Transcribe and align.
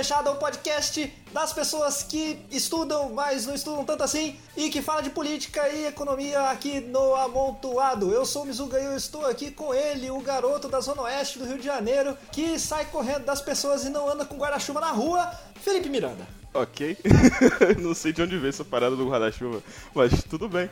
Fechada, 0.00 0.30
o 0.30 0.36
podcast 0.36 1.12
das 1.30 1.52
pessoas 1.52 2.02
que 2.02 2.42
estudam, 2.50 3.10
mas 3.10 3.44
não 3.44 3.54
estudam 3.54 3.84
tanto 3.84 4.02
assim, 4.02 4.34
e 4.56 4.70
que 4.70 4.80
fala 4.80 5.02
de 5.02 5.10
política 5.10 5.68
e 5.68 5.88
economia 5.88 6.40
aqui 6.48 6.80
no 6.80 7.14
Amontoado. 7.16 8.10
Eu 8.10 8.24
sou 8.24 8.44
o 8.44 8.46
Mizuga 8.46 8.80
e 8.80 8.86
eu 8.86 8.96
estou 8.96 9.26
aqui 9.26 9.50
com 9.50 9.74
ele, 9.74 10.10
o 10.10 10.18
garoto 10.22 10.70
da 10.70 10.80
Zona 10.80 11.02
Oeste 11.02 11.38
do 11.38 11.44
Rio 11.44 11.58
de 11.58 11.66
Janeiro, 11.66 12.16
que 12.32 12.58
sai 12.58 12.86
correndo 12.86 13.26
das 13.26 13.42
pessoas 13.42 13.84
e 13.84 13.90
não 13.90 14.08
anda 14.08 14.24
com 14.24 14.38
guarda-chuva 14.38 14.80
na 14.80 14.90
rua, 14.90 15.30
Felipe 15.60 15.90
Miranda. 15.90 16.26
Ok. 16.54 16.96
não 17.78 17.94
sei 17.94 18.14
de 18.14 18.22
onde 18.22 18.38
veio 18.38 18.48
essa 18.48 18.64
parada 18.64 18.96
do 18.96 19.06
guarda-chuva, 19.06 19.62
mas 19.94 20.24
tudo 20.24 20.48
bem. 20.48 20.70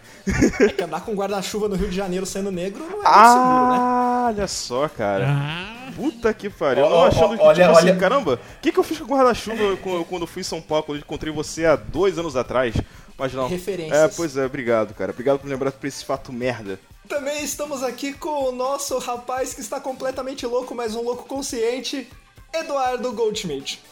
É 0.58 0.68
que 0.70 0.84
andar 0.84 1.02
com 1.02 1.12
guarda-chuva 1.12 1.68
no 1.68 1.76
Rio 1.76 1.90
de 1.90 1.96
Janeiro 1.96 2.24
sendo 2.24 2.50
negro 2.50 2.82
não 2.82 3.02
é 3.02 3.28
seguro, 3.28 3.68
né? 3.68 3.76
Ah, 3.78 4.24
olha 4.28 4.48
só, 4.48 4.88
cara. 4.88 5.26
Ah, 5.28 5.77
Puta 5.98 6.32
que 6.32 6.48
pariu. 6.48 6.84
Ó, 6.84 6.88
Eu 6.88 7.00
achando 7.08 7.36
que, 7.36 7.42
olha, 7.42 7.64
tipo 7.66 7.76
assim, 7.76 7.90
olha. 7.90 7.98
caramba, 7.98 8.34
o 8.34 8.60
que, 8.60 8.70
que 8.70 8.78
eu 8.78 8.84
fiz 8.84 8.98
com 8.98 9.04
o 9.04 9.08
guarda-chuva 9.08 9.76
quando 10.08 10.28
fui 10.28 10.42
em 10.42 10.44
São 10.44 10.62
Paulo, 10.62 10.84
quando 10.84 10.98
eu 10.98 11.02
encontrei 11.02 11.32
você 11.32 11.66
há 11.66 11.74
dois 11.74 12.16
anos 12.18 12.36
atrás? 12.36 12.74
Mas 13.18 13.34
não. 13.34 13.48
Referências. 13.48 13.98
É, 13.98 14.06
pois 14.06 14.36
é, 14.36 14.46
obrigado, 14.46 14.94
cara. 14.94 15.10
Obrigado 15.10 15.40
por 15.40 15.48
lembrar 15.48 15.72
por 15.72 15.86
esse 15.88 16.04
fato 16.04 16.32
merda. 16.32 16.78
Também 17.08 17.42
estamos 17.42 17.82
aqui 17.82 18.12
com 18.12 18.44
o 18.48 18.52
nosso 18.52 18.96
rapaz 18.98 19.54
que 19.54 19.60
está 19.60 19.80
completamente 19.80 20.46
louco, 20.46 20.72
mas 20.72 20.94
um 20.94 21.02
louco 21.02 21.24
consciente, 21.24 22.08
Eduardo 22.54 23.12
Goldschmidt. 23.12 23.82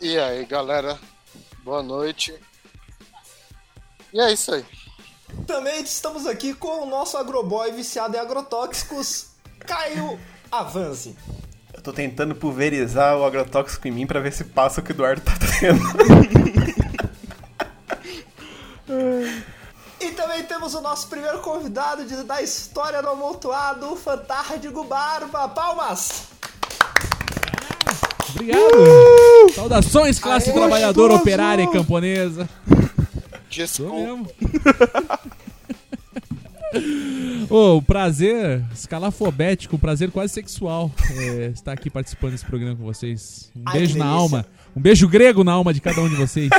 E 0.00 0.16
aí, 0.16 0.44
galera? 0.44 0.96
Boa 1.64 1.82
noite. 1.82 2.34
E 4.12 4.20
é 4.20 4.32
isso 4.32 4.54
aí. 4.54 4.64
Também 5.46 5.82
estamos 5.82 6.26
aqui 6.26 6.54
com 6.54 6.82
o 6.82 6.86
nosso 6.86 7.16
agroboy 7.16 7.72
viciado 7.72 8.16
em 8.16 8.20
agrotóxicos, 8.20 9.28
Caio 9.60 10.20
Avanzi. 10.50 11.16
Eu 11.82 11.86
tô 11.86 11.92
tentando 11.92 12.32
pulverizar 12.32 13.16
o 13.18 13.24
agrotóxico 13.24 13.88
em 13.88 13.90
mim 13.90 14.06
pra 14.06 14.20
ver 14.20 14.32
se 14.32 14.44
passa 14.44 14.80
o 14.80 14.84
que 14.84 14.92
o 14.92 14.94
Eduardo 14.94 15.20
tá 15.20 15.32
tendo. 15.58 15.82
E 20.00 20.10
também 20.12 20.42
temos 20.44 20.74
o 20.74 20.80
nosso 20.80 21.08
primeiro 21.08 21.38
convidado 21.38 22.04
de- 22.04 22.22
da 22.24 22.42
história 22.42 23.00
do 23.02 23.08
amontoado, 23.08 23.92
o 23.92 23.96
Fantárdigo 23.96 24.84
Barba. 24.84 25.48
Palmas! 25.48 26.24
obrigado! 28.30 29.52
Saudações, 29.54 30.18
classe 30.18 30.50
Aê, 30.50 30.56
trabalhadora, 30.56 31.14
operária 31.14 31.62
e 31.62 31.70
camponesa. 31.70 32.48
Desculpa. 33.48 34.30
Ô, 37.50 37.76
o 37.76 37.82
prazer 37.82 38.62
escalafobético, 38.72 39.76
um 39.76 39.78
prazer 39.78 40.10
quase 40.10 40.32
sexual 40.32 40.90
é, 41.16 41.46
estar 41.48 41.72
aqui 41.72 41.90
participando 41.90 42.32
desse 42.32 42.46
programa 42.46 42.76
com 42.76 42.84
vocês. 42.84 43.50
Um 43.54 43.62
Ai, 43.66 43.78
beijo 43.78 43.98
na 43.98 44.04
delícia. 44.04 44.20
alma. 44.20 44.46
Um 44.74 44.80
beijo 44.80 45.08
grego 45.08 45.44
na 45.44 45.52
alma 45.52 45.74
de 45.74 45.80
cada 45.80 46.00
um 46.00 46.08
de 46.08 46.14
vocês. 46.14 46.50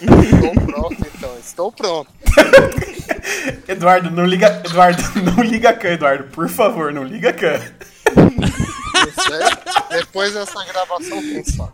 Estou 0.00 0.54
pronto, 0.54 1.06
então. 1.14 1.38
Estou 1.38 1.72
pronto. 1.72 2.10
Eduardo, 3.68 4.10
não 4.10 4.24
liga. 4.24 4.62
Eduardo, 4.64 5.02
não 5.20 5.42
liga 5.42 5.72
can, 5.72 5.88
Eduardo. 5.92 6.24
Por 6.24 6.48
favor, 6.48 6.92
não 6.92 7.04
liga 7.04 7.32
can. 7.32 7.60
Você, 8.14 9.98
depois 9.98 10.32
dessa 10.32 10.64
gravação, 10.64 11.20
quem 11.20 11.44
sabe? 11.44 11.72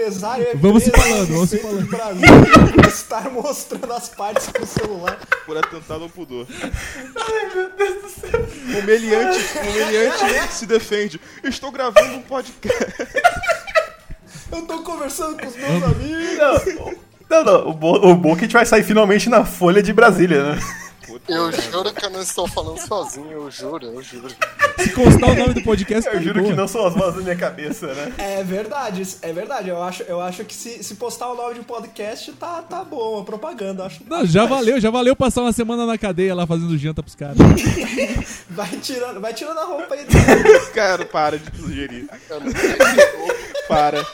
Empresário 0.00 0.46
é 0.48 0.54
Vamos 0.54 0.82
se 0.82 0.90
falando, 0.90 1.26
vamos 1.26 1.50
se 1.50 1.58
falando. 1.58 1.86
Brasil 1.86 2.72
por 2.74 2.86
estar 2.86 3.30
mostrando 3.30 3.92
as 3.92 4.08
partes 4.08 4.48
com 4.48 4.62
o 4.62 4.66
celular. 4.66 5.18
Por 5.44 5.58
atentado 5.58 6.04
ao 6.04 6.08
pudor. 6.08 6.46
Ai, 6.50 7.54
meu 7.54 7.70
Deus 7.76 8.02
do 8.02 8.08
céu. 8.08 8.40
O 8.40 8.86
meliante, 8.86 9.38
o 9.58 9.72
meliante 9.72 10.52
se 10.52 10.64
defende. 10.64 11.20
Estou 11.44 11.70
gravando 11.70 12.14
um 12.14 12.22
podcast. 12.22 12.94
Eu 14.50 14.62
tô 14.62 14.82
conversando 14.82 15.38
com 15.38 15.46
os 15.46 15.56
meus 15.56 15.82
amigos. 15.82 16.94
Não, 17.28 17.44
não, 17.44 17.44
não. 17.44 17.68
O 17.68 17.74
bom, 17.74 17.94
o 17.96 18.14
bom 18.14 18.32
é 18.32 18.34
que 18.36 18.40
a 18.40 18.44
gente 18.44 18.54
vai 18.54 18.64
sair 18.64 18.82
finalmente 18.82 19.28
na 19.28 19.44
Folha 19.44 19.82
de 19.82 19.92
Brasília, 19.92 20.54
né? 20.54 20.58
Eu 21.28 21.52
juro 21.52 21.92
que 21.92 22.04
eu 22.04 22.10
não 22.10 22.20
estou 22.22 22.48
falando 22.48 22.78
sozinho. 22.80 23.30
Eu 23.30 23.50
juro, 23.50 23.86
eu 23.86 24.02
juro. 24.02 24.28
Se 24.78 24.90
constar 24.92 25.30
o 25.30 25.34
nome 25.34 25.54
do 25.54 25.62
podcast, 25.62 26.08
tá 26.10 26.16
Eu 26.16 26.18
de 26.20 26.24
juro 26.26 26.40
que 26.40 26.46
boa. 26.46 26.56
não 26.56 26.66
são 26.66 26.86
as 26.86 26.94
vozes 26.94 27.16
da 27.16 27.20
minha 27.22 27.36
cabeça, 27.36 27.86
né? 27.94 28.12
É 28.18 28.42
verdade, 28.42 29.06
é 29.22 29.32
verdade. 29.32 29.68
Eu 29.68 29.80
acho, 29.82 30.02
eu 30.04 30.20
acho 30.20 30.44
que 30.44 30.54
se, 30.54 30.82
se 30.82 30.94
postar 30.96 31.28
o 31.30 31.36
nome 31.36 31.54
de 31.54 31.60
um 31.60 31.64
podcast, 31.64 32.32
tá, 32.32 32.62
tá 32.62 32.82
bom, 32.82 33.20
a 33.20 33.24
propaganda. 33.24 33.84
Acho, 33.86 34.00
Não, 34.08 34.18
acho 34.18 34.26
já 34.26 34.40
mais. 34.40 34.50
valeu, 34.50 34.80
já 34.80 34.90
valeu 34.90 35.14
passar 35.14 35.42
uma 35.42 35.52
semana 35.52 35.86
na 35.86 35.96
cadeia 35.98 36.34
lá 36.34 36.46
fazendo 36.46 36.76
janta 36.78 37.02
pros 37.02 37.14
caras. 37.14 37.36
Vai 38.50 38.68
tirando, 38.78 39.20
vai 39.20 39.32
tirando 39.32 39.58
a 39.58 39.64
roupa 39.64 39.94
aí. 39.94 40.04
Cara, 40.74 41.04
para 41.06 41.38
de 41.38 41.56
sugerir. 41.56 42.08
Eu 42.28 42.40
não 42.40 42.50
sei 42.50 42.70
se 42.72 43.39
Para. 43.70 44.06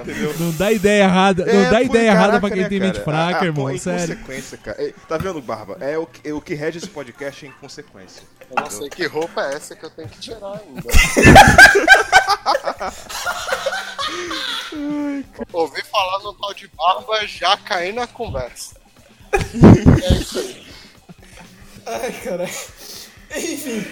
Entendeu? 0.00 0.34
Não 0.38 0.52
dá 0.52 0.72
ideia 0.72 1.02
errada, 1.04 1.44
não 1.44 1.52
É, 1.52 1.70
dá 1.70 1.78
pô, 1.78 1.84
ideia 1.84 2.06
errada 2.10 2.20
caraca, 2.26 2.40
pra 2.40 2.50
quem 2.50 2.62
né, 2.62 2.68
tem 2.68 2.78
cara? 2.78 2.92
mente 2.92 3.04
fraca, 3.04 3.38
Ah, 3.38 3.42
ah, 3.42 3.44
irmão, 3.44 3.66
pô, 3.70 3.78
sério. 3.78 4.14
Inconsequência, 4.14 4.58
cara. 4.58 4.82
É, 4.82 4.94
Tá 5.08 5.18
vendo, 5.18 5.42
Barba? 5.42 5.76
É 5.80 5.98
o 5.98 6.06
que, 6.06 6.32
o 6.32 6.40
que 6.40 6.54
rege 6.54 6.78
esse 6.78 6.88
podcast 6.88 7.44
é 7.44 7.48
inconsequência. 7.48 8.22
eu 8.56 8.62
não 8.62 8.70
sei 8.70 8.88
que 8.88 9.04
roupa 9.06 9.42
é 9.42 9.54
essa 9.54 9.74
que 9.74 9.84
eu 9.84 9.90
tenho 9.90 10.08
que 10.08 10.20
tirar 10.20 10.52
ainda. 10.60 10.88
Ouvi 15.52 15.82
falar 15.84 16.18
no 16.20 16.32
tal 16.34 16.54
de 16.54 16.68
barba, 16.68 17.26
já 17.26 17.56
caí 17.56 17.92
na 17.92 18.06
conversa. 18.06 18.76
É 19.32 20.12
isso 20.14 20.38
aí. 20.38 20.66
Ai, 21.86 22.12
cara. 22.24 22.44
Enfim. 23.36 23.86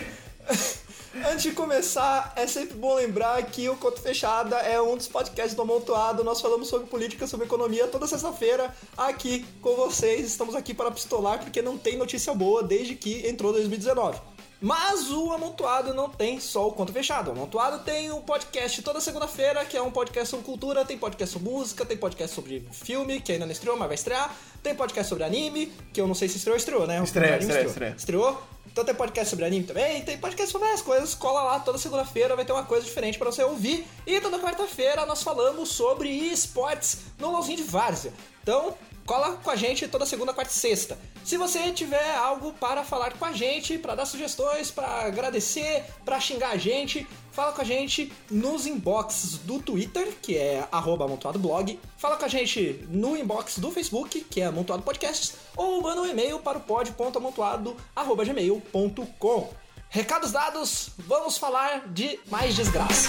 Antes 1.27 1.43
de 1.43 1.53
começar, 1.53 2.33
é 2.37 2.47
sempre 2.47 2.77
bom 2.77 2.95
lembrar 2.95 3.43
que 3.47 3.69
o 3.69 3.77
Conto 3.77 4.01
Fechada 4.01 4.57
é 4.57 4.81
um 4.81 4.97
dos 4.97 5.09
podcasts 5.09 5.55
do 5.55 5.63
Amontoado. 5.63 6.23
Nós 6.23 6.41
falamos 6.41 6.69
sobre 6.69 6.87
política, 6.87 7.27
sobre 7.27 7.47
economia 7.47 7.87
toda 7.87 8.07
sexta-feira 8.07 8.75
aqui 8.97 9.45
com 9.61 9.75
vocês. 9.75 10.27
Estamos 10.27 10.55
aqui 10.55 10.73
para 10.73 10.91
pistolar 10.91 11.39
porque 11.41 11.61
não 11.61 11.77
tem 11.77 11.97
notícia 11.97 12.33
boa 12.35 12.63
desde 12.63 12.95
que 12.95 13.27
entrou 13.29 13.53
2019. 13.53 14.19
Mas 14.61 15.11
o 15.11 15.33
Amontoado 15.33 15.95
não 15.95 16.09
tem 16.09 16.41
só 16.41 16.67
o 16.67 16.73
Conto 16.73 16.93
Fechado. 16.93 17.29
O 17.29 17.31
Amontoado 17.33 17.85
tem 17.85 18.11
um 18.11 18.21
podcast 18.21 18.83
toda 18.83 19.01
segunda-feira, 19.01 19.65
que 19.65 19.77
é 19.77 19.83
um 19.83 19.91
podcast 19.91 20.31
sobre 20.31 20.45
cultura, 20.45 20.85
tem 20.85 20.99
podcast 20.99 21.33
sobre 21.33 21.49
música, 21.49 21.87
tem 21.87 21.97
podcast 21.97 22.35
sobre 22.35 22.67
filme, 22.73 23.21
que 23.21 23.33
ainda 23.33 23.47
não 23.47 23.53
estreou, 23.53 23.77
mas 23.77 23.87
vai 23.87 23.95
estrear. 23.95 24.35
Tem 24.63 24.75
podcast 24.75 25.09
sobre 25.09 25.25
anime, 25.25 25.73
que 25.93 26.01
eu 26.01 26.09
não 26.09 26.15
sei 26.15 26.29
se 26.29 26.39
estreou 26.39 26.55
ou 26.55 26.59
estreou, 26.59 26.87
né? 26.87 27.01
Estreia, 27.03 27.39
estreou. 27.39 27.67
estreia. 27.67 27.95
Estreou? 27.97 28.43
Então 28.79 28.87
tem 28.87 28.95
podcast 28.95 29.31
sobre 29.31 29.45
anime 29.45 29.65
também, 29.65 30.03
tem 30.03 30.17
podcast 30.17 30.53
sobre 30.53 30.69
várias 30.69 30.81
coisas. 30.81 31.13
Cola 31.13 31.43
lá 31.43 31.59
toda 31.59 31.79
segunda-feira, 31.79 32.37
vai 32.37 32.45
ter 32.45 32.53
uma 32.53 32.63
coisa 32.63 32.87
diferente 32.87 33.19
pra 33.19 33.29
você 33.29 33.43
ouvir. 33.43 33.85
E 34.07 34.21
toda 34.21 34.39
quarta-feira 34.39 35.05
nós 35.05 35.21
falamos 35.21 35.71
sobre 35.71 36.09
esportes 36.09 36.99
no 37.19 37.29
LOLzinho 37.33 37.57
de 37.57 37.65
Várzea. 37.65 38.13
Então, 38.41 38.79
cola 39.05 39.33
com 39.43 39.51
a 39.51 39.57
gente 39.57 39.89
toda 39.89 40.07
segunda, 40.07 40.33
quarta 40.33 40.53
e 40.53 40.57
sexta. 40.57 40.97
Se 41.25 41.37
você 41.37 41.73
tiver 41.73 42.15
algo 42.15 42.53
para 42.53 42.85
falar 42.85 43.15
com 43.15 43.25
a 43.25 43.33
gente, 43.33 43.77
para 43.79 43.97
dar 43.97 44.07
sugestões, 44.07 44.71
para 44.71 44.87
agradecer, 45.07 45.85
para 46.05 46.21
xingar 46.21 46.51
a 46.51 46.57
gente, 46.57 47.05
fala 47.39 47.53
com 47.53 47.63
a 47.63 47.65
gente 47.65 48.13
nos 48.29 48.67
inboxes 48.67 49.39
do 49.39 49.61
Twitter, 49.61 50.13
que 50.21 50.37
é 50.37 50.67
arroba 50.73 51.05
amontoado 51.05 51.39
blog. 51.39 51.79
Fala 51.97 52.17
com 52.17 52.25
a 52.25 52.29
gente 52.29 52.85
no 52.91 53.17
inbox 53.17 53.61
do 53.61 53.71
Facebook, 53.71 54.23
que 54.23 54.41
é 54.41 54.47
amontoado 54.47 54.83
podcasts, 54.83 55.35
ou 55.57 55.81
manda 55.81 56.03
um 56.03 56.07
e-mail 56.07 56.41
para 56.41 56.59
o 56.59 56.61
pod.amontoado.gmail.com. 56.61 59.51
Recados 59.89 60.33
dados, 60.33 60.91
vamos 60.99 61.39
falar 61.39 61.87
de 61.87 62.19
mais 62.29 62.57
desgraça. 62.57 63.09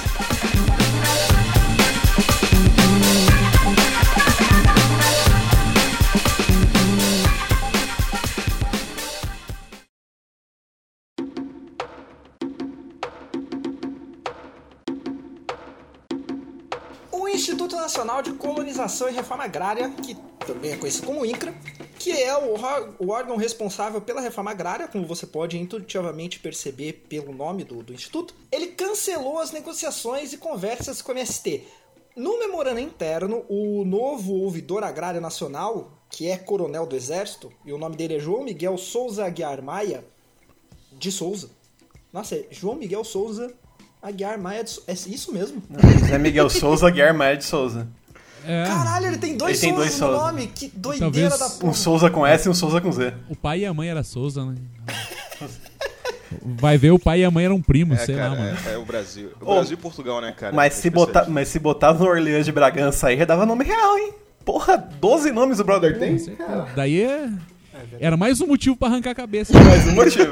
O 1.56 1.59
Nacional 17.90 18.22
de 18.22 18.34
Colonização 18.34 19.10
e 19.10 19.14
Reforma 19.14 19.46
Agrária, 19.46 19.90
que 19.90 20.14
também 20.46 20.74
é 20.74 20.78
conhecido 20.78 21.08
como 21.08 21.26
INCRA, 21.26 21.52
que 21.98 22.12
é 22.12 22.38
o, 22.38 22.54
órg- 22.54 22.94
o 23.00 23.10
órgão 23.10 23.36
responsável 23.36 24.00
pela 24.00 24.22
reforma 24.22 24.52
agrária, 24.52 24.88
como 24.88 25.08
você 25.08 25.26
pode 25.26 25.58
intuitivamente 25.58 26.40
perceber 26.40 27.04
pelo 27.10 27.34
nome 27.34 27.64
do, 27.64 27.82
do 27.82 27.92
Instituto, 27.92 28.36
ele 28.52 28.68
cancelou 28.68 29.40
as 29.40 29.52
negociações 29.52 30.32
e 30.34 30.38
conversas 30.38 31.02
com 31.02 31.12
o 31.12 31.16
MST. 31.16 31.64
No 32.16 32.38
memorando 32.38 32.80
interno, 32.80 33.44
o 33.50 33.84
novo 33.84 34.34
ouvidor 34.36 34.84
agrário 34.84 35.20
nacional, 35.20 35.92
que 36.12 36.28
é 36.30 36.38
coronel 36.38 36.86
do 36.86 36.96
Exército, 36.96 37.52
e 37.66 37.74
o 37.74 37.78
nome 37.80 37.96
dele 37.96 38.18
é 38.18 38.20
João 38.20 38.44
Miguel 38.44 38.78
Souza 38.78 39.26
Aguiar 39.26 39.64
Maia, 39.64 40.06
de 40.92 41.12
Souza, 41.12 41.50
Nossa, 42.14 42.36
é 42.36 42.46
João 42.52 42.76
Miguel 42.76 43.04
Souza 43.04 43.52
Aguiar 44.02 44.38
Maia 44.40 44.64
de 44.64 44.70
Souza. 44.70 44.86
É 44.92 44.94
isso 44.94 45.34
mesmo? 45.34 45.62
Zé 46.08 46.18
Miguel 46.18 46.50
Souza, 46.50 46.90
Guilherme 46.90 47.20
Maia 47.20 47.38
de 47.38 47.44
Souza. 47.44 47.88
É, 48.46 48.64
Caralho, 48.64 49.08
ele 49.08 49.18
tem 49.18 49.36
dois 49.36 49.62
Ele 49.62 49.72
tem 49.72 49.76
dois 49.76 49.92
no 50.00 50.08
Souza. 50.08 50.26
nome. 50.26 50.48
Que 50.48 50.72
doideira 50.74 51.30
Talvez 51.30 51.40
da 51.40 51.50
porra. 51.60 51.72
Um 51.72 51.74
Souza 51.74 52.10
com 52.10 52.26
S 52.26 52.48
e 52.48 52.50
um 52.52 52.54
Souza 52.54 52.80
com 52.80 52.92
Z. 52.92 53.14
o 53.30 53.36
pai 53.36 53.60
e 53.60 53.66
a 53.66 53.74
mãe 53.74 53.90
era 53.90 54.02
Souza, 54.04 54.46
né? 54.46 54.56
Vai 56.42 56.78
ver, 56.78 56.92
o 56.92 57.00
pai 57.00 57.22
e 57.22 57.26
a 57.26 57.32
mãe 57.32 57.44
eram 57.46 57.62
primos, 57.62 58.00
É, 58.00 58.06
sei 58.06 58.16
cara, 58.16 58.30
lá, 58.30 58.36
mano. 58.38 58.58
é, 58.68 58.74
é 58.74 58.78
o 58.78 58.86
Brasil. 58.86 59.32
O 59.42 59.52
Ô, 59.52 59.56
Brasil 59.56 59.74
e 59.74 59.82
Portugal, 59.82 60.22
né, 60.22 60.32
cara? 60.32 60.56
Mas 60.56 60.78
É 60.78 60.82
se, 60.82 60.90
botar, 60.90 61.28
mas 61.28 61.48
se 61.48 61.60
botar 61.60 61.94
no 61.94 62.06
Orleans 62.06 62.46
de 62.46 62.52
Bragança 62.52 63.08
aí, 63.08 63.18
já 63.18 63.26
dava 63.26 63.46
nome 63.46 63.66
real, 63.66 63.98
hein? 63.98 64.14
Porra, 64.46 64.78
12 64.78 65.32
nomes 65.32 65.60
o 65.60 65.64
brother 65.64 65.98
tem? 66.00 66.14
Com 66.18 66.24
certeza. 66.24 66.68
Daí 66.76 67.02
é... 67.02 67.30
Era 68.00 68.18
mais 68.18 68.42
um 68.42 68.48
motivo 68.48 68.76
pra 68.76 68.88
arrancar 68.88 69.12
a 69.12 69.16
cabeça. 69.16 69.54
Mais 69.60 69.88
um 69.88 69.92
motivo. 69.96 70.32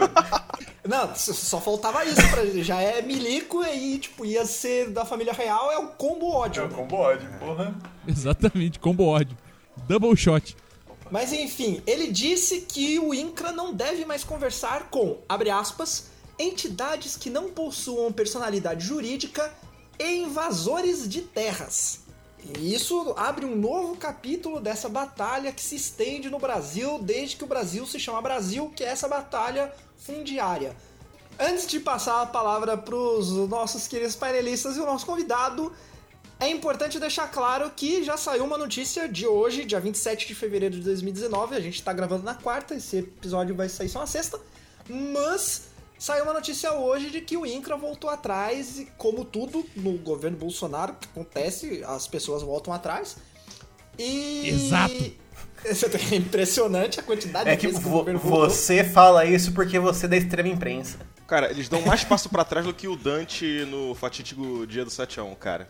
Não, 0.87 1.13
só 1.15 1.59
faltava 1.59 2.05
isso 2.05 2.27
pra 2.29 2.43
ele. 2.43 2.63
Já 2.63 2.81
é 2.81 3.01
milico 3.01 3.63
e, 3.65 3.97
tipo, 3.99 4.25
ia 4.25 4.45
ser 4.45 4.89
da 4.89 5.03
família 5.05 5.33
real, 5.33 5.71
é 5.71 5.77
o 5.77 5.87
combo 5.87 6.29
ódio. 6.29 6.67
né? 6.67 6.73
combo 6.75 6.95
ódio, 6.95 7.29
porra. 7.39 7.75
Exatamente, 8.07 8.79
combo 8.79 9.05
ódio. 9.05 9.37
Double 9.87 10.15
shot. 10.15 10.55
Mas 11.11 11.31
enfim, 11.31 11.81
ele 11.85 12.11
disse 12.11 12.61
que 12.61 12.99
o 12.99 13.13
INCRA 13.13 13.51
não 13.51 13.73
deve 13.73 14.05
mais 14.05 14.23
conversar 14.23 14.89
com, 14.89 15.17
abre 15.27 15.49
aspas, 15.49 16.09
entidades 16.39 17.15
que 17.15 17.29
não 17.29 17.49
possuam 17.49 18.11
personalidade 18.11 18.85
jurídica 18.85 19.51
e 19.99 20.17
invasores 20.23 21.07
de 21.07 21.21
terras. 21.21 22.01
E 22.43 22.73
isso 22.73 23.13
abre 23.17 23.45
um 23.45 23.55
novo 23.55 23.95
capítulo 23.97 24.59
dessa 24.59 24.87
batalha 24.87 25.51
que 25.51 25.61
se 25.61 25.75
estende 25.75 26.29
no 26.29 26.39
Brasil 26.39 26.99
desde 26.99 27.35
que 27.35 27.43
o 27.43 27.47
Brasil 27.47 27.85
se 27.85 27.99
chama 27.99 28.21
Brasil, 28.21 28.71
que 28.75 28.83
é 28.83 28.87
essa 28.87 29.07
batalha 29.07 29.73
fundiária. 29.97 30.75
Antes 31.39 31.67
de 31.67 31.79
passar 31.79 32.21
a 32.21 32.25
palavra 32.25 32.77
para 32.77 32.95
os 32.95 33.29
nossos 33.49 33.87
queridos 33.87 34.15
painelistas 34.15 34.75
e 34.75 34.79
o 34.79 34.85
nosso 34.85 35.05
convidado, 35.05 35.71
é 36.39 36.47
importante 36.49 36.99
deixar 36.99 37.27
claro 37.31 37.71
que 37.75 38.03
já 38.03 38.15
saiu 38.15 38.45
uma 38.45 38.57
notícia 38.57 39.07
de 39.09 39.25
hoje, 39.25 39.65
dia 39.65 39.79
27 39.79 40.27
de 40.27 40.35
fevereiro 40.35 40.75
de 40.75 40.81
2019. 40.81 41.55
A 41.55 41.59
gente 41.59 41.81
tá 41.81 41.91
gravando 41.91 42.23
na 42.23 42.35
quarta, 42.35 42.75
esse 42.75 42.97
episódio 42.97 43.55
vai 43.55 43.69
sair 43.69 43.89
só 43.89 43.99
na 43.99 44.07
sexta. 44.07 44.39
Mas 44.87 45.69
saiu 45.97 46.23
uma 46.23 46.33
notícia 46.33 46.73
hoje 46.73 47.09
de 47.09 47.21
que 47.21 47.35
o 47.37 47.45
INCRA 47.45 47.75
voltou 47.77 48.09
atrás, 48.09 48.79
e 48.79 48.85
como 48.97 49.25
tudo 49.25 49.65
no 49.75 49.93
governo 49.97 50.37
Bolsonaro 50.37 50.93
que 50.99 51.07
acontece, 51.07 51.83
as 51.85 52.07
pessoas 52.07 52.41
voltam 52.43 52.73
atrás. 52.73 53.17
E. 53.97 54.49
Exato. 54.49 55.27
É 56.11 56.15
impressionante 56.15 56.99
a 56.99 57.03
quantidade 57.03 57.49
É 57.49 57.55
de 57.55 57.59
que 57.59 57.67
vezes 57.67 57.81
que 57.81 57.87
o 57.87 57.91
governo 57.91 58.19
voltou. 58.19 58.47
você 58.49 58.83
fala 58.83 59.25
isso 59.25 59.51
porque 59.53 59.79
você 59.79 60.05
é 60.05 60.09
da 60.09 60.15
extrema 60.15 60.47
imprensa. 60.47 60.99
Cara, 61.25 61.49
eles 61.49 61.67
dão 61.67 61.81
mais 61.81 62.03
passo 62.03 62.29
pra 62.29 62.45
trás 62.45 62.65
do 62.65 62.73
que 62.73 62.87
o 62.87 62.95
Dante 62.95 63.65
no 63.65 63.93
fatídico 63.95 64.65
dia 64.67 64.85
do 64.85 64.91
7x1, 64.91 65.35
cara. 65.35 65.67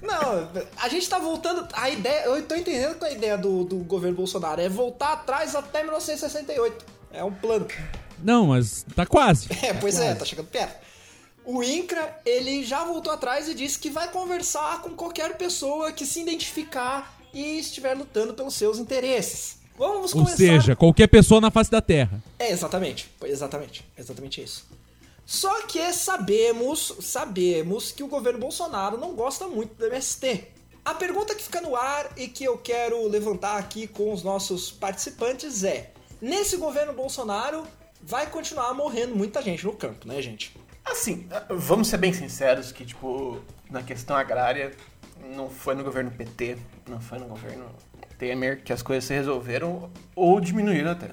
Não, 0.00 0.48
a 0.78 0.88
gente 0.88 1.08
tá 1.08 1.18
voltando. 1.18 1.68
A 1.74 1.90
ideia. 1.90 2.24
Eu 2.24 2.42
tô 2.42 2.54
entendendo 2.54 2.98
que 2.98 3.04
a 3.04 3.12
ideia 3.12 3.36
do, 3.36 3.64
do 3.64 3.76
governo 3.78 4.16
Bolsonaro 4.16 4.60
é 4.60 4.68
voltar 4.68 5.12
atrás 5.12 5.54
até 5.54 5.82
1968. 5.82 6.84
É 7.12 7.22
um 7.22 7.32
plano. 7.32 7.66
Não, 8.22 8.46
mas 8.48 8.84
tá 8.94 9.06
quase. 9.06 9.48
É, 9.62 9.72
pois 9.74 9.98
é, 9.98 10.14
tá 10.14 10.24
chegando 10.24 10.46
perto. 10.48 10.86
O 11.44 11.62
INCRA, 11.62 12.20
ele 12.26 12.62
já 12.64 12.84
voltou 12.84 13.12
atrás 13.12 13.48
e 13.48 13.54
disse 13.54 13.78
que 13.78 13.88
vai 13.88 14.10
conversar 14.10 14.82
com 14.82 14.90
qualquer 14.90 15.36
pessoa 15.38 15.92
que 15.92 16.04
se 16.04 16.20
identificar 16.20 17.18
e 17.32 17.58
estiver 17.58 17.94
lutando 17.94 18.34
pelos 18.34 18.54
seus 18.54 18.78
interesses. 18.78 19.58
Vamos 19.78 20.12
Ou 20.12 20.22
começar. 20.22 20.36
seja, 20.36 20.76
qualquer 20.76 21.06
pessoa 21.06 21.40
na 21.40 21.50
face 21.50 21.70
da 21.70 21.80
Terra. 21.80 22.22
É, 22.38 22.50
exatamente. 22.50 23.08
Exatamente. 23.24 23.84
Exatamente 23.96 24.42
isso. 24.42 24.66
Só 25.24 25.62
que 25.66 25.92
sabemos, 25.92 26.94
sabemos 27.00 27.92
que 27.92 28.02
o 28.02 28.08
governo 28.08 28.40
Bolsonaro 28.40 28.98
não 28.98 29.14
gosta 29.14 29.46
muito 29.46 29.74
do 29.74 29.86
MST. 29.86 30.48
A 30.84 30.94
pergunta 30.94 31.34
que 31.34 31.42
fica 31.42 31.60
no 31.60 31.76
ar 31.76 32.10
e 32.16 32.28
que 32.28 32.44
eu 32.44 32.56
quero 32.56 33.06
levantar 33.06 33.58
aqui 33.58 33.86
com 33.86 34.12
os 34.12 34.22
nossos 34.22 34.70
participantes 34.70 35.62
é: 35.62 35.92
nesse 36.20 36.56
governo 36.56 36.94
Bolsonaro 36.94 37.66
vai 38.02 38.26
continuar 38.26 38.72
morrendo 38.74 39.14
muita 39.14 39.42
gente 39.42 39.64
no 39.64 39.72
campo, 39.72 40.06
né, 40.06 40.20
gente? 40.22 40.54
Assim, 40.84 41.28
vamos 41.50 41.88
ser 41.88 41.98
bem 41.98 42.12
sinceros 42.12 42.72
que, 42.72 42.84
tipo, 42.84 43.42
na 43.70 43.82
questão 43.82 44.16
agrária, 44.16 44.72
não 45.34 45.50
foi 45.50 45.74
no 45.74 45.84
governo 45.84 46.10
PT, 46.10 46.56
não 46.88 47.00
foi 47.00 47.18
no 47.18 47.26
governo 47.26 47.66
Temer 48.18 48.62
que 48.62 48.72
as 48.72 48.82
coisas 48.82 49.04
se 49.04 49.14
resolveram 49.14 49.90
ou 50.16 50.40
diminuíram 50.40 50.90
até. 50.90 51.10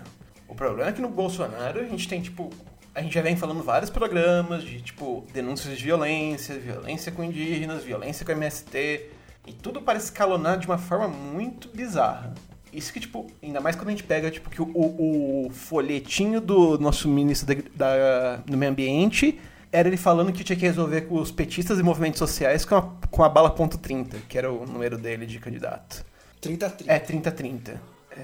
O 0.48 0.56
problema 0.56 0.90
é 0.90 0.94
que 0.94 1.02
no 1.02 1.10
Bolsonaro 1.10 1.80
a 1.80 1.84
gente 1.84 2.08
tem, 2.08 2.22
tipo, 2.22 2.50
a 2.94 3.02
gente 3.02 3.14
já 3.14 3.22
vem 3.22 3.36
falando 3.36 3.62
vários 3.62 3.90
programas 3.90 4.64
de, 4.64 4.82
tipo, 4.82 5.26
denúncias 5.34 5.78
de 5.78 5.84
violência, 5.84 6.58
violência 6.58 7.12
com 7.12 7.24
indígenas, 7.24 7.84
violência 7.84 8.26
com 8.26 8.32
MST, 8.32 9.10
e 9.46 9.54
tudo 9.54 9.82
parece 9.82 10.06
escalonar 10.06 10.58
de 10.58 10.66
uma 10.66 10.78
forma 10.78 11.08
muito 11.08 11.68
bizarra. 11.68 12.34
Isso 12.76 12.92
que, 12.92 13.00
tipo, 13.00 13.28
ainda 13.42 13.62
mais 13.62 13.76
quando 13.76 13.88
a 13.88 13.92
gente 13.92 14.04
pega, 14.04 14.30
tipo, 14.30 14.50
que 14.50 14.62
o, 14.62 14.66
o 14.68 15.50
folhetinho 15.52 16.42
do 16.42 16.78
nosso 16.78 17.08
ministro 17.08 17.56
da, 17.56 17.62
da- 17.76 18.36
do 18.46 18.58
meio 18.58 18.72
ambiente 18.72 19.40
era 19.72 19.88
ele 19.88 19.98
falando 19.98 20.32
que 20.32 20.44
tinha 20.44 20.58
que 20.58 20.66
resolver 20.66 21.02
com 21.02 21.16
os 21.16 21.32
petistas 21.32 21.80
e 21.80 21.84
movimentos 21.84 22.20
sociais 22.20 22.66
com 22.66 22.76
a, 22.76 22.82
com 23.10 23.24
a 23.24 23.30
bala 23.30 23.50
ponto 23.50 23.78
.30, 23.78 24.16
que 24.28 24.38
era 24.38 24.52
o 24.52 24.66
número 24.66 24.98
dele 24.98 25.26
de 25.26 25.40
candidato. 25.40 26.06
30 26.42 26.70
30. 26.70 26.94
É, 26.94 27.00
30-30. 27.00 27.78
É. 28.12 28.24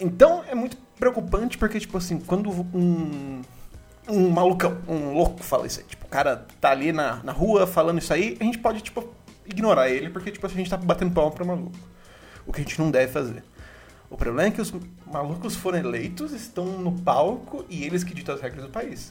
Então, 0.00 0.42
é 0.48 0.54
muito 0.54 0.76
preocupante 0.98 1.58
porque, 1.58 1.78
tipo 1.78 1.98
assim, 1.98 2.18
quando 2.20 2.50
um, 2.50 3.42
um 4.08 4.28
malucão, 4.30 4.78
um 4.88 5.12
louco 5.14 5.42
fala 5.42 5.66
isso 5.66 5.80
aí, 5.80 5.86
tipo, 5.86 6.06
o 6.06 6.08
cara 6.08 6.46
tá 6.60 6.70
ali 6.70 6.92
na, 6.92 7.22
na 7.22 7.32
rua 7.32 7.66
falando 7.66 7.98
isso 7.98 8.12
aí, 8.12 8.36
a 8.40 8.44
gente 8.44 8.58
pode, 8.58 8.80
tipo, 8.80 9.08
ignorar 9.46 9.88
ele 9.88 10.08
porque, 10.10 10.30
tipo, 10.30 10.46
a 10.46 10.50
gente 10.50 10.70
tá 10.70 10.76
batendo 10.76 11.12
palma 11.12 11.30
pro 11.30 11.46
maluco. 11.46 11.72
O 12.44 12.52
que 12.52 12.60
a 12.60 12.64
gente 12.64 12.78
não 12.80 12.90
deve 12.90 13.12
fazer. 13.12 13.44
O 14.12 14.16
problema 14.16 14.48
é 14.48 14.50
que 14.50 14.60
os 14.60 14.72
malucos 15.10 15.56
foram 15.56 15.78
eleitos, 15.78 16.32
estão 16.32 16.66
no 16.66 16.92
palco 16.92 17.64
e 17.68 17.82
eles 17.84 18.04
que 18.04 18.14
ditam 18.14 18.34
as 18.34 18.40
regras 18.40 18.64
do 18.64 18.70
país. 18.70 19.10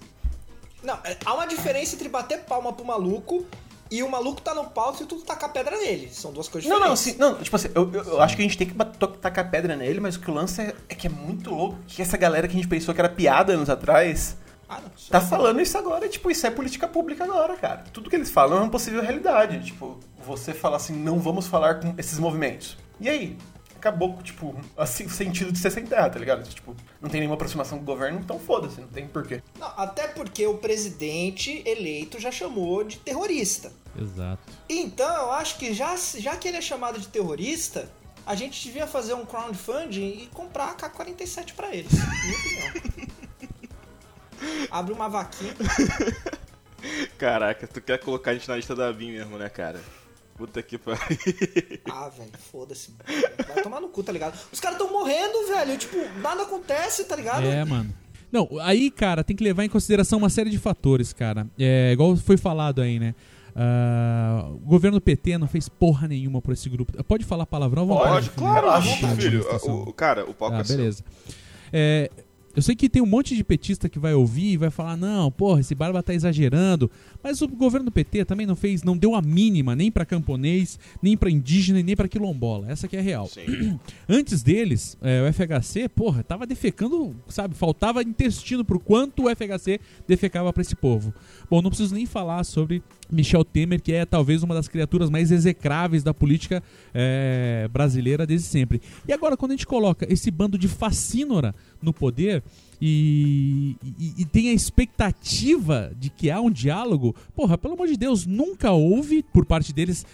Não, 0.84 0.94
é, 1.04 1.18
há 1.26 1.34
uma 1.34 1.46
diferença 1.48 1.96
entre 1.96 2.08
bater 2.08 2.42
palma 2.42 2.72
pro 2.72 2.86
maluco 2.86 3.46
e 3.90 4.02
o 4.04 4.10
maluco 4.10 4.42
tá 4.42 4.54
no 4.54 4.66
palco 4.66 5.02
e 5.04 5.06
tudo 5.06 5.24
tacar 5.24 5.52
pedra 5.52 5.76
nele. 5.78 6.10
São 6.12 6.32
duas 6.32 6.48
coisas 6.48 6.70
Não, 6.70 6.80
não, 6.80 6.94
diferentes. 6.94 7.14
sim, 7.14 7.20
não, 7.20 7.36
tipo 7.42 7.56
assim, 7.56 7.70
eu, 7.76 7.92
eu- 7.94 8.04
eu 8.04 8.22
acho 8.22 8.36
que 8.36 8.42
a 8.42 8.46
gente 8.46 8.58
tem 8.58 8.68
que 8.68 8.76
tacar 9.20 9.50
pedra 9.52 9.76
nele, 9.76 10.00
mas 10.00 10.16
o 10.16 10.20
que 10.20 10.30
o 10.30 10.34
lance 10.34 10.62
é, 10.62 10.76
é 10.88 10.96
que 10.96 11.08
é 11.08 11.10
muito 11.10 11.50
louco 11.50 11.78
que 11.88 12.02
essa 12.02 12.16
galera 12.16 12.48
que 12.48 12.54
a 12.54 12.58
gente 12.58 12.68
pensou 12.70 12.94
que 12.94 13.02
era 13.02 13.10
piada 13.10 13.54
anos 13.54 13.70
atrás 13.70 14.38
Ah, 14.70 14.80
não. 14.82 14.92
tá 15.10 15.20
falando 15.20 15.60
isso 15.62 15.78
agora, 15.78 16.08
tipo, 16.08 16.30
isso 16.32 16.46
é 16.48 16.52
política 16.52 16.88
pública 16.88 17.24
agora, 17.26 17.56
cara. 17.58 17.84
Tudo 17.92 18.10
que 18.10 18.16
eles 18.16 18.30
falam 18.32 18.60
é 18.60 18.62
uma 18.62 18.70
possível 18.70 19.02
realidade. 19.02 19.66
Tipo, 19.66 20.00
você 20.26 20.54
fala 20.54 20.78
assim, 20.78 20.94
não 20.94 21.20
vamos 21.20 21.48
falar 21.48 21.80
com 21.80 21.94
esses 21.98 22.18
movimentos. 22.18 22.78
E 23.00 23.10
aí? 23.10 23.38
Acabou, 23.82 24.22
tipo, 24.22 24.56
assim, 24.78 25.06
o 25.06 25.10
sentido 25.10 25.52
de 25.52 25.58
ser 25.58 25.72
sem 25.72 25.88
terra, 25.88 26.08
tá 26.08 26.20
ligado? 26.20 26.48
Tipo, 26.48 26.76
não 27.02 27.10
tem 27.10 27.20
nenhuma 27.20 27.34
aproximação 27.34 27.80
com 27.80 27.84
o 27.84 27.88
governo, 27.88 28.20
então 28.20 28.38
foda-se, 28.38 28.80
não 28.80 28.88
tem 28.88 29.08
porquê. 29.08 29.42
Não, 29.58 29.74
até 29.76 30.08
porque 30.08 30.46
o 30.46 30.60
presidente 30.60 31.64
eleito 31.66 32.20
já 32.20 32.32
chamou 32.32 32.84
de 32.84 32.98
terrorista. 33.00 33.74
Exato. 34.00 34.44
Então, 34.70 35.12
eu 35.24 35.32
acho 35.32 35.58
que 35.58 35.74
já, 35.74 35.96
já 35.96 36.36
que 36.36 36.48
ele 36.48 36.58
é 36.58 36.62
chamado 36.62 37.00
de 37.00 37.08
terrorista, 37.08 37.90
a 38.24 38.36
gente 38.36 38.64
devia 38.64 38.86
fazer 38.86 39.16
um 39.16 39.26
crowdfunding 39.26 40.10
e 40.10 40.30
comprar 40.32 40.70
a 40.70 40.74
K-47 40.76 41.56
pra 41.56 41.74
eles. 41.76 41.92
Minha 41.92 42.38
opinião. 42.38 43.10
Abre 44.70 44.94
uma 44.94 45.10
vaquinha. 45.10 45.56
Caraca, 47.18 47.66
tu 47.66 47.82
quer 47.82 47.98
colocar 47.98 48.30
a 48.30 48.34
gente 48.36 48.48
na 48.48 48.58
lista 48.58 48.76
da 48.76 48.94
BIM 48.94 49.14
mesmo, 49.14 49.40
né, 49.40 49.50
cara? 49.50 49.82
Puta 50.42 50.64
que 50.64 50.76
pariu. 50.78 51.00
Ah, 51.88 52.10
velho, 52.10 52.32
foda-se. 52.52 52.96
Vai 53.54 53.62
tomar 53.62 53.80
no 53.80 53.90
cu, 53.90 54.02
tá 54.02 54.12
ligado? 54.12 54.40
Os 54.52 54.60
caras 54.60 54.78
tão 54.80 54.92
morrendo, 54.92 55.48
velho. 55.48 55.78
Tipo, 55.78 55.98
nada 56.20 56.42
acontece, 56.42 57.04
tá 57.04 57.16
ligado? 57.16 57.46
É, 57.46 57.64
mano. 57.64 57.94
Não, 58.32 58.50
aí, 58.62 58.90
cara, 58.90 59.24
tem 59.24 59.36
que 59.36 59.44
levar 59.44 59.64
em 59.66 59.70
consideração 59.70 60.18
uma 60.18 60.30
série 60.30 60.50
de 60.50 60.58
fatores, 60.58 61.14
cara. 61.14 61.46
É, 61.60 61.92
igual 61.92 62.16
foi 62.16 62.38
falado 62.38 62.82
aí, 62.82 62.98
né? 63.00 63.14
Ah, 63.56 64.48
o 64.50 64.58
governo 64.66 65.00
PT 65.00 65.38
não 65.38 65.48
fez 65.48 65.70
porra 65.70 66.08
nenhuma 66.08 66.42
por 66.42 66.54
esse 66.54 66.68
grupo. 66.70 67.04
Pode 67.04 67.24
falar 67.24 67.46
palavrão? 67.46 67.86
vontade, 67.86 68.10
Pode, 68.12 68.24
filho. 68.30 68.36
claro, 68.38 68.66
vontade, 68.68 68.86
vontade, 68.90 69.00
filho. 69.22 69.28
administração. 69.28 69.84
O, 69.84 69.94
cara, 69.94 70.26
o 70.28 70.34
palco 70.34 70.56
Ah, 70.56 70.62
é 70.62 70.64
seu. 70.64 70.78
beleza. 70.78 71.04
É, 71.72 72.10
eu 72.56 72.62
sei 72.62 72.76
que 72.76 72.90
tem 72.90 73.02
um 73.02 73.06
monte 73.06 73.36
de 73.36 73.44
petista 73.44 73.88
que 73.88 74.00
vai 74.00 74.14
ouvir 74.14 74.52
e 74.54 74.58
vai 74.58 74.70
falar: 74.70 74.98
não, 74.98 75.32
porra, 75.32 75.62
esse 75.62 75.74
Barba 75.74 76.04
tá 76.04 76.14
exagerando. 76.14 76.90
Mas 77.24 77.42
o 77.42 77.48
governo 77.48 77.86
do 77.86 77.92
PT 77.92 78.26
também 78.26 78.46
não 78.46 78.56
fez, 78.56 78.84
não 78.84 78.98
deu 78.98 79.16
a 79.16 79.22
mínima 79.22 79.76
nem 79.76 79.92
pra 79.92 80.06
camponês, 80.06 80.80
nem 81.02 81.16
pra 81.16 81.30
indígena 81.30 81.80
e 81.80 81.84
nem 81.84 81.96
pra 81.96 82.08
quilombola. 82.08 82.70
Essa 82.70 82.88
que 82.88 82.98
é 82.98 83.02
real. 83.02 83.28
Sim. 83.28 83.80
Antes 84.08 84.44
deles, 84.44 84.98
é, 85.02 85.22
o 85.22 85.34
FHC, 85.34 85.88
porra, 85.90 86.24
tava 86.24 86.46
defecando, 86.46 87.16
sabe? 87.28 87.56
Faltava 87.56 88.02
intestino 88.02 88.66
pro 88.66 88.80
quanto 88.80 89.26
o 89.26 89.30
FHC 89.36 89.80
defecava 90.08 90.52
pra 90.52 90.62
esse 90.62 90.76
povo. 90.76 91.14
Bom, 91.50 91.62
não 91.62 91.70
preciso 91.70 91.94
nem 91.94 92.06
falar 92.06 92.44
sobre 92.44 92.84
Michel 93.12 93.44
Temer, 93.44 93.82
que 93.82 93.92
é 93.92 94.06
talvez 94.06 94.42
uma 94.44 94.56
das 94.56 94.68
criaturas 94.68 95.10
mais 95.10 95.32
execráveis 95.32 96.04
da 96.04 96.14
política 96.14 96.64
é, 96.94 97.68
brasileira 97.72 98.26
desde 98.26 98.48
sempre. 98.48 98.82
E 99.08 99.12
agora, 99.12 99.36
quando 99.36 99.52
a 99.52 99.56
gente 99.56 99.68
coloca 99.68 100.12
esse 100.12 100.32
bando 100.32 100.58
de 100.58 100.68
facínora 100.68 101.54
no 101.82 101.94
poder, 101.94 102.44
e, 102.82 103.76
e, 104.00 104.14
e 104.18 104.26
tem 104.26 104.50
a 104.50 104.54
expectativa 104.54 105.92
de 106.00 106.10
que 106.10 106.32
há 106.32 106.42
um 106.42 106.50
diálogo, 106.50 107.16
porra, 107.36 107.58
pelo 107.58 107.76
amor 107.76 107.88
de 107.88 107.96
Deus, 107.96 108.26
nunca 108.26 108.72
houve 108.72 109.22
por 109.22 109.46
parte 109.46 109.72
deles 109.72 110.06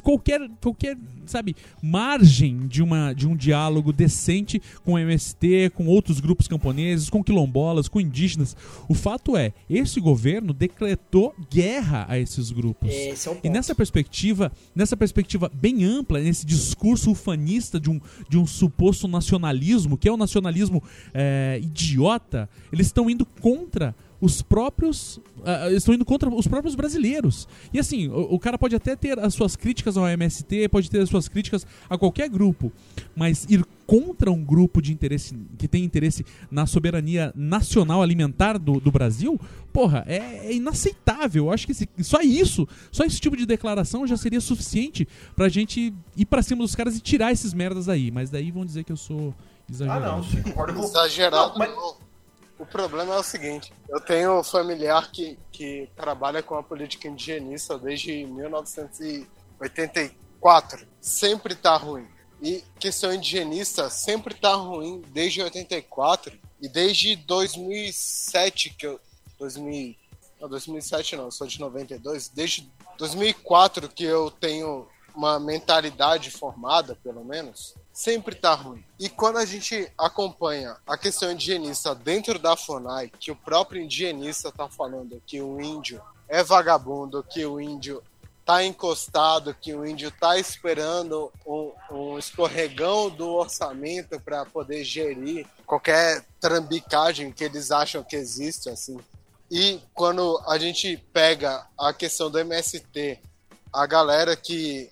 qualquer, 0.00 0.48
qualquer 0.60 0.96
sabe, 1.26 1.56
margem 1.82 2.66
de, 2.68 2.82
uma, 2.82 3.12
de 3.12 3.26
um 3.26 3.34
diálogo 3.34 3.92
decente 3.92 4.60
com 4.84 4.92
o 4.92 4.98
MST, 4.98 5.70
com 5.74 5.86
outros 5.86 6.20
grupos 6.20 6.46
camponeses, 6.46 7.10
com 7.10 7.24
quilombolas, 7.24 7.88
com 7.88 8.00
indígenas. 8.00 8.56
O 8.88 8.94
fato 8.94 9.36
é, 9.36 9.52
esse 9.68 10.00
governo 10.00 10.52
decretou 10.52 11.34
guerra 11.50 12.06
a 12.08 12.18
esses 12.18 12.50
grupos. 12.50 12.90
Esse 12.90 13.28
é 13.28 13.30
o 13.30 13.34
E 13.34 13.40
ponto. 13.40 13.52
nessa 13.52 13.74
perspectiva, 13.74 14.52
nessa 14.74 14.96
perspectiva 14.96 15.50
bem 15.52 15.84
ampla, 15.84 16.20
nesse 16.20 16.46
discurso 16.46 17.10
ufanista 17.10 17.80
de 17.80 17.90
um, 17.90 18.00
de 18.28 18.38
um 18.38 18.46
suposto 18.46 19.08
nacionalismo, 19.08 19.96
que 19.96 20.08
é 20.08 20.12
um 20.12 20.16
nacionalismo 20.16 20.82
é, 21.12 21.58
idiota, 21.62 22.03
eles 22.72 22.86
estão 22.86 23.08
indo 23.08 23.24
contra 23.26 23.94
os 24.20 24.40
próprios. 24.40 25.20
eles 25.66 25.78
estão 25.78 25.94
indo 25.94 26.04
contra 26.04 26.30
os 26.30 26.46
próprios 26.46 26.74
brasileiros. 26.74 27.46
E 27.74 27.78
assim, 27.78 28.08
o, 28.08 28.34
o 28.34 28.38
cara 28.38 28.56
pode 28.56 28.74
até 28.74 28.96
ter 28.96 29.18
as 29.18 29.34
suas 29.34 29.54
críticas 29.54 29.96
ao 29.98 30.08
MST, 30.08 30.68
pode 30.70 30.90
ter 30.90 31.00
as 31.00 31.10
suas 31.10 31.28
críticas 31.28 31.66
a 31.90 31.98
qualquer 31.98 32.30
grupo, 32.30 32.72
mas 33.14 33.44
ir 33.50 33.62
contra 33.86 34.30
um 34.32 34.42
grupo 34.42 34.80
de 34.80 34.92
interesse 34.94 35.34
que 35.58 35.68
tem 35.68 35.84
interesse 35.84 36.24
na 36.50 36.64
soberania 36.64 37.32
nacional 37.36 38.00
alimentar 38.02 38.56
do, 38.58 38.80
do 38.80 38.90
Brasil, 38.90 39.38
porra, 39.74 40.04
é, 40.06 40.46
é 40.46 40.54
inaceitável. 40.54 41.46
Eu 41.46 41.50
acho 41.52 41.66
que 41.66 41.72
esse- 41.72 41.88
só 42.02 42.22
isso, 42.22 42.66
só 42.90 43.04
esse 43.04 43.20
tipo 43.20 43.36
de 43.36 43.44
declaração 43.44 44.06
já 44.06 44.16
seria 44.16 44.40
suficiente 44.40 45.06
pra 45.36 45.50
gente 45.50 45.92
ir 46.16 46.24
pra 46.24 46.42
cima 46.42 46.62
dos 46.62 46.74
caras 46.74 46.96
e 46.96 47.00
tirar 47.00 47.30
esses 47.30 47.52
merdas 47.52 47.90
aí. 47.90 48.10
Mas 48.10 48.30
daí 48.30 48.50
vão 48.50 48.64
dizer 48.64 48.84
que 48.84 48.92
eu 48.92 48.96
sou 48.96 49.34
Ah, 49.68 49.72
exagerado. 49.72 50.04
não, 50.06 50.22
sim, 50.22 50.42
concordo 50.42 50.74
com 50.74 50.84
Exagerado. 50.84 51.48
Não, 51.50 51.58
mas- 51.58 51.70
não. 51.74 51.96
O 52.58 52.64
problema 52.64 53.14
é 53.14 53.18
o 53.18 53.22
seguinte: 53.22 53.72
eu 53.88 54.00
tenho 54.00 54.38
um 54.38 54.44
familiar 54.44 55.10
que, 55.10 55.36
que 55.50 55.90
trabalha 55.96 56.42
com 56.42 56.54
a 56.54 56.62
política 56.62 57.08
indigenista 57.08 57.76
desde 57.78 58.24
1984. 58.26 60.86
Sempre 61.00 61.54
tá 61.54 61.76
ruim. 61.76 62.06
E 62.40 62.62
questão 62.78 63.12
indigenista 63.12 63.90
sempre 63.90 64.34
tá 64.34 64.54
ruim 64.54 65.02
desde 65.08 65.42
84 65.42 66.38
e 66.60 66.68
desde 66.68 67.16
2007 67.16 68.70
que 68.70 68.86
eu 68.86 69.00
2000 69.38 69.96
não, 70.40 70.48
2007 70.48 71.16
não, 71.16 71.24
eu 71.24 71.30
sou 71.30 71.46
de 71.46 71.58
92, 71.58 72.28
desde 72.28 72.70
2004 72.98 73.88
que 73.88 74.04
eu 74.04 74.30
tenho 74.30 74.86
uma 75.14 75.40
mentalidade 75.40 76.30
formada, 76.30 76.94
pelo 77.02 77.24
menos, 77.24 77.74
sempre 77.94 78.34
tá 78.34 78.52
ruim. 78.54 78.84
E 78.98 79.08
quando 79.08 79.38
a 79.38 79.44
gente 79.44 79.88
acompanha 79.96 80.76
a 80.84 80.98
questão 80.98 81.30
indigenista 81.30 81.94
dentro 81.94 82.40
da 82.40 82.56
FUNAI, 82.56 83.10
que 83.20 83.30
o 83.30 83.36
próprio 83.36 83.80
indigenista 83.80 84.50
tá 84.50 84.68
falando 84.68 85.22
que 85.24 85.40
o 85.40 85.60
índio 85.60 86.02
é 86.28 86.42
vagabundo, 86.42 87.22
que 87.22 87.46
o 87.46 87.60
índio 87.60 88.02
tá 88.44 88.64
encostado, 88.64 89.54
que 89.54 89.72
o 89.72 89.86
índio 89.86 90.10
tá 90.10 90.36
esperando 90.36 91.32
um, 91.46 91.72
um 91.90 92.18
escorregão 92.18 93.08
do 93.08 93.30
orçamento 93.30 94.20
para 94.20 94.44
poder 94.44 94.84
gerir 94.84 95.46
qualquer 95.64 96.26
trambicagem 96.40 97.32
que 97.32 97.44
eles 97.44 97.70
acham 97.70 98.02
que 98.02 98.16
existe, 98.16 98.68
assim. 98.68 98.98
E 99.50 99.80
quando 99.94 100.42
a 100.48 100.58
gente 100.58 100.96
pega 101.12 101.64
a 101.78 101.92
questão 101.92 102.28
do 102.28 102.38
MST, 102.38 103.20
a 103.72 103.86
galera 103.86 104.36
que 104.36 104.90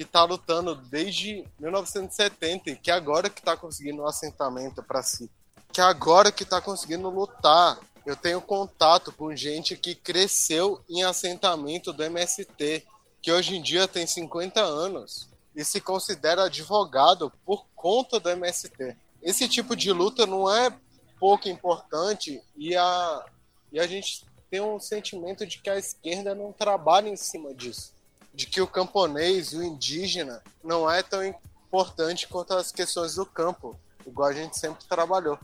que 0.00 0.04
tá 0.06 0.24
lutando 0.24 0.74
desde 0.74 1.44
1970 1.58 2.70
e 2.70 2.76
que 2.76 2.90
agora 2.90 3.28
que 3.28 3.42
tá 3.42 3.54
conseguindo 3.54 4.00
um 4.00 4.06
assentamento 4.06 4.82
para 4.82 5.02
si, 5.02 5.30
que 5.70 5.78
agora 5.82 6.32
que 6.32 6.42
tá 6.42 6.58
conseguindo 6.58 7.10
lutar. 7.10 7.78
Eu 8.06 8.16
tenho 8.16 8.40
contato 8.40 9.12
com 9.12 9.36
gente 9.36 9.76
que 9.76 9.94
cresceu 9.94 10.82
em 10.88 11.02
assentamento 11.02 11.92
do 11.92 12.02
MST, 12.02 12.86
que 13.20 13.30
hoje 13.30 13.56
em 13.56 13.62
dia 13.62 13.86
tem 13.86 14.06
50 14.06 14.62
anos 14.62 15.28
e 15.54 15.62
se 15.66 15.82
considera 15.82 16.44
advogado 16.44 17.30
por 17.44 17.66
conta 17.76 18.18
do 18.18 18.30
MST. 18.30 18.96
Esse 19.22 19.46
tipo 19.50 19.76
de 19.76 19.92
luta 19.92 20.24
não 20.26 20.50
é 20.50 20.74
pouco 21.18 21.46
importante 21.46 22.42
e 22.56 22.74
a 22.74 23.26
e 23.70 23.78
a 23.78 23.86
gente 23.86 24.24
tem 24.50 24.62
um 24.62 24.80
sentimento 24.80 25.44
de 25.44 25.58
que 25.58 25.68
a 25.68 25.76
esquerda 25.76 26.34
não 26.34 26.54
trabalha 26.54 27.10
em 27.10 27.16
cima 27.16 27.52
disso. 27.52 27.99
De 28.40 28.46
que 28.46 28.62
o 28.62 28.66
camponês, 28.66 29.52
o 29.52 29.62
indígena, 29.62 30.42
não 30.64 30.90
é 30.90 31.02
tão 31.02 31.22
importante 31.22 32.26
quanto 32.26 32.54
as 32.54 32.72
questões 32.72 33.16
do 33.16 33.26
campo, 33.26 33.78
igual 34.06 34.30
a 34.30 34.32
gente 34.32 34.58
sempre 34.58 34.82
trabalhou. 34.86 35.38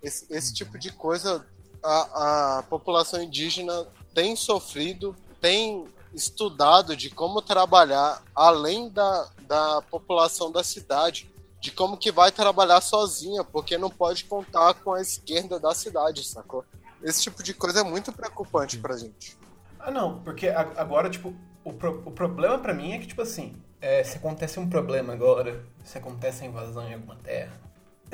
Esse, 0.00 0.32
esse 0.32 0.54
tipo 0.54 0.78
de 0.78 0.92
coisa 0.92 1.44
a, 1.82 2.58
a 2.58 2.62
população 2.62 3.20
indígena 3.20 3.88
tem 4.14 4.36
sofrido, 4.36 5.16
tem 5.40 5.88
estudado 6.14 6.96
de 6.96 7.10
como 7.10 7.42
trabalhar 7.42 8.22
além 8.32 8.90
da, 8.90 9.28
da 9.40 9.82
população 9.82 10.52
da 10.52 10.62
cidade, 10.62 11.28
de 11.60 11.72
como 11.72 11.96
que 11.96 12.12
vai 12.12 12.30
trabalhar 12.30 12.80
sozinha, 12.80 13.42
porque 13.42 13.76
não 13.76 13.90
pode 13.90 14.22
contar 14.22 14.72
com 14.74 14.92
a 14.92 15.02
esquerda 15.02 15.58
da 15.58 15.74
cidade, 15.74 16.22
sacou? 16.22 16.64
Esse 17.02 17.22
tipo 17.22 17.42
de 17.42 17.52
coisa 17.52 17.80
é 17.80 17.82
muito 17.82 18.12
preocupante 18.12 18.78
pra 18.78 18.96
gente. 18.96 19.36
Ah, 19.80 19.90
não, 19.90 20.20
porque 20.20 20.46
agora, 20.46 21.10
tipo, 21.10 21.34
o, 21.68 21.72
pro- 21.72 22.02
o 22.04 22.10
problema 22.10 22.58
pra 22.58 22.72
mim 22.72 22.92
é 22.92 22.98
que, 22.98 23.06
tipo 23.06 23.22
assim, 23.22 23.54
é, 23.80 24.02
se 24.04 24.16
acontece 24.16 24.58
um 24.60 24.68
problema 24.68 25.12
agora, 25.12 25.62
se 25.84 25.98
acontece 25.98 26.44
a 26.44 26.46
invasão 26.46 26.88
em 26.88 26.94
alguma 26.94 27.16
terra, 27.16 27.52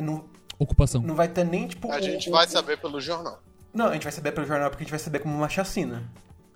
não, 0.00 0.24
Ocupação. 0.58 1.02
não 1.02 1.14
vai 1.14 1.28
ter 1.28 1.44
nem, 1.44 1.68
tipo... 1.68 1.90
A 1.92 1.96
o- 1.98 2.02
gente 2.02 2.30
vai 2.30 2.46
o- 2.46 2.50
saber 2.50 2.78
pelo 2.78 3.00
jornal. 3.00 3.40
Não, 3.74 3.86
a 3.86 3.92
gente 3.94 4.02
vai 4.04 4.12
saber 4.12 4.32
pelo 4.32 4.46
jornal 4.46 4.70
porque 4.70 4.82
a 4.82 4.84
gente 4.84 4.90
vai 4.90 4.98
saber 5.00 5.18
como 5.20 5.34
uma 5.34 5.48
chacina. 5.48 6.02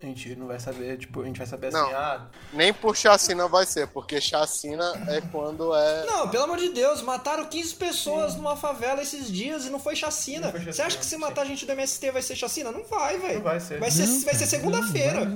A 0.02 0.04
gente 0.04 0.36
não 0.36 0.46
vai 0.46 0.60
saber, 0.60 0.98
tipo, 0.98 1.22
a 1.22 1.24
gente 1.24 1.38
vai 1.38 1.46
saber 1.46 1.68
assim, 1.68 1.76
Não. 1.78 1.90
ah, 1.96 2.26
Nem 2.52 2.72
por 2.72 2.94
chacina 2.94 3.48
vai 3.48 3.64
ser, 3.64 3.86
porque 3.88 4.20
chacina 4.20 4.84
é 5.08 5.22
quando 5.32 5.74
é. 5.74 6.04
Não, 6.04 6.28
pelo 6.28 6.44
amor 6.44 6.58
de 6.58 6.68
Deus, 6.68 7.00
mataram 7.00 7.46
15 7.46 7.74
pessoas 7.76 8.34
numa 8.36 8.54
favela 8.56 9.00
esses 9.02 9.32
dias 9.32 9.64
e 9.64 9.70
não 9.70 9.78
foi 9.80 9.96
chacina. 9.96 10.46
Não 10.46 10.50
foi 10.52 10.60
chacina, 10.60 10.72
Você 10.74 10.82
acha 10.82 10.98
que 10.98 11.04
se 11.04 11.12
sim. 11.12 11.16
matar 11.16 11.46
gente 11.46 11.64
do 11.64 11.72
MST 11.72 12.10
vai 12.10 12.20
ser 12.20 12.36
chacina? 12.36 12.70
Não 12.70 12.84
vai, 12.84 13.16
velho. 13.18 13.34
Não 13.36 13.42
vai 13.42 13.58
ser. 13.58 13.80
Vai 13.80 13.90
ser, 13.90 14.06
Não, 14.06 14.20
vai 14.20 14.34
ser 14.34 14.46
segunda-feira. 14.46 15.32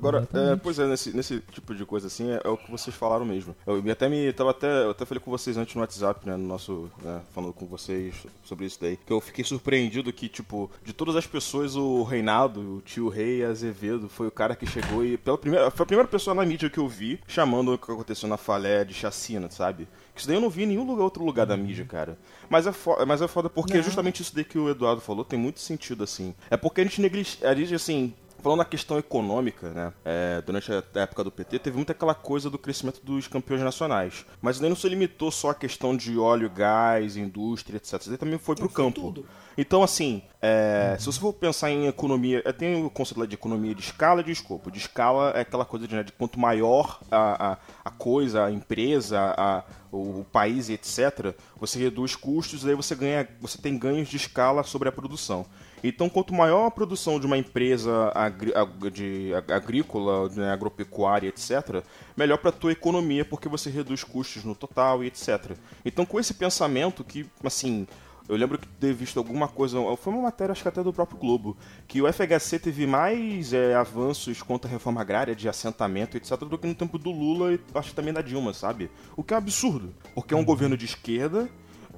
Não, 0.00 0.10
não. 0.10 0.18
Agora, 0.18 0.28
é, 0.52 0.56
pois 0.56 0.78
é, 0.78 0.86
nesse, 0.86 1.14
nesse 1.14 1.40
tipo 1.52 1.74
de 1.74 1.84
coisa 1.84 2.06
assim, 2.06 2.30
é, 2.30 2.40
é 2.44 2.48
o 2.48 2.56
que 2.56 2.70
vocês 2.70 2.94
falaram 2.94 3.24
mesmo. 3.24 3.54
Eu 3.66 3.82
até 3.90 4.08
me 4.08 4.32
tava 4.32 4.50
até, 4.50 4.84
eu 4.84 4.90
até 4.90 5.04
falei 5.04 5.22
com 5.22 5.30
vocês 5.30 5.56
antes 5.56 5.74
no 5.74 5.80
WhatsApp, 5.80 6.26
né, 6.26 6.36
no 6.36 6.46
nosso, 6.46 6.90
né, 7.02 7.20
falando 7.34 7.52
com 7.52 7.66
vocês 7.66 8.14
sobre 8.44 8.66
isso 8.66 8.78
daí, 8.80 8.96
que 8.96 9.12
eu 9.12 9.20
fiquei 9.20 9.44
surpreendido 9.44 10.12
que, 10.12 10.28
tipo, 10.28 10.70
de 10.84 10.92
todas 10.92 11.16
as 11.16 11.26
pessoas, 11.26 11.76
o 11.76 12.02
Reinaldo, 12.02 12.76
o 12.76 12.80
tio 12.80 13.08
Rei 13.08 13.44
Azevedo, 13.44 14.08
foi 14.08 14.26
o 14.26 14.30
cara 14.30 14.56
que 14.56 14.66
chegou 14.66 15.04
e, 15.04 15.16
pela 15.16 15.38
primeira, 15.38 15.70
foi 15.70 15.84
a 15.84 15.86
primeira 15.86 16.08
pessoa 16.08 16.34
na 16.34 16.44
mídia 16.44 16.70
que 16.70 16.78
eu 16.78 16.88
vi 16.88 17.20
chamando 17.26 17.72
o 17.72 17.78
que 17.78 17.90
aconteceu 17.90 18.28
na 18.28 18.36
Falé 18.36 18.84
de 18.84 18.94
chacina, 18.94 19.50
sabe? 19.50 19.88
Que 20.14 20.20
Isso 20.20 20.28
daí 20.28 20.36
eu 20.36 20.40
não 20.40 20.50
vi 20.50 20.62
em 20.62 20.66
nenhum 20.66 20.86
lugar, 20.86 21.02
outro 21.04 21.24
lugar 21.24 21.44
da 21.44 21.56
mídia, 21.56 21.84
cara. 21.84 22.16
Mas 22.48 22.66
é, 22.66 22.72
foda, 22.72 23.04
mas 23.04 23.20
é 23.20 23.26
foda 23.26 23.50
porque 23.50 23.82
justamente 23.82 24.22
isso 24.22 24.34
daí 24.34 24.44
que 24.44 24.58
o 24.58 24.68
Eduardo 24.68 25.00
falou 25.00 25.24
tem 25.24 25.38
muito 25.38 25.58
sentido, 25.58 26.04
assim. 26.04 26.34
É 26.48 26.56
porque 26.56 26.80
a 26.80 26.84
gente 26.84 27.00
negligencia, 27.00 27.76
assim, 27.76 28.14
Falando 28.44 28.58
na 28.58 28.66
questão 28.66 28.98
econômica, 28.98 29.70
né? 29.70 29.90
é, 30.04 30.42
durante 30.42 30.70
a 30.70 31.00
época 31.00 31.24
do 31.24 31.30
PT, 31.30 31.60
teve 31.60 31.76
muito 31.76 31.90
aquela 31.92 32.14
coisa 32.14 32.50
do 32.50 32.58
crescimento 32.58 33.00
dos 33.02 33.26
campeões 33.26 33.62
nacionais. 33.62 34.26
Mas 34.42 34.60
daí 34.60 34.68
não 34.68 34.76
se 34.76 34.86
limitou 34.86 35.30
só 35.30 35.48
à 35.48 35.54
questão 35.54 35.96
de 35.96 36.18
óleo, 36.18 36.50
gás, 36.50 37.16
indústria, 37.16 37.78
etc. 37.78 38.02
Daí 38.06 38.18
também 38.18 38.38
foi 38.38 38.54
pro 38.54 38.68
foi 38.68 38.84
campo. 38.84 39.00
tudo. 39.00 39.26
Então, 39.56 39.82
assim, 39.82 40.20
é, 40.42 40.94
se 40.98 41.06
você 41.06 41.18
for 41.18 41.32
pensar 41.32 41.70
em 41.70 41.86
economia, 41.86 42.42
tem 42.52 42.84
o 42.84 42.90
conceito 42.90 43.20
lá 43.20 43.24
de 43.24 43.34
economia 43.34 43.74
de 43.74 43.80
escala 43.80 44.20
e 44.20 44.24
de 44.24 44.32
escopo. 44.32 44.70
De 44.70 44.76
escala 44.76 45.30
é 45.30 45.40
aquela 45.40 45.64
coisa 45.64 45.88
de, 45.88 45.94
né, 45.94 46.02
de 46.02 46.12
quanto 46.12 46.38
maior 46.38 47.00
a, 47.10 47.52
a, 47.52 47.58
a 47.82 47.90
coisa, 47.90 48.44
a 48.44 48.50
empresa, 48.50 49.34
a, 49.38 49.64
o, 49.90 50.20
o 50.20 50.26
país, 50.30 50.68
etc., 50.68 51.34
você 51.56 51.78
reduz 51.78 52.14
custos 52.14 52.62
e 52.62 52.68
aí 52.68 52.74
você, 52.74 52.94
ganha, 52.94 53.26
você 53.40 53.56
tem 53.56 53.78
ganhos 53.78 54.08
de 54.08 54.18
escala 54.18 54.62
sobre 54.64 54.86
a 54.90 54.92
produção. 54.92 55.46
Então, 55.86 56.08
quanto 56.08 56.32
maior 56.32 56.64
a 56.66 56.70
produção 56.70 57.20
de 57.20 57.26
uma 57.26 57.36
empresa 57.36 58.10
agri 58.14 58.52
ag- 58.54 58.90
de 58.90 59.34
ag- 59.34 59.52
agrícola, 59.52 60.30
né, 60.30 60.50
agropecuária, 60.50 61.28
etc., 61.28 61.84
melhor 62.16 62.38
para 62.38 62.48
a 62.48 62.52
tua 62.52 62.72
economia, 62.72 63.22
porque 63.22 63.50
você 63.50 63.68
reduz 63.68 64.02
custos 64.02 64.44
no 64.44 64.54
total 64.54 65.04
e 65.04 65.08
etc. 65.08 65.52
Então, 65.84 66.06
com 66.06 66.18
esse 66.18 66.32
pensamento 66.32 67.04
que, 67.04 67.26
assim, 67.44 67.86
eu 68.26 68.34
lembro 68.36 68.56
que 68.58 68.66
ter 68.66 68.94
visto 68.94 69.18
alguma 69.18 69.46
coisa, 69.46 69.76
foi 69.98 70.10
uma 70.14 70.22
matéria, 70.22 70.52
acho 70.52 70.62
que 70.62 70.68
até 70.68 70.82
do 70.82 70.90
próprio 70.90 71.18
Globo, 71.18 71.54
que 71.86 72.00
o 72.00 72.10
FHC 72.10 72.58
teve 72.58 72.86
mais 72.86 73.52
é, 73.52 73.74
avanços 73.74 74.40
contra 74.40 74.66
a 74.66 74.72
reforma 74.72 75.02
agrária, 75.02 75.36
de 75.36 75.46
assentamento, 75.50 76.16
etc., 76.16 76.38
do 76.38 76.56
que 76.56 76.66
no 76.66 76.74
tempo 76.74 76.96
do 76.96 77.10
Lula 77.10 77.52
e 77.52 77.60
acho 77.74 77.90
que 77.90 77.94
também 77.94 78.14
da 78.14 78.22
Dilma, 78.22 78.54
sabe? 78.54 78.90
O 79.14 79.22
que 79.22 79.34
é 79.34 79.36
um 79.36 79.38
absurdo, 79.40 79.94
porque 80.14 80.32
é 80.32 80.36
um 80.38 80.44
governo 80.46 80.78
de 80.78 80.86
esquerda 80.86 81.46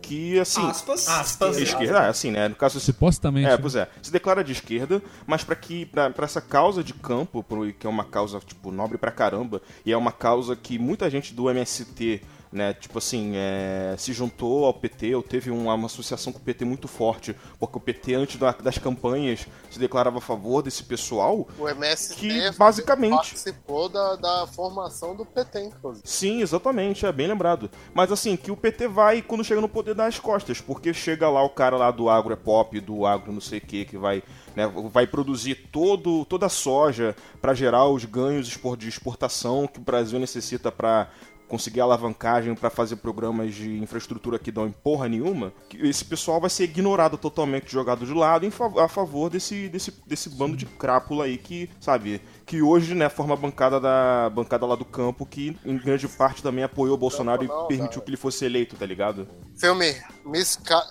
que, 0.01 0.39
assim... 0.39 0.65
Aspas. 0.69 1.09
Aspas. 1.09 1.59
Esquerda, 1.59 1.99
é, 2.05 2.09
assim, 2.09 2.31
né? 2.31 2.49
No 2.49 2.55
caso, 2.55 2.79
se 2.79 2.87
Supostamente. 2.87 3.49
é, 3.49 3.57
pois 3.57 3.75
é. 3.75 3.89
Se 4.03 4.13
declara 4.13 4.43
de 4.45 4.53
esquerda, 4.53 5.03
mas 5.27 5.43
para 5.43 5.57
que 5.57 5.85
para 5.87 6.13
essa 6.23 6.41
causa 6.41 6.83
de 6.85 6.93
campo, 6.95 7.43
pro- 7.43 7.73
que 7.73 7.87
é 7.87 7.91
uma 7.91 8.05
causa 8.05 8.39
tipo 8.41 8.71
nobre 8.71 8.97
pra 8.99 9.11
caramba, 9.11 9.61
e 9.85 9.93
é 9.93 9.97
uma 9.97 10.13
causa 10.13 10.55
que 10.55 10.79
muita 10.79 11.09
gente 11.11 11.35
do 11.35 11.51
MST 11.51 12.23
né? 12.53 12.75
Tipo 12.75 12.99
assim, 12.99 13.33
é, 13.35 13.95
se 13.99 14.13
juntou 14.13 14.65
ao 14.65 14.75
PT, 14.75 15.15
ou 15.15 15.23
teve 15.23 15.51
uma, 15.51 15.75
uma, 15.75 15.87
associação 15.87 16.33
com 16.33 16.39
o 16.39 16.43
PT 16.43 16.65
muito 16.65 16.89
forte, 16.89 17.35
porque 17.59 17.77
o 17.77 17.81
PT, 17.81 18.15
antes 18.15 18.37
da, 18.37 18.53
das 18.53 18.79
campanhas, 18.79 19.47
se 19.71 19.79
declarava 19.79 20.19
a 20.19 20.21
favor 20.21 20.63
desse 20.63 20.83
pessoal. 20.83 21.47
O 21.59 21.69
MST 21.69 22.17
que 22.17 22.51
basicamente 22.57 23.15
participou 23.15 23.89
da, 23.89 24.17
da 24.17 24.47
formação 24.47 25.15
do 25.15 25.25
PT, 25.25 25.65
inclusive. 25.65 26.07
Sim, 26.07 26.41
exatamente, 26.41 27.05
é 27.05 27.13
bem 27.13 27.27
lembrado. 27.27 27.71
Mas 27.95 28.11
assim, 28.13 28.37
que 28.37 28.51
o 28.51 28.57
PT 28.57 28.89
vai, 28.89 29.23
quando 29.23 29.45
chega 29.45 29.61
no 29.61 29.69
poder, 29.69 29.95
dar 29.95 30.07
as 30.07 30.19
costas, 30.19 30.61
porque 30.61 30.93
chega 30.93 31.29
lá 31.29 31.43
o 31.43 31.51
cara 31.51 31.77
lá 31.77 31.91
do 31.91 32.09
agro 32.09 32.33
é 32.33 32.37
pop, 32.37 32.79
do 32.81 33.07
agro 33.07 33.33
não 33.33 33.41
sei 33.41 33.59
o 33.59 33.63
que, 33.63 33.85
que 33.85 33.97
vai, 33.97 34.23
né, 34.55 34.67
vai 34.91 35.07
produzir 35.07 35.55
todo, 35.71 36.25
toda 36.25 36.47
a 36.47 36.51
soja 36.51 37.15
para 37.41 37.55
gerar 37.55 37.87
os 37.87 38.05
ganhos 38.05 38.47
de 38.47 38.89
exportação 38.89 39.67
que 39.67 39.79
o 39.79 39.83
Brasil 39.83 40.19
necessita 40.19 40.71
para 40.73 41.09
conseguir 41.49 41.81
alavancagem 41.81 42.55
para 42.55 42.71
fazer 42.71 42.97
programas 42.97 43.55
de 43.55 43.79
infraestrutura 43.79 44.39
que 44.39 44.51
dão 44.51 44.67
em 44.67 44.73
porra 44.73 45.09
nenhuma, 45.09 45.53
esse 45.75 46.05
pessoal 46.05 46.41
vai 46.41 46.51
ser 46.51 46.65
ignorado 46.65 47.17
totalmente, 47.17 47.71
jogado 47.71 48.05
de 48.05 48.13
lado 48.13 48.51
fav 48.51 48.79
a 48.79 48.89
favor 48.89 49.31
desse, 49.31 49.69
desse, 49.69 49.93
desse 50.07 50.31
bando 50.31 50.57
de 50.57 50.67
crápula 50.67 51.25
aí 51.25 51.39
que, 51.39 51.71
sabe, 51.81 52.21
que 52.45 52.63
hoje, 52.63 52.95
né, 52.95 53.09
forma 53.09 53.35
a 53.35 53.37
bancada 53.37 53.81
da 53.81 54.31
bancada 54.31 54.67
lá 54.67 54.75
do 54.75 54.85
campo 54.85 55.27
que 55.27 55.57
em 55.65 55.77
grande 55.77 56.09
parte 56.09 56.43
também 56.43 56.65
apoiou 56.65 56.95
o 56.95 56.99
Bolsonaro 56.99 57.45
não, 57.45 57.65
e 57.65 57.69
permitiu 57.69 58.03
que 58.03 58.11
ele 58.11 58.17
fosse 58.17 58.45
eleito, 58.45 58.77
tá 58.77 58.87
ligado? 58.87 59.29
Filme, 59.59 59.95
me, 60.25 60.43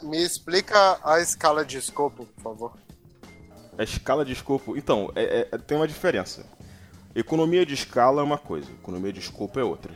me 0.03 0.23
explica 0.23 0.99
a 1.03 1.19
escala 1.19 1.65
de 1.65 1.77
escopo, 1.77 2.25
por 2.25 2.43
favor. 2.43 2.73
A 3.77 3.83
escala 3.83 4.23
de 4.23 4.31
escopo, 4.31 4.77
então, 4.77 5.11
é, 5.15 5.47
é, 5.51 5.57
tem 5.57 5.77
uma 5.77 5.87
diferença. 5.87 6.45
Economia 7.13 7.65
de 7.65 7.73
escala 7.73 8.21
é 8.21 8.23
uma 8.23 8.37
coisa, 8.37 8.69
economia 8.71 9.11
de 9.11 9.19
escopo 9.19 9.59
é 9.59 9.63
outra. 9.63 9.93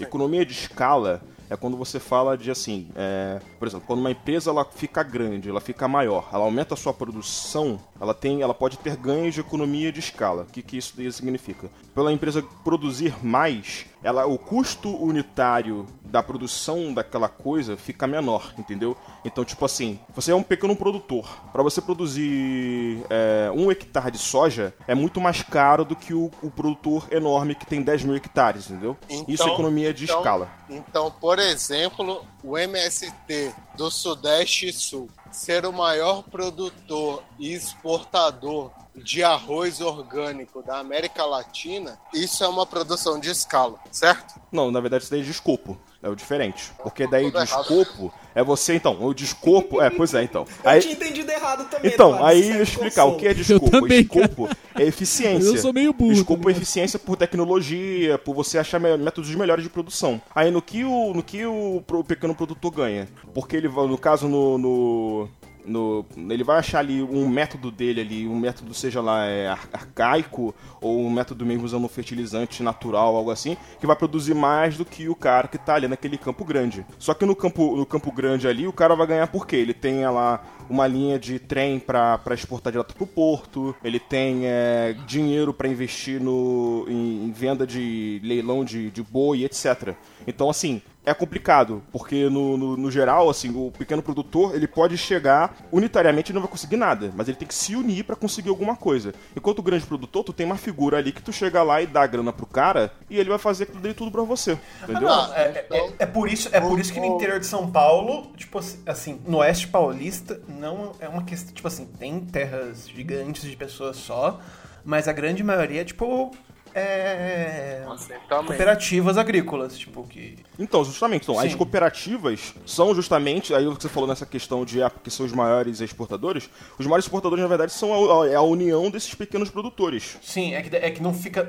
Economia 0.00 0.44
de 0.44 0.52
escala 0.52 1.22
é 1.48 1.56
quando 1.56 1.76
você 1.76 2.00
fala 2.00 2.36
de 2.36 2.50
assim, 2.50 2.88
é, 2.96 3.40
por 3.58 3.68
exemplo, 3.68 3.86
quando 3.86 4.00
uma 4.00 4.10
empresa 4.10 4.50
ela 4.50 4.64
fica 4.64 5.02
grande, 5.02 5.48
ela 5.48 5.60
fica 5.60 5.86
maior, 5.86 6.28
ela 6.32 6.44
aumenta 6.44 6.74
a 6.74 6.76
sua 6.76 6.92
produção, 6.92 7.78
ela 8.00 8.14
tem, 8.14 8.42
ela 8.42 8.54
pode 8.54 8.78
ter 8.78 8.96
ganhos 8.96 9.34
de 9.34 9.40
economia 9.40 9.92
de 9.92 10.00
escala. 10.00 10.42
O 10.42 10.46
que, 10.46 10.62
que 10.62 10.76
isso 10.78 10.94
significa? 11.12 11.70
Pela 11.94 12.12
empresa 12.12 12.42
produzir 12.64 13.14
mais, 13.24 13.86
ela, 14.04 14.26
o 14.26 14.38
custo 14.38 14.94
unitário 15.02 15.86
da 16.04 16.22
produção 16.22 16.92
daquela 16.92 17.28
coisa 17.28 17.74
fica 17.76 18.06
menor, 18.06 18.52
entendeu? 18.58 18.94
Então, 19.24 19.44
tipo 19.44 19.64
assim, 19.64 19.98
você 20.14 20.30
é 20.30 20.34
um 20.34 20.42
pequeno 20.42 20.76
produtor. 20.76 21.26
Para 21.50 21.62
você 21.62 21.80
produzir 21.80 23.02
é, 23.08 23.50
um 23.52 23.70
hectare 23.70 24.12
de 24.12 24.18
soja, 24.18 24.74
é 24.86 24.94
muito 24.94 25.20
mais 25.20 25.42
caro 25.42 25.86
do 25.86 25.96
que 25.96 26.12
o, 26.12 26.30
o 26.42 26.50
produtor 26.50 27.08
enorme 27.10 27.54
que 27.54 27.66
tem 27.66 27.82
10 27.82 28.04
mil 28.04 28.14
hectares, 28.14 28.70
entendeu? 28.70 28.96
Então, 29.08 29.24
Isso 29.26 29.42
é 29.42 29.52
economia 29.52 29.92
de 29.94 30.04
então, 30.04 30.18
escala. 30.18 30.48
Então, 30.68 31.10
por 31.10 31.38
exemplo, 31.38 32.24
o 32.44 32.58
MST 32.58 33.54
do 33.74 33.90
Sudeste 33.90 34.68
e 34.68 34.72
Sul 34.72 35.08
ser 35.34 35.66
o 35.66 35.72
maior 35.72 36.22
produtor 36.22 37.22
e 37.38 37.52
exportador 37.52 38.70
de 38.94 39.24
arroz 39.24 39.80
orgânico 39.80 40.62
da 40.62 40.78
América 40.78 41.24
Latina, 41.24 41.98
isso 42.12 42.44
é 42.44 42.48
uma 42.48 42.64
produção 42.64 43.18
de 43.18 43.30
escala, 43.30 43.78
certo? 43.90 44.40
Não, 44.52 44.70
na 44.70 44.80
verdade 44.80 45.02
isso 45.02 45.10
daí 45.10 45.20
é 45.20 45.24
de 45.24 45.30
escopo. 45.30 45.76
É 46.00 46.08
o 46.08 46.14
diferente. 46.14 46.70
Porque 46.82 47.06
daí 47.06 47.30
de 47.30 47.42
escopo 47.42 48.12
é 48.34 48.42
você, 48.42 48.74
então. 48.74 48.96
O 49.00 49.14
de 49.14 49.24
escopo. 49.24 49.80
É, 49.80 49.90
pois 49.90 50.12
é, 50.14 50.22
então. 50.22 50.46
Aí, 50.64 50.78
eu 50.78 50.82
tinha 50.82 50.94
entendido 50.94 51.30
errado 51.30 51.68
também. 51.68 51.90
Então, 51.92 52.24
aí 52.24 52.42
deixa 52.42 52.56
eu 52.58 52.62
explicar. 52.62 53.04
O 53.04 53.16
que 53.16 53.26
é 53.28 53.34
de 53.34 53.42
escopo? 53.42 53.70
Também, 53.70 54.00
escopo 54.00 54.48
é 54.74 54.82
eficiência. 54.84 55.48
Eu 55.48 55.58
sou 55.58 55.72
meio 55.72 55.92
burro. 55.92 56.12
Escopo 56.12 56.48
é 56.48 56.52
eficiência 56.52 56.98
por 56.98 57.16
tecnologia, 57.16 58.18
por 58.18 58.34
você 58.34 58.58
achar 58.58 58.80
métodos 58.80 59.34
melhores 59.34 59.62
de 59.62 59.70
produção. 59.70 60.20
Aí 60.34 60.50
no 60.50 60.60
que 60.60 60.84
o, 60.84 61.12
no 61.14 61.22
que 61.22 61.44
o, 61.44 61.82
o 61.86 62.04
pequeno 62.04 62.34
produtor 62.34 62.70
ganha? 62.70 63.08
Porque 63.32 63.56
ele, 63.56 63.68
no 63.68 63.98
caso, 63.98 64.28
no, 64.28 64.58
no 64.58 65.28
no, 65.64 66.04
ele 66.30 66.44
vai 66.44 66.58
achar 66.58 66.80
ali 66.80 67.02
um 67.02 67.28
método 67.28 67.70
dele 67.70 68.00
ali, 68.00 68.28
um 68.28 68.38
método 68.38 68.74
seja 68.74 69.00
lá 69.00 69.24
é, 69.24 69.48
arcaico 69.48 70.54
ou 70.80 71.00
um 71.00 71.10
método 71.10 71.44
mesmo 71.46 71.64
usando 71.64 71.84
um 71.84 71.88
fertilizante 71.88 72.62
natural, 72.62 73.16
algo 73.16 73.30
assim, 73.30 73.56
que 73.80 73.86
vai 73.86 73.96
produzir 73.96 74.34
mais 74.34 74.76
do 74.76 74.84
que 74.84 75.08
o 75.08 75.14
cara 75.14 75.48
que 75.48 75.56
está 75.56 75.74
ali 75.74 75.88
naquele 75.88 76.18
campo 76.18 76.44
grande. 76.44 76.84
Só 76.98 77.14
que 77.14 77.24
no 77.24 77.34
campo, 77.34 77.76
no 77.76 77.86
campo 77.86 78.12
grande 78.12 78.46
ali, 78.46 78.66
o 78.66 78.72
cara 78.72 78.94
vai 78.94 79.06
ganhar 79.06 79.26
por 79.26 79.46
quê? 79.46 79.56
Ele 79.56 79.74
tem 79.74 80.06
lá 80.06 80.42
uma 80.68 80.86
linha 80.86 81.18
de 81.18 81.38
trem 81.38 81.78
para 81.78 82.20
exportar 82.32 82.72
direto 82.72 82.94
para 82.94 83.04
o 83.04 83.06
porto, 83.06 83.74
ele 83.82 83.98
tem 83.98 84.42
é, 84.44 84.94
dinheiro 85.06 85.52
para 85.52 85.68
investir 85.68 86.20
no, 86.20 86.84
em, 86.88 87.24
em, 87.24 87.32
venda 87.32 87.66
de 87.66 88.20
leilão 88.22 88.64
de, 88.64 88.90
de 88.90 89.02
boi, 89.02 89.44
etc. 89.44 89.94
Então, 90.26 90.48
assim, 90.48 90.80
é 91.04 91.12
complicado, 91.12 91.82
porque 91.92 92.28
no, 92.30 92.56
no, 92.56 92.76
no, 92.76 92.90
geral, 92.90 93.28
assim, 93.28 93.50
o 93.54 93.70
pequeno 93.70 94.02
produtor, 94.02 94.54
ele 94.54 94.66
pode 94.66 94.96
chegar 94.96 95.54
unitariamente 95.70 96.32
e 96.32 96.34
não 96.34 96.40
vai 96.40 96.50
conseguir 96.50 96.76
nada, 96.76 97.12
mas 97.14 97.28
ele 97.28 97.36
tem 97.36 97.46
que 97.46 97.54
se 97.54 97.76
unir 97.76 98.04
para 98.04 98.16
conseguir 98.16 98.48
alguma 98.48 98.74
coisa. 98.74 99.12
Enquanto 99.36 99.58
o 99.58 99.62
grande 99.62 99.84
produtor, 99.84 100.24
tu 100.24 100.32
tem 100.32 100.46
uma 100.46 100.56
figura 100.56 100.98
ali 100.98 101.12
que 101.12 101.22
tu 101.22 101.32
chega 101.32 101.62
lá 101.62 101.82
e 101.82 101.86
dá 101.86 102.06
grana 102.06 102.32
pro 102.32 102.46
cara 102.46 102.92
e 103.10 103.18
ele 103.18 103.28
vai 103.28 103.38
fazer 103.38 103.66
tudo 103.94 104.10
para 104.10 104.22
você, 104.22 104.58
entendeu? 104.82 105.08
Ah, 105.08 105.28
não, 105.28 105.34
é, 105.34 105.66
é, 105.70 105.92
é, 105.98 106.06
por 106.06 106.28
isso, 106.28 106.48
é 106.52 106.60
por 106.60 106.78
isso 106.78 106.92
que 106.92 107.00
no 107.00 107.06
interior 107.06 107.38
de 107.38 107.46
São 107.46 107.70
Paulo, 107.70 108.32
tipo 108.36 108.58
assim, 108.86 109.20
no 109.26 109.38
oeste 109.38 109.68
paulista, 109.68 110.40
não 110.58 110.92
é 111.00 111.08
uma 111.08 111.24
questão, 111.24 111.54
tipo 111.54 111.68
assim, 111.68 111.86
tem 111.86 112.20
terras 112.20 112.88
gigantes 112.88 113.42
de 113.42 113.56
pessoas 113.56 113.96
só, 113.96 114.40
mas 114.84 115.08
a 115.08 115.12
grande 115.12 115.42
maioria, 115.42 115.84
tipo, 115.84 116.32
é, 116.74 117.84
cooperativas 118.28 119.16
agrícolas, 119.16 119.78
tipo 119.78 120.02
que. 120.08 120.36
Então, 120.58 120.84
justamente, 120.84 121.22
então, 121.22 121.38
as 121.38 121.54
cooperativas 121.54 122.52
são 122.66 122.92
justamente, 122.92 123.54
aí 123.54 123.64
o 123.66 123.76
que 123.76 123.82
você 123.82 123.88
falou 123.88 124.08
nessa 124.08 124.26
questão 124.26 124.64
de 124.64 124.82
ah, 124.82 124.90
porque 124.90 125.08
são 125.08 125.24
os 125.24 125.32
maiores 125.32 125.80
exportadores, 125.80 126.50
os 126.76 126.84
maiores 126.84 127.04
exportadores, 127.04 127.42
na 127.42 127.48
verdade, 127.48 127.72
são 127.72 127.92
a, 127.92 128.26
a, 128.26 128.38
a 128.38 128.42
união 128.42 128.90
desses 128.90 129.14
pequenos 129.14 129.50
produtores. 129.50 130.18
Sim, 130.20 130.54
é 130.54 130.62
que, 130.62 130.76
é 130.76 130.90
que 130.90 131.00
não 131.00 131.14
fica, 131.14 131.46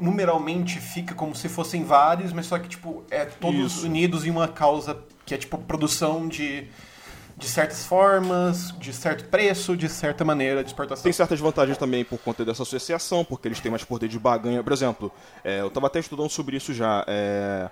numeralmente 0.00 0.78
fica 0.78 1.12
como 1.12 1.34
se 1.34 1.48
fossem 1.48 1.82
vários, 1.82 2.32
mas 2.32 2.46
só 2.46 2.56
que, 2.56 2.68
tipo, 2.68 3.02
é 3.10 3.24
todos 3.24 3.78
Isso. 3.78 3.86
unidos 3.86 4.24
em 4.24 4.30
uma 4.30 4.46
causa 4.46 4.96
que 5.26 5.34
é, 5.34 5.38
tipo, 5.38 5.58
produção 5.58 6.28
de 6.28 6.68
de 7.36 7.48
certas 7.48 7.84
formas, 7.84 8.74
de 8.78 8.92
certo 8.92 9.24
preço, 9.24 9.76
de 9.76 9.88
certa 9.88 10.24
maneira 10.24 10.62
de 10.62 10.70
exportação. 10.70 11.02
Tem 11.02 11.12
certas 11.12 11.40
vantagens 11.40 11.78
também 11.78 12.04
por 12.04 12.18
conta 12.18 12.44
dessa 12.44 12.62
associação, 12.62 13.24
porque 13.24 13.48
eles 13.48 13.60
têm 13.60 13.70
mais 13.70 13.84
poder 13.84 14.08
de 14.08 14.18
baganha. 14.18 14.62
Por 14.62 14.72
exemplo, 14.72 15.12
é, 15.44 15.60
eu 15.60 15.68
estava 15.68 15.86
até 15.86 15.98
estudando 15.98 16.28
sobre 16.30 16.56
isso 16.56 16.72
já. 16.72 17.04
É, 17.06 17.68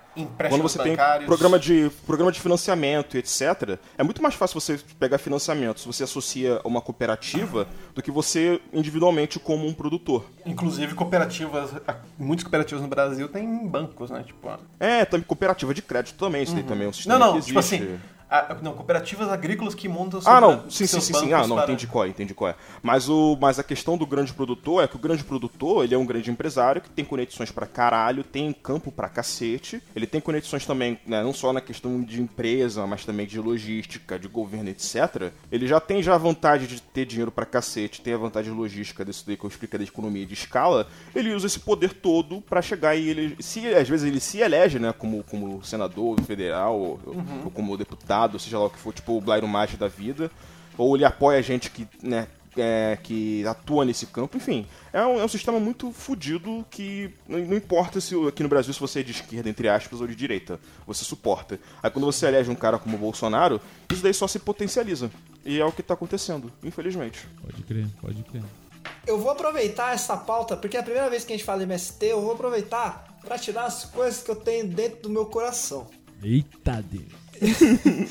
quando 0.49 0.61
você 0.61 0.77
bancários. 0.77 1.19
tem 1.19 1.27
programa 1.27 1.59
de, 1.59 1.91
programa 2.05 2.31
de 2.31 2.39
financiamento 2.39 3.15
e 3.15 3.19
etc., 3.19 3.77
é 3.97 4.03
muito 4.03 4.21
mais 4.21 4.35
fácil 4.35 4.59
você 4.59 4.79
pegar 4.99 5.17
financiamento 5.17 5.79
se 5.79 5.87
você 5.87 6.03
associa 6.03 6.59
uma 6.63 6.81
cooperativa 6.81 7.67
do 7.93 8.01
que 8.01 8.11
você 8.11 8.59
individualmente 8.73 9.39
como 9.39 9.67
um 9.67 9.73
produtor. 9.73 10.25
Inclusive 10.45 10.93
cooperativas, 10.95 11.71
muitas 12.17 12.43
cooperativas 12.43 12.81
no 12.81 12.87
Brasil 12.89 13.27
têm 13.27 13.67
bancos, 13.67 14.09
né? 14.09 14.23
Tipo, 14.25 14.49
é, 14.79 15.05
também 15.05 15.25
cooperativa 15.25 15.73
de 15.73 15.81
crédito 15.81 16.17
também, 16.17 16.43
isso 16.43 16.55
uhum. 16.55 16.63
também 16.63 16.87
é 16.87 16.89
um 16.89 16.93
sistema 16.93 17.19
não, 17.19 17.25
não, 17.27 17.33
que 17.33 17.39
existe. 17.39 17.49
Tipo 17.49 17.59
assim, 17.59 17.99
ah, 18.33 18.57
não, 18.61 18.71
cooperativas 18.71 19.27
agrícolas 19.27 19.75
que 19.75 19.89
montam 19.89 20.21
Ah, 20.23 20.39
não, 20.39 20.69
sim, 20.69 20.87
sim, 20.87 21.01
sim, 21.01 21.13
sim. 21.13 21.33
Ah, 21.33 21.45
não, 21.45 21.57
para... 21.57 21.65
entendi 21.65 21.85
qual 21.85 22.05
é, 22.05 22.07
entendi 22.07 22.33
qual 22.33 22.51
é. 22.51 22.55
Mas, 22.81 23.09
o, 23.09 23.37
mas 23.41 23.59
a 23.59 23.63
questão 23.63 23.97
do 23.97 24.05
grande 24.05 24.31
produtor 24.31 24.81
é 24.81 24.87
que 24.87 24.95
o 24.95 24.99
grande 24.99 25.21
produtor, 25.21 25.83
ele 25.83 25.93
é 25.93 25.97
um 25.97 26.05
grande 26.05 26.31
empresário 26.31 26.79
que 26.79 26.89
tem 26.89 27.03
conexões 27.03 27.51
para 27.51 27.67
caralho, 27.67 28.23
tem 28.23 28.53
campo 28.53 28.89
para 28.89 29.09
cacete. 29.09 29.83
Ele 29.93 30.07
tem 30.07 30.21
conexões 30.21 30.65
também, 30.65 30.97
né, 31.05 31.21
não 31.21 31.33
só 31.33 31.51
na 31.51 31.59
questão 31.59 32.01
de 32.01 32.21
empresa, 32.21 32.87
mas 32.87 33.03
também 33.03 33.27
de 33.27 33.37
logística, 33.37 34.17
de 34.17 34.29
governo, 34.29 34.69
etc. 34.69 35.33
Ele 35.51 35.67
já 35.67 35.81
tem 35.81 36.01
já 36.01 36.15
a 36.15 36.17
vantagem 36.17 36.69
de 36.69 36.81
ter 36.81 37.05
dinheiro 37.05 37.31
para 37.31 37.45
cacete, 37.45 37.99
tem 37.99 38.13
a 38.13 38.17
vantagem 38.17 38.53
logística 38.53 39.03
desse 39.03 39.27
daí 39.27 39.35
que 39.35 39.43
eu 39.43 39.49
expliquei 39.49 39.77
da 39.77 39.83
economia 39.83 40.25
de 40.25 40.35
escala. 40.35 40.87
Ele 41.13 41.33
usa 41.33 41.47
esse 41.47 41.59
poder 41.59 41.95
todo 41.95 42.39
para 42.39 42.61
chegar 42.61 42.95
e 42.95 43.09
ele, 43.09 43.35
se 43.41 43.67
às 43.67 43.89
vezes 43.89 44.07
ele 44.07 44.21
se 44.21 44.37
elege, 44.37 44.79
né, 44.79 44.93
como, 44.97 45.21
como 45.25 45.61
senador 45.65 46.21
federal 46.21 46.79
ou, 46.79 46.99
uhum. 47.07 47.41
ou 47.43 47.51
como 47.51 47.75
deputado 47.75 48.20
seja 48.39 48.59
lá 48.59 48.65
o 48.65 48.69
que 48.69 48.79
for, 48.79 48.93
tipo 48.93 49.17
o 49.17 49.21
Blairo 49.21 49.47
Maggi 49.47 49.77
da 49.77 49.87
vida, 49.87 50.31
ou 50.77 50.95
ele 50.95 51.05
apoia 51.05 51.39
a 51.39 51.41
gente 51.41 51.69
que, 51.69 51.87
né, 52.01 52.27
é, 52.57 52.97
que 53.01 53.45
atua 53.45 53.85
nesse 53.85 54.07
campo, 54.07 54.37
enfim. 54.37 54.65
É 54.91 55.05
um, 55.05 55.19
é 55.19 55.23
um 55.23 55.27
sistema 55.27 55.59
muito 55.59 55.91
fodido 55.91 56.65
que 56.69 57.13
não, 57.27 57.39
importa 57.55 58.01
se 58.01 58.15
aqui 58.27 58.43
no 58.43 58.49
Brasil 58.49 58.73
se 58.73 58.79
você 58.79 58.99
é 58.99 59.03
de 59.03 59.11
esquerda, 59.11 59.49
entre 59.49 59.69
aspas, 59.69 60.01
ou 60.01 60.07
de 60.07 60.15
direita, 60.15 60.59
você 60.85 61.03
suporta. 61.03 61.59
Aí 61.81 61.89
quando 61.89 62.05
você 62.05 62.27
elege 62.27 62.49
um 62.49 62.55
cara 62.55 62.77
como 62.77 62.97
o 62.97 62.99
Bolsonaro, 62.99 63.61
isso 63.91 64.03
daí 64.03 64.13
só 64.13 64.27
se 64.27 64.39
potencializa. 64.39 65.11
E 65.45 65.59
é 65.59 65.65
o 65.65 65.71
que 65.71 65.81
está 65.81 65.93
acontecendo, 65.93 66.51
infelizmente. 66.63 67.27
Pode 67.41 67.63
crer, 67.63 67.87
pode 68.01 68.23
crer. 68.23 68.43
Eu 69.05 69.19
vou 69.19 69.31
aproveitar 69.31 69.93
essa 69.93 70.15
pauta, 70.15 70.55
porque 70.55 70.77
é 70.77 70.79
a 70.79 70.83
primeira 70.83 71.09
vez 71.09 71.23
que 71.23 71.33
a 71.33 71.35
gente 71.35 71.45
fala 71.45 71.63
MST, 71.63 72.05
eu 72.05 72.21
vou 72.21 72.33
aproveitar 72.33 73.17
para 73.21 73.37
tirar 73.37 73.65
as 73.65 73.85
coisas 73.85 74.21
que 74.21 74.29
eu 74.29 74.35
tenho 74.35 74.67
dentro 74.67 75.01
do 75.03 75.09
meu 75.09 75.25
coração. 75.25 75.87
Eita 76.23 76.83
Deus. 76.83 77.20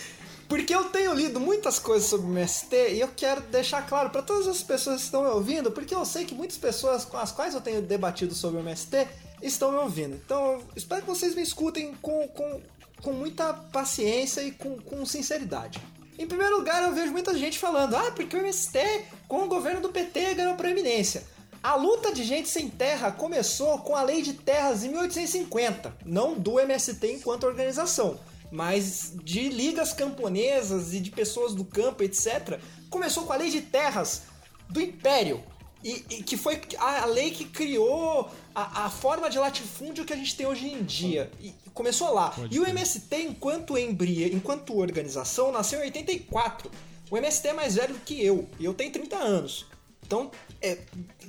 Porque 0.48 0.74
eu 0.74 0.84
tenho 0.86 1.14
lido 1.14 1.38
muitas 1.38 1.78
coisas 1.78 2.08
sobre 2.08 2.26
o 2.26 2.30
MST 2.30 2.94
e 2.94 3.00
eu 3.00 3.08
quero 3.16 3.40
deixar 3.42 3.86
claro 3.86 4.10
para 4.10 4.20
todas 4.20 4.48
as 4.48 4.62
pessoas 4.64 4.96
que 4.96 5.04
estão 5.04 5.22
me 5.22 5.28
ouvindo, 5.28 5.70
porque 5.70 5.94
eu 5.94 6.04
sei 6.04 6.24
que 6.24 6.34
muitas 6.34 6.58
pessoas 6.58 7.04
com 7.04 7.16
as 7.16 7.30
quais 7.30 7.54
eu 7.54 7.60
tenho 7.60 7.80
debatido 7.80 8.34
sobre 8.34 8.58
o 8.58 8.60
MST 8.60 9.06
estão 9.40 9.70
me 9.70 9.78
ouvindo. 9.78 10.16
Então, 10.16 10.54
eu 10.54 10.64
espero 10.74 11.02
que 11.02 11.06
vocês 11.06 11.36
me 11.36 11.42
escutem 11.42 11.94
com, 12.02 12.26
com 12.26 12.60
com 13.02 13.12
muita 13.12 13.52
paciência 13.52 14.42
e 14.42 14.52
com, 14.52 14.78
com 14.78 15.04
sinceridade. 15.06 15.80
Em 16.18 16.26
primeiro 16.26 16.58
lugar, 16.58 16.82
eu 16.82 16.94
vejo 16.94 17.12
muita 17.12 17.36
gente 17.36 17.58
falando: 17.58 17.96
ah, 17.96 18.12
porque 18.14 18.36
o 18.36 18.40
MST, 18.40 18.78
com 19.26 19.44
o 19.44 19.48
governo 19.48 19.80
do 19.80 19.88
PT, 19.88 20.34
ganhou 20.34 20.54
proeminência. 20.54 21.24
A 21.62 21.74
luta 21.74 22.12
de 22.12 22.24
gente 22.24 22.48
sem 22.48 22.70
terra 22.70 23.12
começou 23.12 23.78
com 23.80 23.94
a 23.94 24.02
lei 24.02 24.22
de 24.22 24.32
terras 24.32 24.82
em 24.82 24.88
1850, 24.88 25.94
não 26.06 26.34
do 26.34 26.58
MST 26.58 27.06
enquanto 27.12 27.44
organização, 27.44 28.18
mas 28.50 29.12
de 29.22 29.48
ligas 29.48 29.92
camponesas 29.92 30.92
e 30.92 31.00
de 31.00 31.10
pessoas 31.10 31.54
do 31.54 31.64
campo, 31.64 32.02
etc. 32.02 32.60
Começou 32.88 33.24
com 33.24 33.32
a 33.32 33.36
lei 33.36 33.50
de 33.50 33.60
terras 33.60 34.22
do 34.68 34.80
Império, 34.80 35.42
e, 35.82 36.04
e 36.10 36.22
que 36.22 36.36
foi 36.36 36.60
a, 36.78 37.02
a 37.02 37.06
lei 37.06 37.30
que 37.30 37.44
criou 37.44 38.30
a, 38.54 38.84
a, 38.84 38.90
forma 38.90 39.30
de 39.30 39.38
latifúndio 39.38 40.04
que 40.04 40.12
a 40.12 40.16
gente 40.16 40.36
tem 40.36 40.46
hoje 40.46 40.68
em 40.68 40.82
dia. 40.82 41.30
E 41.40 41.54
começou 41.72 42.12
lá. 42.12 42.30
Pode 42.30 42.54
e 42.54 42.60
o 42.60 42.66
MST, 42.66 43.16
enquanto 43.22 43.78
embria, 43.78 44.26
enquanto 44.26 44.78
organização, 44.78 45.50
nasceu 45.50 45.80
em 45.80 45.84
84. 45.84 46.70
O 47.10 47.16
MST 47.16 47.48
é 47.48 47.52
mais 47.52 47.74
velho 47.76 47.94
do 47.94 48.00
que 48.00 48.24
eu, 48.24 48.48
e 48.58 48.64
eu 48.64 48.74
tenho 48.74 48.92
30 48.92 49.16
anos. 49.16 49.66
Então, 50.06 50.30
é, 50.60 50.78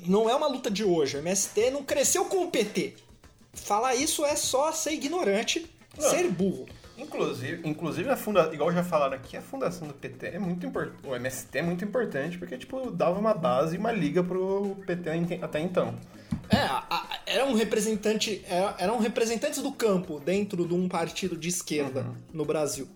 não 0.05 0.29
é 0.29 0.35
uma 0.35 0.47
luta 0.47 0.69
de 0.69 0.83
hoje. 0.83 1.15
O 1.15 1.19
MST 1.19 1.71
não 1.71 1.83
cresceu 1.83 2.25
com 2.25 2.43
o 2.43 2.51
PT. 2.51 2.95
Falar 3.53 3.95
isso 3.95 4.25
é 4.25 4.35
só 4.35 4.71
ser 4.71 4.91
ignorante, 4.91 5.69
não. 5.97 6.09
ser 6.09 6.29
burro. 6.29 6.67
Inclusive, 7.01 7.67
inclusive 7.67 8.09
a 8.09 8.15
funda, 8.15 8.49
igual 8.53 8.71
já 8.71 8.83
falaram 8.83 9.15
aqui, 9.15 9.35
a 9.35 9.41
fundação 9.41 9.87
do 9.87 9.93
PT 9.93 10.27
é 10.27 10.39
muito 10.39 10.65
importante. 10.65 10.97
O 11.03 11.15
MST 11.15 11.57
é 11.57 11.61
muito 11.61 11.83
importante 11.83 12.37
porque 12.37 12.57
tipo 12.57 12.91
dava 12.91 13.19
uma 13.19 13.33
base 13.33 13.75
e 13.75 13.79
uma 13.79 13.91
liga 13.91 14.23
pro 14.23 14.77
PT 14.85 15.09
até 15.41 15.59
então. 15.59 15.95
É, 16.49 16.57
a, 16.57 16.83
a, 16.89 17.19
era 17.25 17.45
um 17.45 17.53
representante, 17.53 18.43
era, 18.47 18.75
eram 18.77 18.99
representantes 18.99 19.61
do 19.61 19.71
campo 19.71 20.19
dentro 20.19 20.67
de 20.67 20.73
um 20.73 20.87
partido 20.87 21.35
de 21.35 21.49
esquerda 21.49 22.01
uhum. 22.01 22.15
no 22.33 22.45
Brasil. 22.45 22.87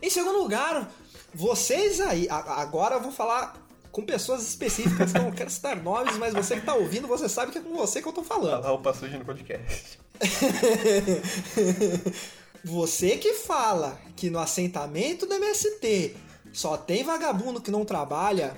Em 0.00 0.10
segundo 0.10 0.38
lugar, 0.38 0.90
vocês 1.32 2.00
aí, 2.00 2.28
a, 2.28 2.60
agora 2.60 2.96
eu 2.96 3.00
vou 3.00 3.12
falar 3.12 3.54
com 3.90 4.02
pessoas 4.02 4.42
específicas, 4.42 5.10
então 5.10 5.24
não 5.24 5.32
quero 5.32 5.50
citar 5.50 5.76
nomes, 5.76 6.16
mas 6.18 6.34
você 6.34 6.56
que 6.56 6.66
tá 6.66 6.74
ouvindo, 6.74 7.06
você 7.06 7.28
sabe 7.28 7.52
que 7.52 7.58
é 7.58 7.60
com 7.60 7.76
você 7.76 8.02
que 8.02 8.08
eu 8.08 8.12
tô 8.12 8.22
falando. 8.22 8.66
Ah, 8.66 8.72
o 8.72 8.78
Passuji 8.78 9.16
no 9.16 9.24
podcast. 9.24 9.98
Você 12.64 13.16
que 13.16 13.34
fala 13.34 13.98
que 14.14 14.30
no 14.30 14.38
assentamento 14.38 15.26
do 15.26 15.34
MST 15.34 16.16
só 16.52 16.76
tem 16.76 17.02
vagabundo 17.02 17.60
que 17.60 17.70
não 17.70 17.84
trabalha, 17.84 18.56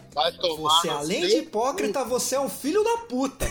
você 0.58 0.88
além 0.88 1.26
de 1.26 1.36
hipócrita, 1.38 2.04
você 2.04 2.34
é 2.34 2.40
um 2.40 2.48
filho 2.48 2.82
da 2.82 2.98
puta. 3.08 3.50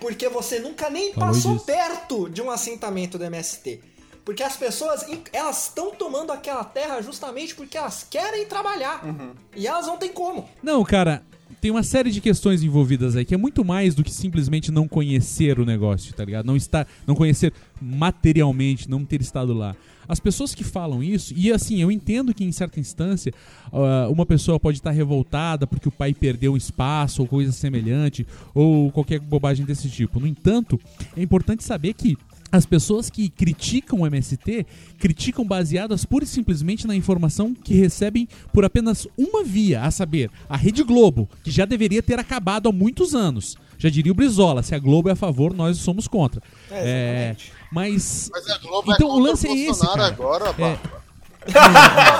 Porque 0.00 0.28
você 0.28 0.58
nunca 0.58 0.88
nem 0.88 1.12
Falou 1.12 1.28
passou 1.28 1.52
disso. 1.52 1.66
perto 1.66 2.30
de 2.30 2.40
um 2.40 2.50
assentamento 2.50 3.18
do 3.18 3.24
MST. 3.24 3.82
Porque 4.24 4.42
as 4.42 4.56
pessoas, 4.56 5.04
elas 5.32 5.64
estão 5.64 5.90
tomando 5.90 6.32
aquela 6.32 6.64
terra 6.64 7.02
justamente 7.02 7.54
porque 7.54 7.76
elas 7.76 8.06
querem 8.08 8.46
trabalhar. 8.46 9.04
Uhum. 9.04 9.34
E 9.54 9.66
elas 9.66 9.86
não 9.86 9.96
têm 9.98 10.10
como. 10.12 10.48
Não, 10.62 10.82
cara, 10.84 11.22
tem 11.60 11.70
uma 11.70 11.82
série 11.82 12.10
de 12.10 12.20
questões 12.20 12.62
envolvidas 12.62 13.16
aí 13.16 13.24
que 13.24 13.34
é 13.34 13.36
muito 13.36 13.64
mais 13.64 13.94
do 13.94 14.02
que 14.02 14.10
simplesmente 14.10 14.72
não 14.72 14.88
conhecer 14.88 15.58
o 15.58 15.66
negócio, 15.66 16.14
tá 16.14 16.24
ligado? 16.24 16.46
Não 16.46 16.56
estar, 16.56 16.86
não 17.06 17.14
conhecer 17.14 17.52
materialmente, 17.80 18.88
não 18.88 19.04
ter 19.04 19.20
estado 19.20 19.52
lá. 19.52 19.76
As 20.08 20.18
pessoas 20.18 20.54
que 20.54 20.64
falam 20.64 21.04
isso, 21.04 21.32
e 21.36 21.52
assim, 21.52 21.80
eu 21.80 21.88
entendo 21.88 22.34
que 22.34 22.42
em 22.42 22.50
certa 22.50 22.80
instância 22.80 23.32
uh, 23.72 24.10
uma 24.10 24.26
pessoa 24.26 24.58
pode 24.58 24.78
estar 24.78 24.90
revoltada 24.90 25.68
porque 25.68 25.88
o 25.88 25.92
pai 25.92 26.12
perdeu 26.12 26.54
um 26.54 26.56
espaço 26.56 27.22
ou 27.22 27.28
coisa 27.28 27.52
semelhante, 27.52 28.26
ou 28.52 28.90
qualquer 28.90 29.20
bobagem 29.20 29.64
desse 29.64 29.88
tipo. 29.88 30.18
No 30.18 30.26
entanto, 30.26 30.80
é 31.16 31.22
importante 31.22 31.62
saber 31.62 31.94
que 31.94 32.18
as 32.52 32.66
pessoas 32.66 33.08
que 33.08 33.28
criticam 33.28 34.00
o 34.00 34.06
MST 34.06 34.66
criticam 34.98 35.44
baseadas 35.44 36.04
pura 36.04 36.24
e 36.24 36.26
simplesmente 36.26 36.86
na 36.86 36.96
informação 36.96 37.54
que 37.54 37.74
recebem 37.74 38.28
por 38.52 38.64
apenas 38.64 39.06
uma 39.16 39.44
via, 39.44 39.82
a 39.82 39.90
saber, 39.90 40.30
a 40.48 40.56
Rede 40.56 40.82
Globo, 40.82 41.28
que 41.42 41.50
já 41.50 41.64
deveria 41.64 42.02
ter 42.02 42.18
acabado 42.18 42.68
há 42.68 42.72
muitos 42.72 43.14
anos. 43.14 43.56
Já 43.78 43.88
diria 43.88 44.12
o 44.12 44.14
Brizola, 44.14 44.62
se 44.62 44.74
a 44.74 44.78
Globo 44.78 45.08
é 45.08 45.12
a 45.12 45.16
favor, 45.16 45.54
nós 45.54 45.78
somos 45.78 46.06
contra. 46.06 46.42
É, 46.70 47.34
é 47.34 47.36
mas, 47.72 48.30
mas 48.32 48.48
a 48.50 48.58
Globo 48.58 48.92
é 48.92 48.94
então 48.94 49.08
é 49.08 49.12
o 49.12 49.18
lance 49.18 49.46
o 49.46 49.50
é 49.50 49.56
esse, 49.56 49.86
cara. 49.86 50.06
agora, 50.06 50.54
é, 50.58 50.78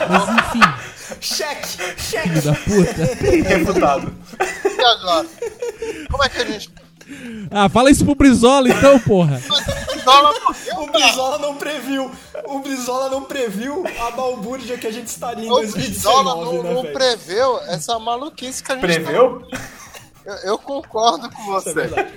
mas 0.09 0.29
enfim. 0.39 0.91
Cheque, 1.21 1.69
cheque. 2.01 2.29
Filho 2.29 2.43
da 2.43 2.55
puta. 2.55 3.49
Refutado. 3.49 4.15
E 4.65 4.81
agora? 4.81 5.29
Como 6.09 6.25
é 6.25 6.29
que 6.29 6.39
a 6.39 6.45
gente 6.47 6.71
ah, 7.51 7.69
fala 7.69 7.91
isso 7.91 8.05
pro 8.05 8.15
Brizola 8.15 8.69
então, 8.69 8.99
porra. 9.01 9.41
O 10.79 10.87
Brizola 10.93 11.39
não 11.39 11.57
previu. 11.57 12.11
O 12.47 12.59
Brizola 12.61 13.09
não 13.09 13.25
previu 13.25 13.85
a 14.01 14.11
balbúrdia 14.11 14.79
que 14.79 14.87
a 14.87 14.93
gente 14.93 15.09
estaria 15.09 15.45
em 15.45 15.49
2019, 15.49 15.71
o 15.71 16.23
Brizola 16.23 16.45
não, 16.45 16.63
né, 16.63 16.75
não 16.75 16.93
preveu 16.93 17.59
essa 17.61 17.99
maluquice 17.99 18.63
que 18.63 18.73
a 18.73 18.75
gente 18.77 18.85
Preveu? 18.85 19.41
Tá... 19.51 19.61
Eu, 20.23 20.35
eu, 20.35 20.59
concordo 20.59 21.31
com 21.31 21.45
você. 21.47 21.71
É 21.81 22.13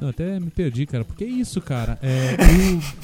Não, 0.00 0.08
até 0.08 0.40
me 0.40 0.50
perdi, 0.50 0.86
cara. 0.86 1.04
Porque 1.04 1.24
é 1.24 1.26
isso, 1.26 1.60
cara. 1.60 1.98
É, 2.00 2.36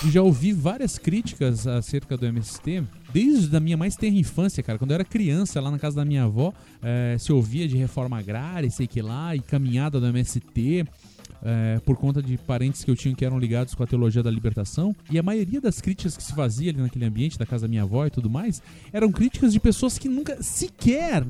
eu 0.05 0.11
já 0.11 0.23
ouvi 0.23 0.53
várias 0.53 0.97
críticas 0.97 1.67
acerca 1.67 2.17
do 2.17 2.25
MST, 2.25 2.83
desde 3.13 3.55
a 3.55 3.61
minha 3.61 3.77
mais 3.77 3.97
tenra 3.97 4.17
infância, 4.17 4.63
cara. 4.63 4.79
Quando 4.79 4.93
eu 4.93 4.95
era 4.95 5.05
criança, 5.05 5.61
lá 5.61 5.71
na 5.71 5.79
casa 5.79 5.97
da 5.97 6.05
minha 6.05 6.25
avó, 6.25 6.55
é, 6.83 7.17
se 7.19 7.33
ouvia 7.33 7.69
de 7.69 7.77
reforma 7.77 8.19
agrária, 8.19 8.71
sei 8.71 8.87
que 8.87 9.03
lá, 9.03 9.37
e 9.37 9.41
caminhada 9.41 10.01
do 10.01 10.07
MST. 10.07 10.87
É, 11.49 11.79
por 11.79 11.97
conta 11.97 12.21
de 12.21 12.37
parentes 12.37 12.83
que 12.83 12.91
eu 12.91 12.97
tinha 12.97 13.15
que 13.15 13.25
eram 13.25 13.39
ligados 13.39 13.73
com 13.73 13.81
a 13.81 13.87
teologia 13.87 14.21
da 14.21 14.31
libertação. 14.33 14.97
E 15.09 15.17
a 15.17 15.23
maioria 15.23 15.61
das 15.61 15.81
críticas 15.81 16.17
que 16.17 16.23
se 16.25 16.33
fazia 16.33 16.73
ali 16.73 16.81
naquele 16.81 17.05
ambiente 17.05 17.39
da 17.39 17.47
casa 17.47 17.63
da 17.63 17.69
minha 17.69 17.85
avó 17.85 18.05
e 18.05 18.11
tudo 18.11 18.29
mais 18.29 18.61
eram 18.93 19.13
críticas 19.13 19.53
de 19.53 19.61
pessoas 19.61 19.97
que 19.97 20.09
nunca 20.09 20.43
sequer 20.43 21.25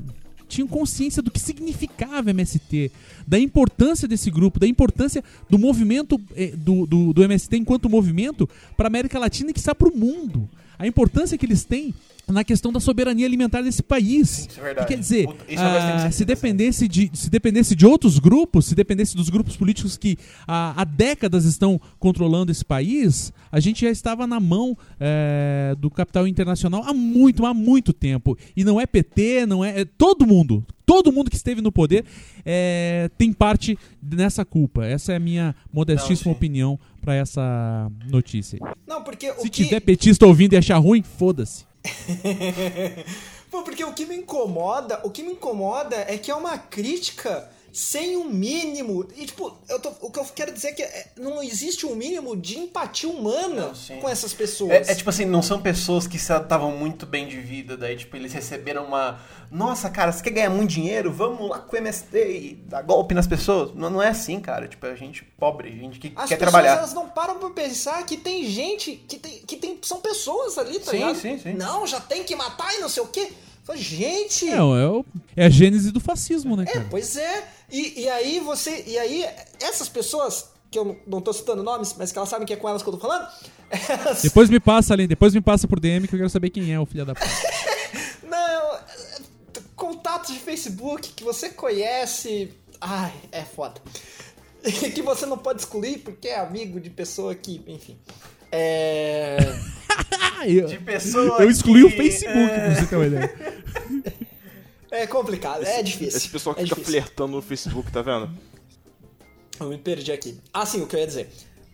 tinham 0.47 0.67
consciência 0.67 1.21
do 1.21 1.29
que 1.29 1.39
significava 1.39 2.31
MST, 2.31 2.91
da 3.27 3.37
importância 3.37 4.07
desse 4.07 4.31
grupo, 4.31 4.59
da 4.59 4.65
importância 4.65 5.23
do 5.49 5.59
movimento 5.59 6.19
eh, 6.35 6.53
do, 6.55 6.87
do, 6.87 7.13
do 7.13 7.23
MST 7.23 7.55
enquanto 7.57 7.89
movimento 7.89 8.49
para 8.75 8.87
a 8.87 8.89
América 8.89 9.19
Latina 9.19 9.51
e 9.51 9.53
que 9.53 9.59
está 9.59 9.75
para 9.75 9.89
o 9.89 9.95
mundo. 9.95 10.49
A 10.79 10.87
importância 10.87 11.37
que 11.37 11.45
eles 11.45 11.63
têm 11.63 11.93
na 12.27 12.43
questão 12.43 12.71
da 12.71 12.79
soberania 12.79 13.25
alimentar 13.25 13.61
desse 13.61 13.81
país. 13.81 14.47
Isso 14.49 14.59
é 14.59 14.63
verdade. 14.63 14.87
quer 14.87 14.97
dizer, 14.97 15.25
Puta, 15.27 15.45
ah, 15.57 16.11
se, 16.11 16.25
dependesse 16.25 16.87
de, 16.87 17.09
se 17.13 17.29
dependesse 17.29 17.75
de 17.75 17.85
outros 17.85 18.19
grupos, 18.19 18.65
se 18.65 18.75
dependesse 18.75 19.15
dos 19.15 19.29
grupos 19.29 19.55
políticos 19.55 19.97
que 19.97 20.17
há, 20.45 20.73
há 20.81 20.83
décadas 20.83 21.45
estão 21.45 21.79
controlando 21.97 22.51
esse 22.51 22.65
país, 22.65 23.31
a 23.51 23.59
gente 23.59 23.85
já 23.85 23.91
estava 23.91 24.27
na 24.27 24.39
mão 24.39 24.77
é, 24.99 25.75
do 25.79 25.89
capital 25.89 26.27
internacional 26.27 26.83
há 26.85 26.93
muito, 26.93 27.45
há 27.45 27.53
muito 27.53 27.93
tempo. 27.93 28.37
E 28.55 28.63
não 28.63 28.79
é 28.79 28.85
PT, 28.85 29.45
não 29.45 29.63
é, 29.63 29.81
é 29.81 29.85
todo 29.85 30.27
mundo, 30.27 30.65
todo 30.85 31.11
mundo 31.11 31.29
que 31.29 31.35
esteve 31.35 31.61
no 31.61 31.71
poder 31.71 32.05
é, 32.45 33.09
tem 33.17 33.31
parte 33.31 33.77
nessa 34.01 34.43
culpa. 34.43 34.85
Essa 34.85 35.13
é 35.13 35.15
a 35.15 35.19
minha 35.19 35.55
modestíssima 35.71 36.31
não, 36.31 36.37
opinião 36.37 36.79
para 37.01 37.15
essa 37.15 37.89
notícia. 38.09 38.59
Não, 38.85 39.01
porque 39.01 39.31
se 39.35 39.49
tiver 39.49 39.79
petista 39.79 40.25
ouvindo 40.25 40.53
e 40.53 40.57
achar 40.57 40.77
ruim, 40.77 41.01
foda-se. 41.01 41.65
Pô, 43.49 43.63
porque 43.63 43.83
o 43.83 43.93
que 43.93 44.05
me 44.05 44.15
incomoda, 44.15 45.01
o 45.03 45.09
que 45.09 45.23
me 45.23 45.31
incomoda 45.31 45.95
é 46.07 46.17
que 46.17 46.29
é 46.29 46.35
uma 46.35 46.57
crítica 46.57 47.49
sem 47.71 48.17
um 48.17 48.25
mínimo. 48.25 49.07
E, 49.15 49.25
tipo, 49.25 49.57
eu 49.69 49.79
tô, 49.79 49.91
o 50.01 50.11
que 50.11 50.19
eu 50.19 50.25
quero 50.25 50.51
dizer 50.51 50.69
é 50.69 50.71
que 50.73 50.83
é, 50.83 51.07
não 51.17 51.43
existe 51.43 51.85
um 51.85 51.95
mínimo 51.95 52.35
de 52.35 52.57
empatia 52.57 53.09
humana 53.09 53.71
não, 53.89 53.99
com 53.99 54.09
essas 54.09 54.33
pessoas. 54.33 54.71
É, 54.71 54.91
é, 54.91 54.95
tipo 54.95 55.09
assim, 55.09 55.25
não 55.25 55.41
são 55.41 55.61
pessoas 55.61 56.07
que 56.07 56.17
estavam 56.17 56.71
muito 56.71 57.05
bem 57.05 57.27
de 57.27 57.39
vida, 57.39 57.77
daí, 57.77 57.95
tipo, 57.95 58.15
eles 58.15 58.33
receberam 58.33 58.85
uma. 58.85 59.19
Nossa, 59.51 59.89
cara, 59.89 60.11
você 60.11 60.23
quer 60.23 60.31
ganhar 60.31 60.49
muito 60.49 60.71
dinheiro? 60.71 61.11
Vamos 61.11 61.49
lá 61.49 61.59
com 61.59 61.75
o 61.75 61.79
MST 61.79 62.17
e 62.17 62.55
dar 62.67 62.81
golpe 62.81 63.13
nas 63.13 63.27
pessoas. 63.27 63.73
Não, 63.73 63.89
não 63.89 64.03
é 64.03 64.09
assim, 64.09 64.39
cara. 64.39 64.67
Tipo, 64.67 64.85
a 64.87 64.95
gente 64.95 65.23
pobre, 65.23 65.71
gente 65.71 65.99
que 65.99 66.11
As 66.15 66.29
quer 66.29 66.37
trabalhar. 66.37 66.73
As 66.73 66.79
pessoas 66.79 66.95
elas 66.95 67.05
não 67.05 67.13
param 67.13 67.39
pra 67.39 67.49
pensar 67.51 68.05
que 68.05 68.17
tem 68.17 68.45
gente, 68.45 68.95
que 69.07 69.17
tem. 69.17 69.39
que 69.39 69.55
tem, 69.55 69.77
são 69.81 70.01
pessoas 70.01 70.57
ali, 70.57 70.79
tá 70.79 70.91
sim, 70.91 70.97
ligado? 70.97 71.15
Sim, 71.15 71.39
sim. 71.39 71.53
Não, 71.53 71.87
já 71.87 71.99
tem 71.99 72.23
que 72.23 72.35
matar 72.35 72.73
e 72.75 72.79
não 72.79 72.89
sei 72.89 73.03
o 73.03 73.07
quê. 73.07 73.31
Gente! 73.75 74.45
Não, 74.45 74.77
é, 74.77 74.87
o, 74.87 75.05
é 75.35 75.45
a 75.45 75.49
gênese 75.49 75.91
do 75.91 75.99
fascismo, 75.99 76.55
né, 76.55 76.63
é, 76.63 76.71
cara? 76.71 76.85
É, 76.85 76.87
pois 76.89 77.17
é. 77.17 77.47
E, 77.71 78.01
e 78.01 78.09
aí 78.09 78.39
você. 78.39 78.83
E 78.87 78.97
aí, 78.97 79.25
essas 79.61 79.89
pessoas, 79.89 80.49
que 80.71 80.77
eu 80.77 80.99
não 81.05 81.21
tô 81.21 81.33
citando 81.33 81.63
nomes, 81.63 81.95
mas 81.97 82.11
que 82.11 82.17
elas 82.17 82.29
sabem 82.29 82.45
que 82.45 82.53
é 82.53 82.55
com 82.55 82.67
elas 82.67 82.81
que 82.81 82.89
eu 82.89 82.93
tô 82.93 82.99
falando. 82.99 83.27
Elas... 83.69 84.21
Depois 84.21 84.49
me 84.49 84.61
passa 84.61 84.93
ali, 84.93 85.07
depois 85.07 85.33
me 85.33 85.41
passa 85.41 85.67
por 85.67 85.77
DM 85.77 86.07
que 86.07 86.15
eu 86.15 86.19
quero 86.19 86.29
saber 86.29 86.49
quem 86.49 86.73
é 86.73 86.79
o 86.79 86.85
filho 86.85 87.05
da 87.05 87.13
puta. 87.13 87.27
não, 88.23 88.79
contatos 89.75 90.33
de 90.33 90.39
Facebook 90.39 91.11
que 91.13 91.21
você 91.21 91.49
conhece. 91.49 92.53
Ai, 92.79 93.11
é 93.29 93.43
foda. 93.43 93.81
que 94.63 95.01
você 95.01 95.25
não 95.25 95.37
pode 95.37 95.59
excluir 95.59 95.99
porque 95.99 96.29
é 96.29 96.39
amigo 96.39 96.79
de 96.79 96.89
pessoa 96.89 97.35
que, 97.35 97.61
enfim. 97.67 97.97
É. 98.51 99.37
de 100.67 100.77
pessoa. 100.79 101.41
Eu 101.41 101.49
excluí 101.49 101.81
que... 101.81 101.87
o 101.87 101.97
Facebook, 101.97 102.37
é... 102.37 102.59
pra 102.59 102.75
você 102.75 102.85
ter 102.85 102.95
uma 102.95 103.05
ideia. 103.07 103.57
É 104.89 105.05
complicado, 105.07 105.63
é 105.65 105.81
difícil. 105.83 106.17
Esse 106.17 106.29
pessoal 106.29 106.55
que 106.55 106.61
é 106.61 106.63
fica 106.63 106.75
difícil. 106.75 107.01
flertando 107.01 107.33
no 107.35 107.41
Facebook, 107.41 107.91
tá 107.91 108.01
vendo? 108.01 108.29
Eu 109.59 109.67
me 109.69 109.77
perdi 109.77 110.11
aqui. 110.11 110.39
Ah, 110.53 110.65
sim, 110.65 110.81
o 110.81 110.87
que 110.87 110.95
eu 110.95 110.99
ia 110.99 111.07
dizer. 111.07 111.29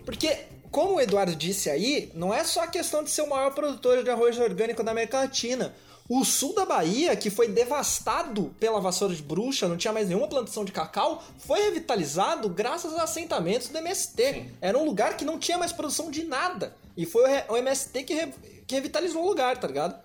Porque 0.06 0.38
como 0.72 0.96
o 0.96 1.02
Eduardo 1.02 1.36
disse 1.36 1.70
aí, 1.70 2.12
não 2.16 2.34
é 2.34 2.44
só 2.44 2.64
a 2.64 2.68
questão 2.68 3.04
de 3.04 3.10
ser 3.12 3.22
o 3.22 3.30
maior 3.30 3.54
produtor 3.54 4.04
de 4.04 4.10
arroz 4.10 4.38
orgânico 4.40 4.84
da 4.84 4.92
América 4.92 5.20
Latina. 5.20 5.74
O 6.10 6.26
sul 6.26 6.54
da 6.54 6.66
Bahia, 6.66 7.16
que 7.16 7.30
foi 7.30 7.48
devastado 7.48 8.54
pela 8.60 8.82
vassoura 8.82 9.16
de 9.16 9.22
bruxa, 9.22 9.68
não 9.70 9.78
tinha 9.78 9.94
mais 9.94 10.10
nenhuma 10.10 10.28
plantação 10.28 10.66
de 10.66 10.72
cacau, 10.72 11.24
foi 11.38 11.62
revitalizado 11.62 12.50
graças 12.50 12.94
a 12.96 13.04
assentamentos 13.04 13.70
do 13.70 13.78
MST. 13.78 14.48
Era 14.60 14.78
um 14.78 14.84
lugar 14.84 15.16
que 15.16 15.24
não 15.24 15.40
tinha 15.40 15.58
mais 15.58 15.72
produção 15.72 16.12
de 16.12 16.24
nada. 16.26 16.76
E 16.98 17.06
foi 17.06 17.24
o 17.48 17.56
MST 17.56 18.04
que, 18.04 18.14
re- 18.14 18.34
que 18.68 18.76
revitalizou 18.76 19.24
o 19.24 19.28
lugar, 19.28 19.58
tá 19.58 19.68
ligado? 19.68 19.96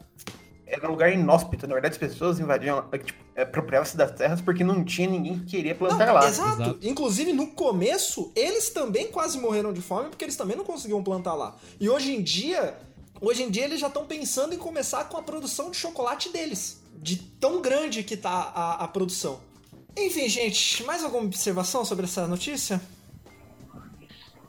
Era 0.70 0.86
um 0.86 0.90
lugar 0.90 1.10
inóspito. 1.12 1.66
Na 1.66 1.72
verdade, 1.72 1.94
as 1.94 1.98
pessoas 1.98 2.38
invadiam, 2.38 2.84
tipo, 3.02 3.24
apropriavam-se 3.34 3.96
das 3.96 4.10
terras 4.12 4.40
porque 4.40 4.62
não 4.62 4.84
tinha 4.84 5.08
ninguém 5.08 5.38
que 5.38 5.46
queria 5.46 5.74
plantar 5.74 6.06
Não, 6.06 6.14
lá. 6.14 6.28
Exato. 6.28 6.62
Exato. 6.62 6.78
Inclusive, 6.82 7.32
no 7.32 7.48
começo, 7.48 8.30
eles 8.36 8.68
também 8.68 9.08
quase 9.08 9.38
morreram 9.38 9.72
de 9.72 9.80
fome 9.80 10.10
porque 10.10 10.24
eles 10.24 10.36
também 10.36 10.56
não 10.56 10.64
conseguiam 10.64 11.02
plantar 11.02 11.34
lá. 11.34 11.56
E 11.80 11.88
hoje 11.88 12.14
em 12.14 12.22
dia, 12.22 12.76
hoje 13.20 13.42
em 13.42 13.50
dia 13.50 13.64
eles 13.64 13.80
já 13.80 13.86
estão 13.86 14.04
pensando 14.04 14.54
em 14.54 14.58
começar 14.58 15.04
com 15.04 15.16
a 15.16 15.22
produção 15.22 15.70
de 15.70 15.76
chocolate 15.76 16.28
deles. 16.28 16.82
De 16.94 17.16
tão 17.16 17.62
grande 17.62 18.02
que 18.02 18.16
tá 18.16 18.52
a, 18.54 18.84
a 18.84 18.88
produção. 18.88 19.40
Enfim, 19.96 20.28
gente, 20.28 20.84
mais 20.84 21.02
alguma 21.02 21.24
observação 21.24 21.84
sobre 21.84 22.04
essa 22.04 22.26
notícia? 22.26 22.80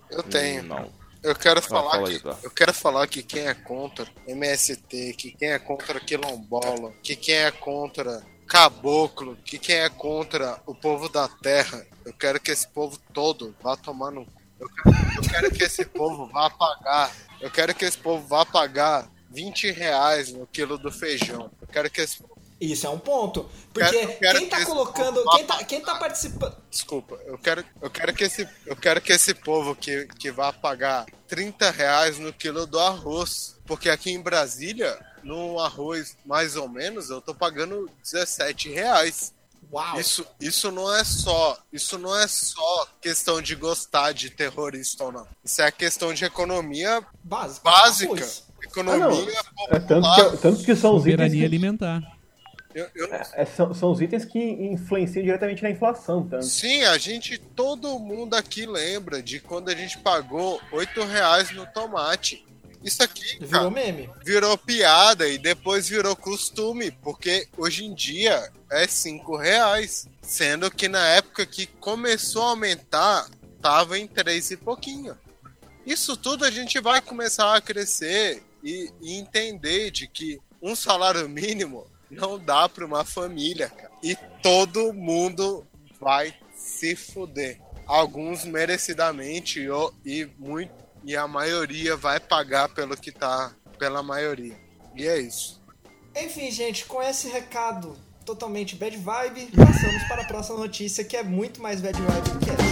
Eu 0.09 0.23
tenho. 0.23 0.63
Não. 0.63 0.98
Eu 1.21 1.35
quero 1.35 1.61
falar 1.61 1.91
fala 1.91 2.07
que 2.07 2.13
aí, 2.13 2.19
tá. 2.19 2.37
eu 2.43 2.51
quero 2.51 2.73
falar 2.73 3.07
que 3.07 3.23
quem 3.23 3.47
é 3.47 3.53
contra 3.53 4.07
MST, 4.27 5.13
que 5.13 5.31
quem 5.31 5.49
é 5.49 5.59
contra 5.59 5.99
quilombola, 5.99 6.93
que 7.03 7.15
quem 7.15 7.35
é 7.35 7.51
contra 7.51 8.23
caboclo, 8.47 9.35
que 9.43 9.59
quem 9.59 9.75
é 9.75 9.89
contra 9.89 10.61
o 10.65 10.73
povo 10.73 11.09
da 11.09 11.27
terra, 11.27 11.85
eu 12.05 12.13
quero 12.13 12.39
que 12.39 12.51
esse 12.51 12.67
povo 12.67 12.97
todo 13.13 13.55
vá 13.61 13.75
tomar 13.75 14.11
no 14.11 14.25
eu 14.59 14.67
quero, 14.69 14.97
eu 15.15 15.29
quero 15.29 15.51
que 15.51 15.63
esse 15.63 15.85
povo 15.85 16.25
vá 16.27 16.49
pagar, 16.49 17.15
eu 17.39 17.49
quero 17.49 17.73
que 17.73 17.85
esse 17.85 17.97
povo 17.97 18.27
vá 18.27 18.45
pagar 18.45 19.09
20 19.29 19.71
reais 19.71 20.33
no 20.33 20.45
quilo 20.47 20.77
do 20.77 20.91
feijão. 20.91 21.51
Eu 21.61 21.67
quero 21.67 21.89
que 21.89 22.01
esse 22.01 22.21
Isso 22.59 22.85
é 22.85 22.89
um 22.89 22.99
ponto. 22.99 23.49
Porque 23.73 23.89
Quero- 23.89 24.19
quero 24.19 24.39
quem 24.39 24.49
tá 24.49 24.57
que 24.59 24.65
colocando. 24.65 25.23
Quem 25.31 25.45
tá, 25.45 25.63
quem 25.63 25.81
tá 25.81 25.95
participando. 25.95 26.57
Desculpa, 26.69 27.17
eu 27.25 27.37
quero, 27.37 27.63
eu 27.81 27.89
quero 27.89 28.13
que 28.13 28.23
esse, 28.25 28.47
eu 28.65 28.75
quero 28.75 28.99
que 28.99 29.13
esse 29.13 29.33
povo 29.33 29.75
que, 29.75 30.05
que 30.19 30.29
vá 30.31 30.51
pagar 30.51 31.05
30 31.27 31.71
reais 31.71 32.19
no 32.19 32.33
quilo 32.33 32.65
do 32.67 32.77
arroz, 32.79 33.55
porque 33.65 33.89
aqui 33.89 34.11
em 34.11 34.19
Brasília, 34.21 34.97
no 35.23 35.57
arroz 35.59 36.17
mais 36.25 36.55
ou 36.57 36.67
menos, 36.67 37.09
eu 37.09 37.21
tô 37.21 37.33
pagando 37.33 37.89
17 38.03 38.69
reais. 38.69 39.33
Uau! 39.71 39.99
Isso, 39.99 40.25
isso 40.41 40.71
não 40.71 40.93
é 40.93 41.03
só, 41.03 41.57
isso 41.71 41.97
não 41.97 42.17
é 42.17 42.27
só 42.27 42.87
questão 42.99 43.41
de 43.41 43.55
gostar 43.55 44.11
de 44.13 44.29
terrorista 44.31 45.03
ou 45.05 45.11
não. 45.11 45.27
Isso 45.45 45.61
é 45.61 45.71
questão 45.71 46.13
de 46.13 46.25
economia 46.25 47.05
Básica. 47.23 47.61
básica, 47.69 48.27
economia 48.63 49.31
É 49.69 49.79
tanto, 49.79 49.87
popular. 49.87 50.31
que, 50.31 50.37
tanto 50.37 50.63
que 50.63 50.75
são 50.75 50.95
os 50.95 51.05
itens 51.05 51.31
que, 51.33 51.45
alimentar. 51.45 52.01
Eu- 52.73 52.87
eu 52.95 53.07
é, 53.13 53.45
são, 53.45 53.73
são 53.73 53.91
os 53.91 53.99
itens 54.01 54.25
que 54.25 54.39
influenciam 54.39 55.23
diretamente 55.23 55.63
na 55.63 55.71
inflação, 55.71 56.27
tanto. 56.27 56.45
Sim, 56.45 56.83
a 56.83 56.97
gente, 56.97 57.37
todo 57.37 57.97
mundo 57.99 58.35
aqui 58.35 58.65
lembra 58.65 59.23
de 59.23 59.39
quando 59.39 59.69
a 59.69 59.75
gente 59.75 59.97
pagou 59.97 60.61
8 60.71 61.03
reais 61.03 61.51
no 61.51 61.65
tomate. 61.65 62.45
Isso 62.83 63.03
aqui, 63.03 63.37
Virou 63.39 63.49
cara, 63.49 63.69
meme. 63.71 64.09
virou 64.23 64.57
piada 64.57 65.27
e 65.27 65.37
depois 65.37 65.89
virou 65.89 66.15
costume, 66.15 66.91
porque 66.91 67.47
hoje 67.57 67.83
em 67.85 67.93
dia 67.93 68.49
é 68.71 68.87
5 68.87 69.35
reais. 69.35 70.07
Sendo 70.21 70.69
que 70.71 70.87
na 70.87 71.05
época 71.09 71.45
que 71.45 71.65
começou 71.65 72.43
a 72.43 72.49
aumentar, 72.51 73.27
tava 73.61 73.97
em 73.99 74.07
3 74.07 74.51
e 74.51 74.57
pouquinho. 74.57 75.17
Isso 75.85 76.15
tudo 76.15 76.45
a 76.45 76.51
gente 76.51 76.79
vai 76.79 77.01
começar 77.01 77.53
a 77.55 77.59
crescer 77.59 78.43
e, 78.63 78.91
e 79.01 79.13
entender 79.17 79.89
de 79.91 80.07
que 80.07 80.39
um 80.61 80.75
salário 80.75 81.27
mínimo 81.27 81.85
não 82.09 82.39
dá 82.39 82.67
para 82.67 82.85
uma 82.85 83.05
família, 83.05 83.69
cara. 83.69 83.91
E 84.03 84.15
todo 84.41 84.93
mundo 84.93 85.65
vai 85.99 86.33
se 86.55 86.95
fuder. 86.95 87.59
Alguns 87.85 88.45
merecidamente 88.45 89.67
e 90.05 90.25
muito 90.37 90.71
e 91.03 91.15
a 91.15 91.27
maioria 91.27 91.95
vai 91.95 92.19
pagar 92.19 92.69
pelo 92.69 92.95
que 92.95 93.11
tá 93.11 93.53
pela 93.77 94.03
maioria. 94.03 94.55
E 94.95 95.07
é 95.07 95.19
isso. 95.19 95.61
Enfim, 96.15 96.51
gente, 96.51 96.85
com 96.85 97.01
esse 97.01 97.29
recado 97.29 97.97
totalmente 98.25 98.75
bad 98.75 98.95
vibe, 98.97 99.49
passamos 99.55 100.03
para 100.03 100.21
a 100.21 100.25
próxima 100.25 100.57
notícia 100.57 101.03
que 101.03 101.15
é 101.15 101.23
muito 101.23 101.61
mais 101.61 101.81
bad 101.81 101.99
vibe 101.99 102.29
do 102.29 102.39
que 102.39 102.51
essa. 102.51 102.68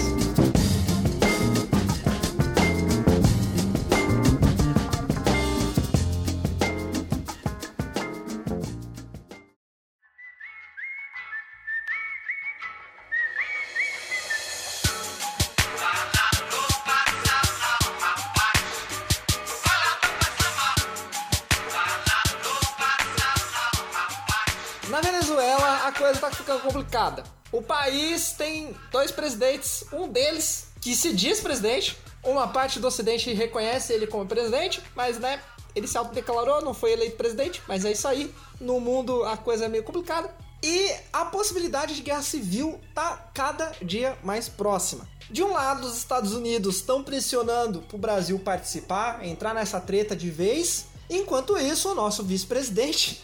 O 27.52 27.62
país 27.62 28.32
tem 28.32 28.76
dois 28.92 29.12
presidentes, 29.12 29.86
um 29.92 30.08
deles 30.08 30.68
que 30.82 30.96
se 30.96 31.14
diz 31.14 31.40
presidente, 31.40 31.98
uma 32.24 32.48
parte 32.48 32.80
do 32.80 32.88
ocidente 32.88 33.34
reconhece 33.34 33.94
ele 33.94 34.08
como 34.08 34.26
presidente, 34.26 34.82
mas 34.96 35.18
né, 35.18 35.42
ele 35.76 35.88
se 35.88 35.98
autodeclarou, 35.98 36.62
não 36.62 36.74
foi 36.74 36.92
eleito 36.92 37.16
presidente, 37.16 37.62
mas 37.68 37.86
é 37.86 37.92
isso 37.92 38.08
aí. 38.08 38.34
No 38.60 38.80
mundo 38.80 39.24
a 39.24 39.38
coisa 39.38 39.66
é 39.66 39.68
meio 39.68 39.84
complicada. 39.84 40.34
E 40.62 40.92
a 41.14 41.26
possibilidade 41.26 41.96
de 41.96 42.02
guerra 42.02 42.24
civil 42.24 42.80
tá 42.94 43.30
cada 43.34 43.72
dia 43.82 44.18
mais 44.24 44.50
próxima. 44.50 45.08
De 45.30 45.44
um 45.44 45.52
lado, 45.52 45.86
os 45.86 45.98
Estados 45.98 46.34
Unidos 46.34 46.78
estão 46.78 47.04
pressionando 47.04 47.82
pro 47.82 47.98
Brasil 47.98 48.40
participar, 48.40 49.24
entrar 49.26 49.54
nessa 49.54 49.80
treta 49.80 50.16
de 50.16 50.30
vez. 50.30 50.88
Enquanto 51.10 51.58
isso, 51.58 51.92
o 51.92 51.96
nosso 51.96 52.24
vice-presidente 52.24 53.22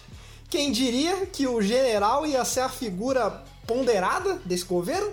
quem 0.53 0.71
diria 0.71 1.25
que 1.25 1.47
o 1.47 1.59
general 1.63 2.27
ia 2.27 2.45
ser 2.45 2.59
a 2.59 2.69
figura 2.69 3.43
ponderada 3.65 4.35
desse 4.45 4.65
governo? 4.65 5.11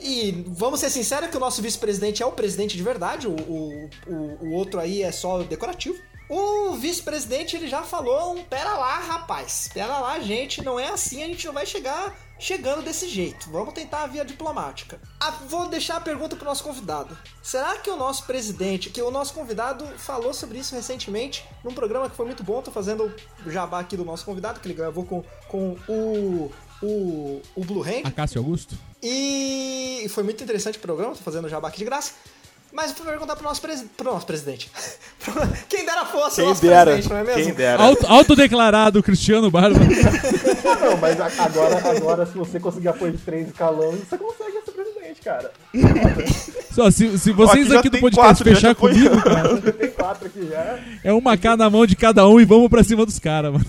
E 0.00 0.44
vamos 0.48 0.80
ser 0.80 0.88
sinceros 0.88 1.28
que 1.28 1.36
o 1.36 1.40
nosso 1.40 1.60
vice-presidente 1.60 2.22
é 2.22 2.26
o 2.26 2.32
presidente 2.32 2.76
de 2.76 2.82
verdade, 2.82 3.28
o, 3.28 3.32
o, 3.32 3.90
o, 4.40 4.52
outro 4.54 4.80
aí 4.80 5.02
é 5.02 5.12
só 5.12 5.42
decorativo. 5.42 5.96
O 6.28 6.74
vice-presidente 6.74 7.56
ele 7.56 7.68
já 7.68 7.82
falou 7.82 8.34
um 8.34 8.44
pera 8.44 8.74
lá, 8.78 8.98
rapaz, 8.98 9.68
pera 9.74 9.98
lá, 9.98 10.18
gente, 10.20 10.62
não 10.62 10.78
é 10.78 10.88
assim, 10.88 11.22
a 11.22 11.26
gente 11.26 11.44
não 11.44 11.52
vai 11.52 11.66
chegar 11.66 12.16
chegando 12.38 12.82
desse 12.82 13.06
jeito. 13.08 13.50
Vamos 13.50 13.74
tentar 13.74 14.04
a 14.04 14.06
via 14.06 14.24
diplomática. 14.24 14.98
Ah, 15.20 15.30
vou 15.30 15.68
deixar 15.68 15.96
a 15.96 16.00
pergunta 16.00 16.34
pro 16.36 16.46
nosso 16.46 16.64
convidado. 16.64 17.16
Será 17.42 17.76
que 17.76 17.90
o 17.90 17.96
nosso 17.96 18.24
presidente, 18.24 18.88
que 18.88 19.02
o 19.02 19.10
nosso 19.10 19.34
convidado 19.34 19.84
falou 19.98 20.32
sobre 20.32 20.58
isso 20.58 20.74
recentemente 20.74 21.44
num 21.62 21.74
programa 21.74 22.08
que 22.08 22.16
foi 22.16 22.24
muito 22.24 22.42
bom, 22.42 22.62
tô 22.62 22.70
fazendo 22.70 23.14
o 23.44 23.50
jabá 23.50 23.80
aqui 23.80 23.96
do 23.96 24.04
nosso 24.04 24.24
convidado, 24.24 24.58
que 24.60 24.66
ele 24.66 24.74
gravou 24.74 25.04
com, 25.04 25.22
com 25.48 25.76
o, 25.86 26.50
o, 26.82 27.40
o 27.54 27.64
Blue 27.64 27.82
Hand. 27.82 28.02
Acácio 28.04 28.38
Augusto? 28.38 28.74
E 29.02 30.06
foi 30.10 30.22
muito 30.22 30.42
interessante 30.42 30.78
o 30.78 30.80
programa, 30.80 31.12
tô 31.14 31.22
fazendo 31.22 31.44
o 31.46 31.48
jabá 31.48 31.68
aqui 31.68 31.78
de 31.78 31.84
graça. 31.84 32.12
Mas 32.72 32.90
eu 32.90 32.96
vou 32.98 33.06
perguntar 33.06 33.34
pro 33.34 33.42
nosso, 33.42 33.60
presi 33.60 33.84
pro 33.96 34.12
nosso 34.12 34.24
presidente. 34.24 34.70
Quem 35.68 35.84
dera 35.84 36.04
fosse 36.06 36.34
o 36.34 36.36
Quem 36.36 36.44
nosso 36.46 36.62
dera. 36.62 36.92
presidente, 36.92 37.10
não 37.12 37.16
é 37.18 37.24
mesmo? 37.24 37.42
Quem 37.42 37.52
dera. 37.54 37.82
Auto, 37.82 38.06
autodeclarado 38.06 39.02
Cristiano 39.02 39.50
Barba. 39.50 39.80
Não, 40.80 40.96
mas 40.98 41.20
a- 41.20 41.44
agora, 41.44 41.90
agora, 41.90 42.26
se 42.26 42.32
você 42.32 42.60
conseguir 42.60 42.86
apoio 42.88 43.10
de 43.12 43.18
três 43.18 43.48
escalões, 43.48 43.98
você 44.08 44.16
consegue 44.16 44.52
ser 44.64 44.70
presidente, 44.70 45.20
cara. 45.20 45.50
Só, 46.72 46.90
se, 46.92 47.18
se 47.18 47.30
Ó, 47.32 47.34
vocês 47.34 47.66
aqui 47.72 47.88
aqui 47.88 47.90
do 47.90 47.98
podcast 47.98 48.44
fechar 48.44 48.74
comigo, 48.76 49.20
cara, 49.20 49.56
Tem 49.72 49.90
quatro 49.90 50.26
aqui 50.28 50.46
já. 50.48 50.78
é 51.02 51.12
uma 51.12 51.36
K 51.36 51.56
na 51.56 51.68
mão 51.68 51.84
de 51.84 51.96
cada 51.96 52.26
um 52.28 52.40
e 52.40 52.44
vamos 52.44 52.68
pra 52.68 52.84
cima 52.84 53.04
dos 53.04 53.18
caras, 53.18 53.52
mano. 53.52 53.64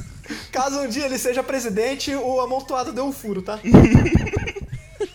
Caso 0.52 0.80
um 0.80 0.88
dia 0.88 1.06
ele 1.06 1.18
seja 1.18 1.42
presidente, 1.44 2.14
o 2.16 2.40
amontoado 2.42 2.92
deu 2.92 3.06
um 3.06 3.12
furo, 3.12 3.42
tá? 3.42 3.60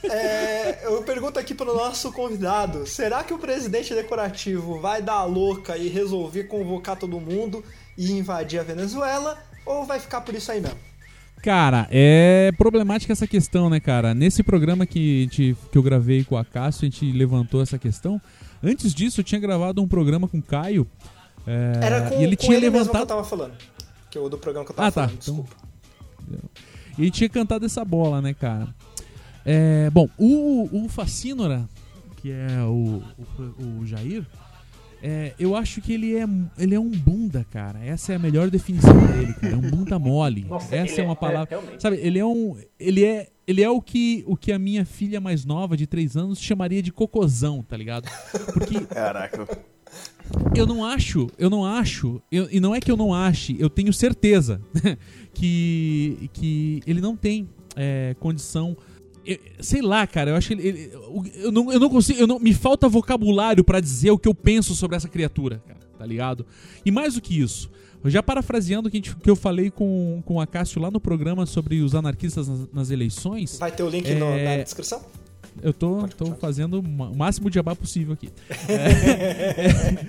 É, 0.09 0.87
eu 0.87 1.03
pergunto 1.03 1.39
aqui 1.39 1.55
pro 1.55 1.75
nosso 1.75 2.13
convidado: 2.13 2.87
será 2.87 3.25
que 3.25 3.35
o 3.35 3.39
presidente 3.39 3.93
decorativo 3.95 4.79
vai 4.81 5.03
dar 5.03 5.15
a 5.15 5.25
louca 5.25 5.77
e 5.77 5.89
resolver 5.89 6.45
convocar 6.45 6.97
todo 6.97 7.21
mundo 7.21 7.65
e 7.99 8.13
invadir 8.13 8.61
a 8.61 8.63
Venezuela? 8.63 9.37
Ou 9.65 9.85
vai 9.85 9.99
ficar 9.99 10.21
por 10.21 10.35
isso 10.35 10.51
aí 10.53 10.61
mesmo? 10.61 10.79
Cara, 11.43 11.87
é 11.91 12.51
problemática 12.57 13.13
essa 13.13 13.27
questão, 13.27 13.69
né, 13.69 13.79
cara? 13.81 14.15
Nesse 14.15 14.43
programa 14.43 14.87
que, 14.87 15.21
a 15.21 15.23
gente- 15.25 15.57
que 15.71 15.79
eu 15.79 15.83
gravei 15.83 16.25
com 16.25 16.37
a 16.37 16.45
Cássio, 16.45 16.83
a 16.87 16.91
gente 16.91 17.11
levantou 17.13 17.61
essa 17.61 17.79
questão. 17.79 18.21
Antes 18.63 18.95
disso, 18.95 19.21
eu 19.21 19.25
tinha 19.25 19.41
gravado 19.41 19.83
um 19.83 19.89
programa 19.89 20.27
com 20.29 20.39
o 20.39 20.43
Caio. 20.43 20.87
é, 21.47 21.81
Era 21.85 22.11
com, 22.11 22.21
e 22.21 22.25
ele 22.25 22.37
com 22.37 22.45
tinha 22.45 22.57
ele 22.57 22.71
mesmo 22.71 22.91
que 22.91 22.97
eu 22.97 23.01
levantado. 23.01 23.09
tava 23.09 23.25
falando. 23.25 23.55
Que 24.17 24.23
é 24.23 24.25
o 24.25 24.29
do 24.31 24.39
programa 24.39 24.65
que 24.65 24.73
eu 24.73 24.77
tava 24.77 24.89
Ah, 24.89 24.91
tá. 24.93 25.03
falando, 25.09 25.19
Então, 25.23 25.35
desculpa. 25.45 25.67
E 26.97 27.03
ele 27.03 27.11
tinha 27.11 27.29
cantado 27.29 27.67
essa 27.67 27.85
bola, 27.85 28.23
né, 28.23 28.33
cara? 28.33 28.75
É, 29.45 29.91
bom, 29.91 30.09
o, 30.19 30.85
o 30.85 30.89
Facínora, 30.89 31.69
que 32.17 32.31
é 32.33 32.63
o, 32.63 33.03
o, 33.39 33.81
o 33.81 33.87
Jair, 33.87 34.27
É, 35.03 35.35
eu 35.39 35.55
acho 35.55 35.83
que 35.83 35.93
ele 35.93 36.17
é, 36.17 36.25
ele 36.59 36.75
é 36.75 36.81
um 36.81 36.89
bunda, 36.91 37.45
cara. 37.53 37.85
Essa 37.85 38.15
é 38.15 38.17
a 38.17 38.19
melhor 38.19 38.49
definição 38.49 38.97
dele, 39.09 39.35
cara. 39.35 39.53
É 39.53 39.57
um 39.57 39.61
bunda 39.61 39.99
mole. 39.99 40.45
Nossa, 40.49 40.75
Essa 40.75 40.95
ele 40.95 41.01
é 41.03 41.05
uma 41.05 41.13
é- 41.13 41.17
palavra. 41.17 41.55
é, 41.55 41.59
realmente. 41.59 41.83
sabe, 41.83 41.97
ele 41.99 42.19
é 42.19 42.25
um. 42.25 42.57
Ele 42.81 43.05
é. 43.05 43.29
Ele 43.47 43.63
é 43.63 43.69
o 43.71 43.81
que, 43.83 44.25
o 44.27 44.35
que 44.37 44.51
a 44.51 44.59
minha 44.59 44.85
filha 44.87 45.21
mais 45.21 45.45
nova, 45.45 45.77
de 45.77 45.87
3 45.87 46.17
anos, 46.17 46.41
chamaria 46.41 46.83
de 46.83 46.91
cocôzão, 46.91 47.63
tá 47.63 47.77
ligado? 47.77 48.09
Porque 48.55 48.81
Caraca. 48.87 49.47
Eu 50.55 50.67
não 50.67 50.85
acho, 50.85 51.29
eu 51.39 51.49
não 51.51 51.65
acho, 51.65 52.21
eu- 52.31 52.49
e 52.51 52.59
não 52.61 52.75
é 52.75 52.81
que 52.81 52.91
eu 52.91 52.97
não 52.97 53.13
ache, 53.15 53.57
eu 53.59 53.69
tenho 53.71 53.93
certeza 53.93 54.61
que, 55.35 56.31
que 56.33 56.83
ele 56.87 57.01
não 57.01 57.17
tem 57.17 57.49
é, 57.75 58.15
condição. 58.21 58.77
eu- 59.25 59.39
sei 59.61 59.83
lá, 59.83 60.07
cara, 60.07 60.31
eu 60.31 60.37
acho 60.37 60.49
que 60.49 60.55
ele, 60.55 60.69
ele- 60.69 60.91
eu, 61.37 61.53
não, 61.53 61.73
eu 61.73 61.81
não 61.81 61.89
consigo, 61.91 62.19
eu 62.19 62.27
não, 62.27 62.39
me 62.39 62.55
falta 62.55 62.89
vocabulário 62.89 63.63
pra 63.65 63.81
dizer 63.81 64.11
o 64.11 64.19
que 64.19 64.29
eu 64.29 64.35
penso 64.35 64.75
sobre 64.75 64.97
essa 64.97 65.09
criatura, 65.09 65.63
cara, 65.67 65.81
tá 65.99 66.07
ligado? 66.07 66.47
E 66.85 66.91
mais 66.91 67.15
do 67.15 67.21
que 67.21 67.39
isso, 67.41 67.71
já 68.05 68.23
parafraseando 68.23 68.89
o 68.89 68.91
que, 68.91 69.01
que 69.01 69.29
eu 69.31 69.35
falei 69.37 69.71
com, 69.71 70.23
com 70.25 70.41
a 70.41 70.47
Cássio 70.47 70.81
lá 70.81 70.91
no 70.91 71.01
programa 71.01 71.45
sobre 71.45 71.81
os 71.81 71.95
anarquistas 71.95 72.47
nas, 72.47 72.69
nas 72.73 72.91
eleições, 72.91 73.59
Vai 73.59 73.73
ter 73.73 73.83
o 73.83 73.91
link 73.91 74.09
no- 74.15 74.27
É. 74.27 74.59
na 74.59 74.63
descrição? 74.65 75.03
Eu 75.63 75.73
tô, 75.73 76.07
tô 76.09 76.35
fazendo 76.35 76.81
o 76.81 77.17
máximo 77.17 77.49
de 77.51 77.55
jabá 77.57 77.75
possível 77.75 78.15
aqui. 78.15 78.29
É, 78.69 79.67
é, 79.67 80.07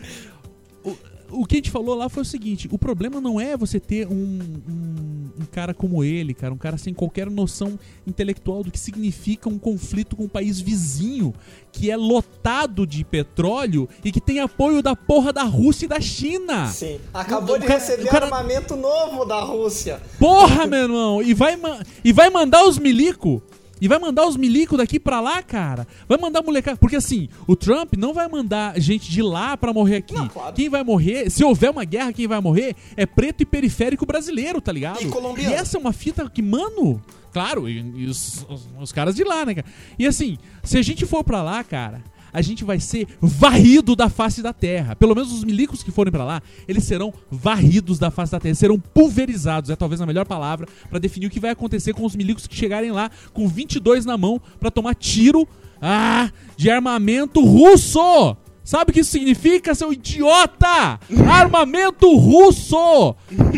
o, 0.83 1.41
o 1.41 1.45
que 1.45 1.55
a 1.55 1.57
gente 1.57 1.71
falou 1.71 1.93
lá 1.95 2.07
foi 2.10 2.23
o 2.23 2.25
seguinte: 2.25 2.67
o 2.71 2.77
problema 2.77 3.19
não 3.19 3.39
é 3.39 3.57
você 3.57 3.79
ter 3.79 4.07
um, 4.07 4.13
um, 4.13 5.29
um 5.41 5.45
cara 5.51 5.73
como 5.73 6.03
ele, 6.03 6.33
cara, 6.33 6.53
um 6.53 6.57
cara 6.57 6.77
sem 6.77 6.93
qualquer 6.93 7.29
noção 7.29 7.77
intelectual 8.05 8.63
do 8.63 8.71
que 8.71 8.79
significa 8.79 9.49
um 9.49 9.60
conflito 9.60 10.15
com 10.15 10.23
um 10.23 10.27
país 10.29 10.60
vizinho 10.62 11.33
que 11.71 11.91
é 11.91 11.97
lotado 11.97 12.88
de 12.88 13.03
petróleo 13.03 13.88
e 14.03 14.12
que 14.12 14.21
tem 14.21 14.39
apoio 14.39 14.81
da 14.81 14.95
porra 14.95 15.33
da 15.33 15.43
Rússia 15.43 15.86
e 15.86 15.89
da 15.89 15.99
China. 15.99 16.67
Sim. 16.67 16.99
Acabou 17.13 17.55
O 17.55 17.60
de 17.60 17.67
cara- 17.67 17.79
receber 17.79 18.07
cara- 18.07 18.25
armamento 18.25 18.75
novo 18.75 19.25
da 19.25 19.41
Rússia. 19.41 20.01
Porra, 20.17 20.65
meu 20.65 20.83
irmão! 20.83 21.21
E 21.21 21.33
vai, 21.33 21.60
e 22.03 22.13
vai 22.13 22.29
mandar 22.29 22.63
os 22.65 22.79
milico. 22.79 23.43
E 23.79 23.87
vai 23.87 23.99
mandar 23.99 24.25
os 24.27 24.35
milico 24.35 24.75
daqui 24.77 24.99
pra 24.99 25.19
lá, 25.21 25.41
cara. 25.43 25.87
Vai 26.07 26.17
mandar 26.17 26.41
molecada. 26.41 26.77
Porque 26.77 26.95
assim, 26.95 27.29
o 27.47 27.55
Trump 27.55 27.93
não 27.97 28.13
vai 28.13 28.27
mandar 28.27 28.79
gente 28.79 29.11
de 29.11 29.21
lá 29.21 29.55
pra 29.57 29.71
morrer 29.73 29.97
aqui. 29.97 30.13
Não, 30.15 30.27
claro. 30.27 30.55
Quem 30.55 30.69
vai 30.69 30.83
morrer, 30.83 31.29
se 31.29 31.43
houver 31.43 31.69
uma 31.71 31.83
guerra, 31.85 32.11
quem 32.13 32.27
vai 32.27 32.39
morrer 32.41 32.75
é 32.95 33.05
preto 33.05 33.41
e 33.41 33.45
periférico 33.45 34.05
brasileiro, 34.05 34.59
tá 34.59 34.71
ligado? 34.71 35.01
E 35.01 35.05
colombiano. 35.07 35.51
E 35.51 35.53
essa 35.53 35.77
é 35.77 35.79
uma 35.79 35.93
fita 35.93 36.27
que, 36.29 36.41
mano. 36.41 37.01
Claro, 37.31 37.69
e, 37.69 37.77
e 37.97 38.05
os, 38.05 38.45
os- 38.49 38.67
os 38.79 38.91
caras 38.91 39.13
de 39.15 39.23
lá, 39.23 39.45
né, 39.45 39.53
cara? 39.55 39.67
E 39.99 40.07
assim, 40.07 40.37
se 40.63 40.77
a 40.77 40.81
gente 40.81 41.05
for 41.05 41.23
pra 41.23 41.43
lá, 41.43 41.63
cara. 41.63 42.01
A 42.33 42.41
gente 42.41 42.63
vai 42.63 42.79
ser 42.79 43.07
varrido 43.21 43.95
da 43.95 44.09
face 44.09 44.41
da 44.41 44.53
terra. 44.53 44.95
Pelo 44.95 45.15
menos 45.15 45.31
os 45.31 45.43
milicos 45.43 45.83
que 45.83 45.91
forem 45.91 46.11
pra 46.11 46.23
lá, 46.25 46.41
eles 46.67 46.83
serão 46.83 47.13
varridos 47.31 47.97
da 47.99 48.11
face 48.11 48.31
da 48.31 48.39
terra, 48.39 48.55
serão 48.55 48.79
pulverizados, 48.79 49.69
é 49.69 49.75
talvez 49.75 50.01
a 50.01 50.05
melhor 50.05 50.25
palavra 50.25 50.67
pra 50.89 50.99
definir 50.99 51.27
o 51.27 51.29
que 51.29 51.39
vai 51.39 51.51
acontecer 51.51 51.93
com 51.93 52.05
os 52.05 52.15
milicos 52.15 52.47
que 52.47 52.55
chegarem 52.55 52.91
lá 52.91 53.09
com 53.33 53.47
22 53.47 54.05
na 54.05 54.17
mão 54.17 54.41
pra 54.59 54.69
tomar 54.71 54.95
tiro 54.95 55.47
ah, 55.81 56.29
de 56.55 56.69
armamento 56.69 57.43
russo. 57.43 58.35
Sabe 58.63 58.91
o 58.91 58.93
que 58.93 58.99
isso 58.99 59.11
significa, 59.11 59.73
seu 59.73 59.93
idiota? 59.93 60.99
Armamento 61.31 62.13
russo! 62.17 63.15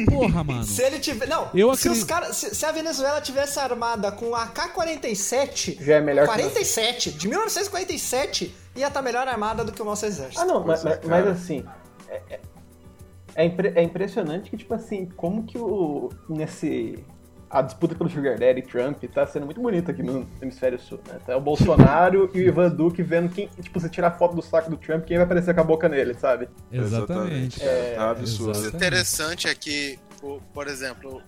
Porra, 0.07 0.43
mano. 0.43 0.63
Se 0.63 0.83
ele 0.83 0.99
tiver. 0.99 1.27
Não, 1.27 1.49
Eu 1.55 1.75
se, 1.75 1.89
os 1.89 2.03
acredito- 2.03 2.07
cara, 2.07 2.31
se, 2.31 2.53
se 2.53 2.63
a 2.63 2.71
Venezuela 2.71 3.19
tivesse 3.19 3.57
armada 3.59 4.11
com 4.11 4.35
AK-47. 4.35 5.83
Já 5.83 5.95
é 5.95 6.01
melhor 6.01 6.27
que 6.27 6.33
47, 6.33 7.11
de 7.13 7.27
1947, 7.27 8.53
ia 8.79 8.87
estar 8.87 9.01
melhor 9.01 9.27
armada 9.27 9.63
do 9.63 9.71
que 9.71 9.81
o 9.81 9.85
nosso 9.85 10.05
exército. 10.05 10.41
Ah, 10.41 10.45
não, 10.45 10.63
mas, 10.65 10.85
é, 10.85 10.99
mas- 11.05 11.27
assim. 11.27 11.65
É, 12.07 12.21
é- 12.31 12.39
é 13.35 13.45
impre- 13.45 13.73
é 13.75 13.81
impressionante 13.83 14.49
que, 14.49 14.57
tipo 14.57 14.73
assim, 14.73 15.05
como 15.15 15.43
que 15.43 15.57
o. 15.57 16.09
Nesse. 16.27 17.03
A 17.51 17.63
disputa 17.63 17.95
pelo 17.95 18.07
Sugar 18.11 18.37
Daddy 18.37 18.59
e 18.59 18.61
Trump 18.61 19.03
tá 19.11 19.25
sendo 19.25 19.47
muito 19.47 19.59
bonita 19.59 19.91
aqui 19.91 20.03
no 20.03 20.27
hemisfério 20.39 20.79
sul, 20.79 20.99
né? 21.07 21.17
Tá 21.25 21.35
o 21.35 21.41
Bolsonaro 21.41 22.29
e 22.31 22.39
o 22.41 22.43
Ivan 22.43 22.69
Duque 22.69 23.01
vendo 23.01 23.27
quem. 23.33 23.47
Tipo, 23.59 23.79
você 23.79 23.89
tirar 23.89 24.11
foto 24.11 24.35
do 24.35 24.41
saco 24.43 24.69
do 24.69 24.77
Trump, 24.77 25.03
quem 25.05 25.17
vai 25.17 25.25
aparecer 25.25 25.55
com 25.55 25.61
a 25.61 25.63
boca 25.63 25.89
nele, 25.89 26.13
sabe? 26.13 26.47
Exatamente. 26.71 27.63
É, 27.63 27.95
tá 27.95 28.11
absurdo. 28.11 28.51
exatamente. 28.51 28.75
interessante 28.75 29.47
é 29.47 29.55
que, 29.55 29.97
o- 30.21 30.39
por 30.53 30.67
exemplo, 30.67 31.23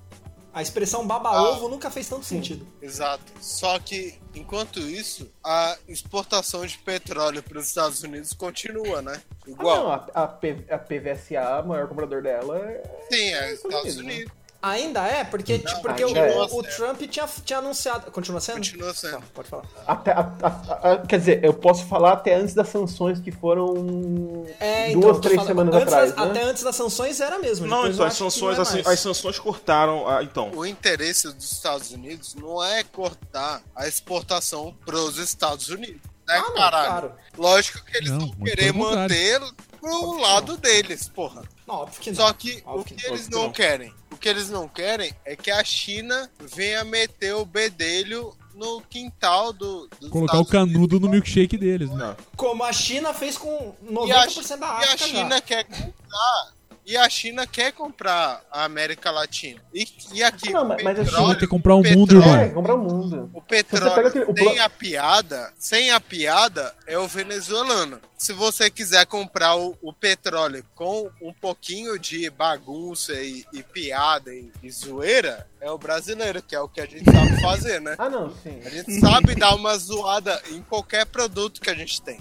A 0.53 0.61
expressão 0.61 1.07
baba-ovo 1.07 1.69
nunca 1.69 1.89
fez 1.89 2.09
tanto 2.09 2.25
sentido. 2.25 2.67
exato. 2.81 3.23
Só 3.39 3.79
que, 3.79 4.19
enquanto 4.35 4.79
isso, 4.79 5.31
a 5.43 5.77
exportação 5.87 6.65
de 6.65 6.77
petróleo 6.79 7.41
para 7.41 7.57
os 7.57 7.67
Estados 7.67 8.03
Unidos 8.03 8.33
continua, 8.33 9.01
né? 9.01 9.21
Ah, 9.21 9.35
não, 9.47 9.53
Igual. 9.53 9.91
a, 9.91 9.95
a 10.23 10.27
P- 10.27 10.65
a 10.69 10.77
PVSA, 10.77 11.61
o 11.63 11.67
maior 11.69 11.87
comprador 11.87 12.21
dela, 12.21 12.57
é. 12.59 12.83
Sim, 13.09 13.33
é 13.33 13.53
Estados 13.53 13.75
Estados 13.75 13.97
Unidos, 13.97 14.25
né? 14.25 14.40
Ainda 14.61 15.01
é? 15.07 15.23
Porque, 15.23 15.57
tipo, 15.57 15.81
porque 15.81 16.05
o, 16.05 16.15
é. 16.15 16.37
o- 16.51 16.61
Trump 16.61 17.01
tinha, 17.09 17.27
tinha 17.43 17.57
anunciado. 17.59 18.11
Continua 18.11 18.39
sendo? 18.39 18.57
Continua 18.57 18.93
sendo. 18.93 19.13
Tá, 19.17 19.23
pode 19.33 19.49
falar. 19.49 19.63
Até, 19.87 20.11
a- 20.11 20.31
a- 20.43 20.91
a- 20.91 20.97
quer 20.99 21.17
dizer, 21.17 21.43
eu 21.43 21.51
posso 21.53 21.85
falar 21.87 22.13
até 22.13 22.35
antes 22.35 22.53
das 22.53 22.69
sanções 22.69 23.19
que 23.19 23.31
foram 23.31 24.45
É, 24.59 24.89
então, 24.89 25.01
duas, 25.01 25.15
tô 25.17 25.21
três 25.21 25.35
falando- 25.37 25.47
semanas 25.47 25.75
antes 25.75 25.87
atrás. 25.93 26.13
das- 26.13 26.25
né? 26.25 26.31
Até 26.31 26.43
antes 26.43 26.63
das 26.63 26.75
sanções 26.75 27.19
era 27.19 27.39
mesmo. 27.39 27.65
Não, 27.65 27.87
então 27.87 28.05
as 28.05 28.13
que 28.13 28.19
sanções, 28.19 28.57
não 28.57 28.63
é 28.63 28.67
assim, 28.67 28.83
mais. 28.83 28.87
as 28.87 28.99
sanções 28.99 29.39
cortaram. 29.39 30.07
ah, 30.07 30.21
então. 30.23 30.51
O 30.53 30.63
interesse 30.65 31.31
dos 31.33 31.51
Estados 31.51 31.89
Unidos 31.91 32.35
não 32.35 32.63
é 32.63 32.83
cortar 32.83 33.63
a 33.75 33.87
exportação 33.87 34.75
para 34.85 34.95
os 34.95 35.17
Estados 35.17 35.69
Unidos. 35.69 36.01
Né, 36.27 36.35
Ah, 36.37 36.41
não, 36.41 36.53
caralho? 36.53 36.87
claro. 36.87 37.11
Lógico 37.35 37.83
que 37.83 37.97
eles 37.97 38.11
Não, 38.11 38.19
vão 38.19 38.29
querer 38.45 38.71
manter 38.73 39.41
pro 39.81 40.19
lado 40.21 40.55
deles, 40.57 41.09
porra. 41.09 41.41
Não, 41.67 41.75
óbvio 41.75 41.99
que 41.99 42.11
não. 42.11 42.15
Só 42.27 42.31
que 42.33 42.61
Óbvio 42.63 42.81
o 42.81 42.85
que 42.85 43.03
não. 43.07 43.13
eles 43.15 43.27
que 43.27 43.31
não 43.33 43.43
não. 43.45 43.51
querem, 43.51 43.91
que 44.21 44.29
eles 44.29 44.49
não 44.49 44.67
querem 44.67 45.13
é 45.25 45.35
que 45.35 45.49
a 45.51 45.63
China 45.63 46.29
venha 46.39 46.83
meter 46.85 47.33
o 47.35 47.43
bedelho 47.45 48.33
no 48.53 48.81
quintal 48.81 49.51
do, 49.51 49.89
Colocar 50.09 50.37
o 50.37 50.41
Estados 50.41 50.51
Unidos. 50.61 50.73
canudo 50.73 50.99
no 50.99 51.09
milkshake 51.09 51.57
deles. 51.57 51.89
Né? 51.89 52.15
Como 52.37 52.63
a 52.63 52.71
China 52.71 53.13
fez 53.13 53.37
com 53.37 53.73
90% 53.83 54.07
E 54.07 54.11
a, 54.11 54.55
da 54.57 54.67
e 54.67 54.69
a 54.69 54.77
África 54.77 54.97
China 54.97 55.35
já. 55.35 55.41
quer 55.41 55.63
comprar. 55.63 56.53
E 56.83 56.97
a 56.97 57.07
China 57.07 57.45
quer 57.45 57.71
comprar 57.73 58.41
a 58.51 58.63
América 58.65 59.11
Latina. 59.11 59.61
E, 59.71 59.87
e 60.13 60.23
aqui, 60.23 60.51
Não, 60.51 60.63
o 60.63 60.67
mas- 60.67 60.83
mas 60.83 60.99
a 60.99 61.03
petróleo, 61.03 61.25
China 61.27 61.39
quer 61.39 61.47
comprar 61.47 61.75
o 61.75 61.81
petróleo- 61.83 61.99
mundo, 61.99 62.15
irmão. 62.15 62.35
É, 62.39 62.49
comprar 62.49 62.73
o 62.73 62.77
mundo. 62.79 63.29
O 63.33 63.41
petróleo 63.41 64.07
aquele- 64.07 64.25
o 64.25 64.35
sem 64.35 64.59
a 64.59 64.69
piada, 64.69 65.53
sem 65.59 65.91
a 65.91 65.99
piada 66.01 66.73
é 66.87 66.97
o 66.97 67.07
venezuelano. 67.07 67.99
Se 68.17 68.33
você 68.33 68.69
quiser 68.69 69.05
comprar 69.05 69.55
o, 69.55 69.77
o 69.81 69.93
petróleo 69.93 70.65
com 70.75 71.09
um 71.21 71.31
pouquinho 71.31 71.99
de 71.99 72.29
bagunça 72.31 73.13
e, 73.13 73.45
e 73.53 73.61
piada 73.61 74.33
e, 74.33 74.51
e 74.63 74.71
zoeira, 74.71 75.47
é 75.61 75.69
o 75.69 75.77
brasileiro, 75.77 76.41
que 76.41 76.55
é 76.55 76.59
o 76.59 76.67
que 76.67 76.81
a 76.81 76.85
gente 76.87 77.05
sabe 77.05 77.39
fazer, 77.41 77.79
né? 77.79 77.95
Ah, 77.99 78.09
não, 78.09 78.31
sim. 78.37 78.59
A 78.65 78.69
gente 78.69 78.99
sabe 78.99 79.35
dar 79.35 79.53
uma 79.55 79.77
zoada 79.77 80.41
em 80.49 80.61
qualquer 80.63 81.05
produto 81.05 81.61
que 81.61 81.69
a 81.69 81.75
gente 81.75 82.01
tem. 82.01 82.19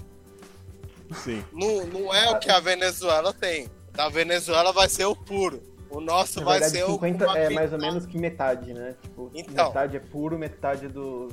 Sim. 1.23 1.43
Não, 1.51 1.85
não 1.87 2.13
é 2.13 2.29
o 2.29 2.39
que 2.39 2.49
a 2.49 2.59
Venezuela 2.59 3.33
tem. 3.33 3.67
Da 3.93 4.09
Venezuela 4.09 4.71
vai 4.71 4.87
ser 4.89 5.05
o 5.05 5.15
puro. 5.15 5.61
O 5.89 5.99
nosso 5.99 6.39
Na 6.39 6.45
vai 6.45 6.59
verdade, 6.59 6.79
ser 6.79 6.85
50 6.85 7.27
o 7.27 7.35
é 7.37 7.49
mais 7.49 7.73
ou 7.73 7.77
pintada. 7.77 7.77
menos 7.93 8.05
que 8.05 8.17
metade, 8.17 8.73
né? 8.73 8.95
Tipo, 9.01 9.29
Então. 9.35 9.67
metade 9.67 9.97
é 9.97 9.99
puro, 9.99 10.37
metade 10.39 10.85
é 10.85 10.89
do. 10.89 11.27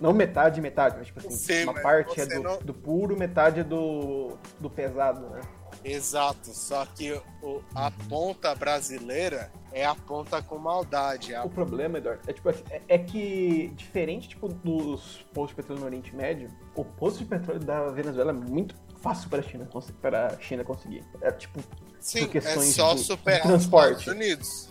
Não 0.00 0.12
metade, 0.12 0.60
metade, 0.60 0.96
mas 0.98 1.06
tipo 1.08 1.20
assim, 1.20 1.30
Sim, 1.30 1.64
uma 1.64 1.74
parte 1.74 2.20
é 2.20 2.26
do, 2.26 2.42
não- 2.42 2.58
do 2.58 2.72
puro, 2.74 3.16
metade 3.16 3.60
é 3.60 3.64
do, 3.64 4.36
do 4.58 4.68
pesado, 4.70 5.28
né? 5.28 5.40
Exato, 5.84 6.48
só 6.54 6.84
que 6.86 7.12
o- 7.42 7.62
a 7.74 7.90
ponta 8.08 8.54
brasileira 8.54 9.52
é 9.72 9.84
a 9.84 9.94
ponta 9.94 10.42
com 10.42 10.58
maldade. 10.58 11.34
é 11.34 11.40
O 11.42 11.50
problema, 11.50 11.98
Eduardo, 11.98 12.22
é, 12.26 12.32
tipo, 12.32 12.48
é, 12.48 12.54
é 12.88 12.98
que, 12.98 13.70
diferente 13.76 14.28
tipo, 14.30 14.48
dos 14.48 15.22
postos 15.34 15.50
de 15.50 15.54
petróleo 15.56 15.80
no 15.80 15.86
Oriente 15.86 16.16
Médio, 16.16 16.48
o 16.74 16.84
posto 16.84 17.18
de 17.18 17.26
petróleo 17.26 17.60
da 17.60 17.88
Venezuela 17.90 18.30
é 18.30 18.34
muito 18.34 18.74
fácil 19.02 19.28
para 19.28 19.40
a 19.40 19.42
China, 19.42 19.66
cons- 19.70 19.90
para 20.02 20.28
a 20.28 20.40
China 20.40 20.64
conseguir. 20.64 21.04
É 21.20 21.30
tipo, 21.30 21.60
Sim, 22.00 22.20
por 22.20 22.24
é 22.24 22.28
questões 22.40 22.74
só 22.74 22.90
do- 22.94 23.00
de 23.00 23.04
superar 23.06 23.40
os 23.40 23.46
transporte. 23.46 23.98
Estados 24.00 24.20
Unidos. 24.20 24.68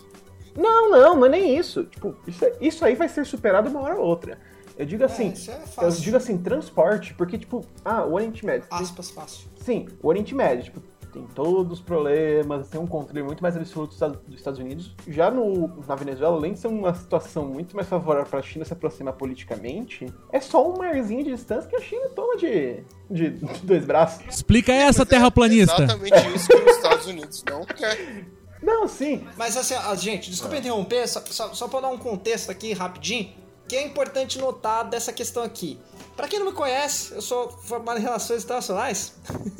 Não, 0.56 0.90
não, 0.90 1.16
não 1.16 1.26
é 1.26 1.28
nem 1.28 1.56
isso. 1.56 1.84
Tipo, 1.84 2.14
isso, 2.26 2.44
é- 2.44 2.56
isso 2.60 2.84
aí 2.84 2.94
vai 2.94 3.08
ser 3.08 3.24
superado 3.24 3.70
uma 3.70 3.80
hora 3.80 3.96
ou 3.96 4.04
outra. 4.06 4.38
Eu 4.76 4.86
digo 4.86 5.04
assim, 5.04 5.30
isso 5.32 5.50
é 5.50 5.60
eu 5.82 5.90
digo 5.90 6.16
assim, 6.16 6.38
transporte, 6.38 7.12
porque, 7.14 7.36
tipo, 7.38 7.64
ah, 7.84 8.04
o 8.04 8.14
Oriente 8.14 8.44
Médio. 8.44 8.66
Aspas, 8.70 9.10
fácil. 9.10 9.46
sim, 9.64 9.86
o 10.02 10.08
Oriente 10.08 10.34
Médio, 10.34 10.64
tipo, 10.64 10.82
tem 11.10 11.26
todos 11.34 11.78
os 11.78 11.84
problemas, 11.84 12.68
tem 12.68 12.80
um 12.80 12.86
controle 12.86 13.22
muito 13.22 13.42
mais 13.42 13.56
absoluto 13.56 13.88
dos 13.88 13.96
Estados- 13.96 14.18
dos 14.26 14.36
Estados 14.36 14.58
Unidos. 14.60 14.94
Já 15.08 15.30
no, 15.30 15.68
na 15.86 15.94
Venezuela, 15.94 16.36
além 16.36 16.52
de 16.54 16.58
ser 16.60 16.68
uma 16.68 16.94
situação 16.94 17.44
muito 17.46 17.74
mais 17.76 17.88
favorável 17.88 18.28
para 18.28 18.38
a 18.38 18.42
China 18.42 18.64
se 18.64 18.72
aproximar 18.72 19.14
politicamente, 19.14 20.06
é 20.32 20.40
só 20.40 20.68
um 20.70 20.76
marzinho 20.78 21.24
de 21.24 21.30
distância 21.34 21.68
que 21.68 21.76
a 21.76 21.80
China 21.80 22.08
toma 22.14 22.36
de, 22.36 22.82
de, 23.10 23.30
de 23.30 23.46
dois 23.66 23.84
braços. 23.84 24.24
Explica 24.28 24.72
essa, 24.72 25.00
Mas 25.00 25.08
é 25.08 25.10
terraplanista. 25.10 25.82
exatamente 25.82 26.34
isso 26.36 26.48
que 26.48 26.54
os 26.56 26.76
Estados 26.76 27.06
Unidos 27.06 27.44
não 27.48 27.64
querem. 27.64 28.26
Não, 28.62 28.86
sim. 28.86 29.26
Mas 29.38 29.56
assim, 29.56 29.74
a 29.74 29.94
gente, 29.94 30.30
desculpa 30.30 30.56
interromper, 30.56 31.08
só, 31.08 31.20
só, 31.26 31.54
só 31.54 31.66
pra 31.68 31.80
dar 31.80 31.88
um 31.88 31.96
contexto 31.98 32.50
aqui 32.50 32.72
rapidinho. 32.74 33.30
que 33.66 33.74
é 33.76 33.86
importante 33.86 34.38
notar 34.38 34.88
dessa 34.88 35.12
questão 35.12 35.42
aqui? 35.42 35.78
Pra 36.20 36.28
quem 36.28 36.38
não 36.38 36.48
me 36.48 36.52
conhece, 36.52 37.14
eu 37.14 37.22
sou 37.22 37.48
formado 37.48 37.98
em 37.98 38.02
relações 38.02 38.44
internacionais. 38.44 39.14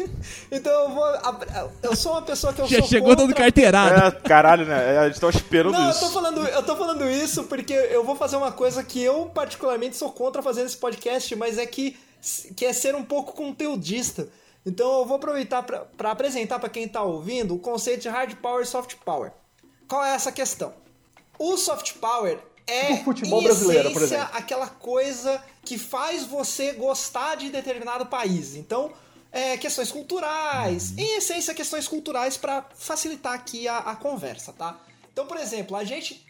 então 0.53 0.71
eu 0.71 0.91
vou. 0.91 1.07
Eu 1.83 1.97
sou 1.97 2.13
uma 2.13 2.21
pessoa 2.21 2.53
que 2.53 2.61
eu 2.61 2.67
Já 2.67 2.81
sou. 2.81 2.89
chegou 2.89 3.09
contra... 3.09 3.25
dando 3.25 3.35
carteirada. 3.35 4.09
É, 4.09 4.11
caralho, 4.29 4.67
né? 4.67 4.99
A 4.99 5.09
gente 5.09 5.19
tava 5.19 5.35
esperando 5.35 5.73
Não, 5.73 5.85
eu 5.85 5.91
isso. 5.91 6.01
tô, 6.01 6.11
falando, 6.11 6.47
eu 6.47 6.63
tô 6.63 6.77
falando 6.77 7.09
isso 7.09 7.45
porque 7.45 7.73
eu 7.73 8.05
vou 8.05 8.15
fazer 8.15 8.37
uma 8.37 8.53
coisa 8.53 8.85
que 8.85 9.03
eu, 9.03 9.31
particularmente, 9.35 9.97
sou 9.97 10.13
contra 10.13 10.43
fazer 10.43 10.63
nesse 10.63 10.77
podcast, 10.77 11.35
mas 11.35 11.57
é 11.57 11.65
que, 11.65 11.99
que 12.55 12.67
é 12.67 12.75
ser 12.75 12.95
um 12.95 13.05
pouco 13.05 13.33
conteudista. 13.33 14.29
Então 14.67 14.99
eu 14.99 15.07
vou 15.07 15.17
aproveitar 15.17 15.63
pra 15.63 16.11
apresentar 16.11 16.59
pra 16.59 16.69
quem 16.69 16.87
tá 16.87 17.01
ouvindo 17.03 17.55
o 17.55 17.59
conceito 17.59 18.03
de 18.03 18.11
hard 18.11 18.35
power 18.35 18.65
e 18.65 18.67
soft 18.67 18.97
power. 19.03 19.33
Qual 19.89 20.05
é 20.05 20.15
essa 20.15 20.31
questão? 20.31 20.75
O 21.39 21.57
soft 21.57 21.95
power 21.95 22.39
é, 22.71 22.87
Tipo 22.87 23.05
futebol 23.05 23.43
brasileiro, 23.43 23.91
por 23.91 24.03
essência, 24.03 24.17
exemplo. 24.17 24.37
aquela 24.37 24.69
coisa 24.69 25.43
que 25.65 25.77
faz 25.77 26.25
você 26.25 26.73
gostar 26.73 27.37
de 27.37 27.51
determinado 27.51 28.07
país. 28.07 28.55
Então, 28.55 28.93
é, 29.33 29.57
questões 29.57 29.91
culturais, 29.91 30.93
em 30.97 31.17
essência, 31.17 31.55
questões 31.55 31.87
culturais 31.87 32.37
para 32.37 32.65
facilitar 32.75 33.35
aqui 33.35 33.69
a, 33.69 33.79
a 33.79 33.97
conversa, 33.97 34.53
tá? 34.53 34.79
Então, 35.13 35.27
por 35.27 35.37
exemplo, 35.37 35.77
a 35.77 35.85
gente 35.85 36.25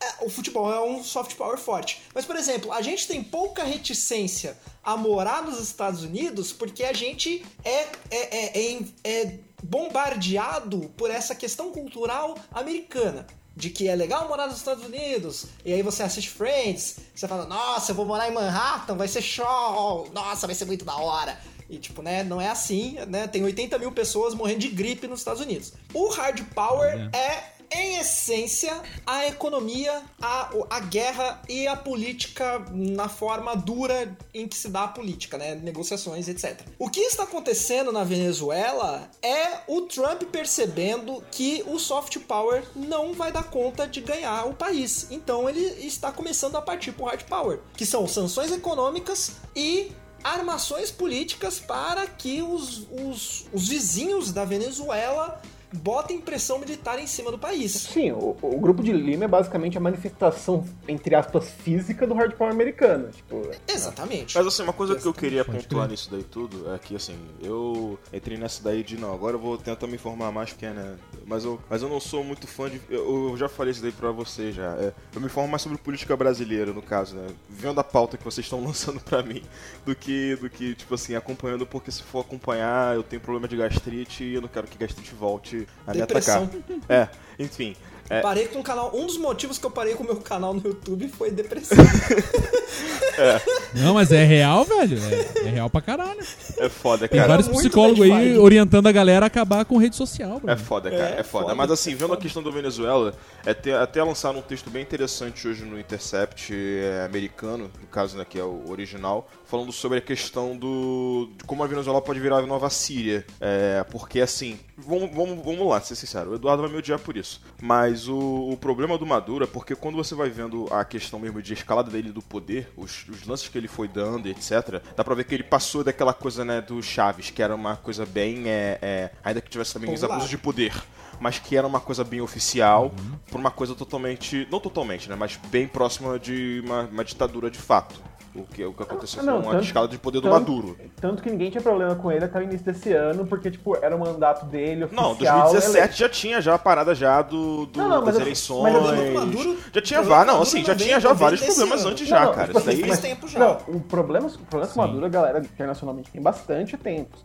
é, 0.00 0.24
o 0.24 0.30
futebol 0.30 0.72
é 0.72 0.80
um 0.80 1.02
soft 1.02 1.34
power 1.34 1.58
forte. 1.58 2.02
Mas, 2.14 2.24
por 2.24 2.36
exemplo, 2.36 2.72
a 2.72 2.80
gente 2.80 3.06
tem 3.06 3.22
pouca 3.22 3.64
reticência 3.64 4.56
a 4.82 4.96
morar 4.96 5.42
nos 5.42 5.60
Estados 5.60 6.02
Unidos 6.02 6.52
porque 6.52 6.84
a 6.84 6.92
gente 6.92 7.44
é, 7.64 7.82
é, 7.82 7.88
é, 8.10 8.72
é, 8.72 8.80
é 9.04 9.38
bombardeado 9.62 10.92
por 10.96 11.10
essa 11.10 11.34
questão 11.34 11.72
cultural 11.72 12.36
americana. 12.52 13.26
De 13.58 13.70
que 13.70 13.88
é 13.88 13.96
legal 13.96 14.28
morar 14.28 14.46
nos 14.46 14.58
Estados 14.58 14.84
Unidos, 14.84 15.46
e 15.64 15.72
aí 15.72 15.82
você 15.82 16.04
assiste 16.04 16.30
Friends, 16.30 16.98
você 17.12 17.26
fala, 17.26 17.44
nossa, 17.44 17.90
eu 17.90 17.96
vou 17.96 18.06
morar 18.06 18.28
em 18.28 18.32
Manhattan, 18.32 18.96
vai 18.96 19.08
ser 19.08 19.20
show, 19.20 20.08
nossa, 20.14 20.46
vai 20.46 20.54
ser 20.54 20.64
muito 20.64 20.84
da 20.84 20.94
hora. 20.96 21.36
E, 21.68 21.76
tipo, 21.76 22.00
né, 22.00 22.22
não 22.22 22.40
é 22.40 22.48
assim, 22.48 22.96
né? 23.08 23.26
Tem 23.26 23.42
80 23.42 23.76
mil 23.78 23.90
pessoas 23.90 24.32
morrendo 24.32 24.60
de 24.60 24.68
gripe 24.68 25.08
nos 25.08 25.18
Estados 25.18 25.42
Unidos. 25.42 25.72
O 25.92 26.08
hard 26.08 26.40
power 26.54 27.10
é 27.12 27.57
em 27.70 27.98
essência, 27.98 28.80
a 29.06 29.26
economia, 29.26 30.02
a, 30.20 30.50
a 30.70 30.80
guerra 30.80 31.42
e 31.48 31.66
a 31.66 31.76
política 31.76 32.64
na 32.72 33.08
forma 33.08 33.54
dura 33.54 34.16
em 34.32 34.46
que 34.48 34.56
se 34.56 34.68
dá 34.68 34.84
a 34.84 34.88
política, 34.88 35.36
né? 35.36 35.54
Negociações, 35.54 36.28
etc. 36.28 36.60
O 36.78 36.88
que 36.88 37.00
está 37.00 37.24
acontecendo 37.24 37.92
na 37.92 38.04
Venezuela 38.04 39.10
é 39.22 39.60
o 39.66 39.82
Trump 39.82 40.22
percebendo 40.24 41.22
que 41.30 41.62
o 41.66 41.78
soft 41.78 42.18
power 42.20 42.64
não 42.74 43.12
vai 43.12 43.32
dar 43.32 43.44
conta 43.44 43.86
de 43.86 44.00
ganhar 44.00 44.46
o 44.46 44.54
país. 44.54 45.08
Então 45.10 45.48
ele 45.48 45.60
está 45.86 46.10
começando 46.10 46.56
a 46.56 46.62
partir 46.62 46.92
para 46.92 47.04
o 47.04 47.06
hard 47.06 47.22
power, 47.24 47.60
que 47.76 47.84
são 47.84 48.06
sanções 48.06 48.50
econômicas 48.52 49.32
e 49.54 49.92
armações 50.22 50.90
políticas 50.90 51.60
para 51.60 52.06
que 52.06 52.42
os, 52.42 52.86
os, 52.90 53.46
os 53.52 53.68
vizinhos 53.68 54.32
da 54.32 54.44
Venezuela 54.44 55.40
botem 55.72 56.20
pressão 56.20 56.58
militar 56.58 56.98
em 56.98 57.06
cima 57.06 57.30
do 57.30 57.38
país. 57.38 57.72
Sim, 57.72 58.12
o, 58.12 58.36
o 58.40 58.60
grupo 58.60 58.82
de 58.82 58.92
Lima 58.92 59.24
é 59.24 59.28
basicamente 59.28 59.76
a 59.76 59.80
manifestação, 59.80 60.64
entre 60.86 61.14
aspas, 61.14 61.50
física 61.50 62.06
do 62.06 62.14
hard 62.14 62.34
power 62.34 62.52
americano. 62.52 63.10
Tipo, 63.10 63.50
Exatamente. 63.66 64.36
Mas 64.36 64.46
assim, 64.46 64.62
uma 64.62 64.72
coisa 64.72 64.96
que 64.96 65.06
eu 65.06 65.14
queria 65.14 65.44
pontuar 65.44 65.88
nisso 65.88 66.10
daí 66.10 66.22
tudo 66.22 66.72
é 66.72 66.78
que 66.78 66.96
assim, 66.96 67.18
eu 67.42 67.98
entrei 68.12 68.36
nessa 68.38 68.62
daí 68.62 68.82
de 68.82 68.96
não, 68.96 69.12
agora 69.12 69.36
eu 69.36 69.40
vou 69.40 69.58
tentar 69.58 69.86
me 69.86 69.94
informar 69.94 70.32
mais 70.32 70.52
porque, 70.52 70.68
né? 70.68 70.96
Mas 71.26 71.44
eu, 71.44 71.60
mas 71.68 71.82
eu 71.82 71.88
não 71.88 72.00
sou 72.00 72.24
muito 72.24 72.46
fã 72.46 72.68
de. 72.68 72.80
Eu, 72.88 73.30
eu 73.30 73.36
já 73.36 73.48
falei 73.48 73.70
isso 73.70 73.82
daí 73.82 73.92
pra 73.92 74.10
você 74.10 74.52
já. 74.52 74.74
É, 74.76 74.92
eu 75.14 75.20
me 75.20 75.26
informo 75.26 75.48
mais 75.48 75.62
sobre 75.62 75.78
política 75.78 76.16
brasileira, 76.16 76.72
no 76.72 76.82
caso, 76.82 77.14
né? 77.14 77.28
Vendo 77.48 77.78
a 77.78 77.84
pauta 77.84 78.16
que 78.16 78.24
vocês 78.24 78.44
estão 78.44 78.62
lançando 78.64 79.00
pra 79.00 79.22
mim, 79.22 79.42
do 79.84 79.94
que, 79.94 80.36
do 80.36 80.48
que, 80.48 80.74
tipo 80.74 80.94
assim, 80.94 81.14
acompanhando, 81.14 81.66
porque 81.66 81.90
se 81.90 82.02
for 82.02 82.20
acompanhar, 82.20 82.96
eu 82.96 83.02
tenho 83.02 83.20
problema 83.20 83.46
de 83.46 83.56
gastrite 83.56 84.24
e 84.24 84.34
eu 84.34 84.40
não 84.40 84.48
quero 84.48 84.66
que 84.66 84.78
gastrite 84.78 85.14
volte 85.14 85.57
a 85.86 85.92
me 85.92 85.98
Depressão. 86.00 86.44
atacar. 86.44 86.78
É, 86.88 87.08
enfim. 87.38 87.74
É, 88.10 88.22
Parei 88.22 88.46
com 88.48 88.60
o 88.60 88.62
canal. 88.62 88.90
Um 88.94 89.04
dos 89.04 89.18
motivos 89.18 89.58
que 89.58 89.66
eu 89.66 89.70
parei 89.70 89.94
com 89.94 90.02
o 90.02 90.06
meu 90.06 90.16
canal 90.16 90.54
no 90.54 90.62
YouTube 90.64 91.08
foi 91.08 91.30
depressão. 91.30 91.76
Não, 93.74 93.94
mas 93.94 94.12
é 94.12 94.24
real, 94.24 94.64
velho. 94.64 94.98
É, 95.44 95.48
é 95.48 95.50
real 95.50 95.68
pra 95.68 95.80
caralho. 95.80 96.20
é 96.58 96.68
foda, 96.68 97.06
Tem 97.08 97.18
cara. 97.18 97.28
vários 97.28 97.48
muito 97.48 97.60
psicólogos 97.60 98.00
aí 98.10 98.38
orientando 98.38 98.86
a 98.86 98.92
galera 98.92 99.26
a 99.26 99.28
acabar 99.28 99.64
com 99.64 99.76
rede 99.76 99.96
social, 99.96 100.40
bro. 100.40 100.50
É 100.50 100.56
foda, 100.56 100.90
cara, 100.90 101.02
é, 101.16 101.20
É, 101.20 101.22
foda. 101.22 101.44
foda, 101.46 101.54
Mas 101.54 101.70
assim, 101.70 101.92
é 101.92 101.94
vendo 101.96 102.14
a 102.14 102.16
questão 102.16 102.42
do 102.42 102.50
Venezuela, 102.52 103.12
é 103.44 103.52
ter- 103.52 103.74
até 103.76 104.02
lançaram 104.02 104.38
um 104.38 104.42
texto 104.42 104.70
bem 104.70 104.82
interessante 104.82 105.46
hoje 105.46 105.64
no 105.64 105.78
Intercept 105.78 106.54
é, 106.54 107.04
americano, 107.04 107.70
no 107.80 107.86
caso, 107.88 108.16
né, 108.16 108.24
que 108.28 108.38
é 108.38 108.44
o 108.44 108.64
original, 108.70 109.28
falando 109.48 109.72
sobre 109.72 109.98
a 109.98 110.00
questão 110.00 110.56
do 110.56 111.30
de 111.36 111.44
como 111.44 111.64
a 111.64 111.66
Venezuela 111.66 112.00
pode 112.00 112.20
virar 112.20 112.36
a 112.36 112.46
nova 112.46 112.68
Síria. 112.70 113.26
É, 113.40 113.84
porque 113.90 114.20
assim, 114.20 114.60
vamos, 114.76 115.10
vamos, 115.10 115.44
vamos 115.44 115.66
lá, 115.66 115.80
ser 115.80 115.96
sincero, 115.96 116.30
o 116.30 116.34
Eduardo 116.34 116.62
vai 116.62 116.70
me 116.70 116.78
odiar 116.78 116.98
por 116.98 117.16
isso. 117.16 117.40
Mas 117.60 118.08
o, 118.08 118.50
o 118.50 118.56
problema 118.56 118.96
do 118.98 119.06
Maduro 119.06 119.44
é 119.44 119.46
porque 119.46 119.74
quando 119.74 119.96
você 119.96 120.14
vai 120.14 120.28
vendo 120.28 120.66
a 120.70 120.84
questão 120.84 121.18
mesmo 121.18 121.42
de 121.42 121.54
escalada 121.54 121.90
dele 121.90 122.12
do 122.12 122.22
poder, 122.22 122.70
os, 122.76 123.06
os 123.08 123.26
lances 123.26 123.48
que 123.48 123.56
ele 123.56 123.68
foi 123.68 123.88
dando, 123.88 124.28
etc., 124.28 124.82
dá 124.94 125.02
pra 125.02 125.14
ver 125.14 125.24
que 125.24 125.34
ele 125.34 125.42
passou 125.42 125.82
daquela 125.82 126.12
coisa, 126.12 126.44
né, 126.44 126.60
do 126.60 126.82
Chaves, 126.82 127.30
que 127.30 127.42
era 127.42 127.54
uma 127.54 127.76
coisa 127.76 128.04
bem. 128.04 128.48
é, 128.48 128.78
é, 128.82 129.10
ainda 129.24 129.40
que 129.40 129.48
tivesse 129.48 129.72
também 129.72 129.92
os 129.92 130.04
abusos 130.04 130.28
de 130.28 130.36
poder, 130.36 130.72
mas 131.18 131.38
que 131.38 131.56
era 131.56 131.66
uma 131.66 131.80
coisa 131.80 132.04
bem 132.04 132.20
oficial, 132.20 132.92
por 133.30 133.40
uma 133.40 133.50
coisa 133.50 133.74
totalmente. 133.74 134.46
Não 134.50 134.60
totalmente, 134.60 135.08
né? 135.08 135.16
Mas 135.16 135.36
bem 135.48 135.66
próxima 135.66 136.18
de 136.18 136.62
uma, 136.64 136.82
uma 136.82 137.04
ditadura 137.04 137.50
de 137.50 137.58
fato. 137.58 138.00
O 138.40 138.44
que, 138.46 138.64
o 138.64 138.72
que 138.72 138.82
aconteceu 138.82 139.20
Ah, 139.20 139.24
não, 139.24 139.42
com 139.42 139.48
a 139.48 139.52
tanto- 139.52 139.64
escala 139.64 139.88
de 139.88 139.98
poder 139.98 140.20
do 140.20 140.28
tanto- 140.28 140.32
Maduro. 140.34 140.76
Tanto 141.00 141.22
que 141.22 141.30
ninguém 141.30 141.50
tinha 141.50 141.60
problema 141.62 141.94
com 141.94 142.10
ele 142.12 142.24
até 142.24 142.38
o 142.38 142.42
início 142.42 142.64
desse 142.64 142.92
ano, 142.92 143.26
porque, 143.26 143.50
tipo, 143.50 143.76
era 143.76 143.94
o 143.94 143.98
mandato 144.00 144.46
dele 144.46 144.84
oficial. 144.84 145.10
Não, 145.10 145.14
2017 145.16 145.98
já 145.98 146.08
tinha 146.08 146.40
já 146.40 146.54
a 146.54 146.58
parada 146.58 146.94
já 146.94 147.20
do, 147.22 147.66
do- 147.66 147.78
Não, 147.80 147.88
não, 147.88 147.96
mas 148.04 148.14
das 148.14 148.22
eleições. 148.22 148.72
mas 148.72 149.12
Maduro- 149.14 149.56
já 149.74 149.80
tinha 149.82 150.02
vários, 150.02 150.34
não, 150.34 150.42
assim, 150.42 150.64
já 150.64 150.74
tinha 150.74 151.00
já 151.00 151.12
vários 151.12 151.40
problemas 151.42 151.80
ano. 151.82 151.90
antes 151.90 152.08
já, 152.08 152.26
cara. 152.28 152.46
tipo 152.48 152.58
Isso 152.58 152.66
daí. 152.66 152.80
Faz 152.88 153.00
tempo 153.00 153.28
já. 153.28 153.38
Não, 153.38 153.58
o 153.68 153.80
problema, 153.80 154.26
o 154.28 154.38
problema 154.46 154.72
com. 154.72 154.80
Maduro, 154.80 155.06
a 155.06 155.08
galera 155.08 155.38
internacionalmente 155.40 156.10
tem 156.10 156.20
bastante 156.22 156.76
tempo. 156.76 157.16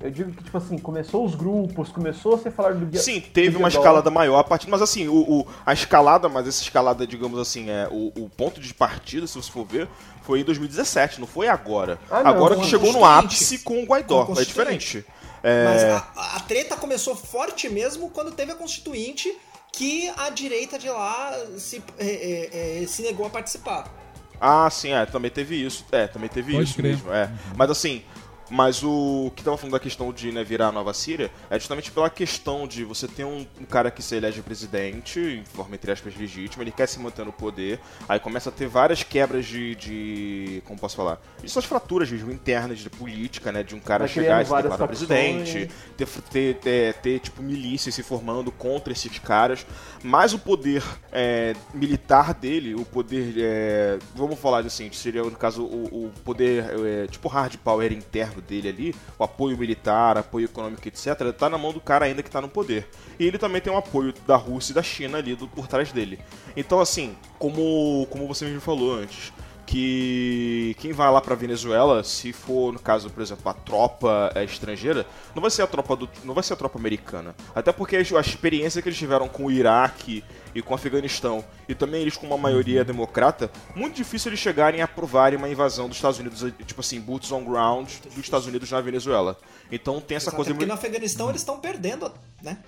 Eu 0.00 0.10
digo 0.10 0.32
que, 0.32 0.44
tipo 0.44 0.58
assim, 0.58 0.76
começou 0.76 1.24
os 1.24 1.34
grupos, 1.34 1.88
começou 1.90 2.34
a 2.34 2.38
se 2.38 2.50
falar 2.50 2.74
do 2.74 2.98
Sim, 2.98 3.20
teve 3.20 3.50
do 3.52 3.58
uma 3.58 3.68
escalada 3.68 4.10
maior 4.10 4.38
a 4.38 4.44
partir. 4.44 4.68
Mas 4.68 4.82
assim, 4.82 5.08
o, 5.08 5.14
o- 5.40 5.46
a 5.64 5.72
escalada, 5.72 6.28
mas 6.28 6.46
essa 6.46 6.60
escalada, 6.62 7.06
digamos 7.06 7.38
assim, 7.38 7.70
é 7.70 7.88
o, 7.90 8.12
o 8.22 8.28
ponto 8.28 8.60
de 8.60 8.74
partida, 8.74 9.26
se 9.26 9.34
você 9.36 9.50
for 9.50 9.64
ver, 9.64 9.88
foi 10.24 10.40
em 10.40 10.44
2017, 10.44 11.20
não 11.20 11.26
foi 11.26 11.48
agora. 11.48 11.98
Ah, 12.10 12.22
não, 12.22 12.30
agora 12.30 12.56
que 12.56 12.64
chegou 12.64 12.92
no 12.92 13.04
ápice 13.04 13.58
com 13.58 13.82
o 13.82 13.86
Guaidó. 13.86 14.24
Com 14.24 14.32
É 14.40 14.44
diferente. 14.44 15.04
Mas 15.42 15.82
É, 15.82 15.92
a, 15.92 16.36
a 16.36 16.40
treta 16.40 16.74
começou 16.76 17.14
forte 17.14 17.68
mesmo 17.68 18.08
quando 18.08 18.32
teve 18.32 18.52
a 18.52 18.54
Constituinte 18.54 19.36
que 19.70 20.10
a 20.16 20.30
direita 20.30 20.78
de 20.78 20.88
lá 20.88 21.36
se, 21.58 21.82
é, 21.98 22.06
é, 22.06 22.82
é, 22.82 22.86
se 22.86 23.02
negou 23.02 23.26
a 23.26 23.30
participar. 23.30 23.92
Ah, 24.40 24.68
sim, 24.70 24.92
é, 24.92 25.04
também 25.04 25.30
teve 25.30 25.56
isso. 25.56 25.84
É, 25.92 26.06
também 26.06 26.28
teve 26.28 26.52
Pode 26.52 26.64
isso 26.64 26.74
crer. 26.74 26.92
mesmo. 26.92 27.12
É. 27.12 27.30
Mas 27.56 27.70
assim. 27.70 28.02
Mas 28.50 28.82
o 28.82 29.32
que 29.34 29.42
tava 29.42 29.56
falando 29.56 29.72
da 29.72 29.80
questão 29.80 30.12
de 30.12 30.30
né, 30.30 30.44
virar 30.44 30.68
a 30.68 30.72
nova 30.72 30.92
Síria 30.92 31.30
é 31.48 31.58
justamente 31.58 31.90
pela 31.90 32.10
questão 32.10 32.66
de 32.66 32.84
você 32.84 33.08
ter 33.08 33.24
um, 33.24 33.46
um 33.60 33.64
cara 33.64 33.90
que 33.90 34.02
se 34.02 34.16
elege 34.16 34.42
presidente, 34.42 35.18
em 35.18 35.44
forma 35.44 35.74
entre 35.74 35.90
aspas 35.90 36.14
legítima, 36.16 36.62
ele 36.62 36.72
quer 36.72 36.86
se 36.86 36.98
manter 36.98 37.24
no 37.24 37.32
poder, 37.32 37.80
aí 38.08 38.20
começa 38.20 38.50
a 38.50 38.52
ter 38.52 38.66
várias 38.66 39.02
quebras 39.02 39.46
de. 39.46 39.74
de 39.74 40.62
como 40.66 40.78
posso 40.78 40.96
falar? 40.96 41.20
De 41.42 41.50
suas 41.50 41.64
fraturas 41.64 42.10
mesmo 42.10 42.30
internas 42.30 42.78
de 42.78 42.90
política, 42.90 43.50
né? 43.50 43.62
De 43.62 43.74
um 43.74 43.80
cara 43.80 44.00
Vai 44.00 44.08
chegar 44.08 44.42
e 44.42 44.46
se 44.46 44.54
declarar 44.54 44.86
presidente, 44.86 45.70
ter, 45.96 46.06
ter, 46.06 46.54
ter, 46.56 46.94
ter, 46.94 47.18
tipo 47.20 47.42
milícias 47.42 47.94
se 47.94 48.02
formando 48.02 48.52
contra 48.52 48.92
esses 48.92 49.18
caras, 49.18 49.66
mas 50.02 50.32
o 50.34 50.38
poder 50.38 50.82
é, 51.12 51.54
militar 51.72 52.34
dele, 52.34 52.74
o 52.74 52.84
poder, 52.84 53.34
é, 53.38 53.98
vamos 54.14 54.38
falar 54.38 54.60
assim, 54.60 54.90
seria 54.92 55.22
no 55.22 55.30
caso 55.32 55.64
o, 55.64 56.06
o 56.06 56.12
poder 56.24 56.64
é, 56.84 57.06
tipo 57.06 57.28
hard 57.28 57.56
power 57.58 57.92
interno 57.92 58.33
dele 58.40 58.68
ali, 58.68 58.94
o 59.18 59.24
apoio 59.24 59.56
militar, 59.56 60.16
apoio 60.16 60.46
econômico, 60.46 60.86
etc, 60.86 61.32
tá 61.36 61.48
na 61.48 61.58
mão 61.58 61.72
do 61.72 61.80
cara 61.80 62.06
ainda 62.06 62.22
que 62.22 62.30
tá 62.30 62.40
no 62.40 62.48
poder. 62.48 62.88
E 63.18 63.26
ele 63.26 63.38
também 63.38 63.60
tem 63.60 63.72
um 63.72 63.76
apoio 63.76 64.14
da 64.26 64.36
Rússia 64.36 64.72
e 64.72 64.74
da 64.74 64.82
China 64.82 65.18
ali 65.18 65.34
do, 65.34 65.48
por 65.48 65.66
trás 65.66 65.92
dele. 65.92 66.18
Então 66.56 66.80
assim, 66.80 67.16
como 67.38 68.06
como 68.10 68.26
você 68.26 68.44
mesmo 68.44 68.60
falou 68.60 68.94
antes, 68.94 69.32
que 69.66 70.76
quem 70.78 70.92
vai 70.92 71.10
lá 71.10 71.20
pra 71.20 71.34
Venezuela, 71.34 72.04
se 72.04 72.32
for 72.32 72.72
no 72.72 72.78
caso, 72.78 73.10
por 73.10 73.22
exemplo, 73.22 73.48
a 73.48 73.54
tropa 73.54 74.30
é, 74.34 74.44
estrangeira, 74.44 75.06
não 75.34 75.40
vai 75.40 75.50
ser 75.50 75.62
a 75.62 75.66
tropa 75.66 75.96
do, 75.96 76.08
não 76.24 76.34
vai 76.34 76.42
ser 76.42 76.52
a 76.52 76.56
tropa 76.56 76.78
americana. 76.78 77.34
Até 77.54 77.72
porque 77.72 77.96
a 77.96 78.00
experiência 78.00 78.82
que 78.82 78.88
eles 78.88 78.98
tiveram 78.98 79.28
com 79.28 79.46
o 79.46 79.50
Iraque 79.50 80.24
e 80.54 80.62
com 80.62 80.72
o 80.72 80.74
Afeganistão, 80.74 81.44
e 81.68 81.74
também 81.74 82.02
eles 82.02 82.16
com 82.16 82.26
uma 82.26 82.38
maioria 82.38 82.84
democrata, 82.84 83.50
muito 83.74 83.96
difícil 83.96 84.30
eles 84.30 84.40
chegarem 84.40 84.80
a 84.80 84.84
aprovarem 84.84 85.38
uma 85.38 85.48
invasão 85.48 85.88
dos 85.88 85.96
Estados 85.96 86.18
Unidos, 86.18 86.44
tipo 86.64 86.80
assim, 86.80 87.00
boots 87.00 87.32
on 87.32 87.44
ground 87.44 87.88
dos 88.04 88.18
Estados 88.18 88.46
Unidos 88.46 88.70
na 88.70 88.80
Venezuela. 88.80 89.36
Então 89.72 90.00
tem 90.00 90.16
essa 90.16 90.30
Até 90.30 90.36
coisa 90.36 90.50
porque 90.52 90.66
no 90.66 90.74
Afeganistão 90.74 91.28
eles 91.28 91.40
estão 91.40 91.58
perdendo, 91.58 92.12
né? 92.42 92.58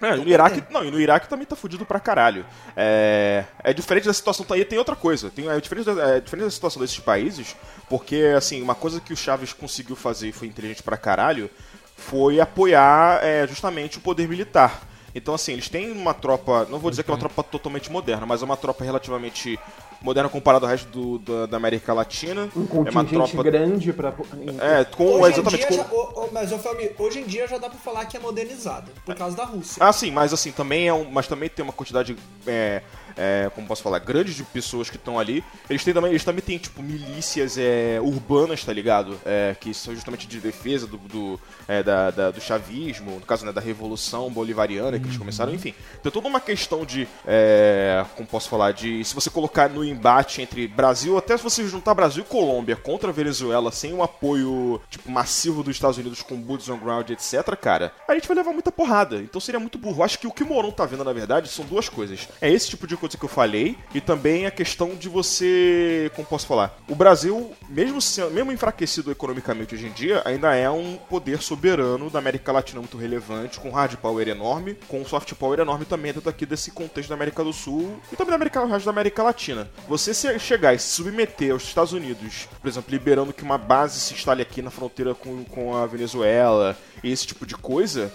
É, 0.00 0.16
no 0.16 0.28
Iraque, 0.28 0.62
não, 0.70 0.84
e 0.84 0.90
no 0.90 1.00
Iraque 1.00 1.28
também 1.28 1.46
tá 1.46 1.54
fudido 1.54 1.86
pra 1.86 2.00
caralho. 2.00 2.44
É, 2.76 3.44
é 3.62 3.72
diferente 3.72 4.06
da 4.06 4.12
situação 4.12 4.44
aí 4.50 4.64
tem 4.64 4.78
outra 4.78 4.96
coisa. 4.96 5.30
Tem, 5.30 5.48
é, 5.48 5.60
diferente 5.60 5.86
da, 5.86 6.16
é 6.16 6.20
diferente 6.20 6.44
da 6.44 6.50
situação 6.50 6.82
desses 6.82 6.98
países, 6.98 7.56
porque, 7.88 8.34
assim, 8.36 8.60
uma 8.60 8.74
coisa 8.74 9.00
que 9.00 9.12
o 9.12 9.16
Chaves 9.16 9.52
conseguiu 9.52 9.96
fazer 9.96 10.28
e 10.28 10.32
foi 10.32 10.48
inteligente 10.48 10.82
pra 10.82 10.96
caralho 10.96 11.50
foi 11.96 12.40
apoiar 12.40 13.22
é, 13.22 13.46
justamente 13.46 13.98
o 13.98 14.00
poder 14.00 14.28
militar. 14.28 14.82
Então, 15.14 15.34
assim, 15.34 15.52
eles 15.52 15.68
têm 15.68 15.92
uma 15.92 16.12
tropa, 16.12 16.66
não 16.68 16.78
vou 16.78 16.90
dizer 16.90 17.04
que 17.04 17.10
é 17.10 17.14
uma 17.14 17.20
tropa 17.20 17.42
totalmente 17.42 17.90
moderna, 17.90 18.26
mas 18.26 18.42
é 18.42 18.44
uma 18.44 18.56
tropa 18.56 18.84
relativamente 18.84 19.58
moderna 20.02 20.28
comparado 20.28 20.66
ao 20.66 20.70
resto 20.70 20.88
do, 20.88 21.18
da, 21.18 21.46
da 21.46 21.56
América 21.56 21.94
Latina. 21.94 22.50
Um 22.54 22.64
é 22.84 22.90
uma 22.90 23.04
contingente 23.04 23.32
tropa. 23.32 23.42
grande 23.42 23.92
pra. 23.92 24.12
É, 24.60 24.84
com 24.84 25.04
Hoje 25.04 25.34
exatamente 25.34 25.62
em 25.62 25.66
com, 25.66 25.74
dia, 25.74 25.84
já, 25.84 25.94
ô, 25.94 26.24
ô, 26.24 26.28
mas 26.32 26.52
ô, 26.52 26.58
Felmi, 26.58 26.90
hoje 26.98 27.20
em 27.20 27.24
dia 27.24 27.46
já 27.46 27.58
dá 27.58 27.70
pra 27.70 27.78
falar 27.78 28.04
que 28.06 28.16
é 28.16 28.20
modernizada, 28.20 28.90
por 29.04 29.14
causa 29.14 29.36
da 29.36 29.44
Rússia. 29.44 29.76
Ah, 29.82 29.92
sim, 29.92 30.10
mas 30.10 30.32
assim, 30.32 30.50
também 30.50 30.88
é 30.88 30.92
um. 30.92 31.04
Mas 31.10 31.26
também 31.26 31.48
tem 31.48 31.62
uma 31.62 31.72
quantidade. 31.72 32.16
É, 32.46 32.82
é, 33.16 33.50
como 33.54 33.66
posso 33.66 33.82
falar, 33.82 33.98
grande 34.00 34.34
de 34.34 34.42
pessoas 34.44 34.90
que 34.90 34.96
estão 34.96 35.18
ali. 35.18 35.44
Eles 35.68 35.82
têm 35.84 35.94
também, 35.94 36.10
eles 36.10 36.24
também 36.24 36.42
têm, 36.42 36.58
tipo, 36.58 36.82
milícias 36.82 37.56
é, 37.58 37.98
urbanas, 38.00 38.64
tá 38.64 38.72
ligado? 38.72 39.18
É, 39.24 39.56
que 39.58 39.72
são 39.74 39.94
justamente 39.94 40.26
de 40.26 40.40
defesa 40.40 40.86
do, 40.86 40.96
do, 40.98 41.40
é, 41.68 41.82
da, 41.82 42.10
da- 42.10 42.30
do 42.30 42.40
chavismo, 42.40 43.12
no 43.16 43.20
caso 43.26 43.44
né, 43.46 43.52
da 43.52 43.60
Revolução 43.60 44.30
Bolivariana 44.30 44.98
que 44.98 45.06
eles 45.06 45.16
começaram, 45.16 45.52
enfim. 45.52 45.74
Tem 46.02 46.10
toda 46.12 46.28
uma 46.28 46.40
questão 46.40 46.84
de. 46.84 47.06
é, 47.26 48.04
como 48.16 48.26
posso 48.28 48.48
falar? 48.48 48.72
De 48.72 49.04
se 49.04 49.14
você 49.14 49.30
colocar 49.30 49.68
no 49.68 49.84
embate 49.84 50.40
entre 50.42 50.66
Brasil, 50.68 51.16
até 51.18 51.36
se 51.36 51.42
você 51.42 51.66
juntar 51.66 51.94
Brasil 51.94 52.22
e 52.22 52.26
Colômbia 52.26 52.76
contra 52.76 53.10
a 53.10 53.12
Venezuela 53.12 53.70
sem 53.72 53.92
um 53.92 54.02
apoio 54.02 54.80
tipo, 54.90 55.10
massivo 55.10 55.62
dos 55.62 55.76
Estados 55.76 55.98
Unidos 55.98 56.22
com 56.22 56.36
boots 56.36 56.68
on 56.68 56.78
ground, 56.78 57.08
etc., 57.10 57.44
cara, 57.60 57.92
a 58.08 58.14
gente 58.14 58.26
vai 58.28 58.36
levar 58.36 58.52
muita 58.52 58.72
porrada. 58.72 59.16
Então 59.16 59.40
seria 59.40 59.60
muito 59.60 59.78
burro. 59.78 60.02
Acho 60.02 60.18
que 60.18 60.26
o 60.26 60.32
que 60.32 60.42
o 60.42 60.46
Moron 60.46 60.70
tá 60.70 60.84
vendo, 60.86 61.04
na 61.04 61.12
verdade, 61.12 61.48
são 61.48 61.64
duas 61.64 61.88
coisas. 61.88 62.28
É 62.40 62.50
esse 62.50 62.68
tipo 62.68 62.86
de 62.86 62.96
coisa 63.04 63.18
que 63.18 63.24
eu 63.24 63.28
falei, 63.28 63.76
e 63.94 64.00
também 64.00 64.46
a 64.46 64.50
questão 64.50 64.94
de 64.94 65.08
você. 65.08 66.10
Como 66.14 66.26
posso 66.26 66.46
falar? 66.46 66.76
O 66.88 66.94
Brasil, 66.94 67.52
mesmo, 67.68 68.00
sendo, 68.00 68.30
mesmo 68.30 68.50
enfraquecido 68.52 69.10
economicamente 69.10 69.74
hoje 69.74 69.86
em 69.86 69.92
dia, 69.92 70.22
ainda 70.24 70.54
é 70.54 70.68
um 70.70 70.96
poder 70.96 71.42
soberano 71.42 72.08
da 72.10 72.18
América 72.18 72.50
Latina 72.52 72.80
muito 72.80 72.96
relevante, 72.96 73.60
com 73.60 73.70
hard 73.70 73.96
power 73.96 74.26
enorme, 74.28 74.76
com 74.88 75.04
soft 75.04 75.32
power 75.34 75.60
enorme 75.60 75.84
também 75.84 76.12
dentro 76.12 76.28
aqui 76.30 76.46
desse 76.46 76.70
contexto 76.70 77.08
da 77.08 77.14
América 77.14 77.44
do 77.44 77.52
Sul 77.52 77.98
e 78.12 78.16
também 78.16 78.30
da 78.30 78.36
América, 78.36 78.64
resto 78.64 78.84
da 78.86 78.90
América 78.90 79.22
Latina. 79.22 79.68
Você 79.88 80.12
se- 80.14 80.38
chegar 80.38 80.74
e 80.74 80.78
se 80.78 80.88
submeter 80.88 81.52
aos 81.52 81.62
Estados 81.64 81.92
Unidos, 81.92 82.48
por 82.60 82.68
exemplo, 82.68 82.90
liberando 82.90 83.32
que 83.32 83.42
uma 83.42 83.58
base 83.58 84.00
se 84.00 84.14
instale 84.14 84.42
aqui 84.42 84.62
na 84.62 84.70
fronteira 84.70 85.14
com, 85.14 85.44
com 85.44 85.76
a 85.76 85.86
Venezuela 85.86 86.76
esse 87.02 87.26
tipo 87.26 87.44
de 87.46 87.54
coisa, 87.54 88.12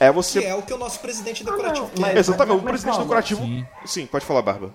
é 0.00 0.12
você. 0.12 0.40
Que 0.40 0.46
é 0.46 0.54
o 0.54 0.62
que 0.62 0.72
o 0.72 0.78
nosso 0.78 1.00
presidente 1.00 1.44
decorativo 1.44 1.90
não, 1.96 2.08
quer. 2.08 2.16
Exatamente, 2.16 2.54
mas 2.54 2.62
o 2.62 2.66
presidente 2.66 2.92
calma. 2.92 3.04
decorativo. 3.04 3.42
Sim. 3.42 3.66
Sim, 3.84 4.06
pode 4.06 4.24
falar, 4.24 4.42
Barba. 4.42 4.74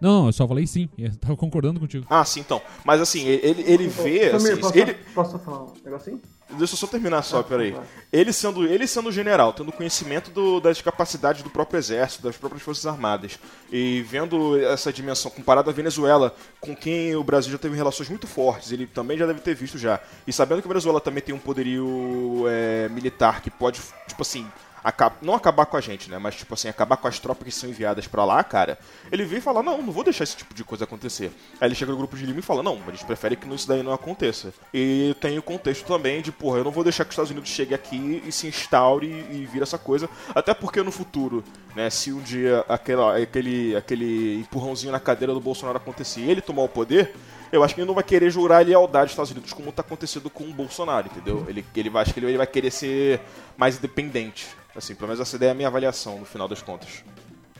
Não, 0.00 0.20
não, 0.20 0.26
eu 0.26 0.32
só 0.32 0.48
falei 0.48 0.66
sim. 0.66 0.88
Eu 0.98 1.14
tava 1.16 1.36
concordando 1.36 1.78
contigo. 1.78 2.04
Ah, 2.10 2.24
sim, 2.24 2.40
então. 2.40 2.60
Mas 2.84 3.00
assim, 3.00 3.24
ele, 3.24 3.62
ele 3.64 3.86
vê. 3.86 4.30
Samir, 4.32 4.52
assim, 4.52 4.60
posso, 4.60 4.78
ele, 4.78 4.94
posso 5.14 5.38
falar 5.38 5.62
um 5.62 5.72
negocinho? 5.84 6.20
Deixa 6.58 6.74
eu 6.74 6.78
só 6.78 6.86
terminar 6.86 7.22
só, 7.22 7.40
Ah, 7.40 7.44
peraí. 7.44 7.72
claro. 7.72 7.86
Ele 8.12 8.32
sendo, 8.32 8.66
ele 8.66 8.86
sendo 8.86 9.10
general, 9.10 9.52
tendo 9.52 9.72
conhecimento 9.72 10.30
do- 10.30 10.60
das 10.60 10.80
capacidades 10.82 11.42
do 11.42 11.50
próprio 11.50 11.78
exército, 11.78 12.22
das 12.22 12.36
próprias 12.36 12.62
forças 12.62 12.86
armadas, 12.86 13.38
e 13.70 14.02
vendo 14.02 14.58
essa 14.64 14.92
dimensão 14.92 15.30
comparada 15.30 15.70
à 15.70 15.72
Venezuela, 15.72 16.34
com 16.60 16.76
quem 16.76 17.16
o 17.16 17.24
Brasil 17.24 17.50
já 17.52 17.58
teve 17.58 17.74
relações 17.76 18.08
muito 18.08 18.26
fortes, 18.26 18.70
ele 18.72 18.86
também 18.86 19.16
já 19.16 19.26
deve 19.26 19.40
ter 19.40 19.54
visto 19.54 19.78
já. 19.78 20.00
E 20.26 20.32
sabendo 20.32 20.60
que 20.60 20.68
a 20.68 20.72
Venezuela 20.72 21.00
também 21.00 21.22
tem 21.22 21.34
um 21.34 21.38
poderio 21.38 22.44
é, 22.48 22.88
militar 22.90 23.40
que 23.40 23.50
pode, 23.50 23.80
tipo 24.06 24.20
assim, 24.22 24.46
acab- 24.82 25.16
não 25.22 25.34
acabar 25.34 25.66
com 25.66 25.76
a 25.76 25.80
gente, 25.80 26.10
né? 26.10 26.18
Mas, 26.18 26.34
tipo 26.36 26.54
assim, 26.54 26.68
acabar 26.68 26.96
com 26.96 27.08
as 27.08 27.18
tropas 27.18 27.44
que 27.44 27.52
são 27.52 27.68
enviadas 27.68 28.06
pra 28.06 28.24
lá, 28.24 28.42
cara. 28.42 28.78
Ele 29.10 29.24
vem 29.24 29.38
e 29.38 29.42
fala: 29.42 29.62
Não, 29.62 29.80
não 29.82 29.92
vou 29.92 30.04
deixar 30.04 30.24
esse 30.24 30.36
tipo 30.36 30.54
de 30.54 30.64
coisa 30.64 30.84
acontecer. 30.84 31.32
Aí 31.60 31.68
ele 31.68 31.74
chega 31.74 31.92
no 31.92 31.98
grupo 31.98 32.16
de 32.16 32.24
Lima 32.26 32.38
e 32.40 32.42
fala: 32.42 32.62
Não, 32.62 32.78
a 32.86 32.90
gente 32.90 33.04
prefere 33.04 33.36
que 33.36 33.46
isso 33.54 33.68
daí 33.68 33.82
não 33.82 33.92
aconteça. 33.92 34.52
E 34.72 35.14
tem 35.20 35.38
o 35.38 35.42
contexto 35.42 35.86
também 35.86 36.22
de, 36.22 36.32
porra, 36.32 36.58
eu 36.58 36.64
não 36.64 36.70
vou 36.70 36.84
deixar 36.84 37.04
que 37.04 37.10
os 37.10 37.14
Estados 37.14 37.30
Unidos 37.30 37.50
chegue 37.50 37.74
aqui 37.74 38.22
e 38.26 38.32
se 38.32 38.46
instaure 38.46 39.06
e, 39.06 39.42
e 39.42 39.46
vira 39.46 39.64
essa 39.64 39.78
coisa. 39.78 40.08
Até 40.34 40.54
porque 40.54 40.82
no 40.82 40.92
futuro, 40.92 41.44
né, 41.74 41.90
se 41.90 42.12
um 42.12 42.20
dia 42.20 42.64
aquela, 42.68 43.16
aquele, 43.20 43.76
aquele 43.76 44.40
empurrãozinho 44.40 44.92
na 44.92 45.00
cadeira 45.00 45.32
do 45.34 45.40
Bolsonaro 45.40 45.78
acontecer 45.78 46.20
e 46.20 46.30
ele 46.30 46.40
tomar 46.40 46.62
o 46.62 46.68
poder. 46.68 47.14
Eu 47.52 47.62
acho 47.62 47.74
que 47.74 47.80
ele 47.82 47.86
não 47.86 47.94
vai 47.94 48.02
querer 48.02 48.30
jurar 48.30 48.64
lealdade 48.64 49.02
aos 49.04 49.10
Estados 49.12 49.30
Unidos 49.30 49.52
como 49.52 49.70
tá 49.70 49.82
acontecendo 49.82 50.30
com 50.30 50.44
o 50.44 50.52
Bolsonaro, 50.54 51.06
entendeu? 51.08 51.44
Ele, 51.46 51.64
ele 51.76 51.90
vai, 51.90 52.02
acho 52.02 52.14
que 52.14 52.18
ele, 52.20 52.26
ele 52.26 52.38
vai 52.38 52.46
querer 52.46 52.70
ser 52.70 53.20
mais 53.56 53.76
independente. 53.78 54.48
Assim, 54.74 54.94
pelo 54.94 55.08
menos 55.08 55.20
essa 55.20 55.36
ideia 55.36 55.50
é 55.50 55.52
a 55.52 55.54
minha 55.54 55.68
avaliação 55.68 56.18
no 56.18 56.24
final 56.24 56.48
das 56.48 56.62
contas. 56.62 57.04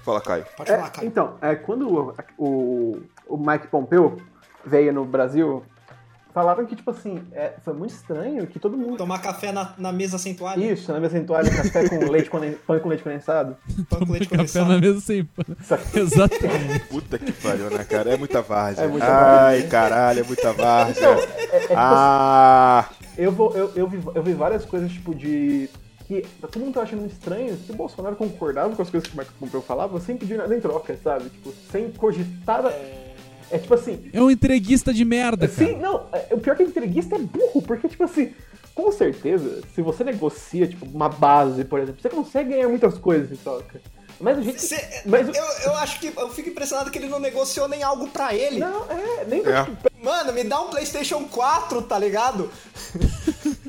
Fala, 0.02 0.20
Caio. 0.20 0.46
Pode 0.56 0.70
É, 0.72 0.76
falar, 0.78 0.90
cara. 0.90 1.06
então, 1.06 1.36
é, 1.42 1.54
quando 1.54 1.86
o, 1.88 2.14
o, 2.38 3.02
o 3.28 3.36
Mike 3.36 3.68
Pompeo 3.68 4.16
veio 4.64 4.92
no 4.94 5.04
Brasil, 5.04 5.62
falaram 6.32 6.64
que, 6.66 6.74
tipo 6.74 6.90
assim, 6.90 7.22
é, 7.32 7.54
foi 7.62 7.74
muito 7.74 7.92
estranho 7.94 8.46
que 8.46 8.58
todo 8.58 8.76
mundo. 8.76 8.96
Tomar 8.96 9.20
café 9.20 9.52
na, 9.52 9.74
na 9.78 9.92
mesa 9.92 10.18
sem 10.18 10.34
toalha. 10.34 10.72
Isso, 10.72 10.92
na 10.92 11.00
mesa 11.00 11.20
toalha, 11.20 11.50
café 11.50 11.88
com 11.88 11.98
leite 12.10 12.30
conden... 12.30 12.52
pão 12.66 12.78
com 12.80 12.88
leite 12.88 13.02
condensado. 13.02 13.56
Pão 13.88 14.00
com 14.00 14.12
leite 14.12 14.28
Café 14.28 14.36
condensado. 14.36 14.68
na 14.68 14.78
mesa 14.78 15.00
sem 15.00 15.28
Exatamente. 15.94 16.80
Puta 16.88 17.18
que 17.18 17.32
pariu, 17.32 17.70
né, 17.70 17.84
cara? 17.84 18.14
É 18.14 18.16
muita 18.16 18.42
várzea. 18.42 18.84
É 18.84 18.88
muita 18.88 19.06
Ai, 19.06 19.12
várzea. 19.12 19.68
caralho, 19.68 20.20
é 20.20 20.22
muita 20.24 20.52
várzea. 20.52 21.06
É, 21.06 21.56
é, 21.56 21.60
tipo 21.60 21.74
ah, 21.76 22.88
Eu, 23.16 23.32
vou, 23.32 23.56
eu, 23.56 23.72
eu, 23.74 23.86
vi, 23.86 24.00
eu 24.14 24.22
vi 24.22 24.32
várias 24.32 24.64
coisas, 24.64 24.90
tipo, 24.90 25.14
de. 25.14 25.68
Que 26.06 26.26
todo 26.40 26.58
mundo 26.58 26.74
tá 26.74 26.82
achando 26.82 27.00
muito 27.00 27.12
estranho 27.12 27.56
que 27.56 27.72
o 27.72 27.76
Bolsonaro 27.76 28.16
concordava 28.16 28.74
com 28.74 28.82
as 28.82 28.90
coisas 28.90 29.08
que 29.08 29.14
o 29.14 29.16
Marco 29.16 29.32
Pompeu 29.38 29.62
falava 29.62 30.00
sem 30.00 30.16
pedir 30.16 30.36
nada 30.36 30.54
em 30.54 30.60
troca, 30.60 30.98
sabe? 31.02 31.30
Tipo, 31.30 31.52
sem 31.70 31.90
cogitar. 31.92 32.66
É, 32.66 33.01
tipo 33.58 33.74
assim. 33.74 34.10
É 34.12 34.20
um 34.22 34.30
entreguista 34.30 34.92
de 34.92 35.04
merda, 35.04 35.48
cara. 35.48 35.68
Sim, 35.68 35.76
não, 35.78 36.06
é, 36.12 36.28
o 36.34 36.38
pior 36.38 36.56
que 36.56 36.62
entreguista 36.62 37.16
é 37.16 37.18
burro, 37.18 37.62
porque, 37.62 37.88
tipo 37.88 38.04
assim, 38.04 38.32
com 38.74 38.90
certeza, 38.92 39.60
se 39.74 39.82
você 39.82 40.02
negocia, 40.04 40.66
tipo, 40.66 40.86
uma 40.86 41.08
base, 41.08 41.64
por 41.64 41.78
exemplo, 41.80 42.00
você 42.00 42.08
consegue 42.08 42.50
ganhar 42.50 42.68
muitas 42.68 42.96
coisas 42.98 43.30
em 43.30 43.36
troca. 43.36 43.80
Mas 44.20 44.38
o 44.38 44.42
jeito. 44.42 44.56
que- 44.56 44.62
Cê- 44.62 45.02
mas 45.04 45.26
eu, 45.28 45.44
eu 45.64 45.76
acho 45.78 45.98
que 45.98 46.12
eu 46.16 46.28
fico 46.30 46.48
impressionado 46.48 46.90
que 46.90 46.98
ele 46.98 47.08
não 47.08 47.18
negociou 47.18 47.66
nem 47.68 47.82
algo 47.82 48.06
pra 48.08 48.32
ele. 48.34 48.60
Não, 48.60 48.84
é, 48.90 49.24
nem 49.26 49.40
É. 49.40 49.66
Mano, 50.02 50.32
me 50.32 50.44
dá 50.44 50.60
um 50.60 50.68
PlayStation 50.68 51.24
4, 51.24 51.82
tá 51.82 51.98
ligado? 51.98 52.48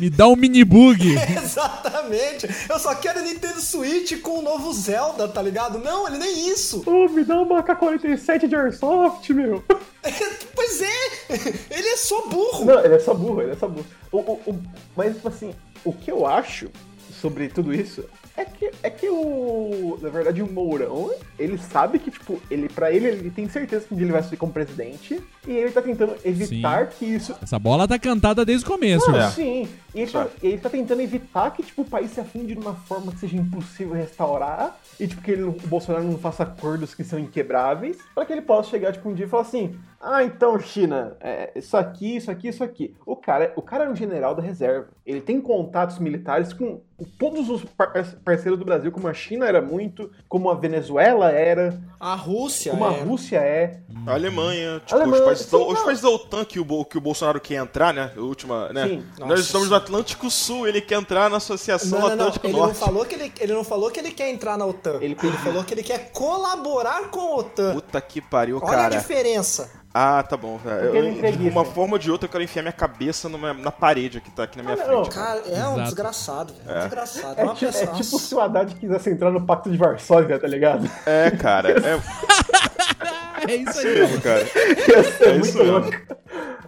Me 0.00 0.08
dá 0.08 0.26
um 0.26 0.34
mini 0.34 0.64
bug. 0.64 1.14
Exatamente. 1.44 2.48
Eu 2.70 2.78
só 2.78 2.94
quero 2.94 3.22
Nintendo 3.22 3.60
Switch 3.60 4.18
com 4.22 4.38
o 4.38 4.42
novo 4.42 4.72
Zelda, 4.72 5.28
tá 5.28 5.42
ligado? 5.42 5.78
Não, 5.78 6.08
ele 6.08 6.16
nem 6.16 6.48
isso. 6.48 6.82
Ô, 6.86 7.06
me 7.06 7.22
dá 7.22 7.38
uma 7.40 7.62
K-47 7.62 8.48
de 8.48 8.56
Airsoft, 8.56 9.28
meu. 9.34 9.62
pois 10.56 10.80
é, 10.80 11.68
ele 11.70 11.88
é 11.88 11.96
só 11.98 12.26
burro. 12.28 12.64
Não, 12.64 12.82
ele 12.82 12.94
é 12.94 12.98
só 12.98 13.12
burro, 13.12 13.42
ele 13.42 13.52
é 13.52 13.56
só 13.56 13.68
burro. 13.68 13.86
O, 14.10 14.18
o, 14.18 14.32
o- 14.46 14.62
mas, 14.96 15.14
tipo 15.14 15.28
assim, 15.28 15.54
o 15.84 15.92
que 15.92 16.10
eu 16.10 16.26
acho 16.26 16.70
sobre 17.20 17.48
tudo 17.48 17.74
isso 17.74 18.02
é 18.40 18.44
que, 18.44 18.70
é 18.82 18.90
que 18.90 19.08
o. 19.08 19.98
Na 20.00 20.08
verdade, 20.08 20.42
o 20.42 20.50
Mourão, 20.50 21.10
ele 21.38 21.58
sabe 21.58 21.98
que, 21.98 22.10
tipo, 22.10 22.40
ele, 22.50 22.68
pra 22.68 22.90
ele, 22.90 23.06
ele 23.06 23.30
tem 23.30 23.48
certeza 23.48 23.86
que 23.86 23.92
um 23.92 23.96
dia 23.96 24.06
ele 24.06 24.12
vai 24.12 24.22
subir 24.22 24.36
como 24.36 24.52
presidente. 24.52 25.20
E 25.46 25.52
ele 25.52 25.70
tá 25.70 25.82
tentando 25.82 26.16
evitar 26.24 26.88
que 26.88 27.04
isso. 27.04 27.34
Essa 27.42 27.58
bola 27.58 27.86
tá 27.86 27.98
cantada 27.98 28.44
desde 28.44 28.64
o 28.64 28.68
começo. 28.68 29.10
Não, 29.10 29.18
né? 29.18 29.30
sim. 29.30 29.68
E 29.94 30.02
ele, 30.02 30.10
tá, 30.10 30.28
ele 30.42 30.58
tá 30.58 30.70
tentando 30.70 31.02
evitar 31.02 31.50
que, 31.50 31.62
tipo, 31.62 31.82
o 31.82 31.84
país 31.84 32.10
se 32.10 32.20
afunde 32.20 32.54
de 32.54 32.60
uma 32.60 32.74
forma 32.74 33.12
que 33.12 33.18
seja 33.18 33.36
impossível 33.36 33.94
restaurar. 33.94 34.78
E, 34.98 35.06
tipo, 35.06 35.22
que 35.22 35.30
ele, 35.30 35.42
o 35.42 35.52
Bolsonaro 35.52 36.04
não 36.04 36.18
faça 36.18 36.42
acordos 36.42 36.94
que 36.94 37.04
são 37.04 37.18
inquebráveis. 37.18 37.98
Pra 38.14 38.24
que 38.24 38.32
ele 38.32 38.42
possa 38.42 38.70
chegar, 38.70 38.92
tipo, 38.92 39.08
um 39.08 39.14
dia 39.14 39.26
e 39.26 39.28
falar 39.28 39.42
assim: 39.42 39.76
Ah, 40.00 40.22
então, 40.22 40.58
China, 40.58 41.16
é, 41.20 41.52
isso 41.56 41.76
aqui, 41.76 42.16
isso 42.16 42.30
aqui, 42.30 42.48
isso 42.48 42.64
aqui. 42.64 42.94
O 43.04 43.16
cara, 43.16 43.52
o 43.56 43.62
cara 43.62 43.84
é 43.84 43.88
um 43.88 43.96
general 43.96 44.34
da 44.34 44.42
reserva. 44.42 44.88
Ele 45.04 45.20
tem 45.20 45.40
contatos 45.40 45.98
militares 45.98 46.52
com 46.52 46.80
todos 47.18 47.48
os 47.48 47.64
par- 48.30 48.36
parceiros 48.36 48.58
do 48.58 48.64
Brasil, 48.64 48.90
como 48.92 49.08
a 49.08 49.14
China 49.14 49.46
era 49.46 49.60
muito, 49.60 50.10
como 50.28 50.50
a 50.50 50.54
Venezuela 50.54 51.30
era, 51.30 51.80
A 51.98 52.14
Rússia 52.14 52.72
como 52.72 52.84
a 52.86 52.92
é. 52.92 53.00
Rússia 53.02 53.36
é. 53.38 53.80
a 54.06 54.12
Alemanha, 54.14 54.80
tipo, 54.84 54.94
Alemanha, 54.94 55.22
os, 55.22 55.26
países 55.26 55.46
da, 55.50 55.58
sim, 55.58 55.64
os 55.64 55.74
não. 55.74 55.84
países 55.84 56.02
da 56.02 56.08
OTAN 56.10 56.44
que 56.44 56.60
o, 56.60 56.84
que 56.84 56.98
o 56.98 57.00
Bolsonaro 57.00 57.40
quer 57.40 57.56
entrar, 57.56 57.92
né? 57.92 58.12
A 58.16 58.20
última, 58.20 58.68
né? 58.72 58.86
Sim. 58.88 59.04
Nós 59.18 59.28
Nossa, 59.28 59.42
estamos 59.42 59.68
no 59.68 59.74
Atlântico 59.76 60.30
Sul, 60.30 60.66
ele 60.66 60.80
quer 60.80 60.94
entrar 60.98 61.28
na 61.28 61.36
Associação 61.36 61.98
Não, 61.98 62.00
não, 62.00 62.06
não. 62.08 62.14
Atlântico 62.26 62.46
Ele 62.46 62.52
não, 62.54 62.60
Norte. 62.60 62.78
falou 62.78 63.04
que 63.04 63.14
ele, 63.14 63.32
ele 63.40 63.52
não 63.52 63.64
falou 63.64 63.90
que 63.90 64.00
ele 64.00 64.10
quer 64.10 64.30
entrar 64.30 64.56
na 64.56 64.66
OTAN. 64.66 64.94
Ele 64.96 65.04
Ele, 65.06 65.14
pediu. 65.16 65.38
falou 65.38 65.64
que 65.64 65.74
ele 65.74 65.82
quer 65.82 66.10
colaborar 66.12 67.10
com 67.10 67.20
a 67.20 67.36
OTAN. 67.36 67.74
Puta 67.74 68.00
que 68.00 68.20
pariu, 68.20 68.58
Olha 68.62 68.66
cara. 68.66 68.96
a 68.96 68.98
diferença. 68.98 69.79
Ah, 69.92 70.22
tá 70.22 70.36
bom. 70.36 70.58
Porque 70.62 70.68
Eu, 70.86 70.94
é 70.96 71.00
de 71.02 71.08
entreguista. 71.18 71.50
uma 71.58 71.64
forma 71.64 71.94
ou 71.94 71.98
de 71.98 72.10
outra, 72.12 72.26
eu 72.26 72.30
quero 72.30 72.44
enfiar 72.44 72.62
minha 72.62 72.72
cabeça 72.72 73.28
numa- 73.28 73.52
na 73.52 73.72
parede 73.72 74.20
que 74.20 74.30
tá 74.30 74.44
aqui 74.44 74.56
na 74.56 74.62
minha 74.62 74.74
Ah, 74.74 74.86
não. 74.86 75.04
frente. 75.04 75.14
Cara, 75.14 75.40
é 75.40 75.50
um 75.50 75.72
Exato. 75.72 75.82
desgraçado, 75.82 76.54
velho. 76.54 76.70
É. 76.70 76.78
um 76.78 76.82
desgraçado. 76.82 77.34
É, 77.36 77.40
É, 77.40 77.44
uma 77.44 77.54
ti- 77.54 77.66
é 77.66 77.86
tipo 77.86 78.18
se 78.18 78.34
o 78.34 78.40
Haddad 78.40 78.74
quisesse 78.76 79.10
entrar 79.10 79.30
no 79.32 79.44
Pacto 79.44 79.68
de 79.70 79.76
Varsóvia, 79.76 80.38
tá 80.38 80.46
ligado? 80.46 80.88
É, 81.06 81.30
cara. 81.32 81.70
É, 83.48 83.52
É 83.52 83.56
isso 83.56 83.78
aí. 83.80 84.20
cara. 84.20 84.40
Ia 84.42 85.02
ser 85.04 85.24
É 85.28 85.32
muito 85.32 85.46
isso 85.46 85.58
mesmo. 85.58 85.72
louco. 85.72 85.90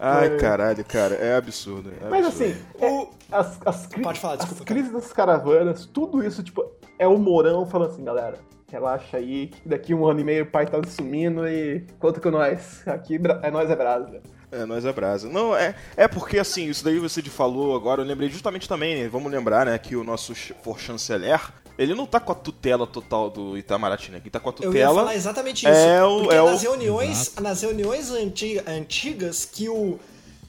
Ai, 0.01 0.31
caralho, 0.39 0.85
cara. 0.85 1.15
É 1.17 1.37
absurdo. 1.37 1.93
é 2.01 2.09
Mas 2.09 2.27
absurdo. 2.27 2.51
assim, 2.51 2.57
é- 2.81 3.09
as, 3.31 3.59
as, 3.65 3.87
cri- 3.87 4.03
Pode 4.03 4.19
falar, 4.19 4.35
as 4.43 4.61
crises 4.61 4.91
das 4.93 5.13
caravanas, 5.13 5.85
tudo 5.87 6.25
isso, 6.27 6.43
tipo, 6.43 6.63
é 6.99 7.05
é 7.05 7.07
o 7.09 7.19
Mourão 7.19 7.67
falando 7.67 7.91
assim, 7.91 8.05
galera, 8.05 8.39
relaxa 8.73 9.19
aí, 9.19 9.49
que 9.49 9.69
daqui 9.69 9.93
um 9.95 10.07
ano 10.07 10.21
e 10.21 10.25
meio 10.25 10.45
o 10.45 10.47
pai 10.47 10.67
tá 10.67 10.81
sumindo 10.89 11.47
e 11.47 11.85
conta 11.99 12.19
com 12.21 12.31
nós. 12.31 12.83
Aqui 12.89 13.21
é 13.43 13.51
nós 13.51 13.71
é 13.71 13.77
brasa. 13.77 14.21
É, 14.51 14.65
nós 14.65 14.85
é 14.85 14.93
brasa. 14.93 15.29
Não, 15.29 15.55
é, 15.55 15.75
é 15.97 16.09
porque 16.09 16.39
assim, 16.39 16.69
isso 16.69 16.83
daí 16.85 16.99
você 16.99 17.23
falou 17.23 17.77
agora, 17.77 18.01
eu 18.03 18.07
lembrei 18.07 18.29
justamente 18.29 18.69
também, 18.69 19.03
né, 19.03 19.09
vamos 19.09 19.31
lembrar, 19.31 19.67
né, 19.67 19.79
que 19.79 19.95
o 19.95 20.03
nosso 20.05 20.35
ch- 20.35 20.53
for 20.63 20.79
chanceler, 20.79 21.41
ele 21.79 21.95
não 21.95 22.05
tá 22.07 22.21
com 22.21 22.33
a 22.33 22.35
tutela 22.35 22.87
total 22.87 23.31
do 23.31 23.57
Itamaraty, 23.57 24.11
né? 24.11 24.21
Quem 24.21 24.31
tá 24.31 24.39
com 24.39 24.51
a 24.51 24.53
Eu 24.61 24.65
ia 24.65 24.71
tutela 24.71 24.95
falar 25.01 25.15
exatamente 25.15 25.65
isso. 25.67 25.69
é 25.75 26.05
o- 26.05 26.19
porque 26.21 26.35
é 26.35 26.43
o- 26.43 26.47
nas 26.51 26.63
reuniões, 26.63 27.35
nas 27.41 27.63
reuniões 27.63 28.11
antiga- 28.11 28.65
antigas 28.71 29.45
que 29.47 29.69
o. 29.71 29.99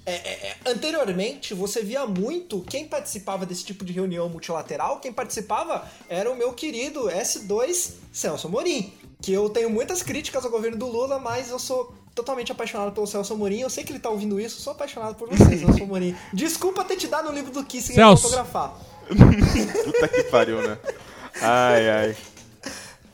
é, 0.05 0.13
é, 0.13 0.47
é, 0.47 0.55
anteriormente, 0.65 1.53
você 1.53 1.81
via 1.81 2.05
muito 2.05 2.61
quem 2.61 2.85
participava 2.85 3.45
desse 3.45 3.63
tipo 3.63 3.85
de 3.85 3.93
reunião 3.93 4.27
multilateral. 4.27 4.99
Quem 4.99 5.13
participava 5.13 5.87
era 6.09 6.29
o 6.29 6.35
meu 6.35 6.51
querido 6.53 7.03
S2 7.07 7.91
Celso 8.11 8.47
Amorim. 8.47 8.93
Que 9.21 9.31
eu 9.31 9.49
tenho 9.49 9.69
muitas 9.69 10.03
críticas 10.03 10.43
ao 10.43 10.51
governo 10.51 10.77
do 10.77 10.87
Lula, 10.87 11.19
mas 11.19 11.49
eu 11.49 11.57
sou 11.57 11.93
totalmente 12.13 12.51
apaixonado 12.51 12.91
pelo 12.91 13.07
Celso 13.07 13.33
Amorim. 13.33 13.61
Eu 13.61 13.69
sei 13.69 13.85
que 13.85 13.93
ele 13.93 13.99
tá 13.99 14.09
ouvindo 14.09 14.39
isso, 14.39 14.59
sou 14.61 14.73
apaixonado 14.73 15.15
por 15.15 15.29
você, 15.29 15.57
Celso 15.57 15.81
Amorim. 15.83 16.15
Desculpa 16.33 16.83
ter 16.83 16.97
te 16.97 17.07
dado 17.07 17.29
um 17.29 17.33
livro 17.33 17.51
do 17.51 17.63
Kissinger 17.63 17.95
pra 17.95 18.07
Celso. 18.07 18.23
fotografar. 18.23 18.77
Puta 19.85 20.07
que 20.09 20.23
pariu, 20.23 20.61
né? 20.67 20.77
Ai, 21.41 21.89
ai. 21.89 22.17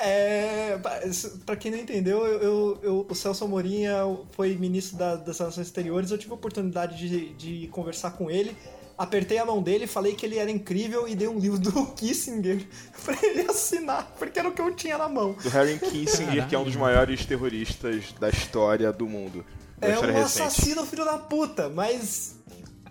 É, 0.01 0.77
pra- 0.81 1.01
pra 1.45 1.55
quem 1.57 1.71
não 1.71 1.77
entendeu, 1.77 2.25
eu, 2.25 2.39
eu- 2.41 2.79
eu- 2.81 3.07
o 3.09 3.13
Celso 3.15 3.43
Amorim 3.43 3.85
é 3.85 3.97
foi 4.31 4.55
ministro 4.55 4.97
da- 4.97 5.17
das 5.17 5.37
Relações 5.37 5.67
Exteriores. 5.67 6.09
Eu 6.09 6.17
tive 6.17 6.31
a 6.31 6.35
oportunidade 6.35 6.97
de, 6.97 7.33
de 7.33 7.67
conversar 7.67 8.11
com 8.11 8.31
ele. 8.31 8.55
Apertei 8.97 9.37
a 9.37 9.45
mão 9.45 9.61
dele, 9.61 9.87
falei 9.87 10.13
que 10.13 10.25
ele 10.25 10.37
era 10.37 10.49
incrível 10.51 11.07
e 11.07 11.15
dei 11.15 11.27
um 11.27 11.37
livro 11.39 11.57
do 11.59 11.85
Kissinger 11.95 12.65
pra 13.03 13.17
ele 13.23 13.41
assinar, 13.49 14.13
porque 14.17 14.39
era 14.39 14.47
o 14.47 14.53
que 14.53 14.61
eu 14.61 14.73
tinha 14.73 14.97
na 14.97 15.07
mão. 15.09 15.33
Do 15.33 15.49
Harry 15.49 15.77
Kissinger, 15.79 16.47
que 16.47 16.55
é 16.55 16.59
um 16.59 16.63
dos 16.63 16.75
maiores 16.75 17.25
terroristas 17.25 18.13
da 18.19 18.29
história 18.29 18.91
do 18.93 19.05
mundo. 19.07 19.45
É 19.81 19.97
um 19.97 20.01
recente. 20.01 20.19
assassino 20.19 20.85
filho 20.85 21.05
da 21.05 21.17
puta, 21.17 21.69
mas 21.69 22.35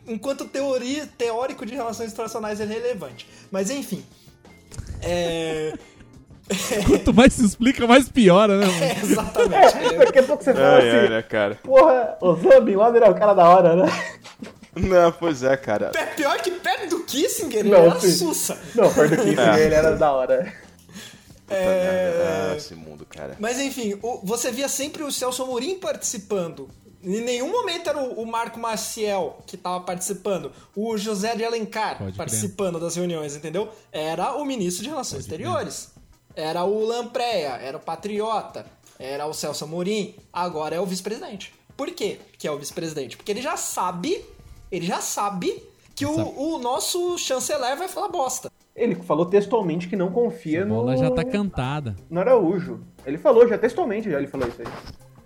enquanto 0.07 0.47
teoria, 0.47 1.07
teórico 1.07 1.67
de 1.67 1.75
relações 1.75 2.13
internacionais 2.13 2.59
é 2.61 2.65
relevante. 2.65 3.27
Mas 3.51 3.71
enfim. 3.71 4.03
É. 5.03 5.75
Quanto 6.87 7.13
mais 7.15 7.33
se 7.35 7.45
explica, 7.45 7.87
mais 7.87 8.09
piora, 8.09 8.57
né? 8.59 8.67
mano? 8.67 8.83
é, 8.85 8.99
exatamente. 9.03 9.77
É, 9.95 9.99
daqui 9.99 10.19
a 10.19 10.23
pouco 10.23 10.43
você 10.45 10.55
fala 10.55 10.67
Ai, 10.79 10.91
ai, 10.91 10.99
assim, 11.01 11.09
né, 11.11 11.23
cara? 11.23 11.55
porra, 11.63 12.17
o 12.21 12.35
Zambi 12.37 12.75
lá 12.77 12.89
é 12.97 13.11
o 13.11 13.15
cara 13.15 13.35
da 13.35 13.49
hora, 13.49 13.77
né? 13.77 13.87
Não, 14.77 15.11
pois 15.13 15.43
é, 15.43 15.57
cara. 15.57 15.91
É 15.95 16.07
pior 16.07 16.39
que 16.41 16.51
perto 16.53 16.89
do 16.91 17.05
Kissinger, 17.05 17.61
ele 17.61 17.71
Não, 17.71 17.79
era 17.79 18.01
sim. 18.01 18.13
sussa. 18.13 18.57
Não, 18.75 18.93
perto 18.93 19.17
do 19.17 19.23
Kissinger 19.23 19.55
É. 19.59 19.61
ele 19.65 19.75
era 19.75 19.97
da 19.97 20.13
hora. 20.13 20.53
Ah, 21.51 22.55
esse 22.57 22.75
mundo, 22.75 23.07
cara. 23.09 23.37
Mas 23.39 23.59
enfim, 23.59 23.99
o- 24.03 24.21
você 24.25 24.51
via 24.51 24.69
sempre 24.69 25.03
o 25.03 25.11
Celso 25.11 25.43
Amorim 25.43 25.79
participando. 25.79 26.69
Em 27.03 27.21
nenhum 27.21 27.51
momento 27.51 27.89
era 27.89 27.99
o, 27.99 28.23
o 28.23 28.27
Marco 28.27 28.59
Maciel 28.59 29.39
que 29.47 29.57
tava 29.57 29.81
participando. 29.81 30.53
O 30.77 30.97
José 30.99 31.35
de 31.37 31.45
Alencar 31.45 31.91
Pode 31.99 32.11
crer. 32.13 32.17
participando 32.17 32.79
das 32.81 32.97
reuniões, 32.97 33.35
entendeu? 33.37 33.69
Era 33.93 34.35
o 34.35 34.45
ministro 34.45 34.83
de 34.83 34.91
Relações 34.91 35.23
Exteriores. 35.23 35.91
Era 36.41 36.65
o 36.65 36.85
Lampreia, 36.87 37.59
era 37.61 37.77
o 37.77 37.81
Patriota, 37.81 38.65
era 38.99 39.27
o 39.27 39.35
Celso 39.35 39.65
Amorim. 39.65 40.15
Agora 40.33 40.77
é 40.77 40.81
o 40.81 40.87
vice-presidente. 40.87 41.53
Por 41.77 41.91
quê 41.91 42.19
que 42.39 42.47
é 42.47 42.51
o 42.53 42.57
vice-presidente? 42.59 43.17
Porque 43.17 43.33
ele 43.33 43.43
já 43.43 43.57
sabe, 43.57 44.25
ele 44.71 44.87
já 44.87 45.01
sabe 45.01 45.63
que 45.97 46.07
o, 46.07 46.55
o 46.55 46.59
nosso 46.59 47.19
chanceler 47.19 47.77
vai 47.77 47.89
falar 47.89 48.09
bosta. 48.09 48.51
Ele 48.75 48.95
falou 48.95 49.27
textualmente 49.27 49.89
que 49.89 49.97
não 49.97 50.13
confia 50.13 50.63
A 50.63 50.65
no. 50.65 50.77
bola 50.77 50.97
já 50.97 51.11
tá 51.11 51.25
cantada. 51.25 51.97
no 52.09 52.21
Araújo. 52.21 52.81
Ele 53.05 53.19
falou 53.19 53.49
já 53.49 53.59
textualmente, 53.59 54.09
já 54.09 54.19
ele 54.19 54.29
falou 54.29 54.47
isso 54.47 54.63
aí. 54.63 54.69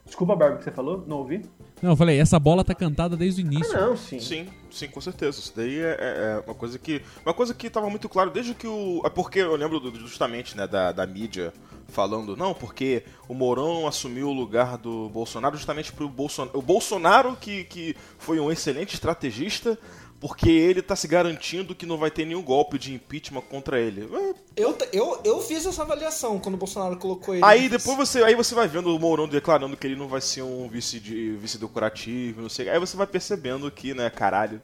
Desculpa, 0.07 0.35
Bárbara, 0.35 0.59
que 0.59 0.65
você 0.65 0.71
falou? 0.71 1.05
Não 1.07 1.19
ouvi? 1.19 1.45
Não, 1.83 1.91
eu 1.91 1.97
falei, 1.97 2.21
essa 2.21 2.39
bola 2.39 2.63
tá 2.65 2.75
cantada 2.75 3.17
desde 3.17 3.43
o 3.43 3.45
Ah, 3.45 3.49
início. 3.53 3.75
não, 3.81 3.97
sim. 3.97 4.21
Sim, 4.21 4.47
sim, 4.71 4.87
com 4.89 5.01
certeza. 5.01 5.41
Isso 5.41 5.53
daí 5.57 5.81
é, 5.81 5.97
é- 5.99 6.37
é 6.39 6.43
uma 6.47 6.55
coisa 6.55 6.79
que. 6.79 7.03
Uma 7.27 7.35
coisa 7.35 7.53
que 7.53 7.69
tava 7.69 7.91
muito 7.91 8.09
claro 8.09 8.31
desde 8.31 8.55
que 8.55 8.67
o. 8.69 9.03
É 9.05 9.11
porque 9.11 9.41
eu 9.41 9.57
lembro 9.57 9.81
do- 9.81 9.99
justamente, 9.99 10.57
né, 10.57 10.67
da, 10.67 10.93
da 10.93 11.05
mídia 11.07 11.53
falando, 11.89 12.35
não, 12.37 12.55
porque 12.55 13.03
o 13.29 13.35
Mourão 13.35 13.87
assumiu 13.87 14.29
o 14.29 14.33
lugar 14.33 14.79
do 14.79 15.11
Bolsonaro 15.11 15.57
justamente 15.57 15.93
pro 15.93 16.09
Bolsonaro. 16.09 16.57
O 16.59 16.63
Bolsonaro, 16.63 17.37
que, 17.39 17.65
que 17.65 17.95
foi 18.19 18.39
um 18.41 18.51
excelente 18.51 18.95
estrategista, 18.95 19.77
porque 20.23 20.49
ele 20.49 20.81
tá 20.81 20.95
se 20.95 21.09
garantindo 21.09 21.75
que 21.75 21.85
não 21.85 21.99
vai 21.99 22.09
ter 22.09 22.25
nenhum 22.25 22.45
golpe 22.45 22.79
de 22.79 22.95
impeachment 22.95 23.41
contra 23.41 23.81
ele. 23.81 24.09
Eu, 24.55 24.79
eu, 24.93 25.21
eu 25.25 25.41
fiz 25.41 25.67
essa 25.67 25.83
avaliação 25.83 26.39
quando 26.39 26.55
o 26.55 26.59
Bolsonaro 26.59 26.97
colocou 26.97 27.35
ele. 27.35 27.45
Aí 27.45 27.63
de 27.63 27.71
depois 27.71 27.97
você, 27.97 28.23
aí 28.23 28.37
você 28.37 28.55
vai 28.55 28.69
vendo 28.69 28.95
o 28.95 29.01
Mourão 29.01 29.27
declarando 29.27 29.77
que 29.77 29.85
ele 29.85 29.97
não 29.97 30.07
vai 30.07 30.21
ser 30.21 30.43
um 30.43 30.69
vice 30.69 31.01
de 31.01 31.33
vice 31.33 31.59
decorativo, 31.59 32.41
não 32.41 32.49
sei. 32.49 32.69
Aí 32.69 32.79
você 32.79 32.97
vai 32.97 33.09
percebendo 33.09 33.69
que, 33.69 33.95
né, 33.95 34.09
caralho, 34.11 34.63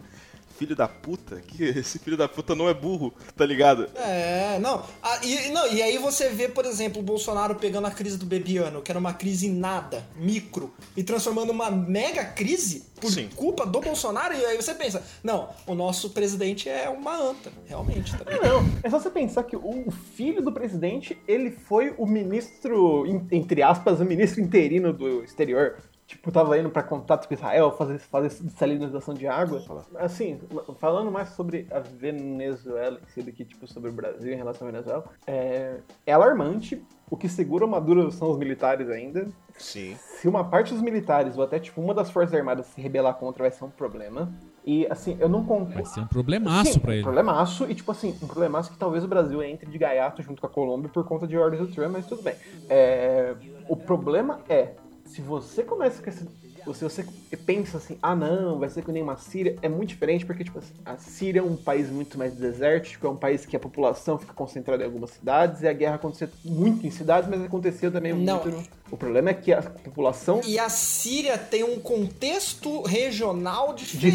filho 0.58 0.74
da 0.74 0.88
puta, 0.88 1.36
que 1.46 1.62
esse 1.78 1.98
filho 1.98 2.16
da 2.16 2.28
puta 2.28 2.54
não 2.54 2.68
é 2.68 2.74
burro, 2.74 3.14
tá 3.36 3.46
ligado? 3.46 3.88
É, 3.94 4.58
não. 4.58 4.84
Ah, 5.02 5.20
e, 5.24 5.50
não. 5.50 5.72
e 5.72 5.80
aí 5.80 5.96
você 5.98 6.28
vê, 6.30 6.48
por 6.48 6.64
exemplo, 6.66 7.00
o 7.00 7.04
Bolsonaro 7.04 7.54
pegando 7.54 7.86
a 7.86 7.90
crise 7.90 8.18
do 8.18 8.26
Bebiano, 8.26 8.82
que 8.82 8.90
era 8.90 8.98
uma 8.98 9.12
crise 9.14 9.48
nada, 9.48 10.04
micro, 10.16 10.74
e 10.96 11.02
transformando 11.02 11.50
uma 11.50 11.70
mega 11.70 12.24
crise 12.24 12.86
por 13.00 13.12
Sim. 13.12 13.28
culpa 13.36 13.64
do 13.64 13.80
Bolsonaro, 13.80 14.34
e 14.34 14.44
aí 14.44 14.56
você 14.56 14.74
pensa, 14.74 15.02
não, 15.22 15.50
o 15.66 15.74
nosso 15.74 16.10
presidente 16.10 16.68
é 16.68 16.88
uma 16.88 17.16
anta, 17.16 17.52
realmente. 17.66 18.16
Tá? 18.16 18.24
Não, 18.42 18.64
é 18.82 18.90
só 18.90 18.98
você 18.98 19.08
pensar 19.10 19.44
que 19.44 19.54
o 19.56 19.90
filho 20.16 20.42
do 20.42 20.50
presidente, 20.50 21.16
ele 21.28 21.52
foi 21.52 21.94
o 21.96 22.04
ministro, 22.04 23.06
en- 23.06 23.26
entre 23.30 23.62
aspas, 23.62 24.00
o 24.00 24.04
ministro 24.04 24.40
interino 24.40 24.92
do 24.92 25.22
exterior. 25.22 25.76
Tipo, 26.08 26.32
tava 26.32 26.58
indo 26.58 26.70
pra 26.70 26.82
contato 26.82 27.28
com 27.28 27.34
Israel, 27.34 27.70
fazer, 27.72 27.98
fazer 27.98 28.30
salinização 28.30 29.12
de 29.12 29.26
água. 29.26 29.62
Assim, 29.96 30.40
falando 30.78 31.12
mais 31.12 31.28
sobre 31.28 31.66
a 31.70 31.80
Venezuela 31.80 32.98
em 33.02 33.10
si 33.10 33.20
do 33.20 33.30
que, 33.30 33.44
tipo, 33.44 33.66
sobre 33.66 33.90
o 33.90 33.92
Brasil 33.92 34.32
em 34.32 34.36
relação 34.36 34.66
à 34.66 34.70
Venezuela, 34.70 35.04
é, 35.26 35.76
é 36.06 36.12
alarmante. 36.14 36.82
O 37.10 37.16
que 37.16 37.28
segura 37.28 37.66
o 37.66 37.68
Maduro 37.68 38.10
são 38.10 38.30
os 38.30 38.38
militares 38.38 38.88
ainda. 38.88 39.28
Sim. 39.58 39.96
Se 39.98 40.26
uma 40.26 40.44
parte 40.44 40.72
dos 40.72 40.80
militares, 40.80 41.36
ou 41.36 41.44
até, 41.44 41.60
tipo, 41.60 41.78
uma 41.78 41.92
das 41.92 42.10
forças 42.10 42.34
armadas 42.34 42.64
se 42.66 42.80
rebelar 42.80 43.12
contra, 43.12 43.42
vai 43.42 43.50
ser 43.50 43.66
um 43.66 43.70
problema. 43.70 44.32
E, 44.64 44.86
assim, 44.90 45.14
eu 45.20 45.28
não 45.28 45.44
concordo. 45.44 45.74
Vai 45.74 45.84
ser 45.84 46.00
um 46.00 46.06
problemaço 46.06 46.72
Sim, 46.72 46.80
pra 46.80 46.90
um 46.90 46.94
ele. 46.94 47.02
problemaço, 47.02 47.70
e 47.70 47.74
tipo 47.74 47.90
assim, 47.90 48.16
um 48.22 48.26
problemaço 48.26 48.72
que 48.72 48.78
talvez 48.78 49.04
o 49.04 49.08
Brasil 49.08 49.42
entre 49.42 49.70
de 49.70 49.76
gaiato 49.76 50.22
junto 50.22 50.40
com 50.40 50.46
a 50.46 50.50
Colômbia 50.50 50.88
por 50.88 51.04
conta 51.04 51.26
de 51.26 51.36
ordens 51.36 51.66
do 51.66 51.74
Trump, 51.74 51.92
mas 51.92 52.06
tudo 52.06 52.22
bem. 52.22 52.34
É, 52.68 53.34
o 53.68 53.76
problema 53.76 54.40
é, 54.48 54.72
se 55.08 55.20
você 55.20 55.62
começa 55.62 56.02
com 56.02 56.10
esse. 56.10 56.26
Se 56.74 56.84
você 56.84 57.02
pensa 57.46 57.78
assim, 57.78 57.96
ah 58.02 58.14
não, 58.14 58.58
vai 58.58 58.68
ser 58.68 58.84
que 58.84 58.92
nem 58.92 59.02
uma 59.02 59.16
Síria, 59.16 59.56
é 59.62 59.70
muito 59.70 59.88
diferente, 59.88 60.26
porque 60.26 60.44
tipo 60.44 60.58
assim, 60.58 60.74
a 60.84 60.98
Síria 60.98 61.40
é 61.40 61.42
um 61.42 61.56
país 61.56 61.88
muito 61.88 62.18
mais 62.18 62.34
desértico, 62.34 63.06
é 63.06 63.10
um 63.10 63.16
país 63.16 63.46
que 63.46 63.56
a 63.56 63.58
população 63.60 64.18
fica 64.18 64.34
concentrada 64.34 64.82
em 64.82 64.86
algumas 64.86 65.08
cidades, 65.12 65.62
e 65.62 65.68
a 65.68 65.72
guerra 65.72 65.94
acontecia 65.94 66.28
muito 66.44 66.86
em 66.86 66.90
cidades, 66.90 67.26
mas 67.30 67.40
acontecia 67.42 67.90
também 67.90 68.12
Não. 68.12 68.42
muito 68.42 68.50
no... 68.58 68.62
O 68.90 68.98
problema 68.98 69.30
é 69.30 69.34
que 69.34 69.50
a 69.50 69.62
população 69.62 70.42
E 70.44 70.58
a 70.58 70.68
Síria 70.68 71.38
tem 71.38 71.64
um 71.64 71.80
contexto 71.80 72.82
regional 72.82 73.72
diferente, 73.72 74.10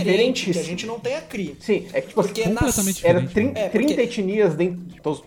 Diferente. 0.46 0.52
que 0.52 0.60
a 0.60 0.64
gente 0.64 0.86
não 0.86 1.00
tem 1.00 1.16
aqui. 1.16 1.58
Sim, 1.60 1.88
é 1.92 2.02
que 2.02 2.10
tipo 2.10 2.22
Porque 2.22 2.42
assim, 2.42 2.52
na- 2.54 2.60
Completamente 2.60 3.08
era 3.08 3.20
diferente. 3.22 3.52
30, 3.54 3.60
É, 3.60 3.70
porque- 3.70 3.86
30 3.96 4.02
etnias 4.04 4.54
dentro. 4.56 4.78
de 4.84 5.02
todos- 5.02 5.24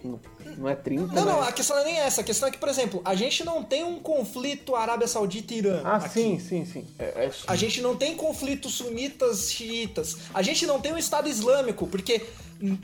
Não 0.56 0.68
é 0.68 0.74
30, 0.74 1.12
Não, 1.14 1.24
não, 1.24 1.38
mas- 1.40 1.48
a 1.48 1.52
questão 1.52 1.76
não 1.76 1.82
é 1.82 1.86
nem 1.86 1.96
essa. 1.98 2.20
A 2.20 2.24
questão 2.24 2.48
é 2.48 2.50
que, 2.50 2.58
por 2.58 2.68
exemplo, 2.68 3.02
a 3.04 3.14
gente 3.14 3.44
não 3.44 3.62
tem 3.62 3.84
um 3.84 3.98
conflito 3.98 4.74
Arábia 4.74 5.06
Saudita 5.06 5.52
e 5.54 5.58
Irã. 5.58 5.80
Ah, 5.84 5.96
aqui. 5.96 6.08
sim, 6.10 6.38
sim, 6.38 6.64
sim. 6.64 6.84
É, 6.98 7.04
é- 7.26 7.30
A 7.46 7.54
gente 7.56 7.80
não 7.82 7.94
tem 7.96 8.16
conflitos 8.16 8.74
sunitas, 8.74 9.50
xiitas. 9.50 10.16
A 10.32 10.40
gente 10.42 10.66
não 10.66 10.80
tem 10.80 10.92
um 10.92 10.98
Estado 10.98 11.28
Islâmico, 11.28 11.86
porque 11.86 12.22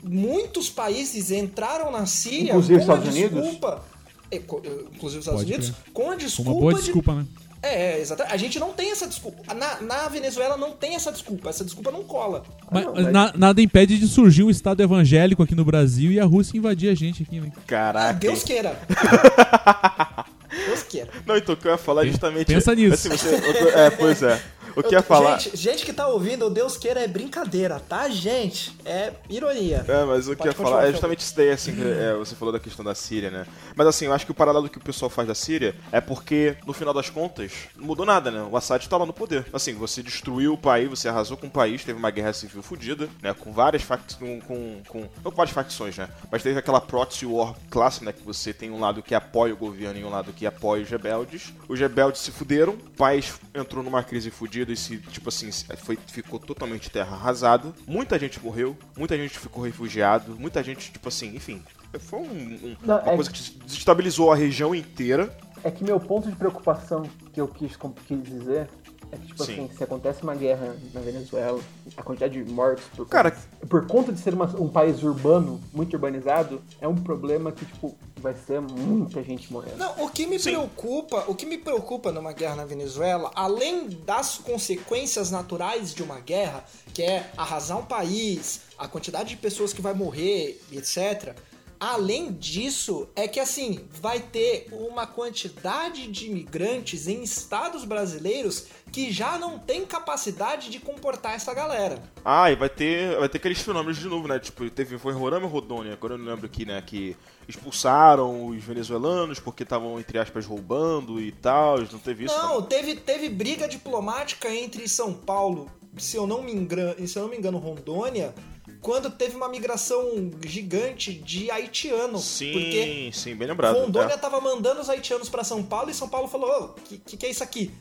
muitos 0.03 0.69
países 0.69 1.31
entraram 1.31 1.91
na 1.91 2.05
Síria 2.05 2.51
Inclusive 2.51 2.73
com 2.85 2.91
a 2.91 2.95
Estados 2.95 3.15
Unidos? 3.15 3.41
desculpa. 3.43 3.85
É, 4.31 4.39
co- 4.39 4.61
eh, 4.63 4.69
inclusive 4.95 5.19
os 5.19 5.25
Estados 5.27 5.41
Pode 5.41 5.53
Unidos, 5.53 5.73
com 5.93 6.09
a 6.09 6.13
Com 6.13 6.17
desculpa. 6.17 6.51
uma 6.51 6.59
boa 6.59 6.73
de- 6.73 6.81
desculpa, 6.81 7.13
né? 7.15 7.25
É, 7.63 7.93
é, 7.95 7.99
exatamente. 8.01 8.33
A 8.33 8.37
gente 8.37 8.59
não 8.59 8.73
tem 8.73 8.91
essa 8.91 9.07
desculpa. 9.07 9.53
Na, 9.53 9.79
na 9.81 10.07
Venezuela 10.09 10.57
não 10.57 10.71
tem 10.71 10.95
essa 10.95 11.11
desculpa. 11.13 11.49
Essa 11.49 11.63
desculpa 11.63 11.91
não 11.91 12.03
cola. 12.03 12.43
Mas, 12.69 12.83
não, 12.85 12.93
mas- 12.93 13.11
na- 13.11 13.31
nada 13.37 13.61
impede 13.61 13.97
de 13.97 14.05
surgir 14.07 14.43
um 14.43 14.49
Estado 14.49 14.83
evangélico 14.83 15.41
aqui 15.41 15.55
no 15.55 15.63
Brasil 15.63 16.11
e 16.11 16.19
a 16.19 16.25
Rússia 16.25 16.57
invadir 16.57 16.89
a 16.91 16.95
gente 16.95 17.23
aqui, 17.23 17.39
né? 17.39 17.51
Caraca. 17.65 18.09
Ah, 18.09 18.11
Deus 18.11 18.43
queira. 18.43 18.77
Deus 20.67 20.83
queira. 20.83 21.09
Não, 21.25 21.35
então 21.37 21.55
o 21.55 21.57
que 21.57 21.67
eu 21.67 21.71
ia 21.71 21.77
falar 21.77 22.05
é 22.05 22.09
justamente. 22.09 22.47
pensa 22.47 22.75
nisso. 22.75 23.07
Assim, 23.11 23.17
você, 23.17 23.69
é, 23.75 23.89
pois 23.89 24.21
é. 24.21 24.39
O 24.75 24.83
que 24.83 24.95
eu 24.95 24.99
ia 24.99 25.01
falar. 25.01 25.39
Gente, 25.39 25.57
gente 25.57 25.85
que 25.85 25.93
tá 25.93 26.07
ouvindo, 26.07 26.45
o 26.45 26.49
Deus 26.49 26.77
queira 26.77 27.01
é 27.01 27.07
brincadeira, 27.07 27.79
tá, 27.79 28.09
gente? 28.09 28.77
É 28.85 29.13
ironia. 29.29 29.85
É, 29.87 30.05
mas 30.05 30.27
o 30.27 30.35
que 30.35 30.43
eu 30.43 30.47
ia 30.47 30.53
falar 30.53 30.87
é 30.87 30.91
justamente 30.91 31.19
isso 31.19 31.35
daí, 31.35 31.51
assim, 31.51 31.75
que 31.75 31.81
é, 31.81 32.13
você 32.15 32.35
falou 32.35 32.51
da 32.51 32.59
questão 32.59 32.83
da 32.83 32.95
Síria, 32.95 33.29
né? 33.29 33.45
Mas 33.75 33.87
assim, 33.87 34.05
eu 34.05 34.13
acho 34.13 34.25
que 34.25 34.31
o 34.31 34.35
paralelo 34.35 34.69
que 34.69 34.77
o 34.77 34.81
pessoal 34.81 35.09
faz 35.09 35.27
da 35.27 35.35
Síria 35.35 35.75
é 35.91 36.01
porque, 36.01 36.55
no 36.65 36.73
final 36.73 36.93
das 36.93 37.09
contas, 37.09 37.51
não 37.75 37.85
mudou 37.85 38.05
nada, 38.05 38.31
né? 38.31 38.45
O 38.49 38.57
Assad 38.57 38.85
tá 38.87 38.97
lá 38.97 39.05
no 39.05 39.13
poder. 39.13 39.45
Assim, 39.53 39.73
você 39.73 40.01
destruiu 40.01 40.53
o 40.53 40.57
país, 40.57 40.89
você 40.89 41.07
arrasou 41.07 41.37
com 41.37 41.47
o 41.47 41.51
país, 41.51 41.83
teve 41.83 41.97
uma 41.97 42.11
guerra 42.11 42.33
civil 42.33 42.61
fodida, 42.61 43.09
né? 43.21 43.33
Com 43.33 43.51
várias 43.51 43.83
facções, 43.83 44.19
com, 44.19 44.39
com, 44.41 44.81
com... 44.87 44.99
Não 45.23 45.31
com 45.31 45.37
várias 45.37 45.53
facções, 45.53 45.97
né? 45.97 46.09
Mas 46.31 46.43
teve 46.43 46.59
aquela 46.59 46.81
proxy 46.81 47.25
war 47.25 47.55
clássica, 47.69 48.05
né? 48.05 48.13
Que 48.13 48.23
você 48.23 48.53
tem 48.53 48.71
um 48.71 48.79
lado 48.79 49.01
que 49.01 49.13
apoia 49.13 49.53
o 49.53 49.57
governo 49.57 49.99
e 49.99 50.03
um 50.03 50.09
lado 50.09 50.33
que 50.33 50.45
apoia 50.45 50.83
os 50.83 50.89
rebeldes. 50.89 51.53
Os 51.67 51.79
rebeldes 51.79 52.21
se 52.21 52.31
fuderam, 52.31 52.73
o 52.73 52.97
país 52.97 53.33
entrou 53.53 53.83
numa 53.83 54.03
crise 54.03 54.29
fodida 54.29 54.62
se, 54.75 54.97
tipo 54.97 55.29
assim, 55.29 55.49
foi, 55.77 55.97
ficou 56.07 56.39
totalmente 56.39 56.89
terra 56.89 57.15
arrasada. 57.15 57.73
Muita 57.87 58.17
gente 58.17 58.43
morreu, 58.43 58.77
muita 58.97 59.17
gente 59.17 59.37
ficou 59.37 59.63
refugiado, 59.63 60.35
muita 60.39 60.63
gente, 60.63 60.91
tipo 60.91 61.07
assim, 61.07 61.35
enfim. 61.35 61.61
Foi 61.99 62.19
um, 62.19 62.23
um, 62.23 62.75
Não, 62.83 62.99
uma 62.99 63.11
é- 63.11 63.15
coisa 63.15 63.31
que 63.31 63.51
desestabilizou 63.65 64.31
a 64.31 64.35
região 64.35 64.73
inteira. 64.73 65.35
É 65.63 65.71
que 65.71 65.83
meu 65.83 65.99
ponto 65.99 66.29
de 66.29 66.35
preocupação 66.35 67.03
que 67.31 67.39
eu 67.39 67.47
quis, 67.47 67.77
quis 68.07 68.23
dizer 68.23 68.67
é 69.13 69.17
que, 69.17 69.27
tipo 69.27 69.43
Sim. 69.45 69.53
assim, 69.65 69.69
se 69.77 69.83
acontece 69.83 70.23
uma 70.23 70.35
guerra 70.35 70.75
na 70.93 70.99
Venezuela, 71.01 71.59
a 71.95 72.03
quantidade 72.03 72.43
de 72.43 72.51
mortes 72.51 72.83
por, 72.95 73.07
Cara- 73.07 73.31
conta, 73.31 73.67
por 73.67 73.87
conta 73.87 74.11
de 74.11 74.19
ser 74.19 74.33
uma- 74.33 74.59
um 74.59 74.67
país 74.67 75.03
urbano, 75.03 75.61
muito 75.73 75.93
urbanizado, 75.93 76.61
é 76.81 76.87
um 76.87 76.95
problema 76.95 77.51
que, 77.51 77.65
tipo, 77.65 77.95
vai 78.17 78.33
ser 78.33 78.61
muita 78.61 79.21
gente 79.21 79.51
morrendo. 79.51 79.77
Não, 79.77 80.05
o 80.05 80.09
que 80.09 80.25
me 80.25 80.39
Sim. 80.39 80.51
preocupa, 80.51 81.25
o 81.27 81.35
que 81.35 81.45
me 81.45 81.57
preocupa 81.57 82.11
numa 82.11 82.31
guerra 82.31 82.55
na 82.55 82.65
Venezuela, 82.65 83.31
além 83.35 83.89
das 83.89 84.37
consequências 84.37 85.29
naturais 85.29 85.93
de 85.93 86.01
uma 86.01 86.19
guerra, 86.19 86.63
que 86.93 87.01
é 87.03 87.29
arrasar 87.37 87.77
um 87.77 87.85
país, 87.85 88.61
a 88.77 88.87
quantidade 88.87 89.29
de 89.29 89.37
pessoas 89.37 89.73
que 89.73 89.81
vai 89.81 89.93
morrer, 89.93 90.61
etc. 90.71 91.35
Além 91.83 92.31
disso, 92.31 93.09
é 93.13 93.27
que 93.27 93.41
assim, 93.41 93.81
vai 94.01 94.17
ter 94.17 94.69
uma 94.71 95.05
quantidade 95.05 96.07
de 96.07 96.27
imigrantes 96.27 97.09
em 97.09 97.21
estados 97.21 97.83
brasileiros 97.83 98.67
que 98.89 99.11
já 99.11 99.37
não 99.37 99.59
tem 99.59 99.85
capacidade 99.85 100.69
de 100.69 100.79
comportar 100.79 101.33
essa 101.33 101.53
galera. 101.53 102.01
Ah, 102.23 102.49
e 102.49 102.55
vai 102.55 102.69
ter, 102.69 103.19
vai 103.19 103.27
ter 103.27 103.37
aqueles 103.37 103.59
fenômenos 103.59 103.97
de 103.97 104.07
novo, 104.07 104.29
né? 104.29 104.39
Tipo, 104.39 104.69
teve, 104.69 104.97
foi 104.97 105.11
Roraima 105.11 105.45
e 105.45 105.49
Rodônia, 105.49 105.91
agora 105.91 106.13
eu 106.13 106.17
não 106.17 106.25
lembro 106.25 106.45
aqui, 106.45 106.65
né? 106.65 106.81
Que 106.81 107.17
expulsaram 107.49 108.47
os 108.47 108.63
venezuelanos 108.63 109.41
porque 109.41 109.63
estavam, 109.63 109.99
entre 109.99 110.17
aspas, 110.17 110.45
roubando 110.45 111.19
e 111.19 111.33
tal. 111.33 111.79
Não 111.79 111.99
teve 111.99 112.23
isso? 112.23 112.37
Não, 112.37 112.61
né? 112.61 112.67
teve, 112.69 112.95
teve 112.95 113.27
briga 113.27 113.67
diplomática 113.67 114.49
entre 114.49 114.87
São 114.87 115.13
Paulo, 115.13 115.69
se 115.97 116.15
eu 116.15 116.25
não 116.25 116.41
me 116.41 116.53
engano, 116.53 117.05
se 117.05 117.19
eu 117.19 117.23
não 117.23 117.29
me 117.29 117.35
engano, 117.35 117.57
Rondônia, 117.57 118.33
quando 118.81 119.09
teve 119.09 119.35
uma 119.35 119.47
migração 119.49 120.31
gigante 120.45 121.13
de 121.13 121.49
haitianos. 121.51 122.23
Sim, 122.23 122.51
Porque 122.51 123.09
sim, 123.13 123.35
bem 123.35 123.47
lembrado. 123.47 123.77
Rondônia 123.77 124.13
é. 124.13 124.17
tava 124.17 124.39
mandando 124.39 124.81
os 124.81 124.89
haitianos 124.89 125.29
pra 125.29 125.43
São 125.43 125.63
Paulo 125.63 125.89
e 125.89 125.93
São 125.93 126.07
Paulo 126.07 126.27
falou: 126.27 126.49
Ô, 126.49 126.67
que, 126.69 126.97
que 126.97 127.17
que 127.17 127.25
é 127.25 127.29
isso 127.29 127.43
aqui? 127.43 127.71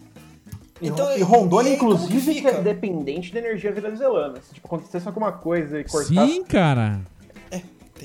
E, 0.80 0.88
Então, 0.88 1.16
e 1.16 1.22
Rondônia, 1.22 1.70
e 1.70 1.72
aí, 1.72 1.76
inclusive, 1.76 2.12
que 2.12 2.20
fica? 2.20 2.50
é 2.50 2.62
dependente 2.62 3.32
da 3.32 3.38
energia 3.38 3.72
venezuelana. 3.72 4.40
Se 4.40 4.54
tipo, 4.54 4.66
acontecesse 4.66 5.06
alguma 5.06 5.32
coisa 5.32 5.80
e 5.80 5.84
cortar. 5.84 6.26
Sim, 6.26 6.44
cara. 6.44 7.00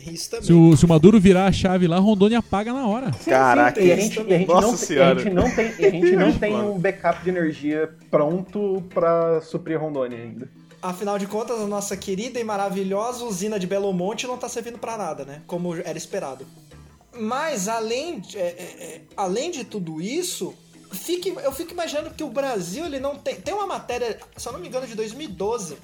Tem 0.03 0.13
isso 0.13 0.29
também. 0.29 0.45
Se 0.45 0.53
o, 0.53 0.77
se 0.77 0.85
o 0.85 0.87
Maduro 0.87 1.19
virar 1.19 1.45
a 1.47 1.51
chave 1.51 1.87
lá, 1.87 1.97
Rondônia 1.97 2.37
apaga 2.37 2.71
na 2.71 2.87
hora. 2.87 3.11
Sim, 3.13 3.31
Caraca, 3.31 3.81
sim, 3.81 3.87
e 3.87 3.91
a 3.91 3.95
isso 3.95 4.13
gente, 4.13 4.29
e 4.29 4.33
a 4.33 4.37
gente 4.37 4.47
Nossa 4.47 4.67
não, 4.67 4.77
Senhora. 4.77 5.07
E 5.07 5.11
a 5.11 5.23
gente 5.23 5.33
não 5.33 5.49
tem, 5.55 5.65
a 5.65 5.89
gente 5.89 6.15
não 6.15 6.33
tem 6.33 6.55
um 6.55 6.77
backup 6.77 7.23
de 7.23 7.29
energia 7.29 7.89
pronto 8.11 8.83
pra 8.93 9.41
suprir 9.41 9.79
Rondônia 9.79 10.17
ainda. 10.19 10.47
Afinal 10.87 11.19
de 11.19 11.27
contas, 11.27 11.59
a 11.59 11.67
nossa 11.67 11.97
querida 11.97 12.39
e 12.39 12.45
maravilhosa 12.45 13.25
usina 13.25 13.59
de 13.59 13.67
Belo 13.67 13.91
Monte 13.91 14.25
não 14.25 14.37
tá 14.37 14.47
servindo 14.47 14.77
pra 14.77 14.97
nada, 14.97 15.25
né? 15.25 15.41
Como 15.45 15.75
era 15.75 15.97
esperado. 15.97 16.47
Mas 17.19 17.67
além 17.67 18.21
de, 18.21 18.37
é, 18.37 18.41
é, 18.41 18.83
é, 18.83 19.01
além 19.17 19.51
de 19.51 19.65
tudo 19.65 20.01
isso, 20.01 20.53
fique, 20.93 21.27
eu 21.43 21.51
fico 21.51 21.73
imaginando 21.73 22.11
que 22.11 22.23
o 22.23 22.29
Brasil 22.29 22.85
ele 22.85 23.01
não 23.01 23.17
tem. 23.17 23.35
Tem 23.35 23.53
uma 23.53 23.67
matéria, 23.67 24.17
se 24.37 24.47
eu 24.47 24.53
não 24.53 24.61
me 24.61 24.69
engano, 24.69 24.87
de 24.87 24.95
2012, 24.95 25.75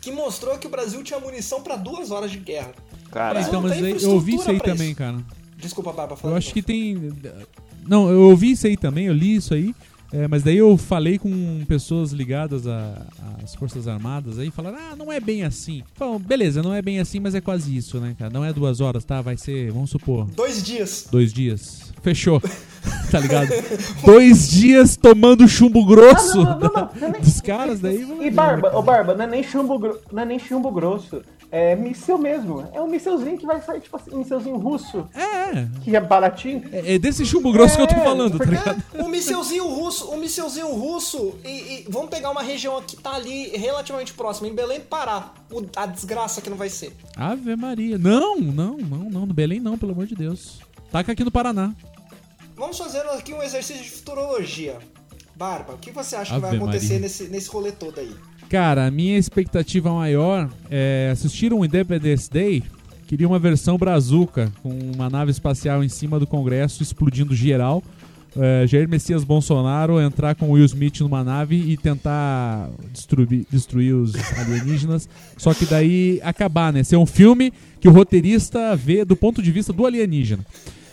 que 0.00 0.10
mostrou 0.10 0.56
que 0.56 0.66
o 0.66 0.70
Brasil 0.70 1.02
tinha 1.02 1.20
munição 1.20 1.62
pra 1.62 1.76
duas 1.76 2.10
horas 2.10 2.30
de 2.30 2.38
guerra. 2.38 2.72
Cara, 3.10 3.42
então, 3.42 3.60
não 3.60 3.68
mas 3.68 3.72
aí, 3.72 4.02
eu 4.02 4.12
ouvi 4.12 4.36
isso 4.36 4.50
aí 4.50 4.60
também, 4.60 4.88
isso. 4.88 4.96
cara. 4.96 5.18
Desculpa, 5.58 5.92
Barba, 5.92 6.16
fala 6.16 6.32
Eu 6.32 6.38
acho 6.38 6.54
que 6.54 6.62
tem. 6.62 7.12
Não, 7.86 8.08
eu 8.08 8.30
ouvi 8.30 8.52
isso 8.52 8.66
aí 8.66 8.78
também, 8.78 9.08
eu 9.08 9.12
li 9.12 9.34
isso 9.34 9.52
aí. 9.52 9.74
É, 10.12 10.26
mas 10.28 10.42
daí 10.42 10.56
eu 10.56 10.76
falei 10.76 11.18
com 11.18 11.64
pessoas 11.66 12.12
ligadas 12.12 12.66
às 12.66 13.54
Forças 13.54 13.86
Armadas 13.86 14.38
aí, 14.38 14.50
falaram, 14.50 14.78
ah, 14.78 14.96
não 14.96 15.12
é 15.12 15.20
bem 15.20 15.42
assim. 15.44 15.82
Falam, 15.94 16.18
beleza, 16.18 16.62
não 16.62 16.72
é 16.72 16.80
bem 16.80 16.98
assim, 17.00 17.20
mas 17.20 17.34
é 17.34 17.40
quase 17.40 17.76
isso, 17.76 17.98
né, 18.00 18.14
cara? 18.18 18.32
Não 18.32 18.44
é 18.44 18.52
duas 18.52 18.80
horas, 18.80 19.04
tá? 19.04 19.20
Vai 19.20 19.36
ser, 19.36 19.70
vamos 19.70 19.90
supor, 19.90 20.26
Dois 20.30 20.62
dias. 20.62 21.06
dois 21.10 21.32
dias. 21.32 21.92
Fechou. 22.02 22.40
tá 23.10 23.18
ligado? 23.20 23.48
dois 24.04 24.48
dias 24.50 24.96
tomando 24.96 25.46
chumbo 25.48 25.84
grosso 25.84 26.40
Ah, 26.42 26.58
não, 26.60 26.70
não, 27.00 27.08
não, 27.12 27.20
dos 27.20 27.40
caras 27.40 27.80
daí. 27.80 28.06
E 28.20 28.30
Barba, 28.30 28.70
né, 28.70 28.76
ô 28.76 28.82
Barba, 28.82 29.14
não 29.14 29.24
é 29.24 29.28
nem 29.28 29.42
chumbo, 29.42 29.78
gro- 29.78 29.98
não 30.12 30.22
é 30.22 30.26
nem 30.26 30.38
chumbo 30.38 30.70
grosso. 30.70 31.22
É 31.50 31.74
míssil 31.74 32.18
mesmo. 32.18 32.68
É 32.74 32.80
um 32.82 32.86
mísselzinho 32.86 33.38
que 33.38 33.46
vai 33.46 33.58
sair, 33.62 33.80
tipo 33.80 33.96
assim, 33.96 34.10
um 34.12 34.18
mísselzinho 34.18 34.58
russo, 34.58 35.08
É, 35.14 35.66
que 35.82 35.96
é 35.96 36.00
baratinho. 36.00 36.62
é, 36.70 36.96
é 36.96 36.98
desse 36.98 37.24
chumbo 37.24 37.50
grosso 37.52 37.74
que 37.74 37.80
eu 37.82 37.86
tô 37.86 37.94
É, 37.94 38.04
falando, 38.04 38.32
tá 38.32 38.36
porque- 38.44 38.50
ligado? 38.54 38.82
Um 39.02 39.08
mísselzinho 39.08 39.66
russo, 39.66 40.10
um 40.12 40.18
mísselzinho 40.18 40.68
russo, 40.74 41.36
e, 41.42 41.48
e 41.48 41.86
vamos 41.88 42.10
pegar 42.10 42.30
uma 42.30 42.42
região 42.42 42.82
que 42.86 42.96
tá 42.96 43.14
ali 43.14 43.48
relativamente 43.56 44.12
próxima, 44.12 44.46
em 44.46 44.54
Belém 44.54 44.78
Pará. 44.80 45.32
O- 45.50 45.64
a 45.74 45.86
desgraça 45.86 46.42
que 46.42 46.50
não 46.50 46.56
vai 46.58 46.68
ser. 46.68 46.92
Ave 47.16 47.56
Maria. 47.56 47.96
Não, 47.96 48.38
não, 48.38 48.76
não, 48.76 48.98
não. 49.10 49.24
No 49.24 49.32
Belém 49.32 49.58
não, 49.58 49.78
pelo 49.78 49.92
amor 49.92 50.04
de 50.04 50.14
Deus. 50.14 50.58
Taca 50.92 51.12
aqui 51.12 51.24
no 51.24 51.30
Paraná. 51.30 51.72
Vamos 52.58 52.76
fazer 52.76 52.98
aqui 52.98 53.32
um 53.32 53.40
exercício 53.40 53.84
de 53.84 53.88
futurologia. 53.88 54.78
Barba, 55.36 55.74
o 55.74 55.78
que 55.78 55.92
você 55.92 56.16
acha 56.16 56.34
que 56.34 56.40
vai 56.40 56.50
Ave 56.50 56.56
acontecer 56.56 56.94
Maria. 56.94 57.00
nesse, 57.00 57.24
nesse 57.28 57.48
rolê 57.48 57.70
todo 57.70 58.00
aí? 58.00 58.10
Cara, 58.50 58.86
a 58.86 58.90
minha 58.90 59.16
expectativa 59.16 59.92
maior 59.92 60.50
é 60.68 61.10
assistir 61.12 61.52
um 61.52 61.64
Independence 61.64 62.28
Day. 62.28 62.64
Queria 63.06 63.28
uma 63.28 63.38
versão 63.38 63.78
brazuca, 63.78 64.52
com 64.60 64.70
uma 64.70 65.08
nave 65.08 65.30
espacial 65.30 65.84
em 65.84 65.88
cima 65.88 66.18
do 66.18 66.26
Congresso 66.26 66.82
explodindo 66.82 67.34
geral. 67.34 67.80
É, 68.36 68.66
Jair 68.66 68.88
Messias 68.88 69.22
Bolsonaro 69.22 70.00
entrar 70.00 70.34
com 70.34 70.50
Will 70.50 70.64
Smith 70.64 71.00
numa 71.00 71.22
nave 71.22 71.56
e 71.56 71.76
tentar 71.76 72.70
destruir, 72.92 73.46
destruir 73.48 73.94
os 73.94 74.14
alienígenas. 74.36 75.08
Só 75.36 75.54
que 75.54 75.64
daí 75.64 76.20
acabar, 76.24 76.72
né? 76.72 76.82
Ser 76.82 76.96
um 76.96 77.06
filme 77.06 77.52
que 77.80 77.88
o 77.88 77.92
roteirista 77.92 78.74
vê 78.74 79.04
do 79.04 79.14
ponto 79.14 79.40
de 79.40 79.52
vista 79.52 79.72
do 79.72 79.86
alienígena. 79.86 80.44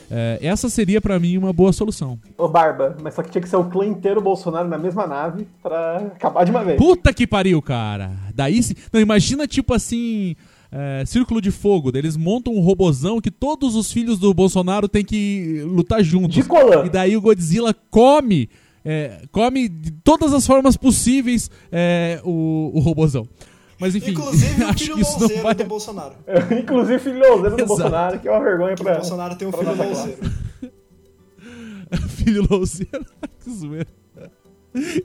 É, 0.10 0.38
essa 0.41 0.70
seria 0.70 1.01
pra 1.01 1.20
mim 1.20 1.38
uma 1.38 1.51
boa 1.51 1.74
solução. 1.74 2.20
Ô 2.38 2.47
Barba, 2.47 2.95
mas 3.01 3.14
só 3.16 3.24
que 3.24 3.32
tinha 3.32 3.41
que 3.41 3.49
ser 3.49 3.56
o 3.56 3.66
clã 3.66 3.86
inteiro 3.86 4.22
Bolsonaro 4.22 4.68
na 4.68 4.78
mesma 4.78 5.08
nave 5.08 5.47
pra 5.64 5.97
acabar 5.97 6.43
de 6.45 6.51
uma 6.51 6.64
vez. 6.64 6.78
Puta 6.78 7.14
que 7.14 7.26
pariu, 7.26 7.62
cara. 7.62 8.12
Daí 8.34 8.62
se. 8.62 8.76
Não, 8.93 8.99
imagina 9.01 9.47
tipo 9.47 9.74
assim. 9.74 10.36
é, 10.72 11.03
Círculo 11.06 11.41
de 11.41 11.51
Fogo, 11.51 11.91
eles 11.95 12.16
montam 12.18 12.53
um 12.53 12.60
robozão 12.60 13.20
que 13.22 13.32
todos 13.32 13.76
os 13.76 13.91
filhos 13.91 14.20
do 14.20 14.34
Bolsonaro 14.34 14.88
têm 14.88 15.03
que 15.06 15.64
lutar 15.66 16.03
juntos. 16.03 16.36
De 16.36 16.43
colã. 16.43 16.86
E 16.86 16.89
daí 16.89 17.16
o 17.18 17.22
Godzilla 17.22 17.74
come, 17.89 18.49
é, 18.84 19.22
come 19.32 19.68
de 19.70 19.91
todas 19.91 20.34
as 20.34 20.45
formas 20.45 20.76
possíveis 20.78 21.49
é, 21.72 22.20
o, 22.24 22.72
o 22.74 22.80
robozão. 22.80 23.28
Mas 23.80 23.95
enfim, 23.95 24.11
Inclusive 24.11 24.63
o 24.63 24.67
acho 24.69 24.80
filho 24.84 24.95
que 24.95 25.01
isso 25.01 25.11
não 25.13 25.19
louzeiro 25.19 25.43
vai... 25.43 25.55
do 25.55 25.65
Bolsonaro. 25.65 26.15
Inclusive 26.61 26.99
filho 26.99 27.19
louzeiro 27.19 27.41
do 27.41 27.45
Exato. 27.63 27.65
Bolsonaro, 27.67 28.19
que 28.19 28.28
é 28.28 28.32
uma 28.32 28.43
vergonha 28.43 28.73
O 28.73 28.78
pra. 28.84 28.95
Bolsonaro 28.95 29.36
tem 29.36 29.47
um 29.47 29.51
filho 29.53 29.76
louzeiro. 29.76 30.19
Filho 32.09 32.47
louzeiro. 32.49 33.05
que 33.43 33.49
zoeira. 33.51 33.88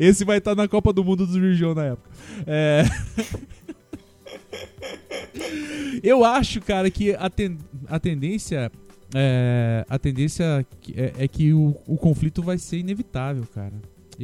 Esse 0.01 0.25
vai 0.25 0.39
estar 0.39 0.55
na 0.57 0.67
Copa 0.67 0.93
do 0.93 1.05
Mundo 1.05 1.27
dos 1.27 1.37
Virgão 1.37 1.75
na 1.75 1.85
época. 1.85 2.11
É... 2.47 2.83
Eu 6.03 6.25
acho, 6.25 6.61
cara, 6.61 6.91
que 6.91 7.15
a, 7.15 7.29
ten- 7.29 7.59
a 7.89 7.99
tendência. 7.99 8.71
É, 9.15 9.85
a 9.89 9.99
tendência 9.99 10.65
que- 10.81 10.95
é, 11.01 11.13
é 11.19 11.29
que 11.29 11.53
o, 11.53 11.77
o 11.87 11.97
conflito 11.97 12.43
vai 12.43 12.59
ser 12.59 12.79
inevitável, 12.79 13.45
cara. 13.53 13.73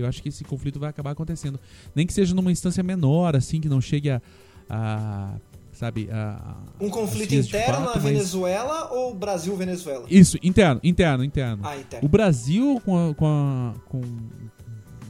Eu 0.01 0.07
acho 0.07 0.23
que 0.23 0.29
esse 0.29 0.45
conflito 0.45 0.79
vai 0.79 0.91
acabar 0.91 1.11
acontecendo. 1.13 1.59
Nem 1.95 2.07
que 2.07 2.13
seja 2.13 2.35
numa 2.35 2.51
instância 2.53 2.83
menor, 2.83 3.35
assim, 3.37 3.61
que 3.61 3.69
não 3.69 3.81
chegue 3.81 4.11
a. 4.11 4.21
a 4.69 5.35
sabe, 5.73 6.09
a. 6.11 6.57
Um 6.81 6.89
conflito 6.89 7.35
interno 7.35 7.75
fato, 7.75 7.97
na 7.97 8.03
mas- 8.03 8.03
Venezuela 8.03 8.91
ou 8.93 9.15
Brasil-Venezuela? 9.15 10.07
Isso, 10.11 10.39
interno, 10.43 10.81
interno, 10.83 11.23
interno. 11.25 11.63
Ah, 11.67 11.77
O 11.77 11.81
interno. 11.81 12.09
Brasil 12.09 12.81
com, 12.85 13.11
a- 13.11 13.15
com, 13.15 13.27
a- 13.27 13.75
com- 13.87 14.03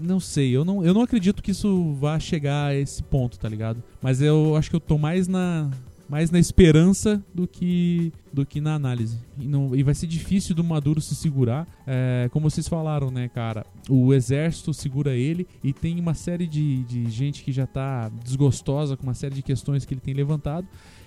não 0.00 0.20
sei, 0.20 0.50
eu 0.54 0.64
não, 0.64 0.84
eu 0.84 0.92
não 0.92 1.00
acredito 1.00 1.42
que 1.42 1.52
isso 1.52 1.94
vá 1.94 2.18
chegar 2.18 2.66
a 2.66 2.74
esse 2.74 3.02
ponto, 3.02 3.38
tá 3.38 3.48
ligado? 3.48 3.82
Mas 4.02 4.20
eu 4.20 4.54
acho 4.56 4.68
que 4.68 4.76
eu 4.76 4.80
tô 4.80 4.98
mais 4.98 5.26
na 5.26 5.70
mais 6.08 6.30
na 6.30 6.38
esperança 6.38 7.22
do 7.34 7.46
que, 7.46 8.12
do 8.32 8.46
que 8.46 8.60
na 8.60 8.74
análise. 8.74 9.18
E, 9.38 9.46
não, 9.46 9.74
e 9.74 9.82
vai 9.82 9.94
ser 9.94 10.06
difícil 10.06 10.54
do 10.54 10.62
Maduro 10.62 11.00
se 11.00 11.14
segurar. 11.14 11.66
É, 11.86 12.28
como 12.32 12.48
vocês 12.48 12.68
falaram, 12.68 13.10
né, 13.10 13.28
cara? 13.28 13.66
O 13.88 14.14
exército 14.14 14.72
segura 14.72 15.14
ele 15.14 15.46
e 15.62 15.72
tem 15.72 15.98
uma 15.98 16.14
série 16.14 16.46
de, 16.46 16.84
de 16.84 17.10
gente 17.10 17.42
que 17.42 17.52
já 17.52 17.66
tá 17.66 18.10
desgostosa 18.24 18.96
com 18.96 19.02
uma 19.02 19.14
série 19.14 19.34
de 19.34 19.42
questões 19.42 19.84
que 19.84 19.94
ele 19.94 20.00
tem 20.00 20.14
levantado. 20.14 20.66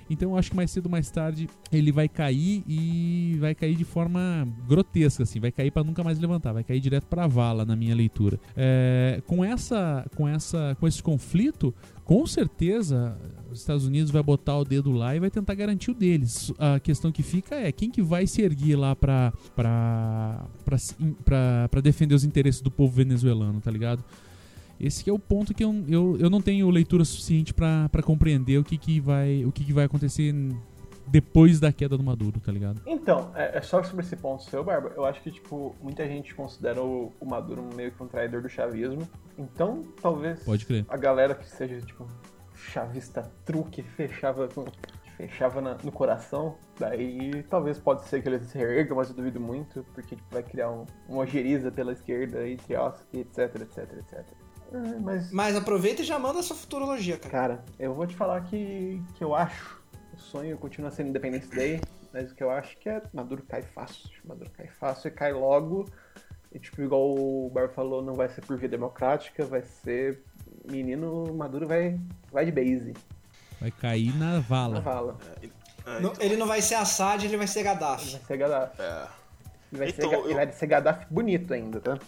Então 0.09 0.31
eu 0.31 0.37
acho 0.37 0.49
que 0.49 0.55
mais 0.55 0.71
cedo 0.71 0.87
ou 0.87 0.91
mais 0.91 1.09
tarde 1.11 1.47
ele 1.71 1.91
vai 1.91 2.09
cair 2.09 2.63
e 2.67 3.37
vai 3.39 3.53
cair 3.53 3.75
de 3.75 3.83
forma 3.83 4.47
grotesca, 4.67 5.23
assim, 5.23 5.39
vai 5.39 5.51
cair 5.51 5.69
para 5.69 5.83
nunca 5.83 6.03
mais 6.03 6.17
levantar, 6.19 6.51
vai 6.51 6.63
cair 6.63 6.79
direto 6.79 7.05
para 7.05 7.27
vala 7.27 7.63
na 7.63 7.75
minha 7.75 7.93
leitura. 7.93 8.39
É, 8.57 9.21
com 9.27 9.45
essa, 9.45 10.05
com 10.15 10.27
essa, 10.27 10.75
com 10.79 10.87
esse 10.87 11.03
conflito, 11.03 11.73
com 12.03 12.25
certeza 12.25 13.15
os 13.51 13.59
Estados 13.59 13.85
Unidos 13.85 14.11
vai 14.11 14.21
botar 14.21 14.57
o 14.57 14.65
dedo 14.65 14.91
lá 14.91 15.15
e 15.15 15.19
vai 15.19 15.29
tentar 15.29 15.53
garantir 15.55 15.91
o 15.91 15.93
deles. 15.93 16.51
A 16.57 16.79
questão 16.79 17.11
que 17.11 17.23
fica 17.23 17.55
é 17.55 17.71
quem 17.71 17.89
que 17.89 18.01
vai 18.01 18.27
se 18.27 18.41
erguer 18.41 18.75
lá 18.75 18.95
pra, 18.95 19.33
pra, 19.55 20.45
pra, 20.65 20.77
pra, 21.23 21.67
pra 21.69 21.81
defender 21.81 22.15
os 22.15 22.23
interesses 22.23 22.61
do 22.61 22.71
povo 22.71 22.93
venezuelano, 22.93 23.59
tá 23.61 23.71
ligado? 23.71 24.03
Esse 24.79 25.09
é 25.09 25.13
o 25.13 25.19
ponto 25.19 25.53
que 25.53 25.63
eu, 25.63 25.75
eu, 25.89 26.17
eu 26.19 26.29
não 26.29 26.41
tenho 26.41 26.69
leitura 26.69 27.03
suficiente 27.03 27.53
para 27.53 27.89
compreender 28.01 28.57
o 28.57 28.63
que, 28.63 28.77
que 28.77 28.99
vai 28.99 29.43
o 29.43 29.51
que, 29.51 29.65
que 29.65 29.73
vai 29.73 29.83
acontecer 29.83 30.33
depois 31.09 31.59
da 31.59 31.73
queda 31.73 31.97
do 31.97 32.03
Maduro, 32.03 32.39
tá 32.39 32.51
ligado? 32.51 32.81
Então, 32.85 33.31
é, 33.35 33.57
é, 33.57 33.61
só 33.61 33.83
sobre 33.83 34.05
esse 34.05 34.15
ponto 34.15 34.43
seu, 34.43 34.63
Barba, 34.63 34.91
eu 34.95 35.03
acho 35.05 35.21
que, 35.21 35.31
tipo, 35.31 35.75
muita 35.81 36.07
gente 36.07 36.33
considera 36.35 36.81
o, 36.81 37.11
o, 37.19 37.25
Maduro 37.25 37.67
meio 37.75 37.91
que 37.91 38.01
um 38.01 38.07
traidor 38.07 38.41
do 38.41 38.49
chavismo. 38.49 39.07
Então, 39.37 39.83
talvez 40.01 40.43
Pode 40.43 40.65
crer. 40.65 40.85
a 40.87 40.97
galera 40.97 41.33
que 41.33 41.49
seja, 41.49 41.81
tipo, 41.81 42.05
chavista 42.69 43.29
truque 43.45 43.81
fechava 43.81 44.47
com, 44.47 44.65
fechava 45.17 45.59
na, 45.59 45.75
no 45.83 45.91
coração, 45.91 46.57
daí 46.79 47.43
talvez 47.49 47.77
pode 47.77 48.03
ser 48.05 48.21
que 48.21 48.29
eles 48.29 48.43
se 48.45 48.57
reergam, 48.57 48.95
mas 48.95 49.09
eu 49.09 49.15
duvido 49.15 49.39
muito, 49.39 49.85
porque 49.93 50.15
tipo, 50.15 50.27
vai 50.31 50.43
criar 50.43 50.71
um, 50.71 50.85
uma 51.07 51.19
ojeriza 51.19 51.71
pela 51.71 51.91
esquerda, 51.91 52.39
ossos, 52.79 53.05
etc, 53.13 53.61
etc, 53.61 53.77
etc. 53.97 54.25
É, 54.71 54.99
mas... 54.99 55.31
mas 55.31 55.55
aproveita 55.55 56.03
e 56.03 56.05
já 56.05 56.19
manda 56.19 56.39
essa 56.39 56.53
futurologia, 56.53 57.17
cara. 57.17 57.31
Cara, 57.31 57.65
eu 57.79 57.93
vou 57.93 58.05
te 58.05 58.15
falar 58.15 58.41
que, 58.41 59.01
que 59.15 59.23
eu 59.23 59.35
acho. 59.35 59.79
O 60.13 60.17
sonho 60.17 60.57
continua 60.57 60.91
sendo 60.91 61.09
Independence 61.09 61.49
Day, 61.49 61.81
mas 62.13 62.31
o 62.31 62.35
que 62.35 62.43
eu 62.43 62.51
acho 62.51 62.77
que 62.77 62.87
é 62.87 63.01
Maduro 63.13 63.43
cai 63.47 63.61
fácil. 63.61 64.09
Maduro 64.23 64.49
cai 64.51 64.67
fácil 64.67 65.07
e 65.07 65.11
cai 65.11 65.33
logo. 65.33 65.85
E 66.51 66.59
tipo, 66.59 66.81
igual 66.81 67.15
o 67.15 67.49
Bar 67.49 67.69
falou, 67.69 68.01
não 68.01 68.13
vai 68.13 68.27
ser 68.29 68.41
por 68.41 68.57
via 68.57 68.69
democrática, 68.69 69.45
vai 69.45 69.61
ser. 69.61 70.23
Menino 70.69 71.33
Maduro 71.33 71.67
vai, 71.67 71.99
vai 72.31 72.45
de 72.45 72.51
base. 72.51 72.93
Vai 73.59 73.71
cair 73.71 74.15
na 74.15 74.39
vala. 74.39 74.75
Na 74.75 74.79
vala. 74.79 75.17
É, 75.41 75.99
então... 75.99 76.13
Ele 76.19 76.37
não 76.37 76.47
vai 76.47 76.61
ser 76.61 76.75
Assad, 76.75 77.25
ele 77.25 77.37
vai 77.37 77.47
ser 77.47 77.63
Gaddafi. 77.63 78.09
Ele 78.09 78.11
vai 78.17 78.27
ser 78.27 78.37
Gaddafi. 78.37 78.81
É. 78.81 79.07
Ele 79.71 79.79
vai, 79.79 79.89
então, 79.89 80.09
ser, 80.09 80.15
eu... 80.15 80.25
ele 80.25 80.33
vai 80.33 80.51
ser 80.51 80.67
Gaddafi 80.67 81.05
bonito 81.09 81.53
ainda, 81.53 81.79
tá? 81.79 81.99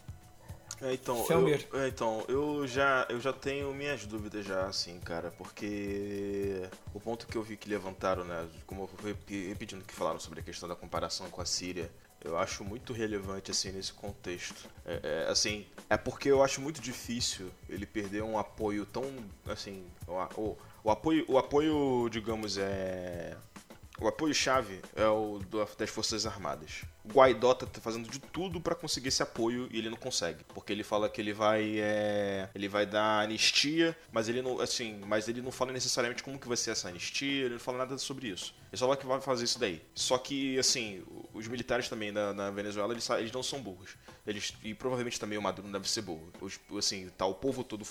É, 0.82 0.94
então, 0.94 1.24
eu, 1.30 1.80
é, 1.80 1.88
então, 1.88 2.26
eu 2.28 2.66
já, 2.68 3.06
eu 3.08 3.22
já 3.22 3.32
tenho 3.32 3.72
minhas 3.72 4.04
dúvidas 4.08 4.44
já, 4.44 4.66
assim, 4.66 5.00
cara, 5.00 5.30
porque 5.38 6.68
o 6.92 7.00
ponto 7.00 7.28
que 7.28 7.38
eu 7.38 7.44
vi 7.44 7.56
que 7.56 7.70
levantaram, 7.70 8.24
né, 8.24 8.48
como 8.66 8.84
eu 8.84 8.88
fui 8.88 9.16
repetindo 9.48 9.86
que 9.86 9.94
falaram 9.94 10.20
sobre 10.20 10.40
a 10.40 10.44
questão 10.44 10.68
da 10.68 10.76
comparação 10.76 11.30
com 11.30 11.40
a 11.40 11.46
Síria, 11.46 11.92
eu 12.24 12.38
acho 12.38 12.64
muito 12.64 12.94
relevante, 12.94 13.52
assim, 13.52 13.72
nesse 13.72 13.94
contexto. 13.94 14.70
É, 14.86 15.00
é, 15.04 15.32
assim, 15.32 15.66
é 15.90 15.98
porque 15.98 16.30
eu 16.30 16.44
acho 16.44 16.62
muito 16.62 16.80
difícil 16.82 17.52
ele 17.68 17.86
perder 17.86 18.24
um 18.24 18.38
apoio 18.38 18.86
tão, 18.86 19.04
assim, 19.48 19.84
o, 20.08 20.42
o, 20.42 20.58
o 20.84 20.92
apoio, 20.92 21.26
o 21.28 21.38
apoio, 21.38 22.10
digamos, 22.10 22.58
é 22.58 23.36
o 24.02 24.08
apoio-chave 24.08 24.82
é 24.96 25.06
o 25.06 25.40
das 25.78 25.90
Forças 25.92 26.26
Armadas. 26.26 26.82
O 27.04 27.10
Guaidó 27.14 27.54
tá 27.54 27.68
fazendo 27.80 28.10
de 28.10 28.20
tudo 28.20 28.60
para 28.60 28.74
conseguir 28.74 29.10
esse 29.10 29.22
apoio 29.22 29.70
e 29.72 29.78
ele 29.78 29.92
não 29.92 29.98
consegue. 29.98 30.44
Porque 30.56 30.74
ele 30.74 30.84
fala 30.84 31.08
que 31.08 31.22
ele 31.22 31.34
vai. 31.34 31.80
É, 31.80 32.50
ele 32.56 32.68
vai 32.68 32.86
dar 32.86 33.22
anistia, 33.22 33.96
mas 34.12 34.28
ele 34.28 34.42
não. 34.42 34.60
Assim, 34.60 35.00
mas 35.06 35.28
ele 35.28 35.40
não 35.42 35.52
fala 35.52 35.72
necessariamente 35.72 36.24
como 36.24 36.40
que 36.40 36.48
vai 36.48 36.58
ser 36.58 36.72
essa 36.72 36.90
anistia, 36.90 37.46
ele 37.46 37.54
não 37.54 37.60
fala 37.60 37.78
nada 37.78 37.98
sobre 38.00 38.28
isso. 38.28 38.56
Ele 38.72 38.78
só 38.78 38.86
fala 38.86 38.98
que 38.98 39.06
vai 39.06 39.22
fazer 39.22 39.44
isso 39.44 39.60
daí. 39.60 39.82
Só 39.94 40.18
que, 40.18 40.58
assim, 40.58 41.04
os 41.34 41.48
militares 41.48 41.88
também 41.88 42.12
na, 42.12 42.34
na 42.34 42.50
Venezuela, 42.50 42.94
eles, 42.94 43.08
eles 43.12 43.32
não 43.32 43.44
são 43.44 43.62
burros. 43.62 43.96
Eles, 44.26 44.54
e 44.64 44.74
provavelmente 44.74 45.20
também 45.20 45.38
o 45.38 45.42
Maduro 45.42 45.68
não 45.68 45.74
deve 45.74 45.90
ser 45.90 46.02
burro. 46.02 46.32
Os, 46.42 46.60
assim, 46.78 47.10
tá 47.18 47.26
o 47.26 47.36
povo 47.36 47.64
todo, 47.64 47.86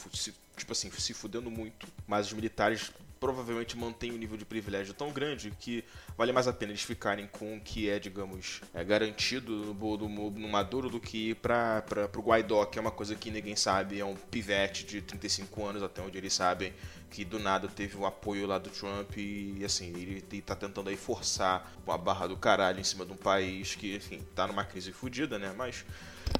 tipo 0.56 0.72
assim, 0.72 0.90
se 0.90 1.14
fudendo 1.14 1.50
muito, 1.50 1.86
mas 2.06 2.26
os 2.28 2.32
militares 2.32 2.90
provavelmente 3.20 3.76
mantém 3.76 4.10
um 4.10 4.16
nível 4.16 4.38
de 4.38 4.46
privilégio 4.46 4.94
tão 4.94 5.12
grande 5.12 5.52
que 5.60 5.84
vale 6.16 6.32
mais 6.32 6.48
a 6.48 6.52
pena 6.54 6.72
eles 6.72 6.82
ficarem 6.82 7.26
com 7.26 7.58
o 7.58 7.60
que 7.60 7.90
é, 7.90 7.98
digamos, 7.98 8.62
é, 8.72 8.82
garantido 8.82 9.74
no, 9.74 9.96
no, 9.98 10.30
no 10.30 10.48
Maduro 10.48 10.88
do 10.88 10.98
que 10.98 11.30
ir 11.30 11.34
para 11.34 11.84
o 12.16 12.20
Guaidó, 12.22 12.64
que 12.64 12.78
é 12.78 12.80
uma 12.80 12.90
coisa 12.90 13.14
que 13.14 13.30
ninguém 13.30 13.54
sabe, 13.54 14.00
é 14.00 14.04
um 14.04 14.16
pivete 14.16 14.86
de 14.86 15.02
35 15.02 15.66
anos, 15.66 15.82
até 15.82 16.00
onde 16.00 16.16
eles 16.16 16.32
sabem, 16.32 16.72
que 17.10 17.22
do 17.22 17.38
nada 17.38 17.68
teve 17.68 17.96
o 17.98 18.06
apoio 18.06 18.46
lá 18.46 18.56
do 18.56 18.70
Trump 18.70 19.14
e, 19.18 19.62
assim, 19.64 19.88
ele, 19.88 20.24
ele 20.30 20.40
tá 20.40 20.54
tentando 20.54 20.88
aí 20.88 20.96
forçar 20.96 21.70
uma 21.86 21.98
barra 21.98 22.26
do 22.26 22.38
caralho 22.38 22.80
em 22.80 22.84
cima 22.84 23.04
de 23.04 23.12
um 23.12 23.16
país 23.16 23.74
que, 23.74 23.94
enfim, 23.94 24.26
tá 24.34 24.46
numa 24.46 24.64
crise 24.64 24.92
fodida, 24.92 25.38
né, 25.38 25.52
mas 25.54 25.84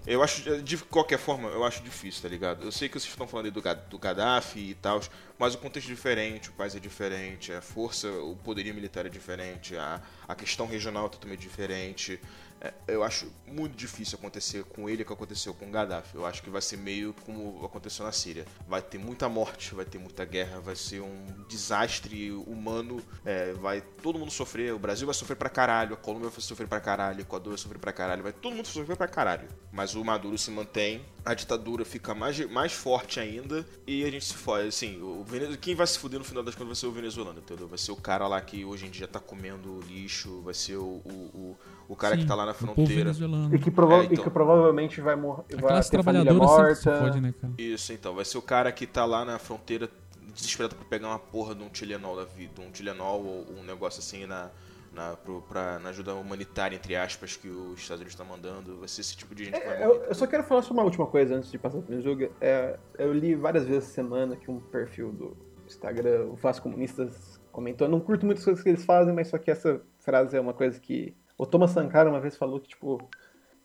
eu 0.06 0.22
acho, 0.22 0.62
de 0.62 0.78
qualquer 0.78 1.18
forma, 1.18 1.48
eu 1.48 1.64
acho 1.64 1.82
difícil, 1.82 2.22
tá 2.22 2.28
ligado? 2.28 2.64
Eu 2.64 2.72
sei 2.72 2.88
que 2.88 2.98
vocês 2.98 3.10
estão 3.10 3.26
falando 3.26 3.46
aí 3.46 3.50
do, 3.50 3.62
do 3.88 3.98
Gaddafi 3.98 4.70
e 4.70 4.74
tal, 4.74 5.00
mas 5.38 5.54
o 5.54 5.58
contexto 5.58 5.88
é 5.88 5.94
diferente, 5.94 6.48
o 6.48 6.52
país 6.52 6.74
é 6.74 6.80
diferente, 6.80 7.52
a 7.52 7.60
força, 7.60 8.08
o 8.08 8.36
poderio 8.36 8.74
militar 8.74 9.06
é 9.06 9.08
diferente, 9.08 9.76
a, 9.76 10.00
a 10.26 10.34
questão 10.34 10.66
regional 10.66 11.06
é 11.06 11.08
totalmente 11.08 11.40
diferente. 11.40 12.20
É, 12.60 12.74
eu 12.86 13.02
acho 13.02 13.32
muito 13.46 13.74
difícil 13.74 14.18
acontecer 14.18 14.64
com 14.64 14.88
ele 14.88 15.02
o 15.02 15.06
que 15.06 15.12
aconteceu 15.12 15.54
com 15.54 15.70
Gaddafi. 15.70 16.14
Eu 16.14 16.26
acho 16.26 16.42
que 16.42 16.50
vai 16.50 16.60
ser 16.60 16.76
meio 16.76 17.14
como 17.24 17.64
aconteceu 17.64 18.04
na 18.04 18.12
Síria. 18.12 18.44
Vai 18.68 18.82
ter 18.82 18.98
muita 18.98 19.28
morte, 19.28 19.74
vai 19.74 19.84
ter 19.84 19.98
muita 19.98 20.24
guerra, 20.26 20.60
vai 20.60 20.76
ser 20.76 21.00
um 21.00 21.26
desastre 21.48 22.30
humano. 22.30 23.02
É, 23.24 23.54
vai 23.54 23.80
todo 23.80 24.18
mundo 24.18 24.30
sofrer. 24.30 24.74
O 24.74 24.78
Brasil 24.78 25.06
vai 25.06 25.14
sofrer 25.14 25.36
pra 25.36 25.48
caralho, 25.48 25.94
a 25.94 25.96
Colômbia 25.96 26.28
vai 26.28 26.40
sofrer 26.40 26.68
pra 26.68 26.80
caralho, 26.80 27.18
o 27.18 27.22
Equador 27.22 27.50
vai 27.52 27.58
sofrer 27.58 27.78
pra 27.78 27.92
caralho, 27.92 28.22
vai 28.22 28.32
todo 28.32 28.54
mundo 28.54 28.66
sofrer 28.66 28.96
pra 28.96 29.08
caralho. 29.08 29.48
Mas 29.72 29.94
o 29.94 30.04
Maduro 30.04 30.36
se 30.36 30.50
mantém, 30.50 31.04
a 31.24 31.32
ditadura 31.32 31.84
fica 31.84 32.14
mais, 32.14 32.38
mais 32.50 32.72
forte 32.72 33.20
ainda 33.20 33.66
e 33.86 34.04
a 34.04 34.10
gente 34.10 34.26
se 34.26 34.34
fode. 34.34 34.68
Assim, 34.68 35.00
o 35.00 35.24
quem 35.60 35.74
vai 35.74 35.86
se 35.86 35.98
fuder 35.98 36.18
no 36.18 36.24
final 36.24 36.42
das 36.42 36.54
contas 36.54 36.68
vai 36.68 36.76
ser 36.76 36.86
o 36.86 36.92
venezuelano, 36.92 37.38
entendeu? 37.38 37.66
Vai 37.66 37.78
ser 37.78 37.92
o 37.92 37.96
cara 37.96 38.26
lá 38.26 38.40
que 38.40 38.64
hoje 38.64 38.86
em 38.86 38.90
dia 38.90 39.08
tá 39.08 39.20
comendo 39.20 39.80
lixo, 39.80 40.42
vai 40.42 40.54
ser 40.54 40.76
o, 40.76 41.00
o, 41.04 41.10
o 41.34 41.58
o 41.90 41.96
cara 41.96 42.14
Sim, 42.14 42.22
que 42.22 42.28
tá 42.28 42.36
lá 42.36 42.46
na 42.46 42.54
fronteira. 42.54 43.10
E 43.52 43.58
que, 43.58 43.68
prova 43.68 43.96
é, 43.96 44.04
então, 44.04 44.14
e 44.14 44.16
que 44.16 44.30
provavelmente 44.30 45.00
vai 45.00 45.16
morrer. 45.16 45.42
A 45.52 45.60
classe 45.60 45.90
trabalhadora 45.90 46.36
morta. 46.36 46.98
Pode, 47.00 47.20
né, 47.20 47.34
cara? 47.38 47.52
Isso, 47.58 47.92
então. 47.92 48.14
Vai 48.14 48.24
ser 48.24 48.38
o 48.38 48.42
cara 48.42 48.70
que 48.70 48.86
tá 48.86 49.04
lá 49.04 49.24
na 49.24 49.40
fronteira 49.40 49.90
desesperado 50.32 50.76
pra 50.76 50.84
pegar 50.84 51.08
uma 51.08 51.18
porra 51.18 51.52
de 51.52 51.64
um 51.64 51.68
Tilenol 51.68 52.14
da 52.14 52.24
vida, 52.24 52.62
um 52.62 52.70
Tilenol 52.70 53.24
ou 53.24 53.46
um 53.58 53.64
negócio 53.64 53.98
assim 53.98 54.24
na, 54.24 54.52
na, 54.92 55.16
pro, 55.16 55.42
pra, 55.42 55.80
na 55.80 55.88
ajuda 55.88 56.14
humanitária, 56.14 56.76
entre 56.76 56.94
aspas, 56.94 57.34
que 57.34 57.48
os 57.48 57.80
Estados 57.80 58.02
Unidos 58.02 58.12
estão 58.12 58.24
tá 58.24 58.36
mandando. 58.36 58.78
Vai 58.78 58.86
ser 58.86 59.00
esse 59.00 59.16
tipo 59.16 59.34
de 59.34 59.46
gente 59.46 59.58
que 59.58 59.66
vai 59.66 59.82
é, 59.82 59.84
eu, 59.84 60.04
eu, 60.04 60.14
só 60.14 60.28
quero 60.28 60.44
falar 60.44 60.62
só 60.62 60.72
uma 60.72 60.84
última 60.84 61.08
coisa 61.08 61.34
antes 61.34 61.50
de 61.50 61.58
passar 61.58 61.82
pro 61.82 61.92
Mizuga. 61.92 62.30
É, 62.40 62.78
eu 62.98 63.12
li 63.12 63.34
várias 63.34 63.64
vezes 63.64 63.82
essa 63.82 63.94
semana 63.94 64.36
que 64.36 64.48
um 64.48 64.60
perfil 64.60 65.10
do 65.10 65.36
Instagram, 65.66 66.26
o 66.26 66.36
Fácil 66.36 66.62
Comunistas, 66.62 67.40
comentou. 67.50 67.88
Eu 67.88 67.90
não 67.90 67.98
curto 67.98 68.24
muitas 68.24 68.44
coisas 68.44 68.62
que 68.62 68.68
eles 68.68 68.84
fazem, 68.84 69.12
mas 69.12 69.26
só 69.26 69.38
que 69.38 69.50
essa 69.50 69.82
frase 69.98 70.36
é 70.36 70.40
uma 70.40 70.54
coisa 70.54 70.78
que 70.78 71.16
o 71.40 71.46
Thomas 71.46 71.70
Sankara 71.70 72.10
uma 72.10 72.20
vez 72.20 72.36
falou 72.36 72.60
que, 72.60 72.68
tipo, 72.68 73.00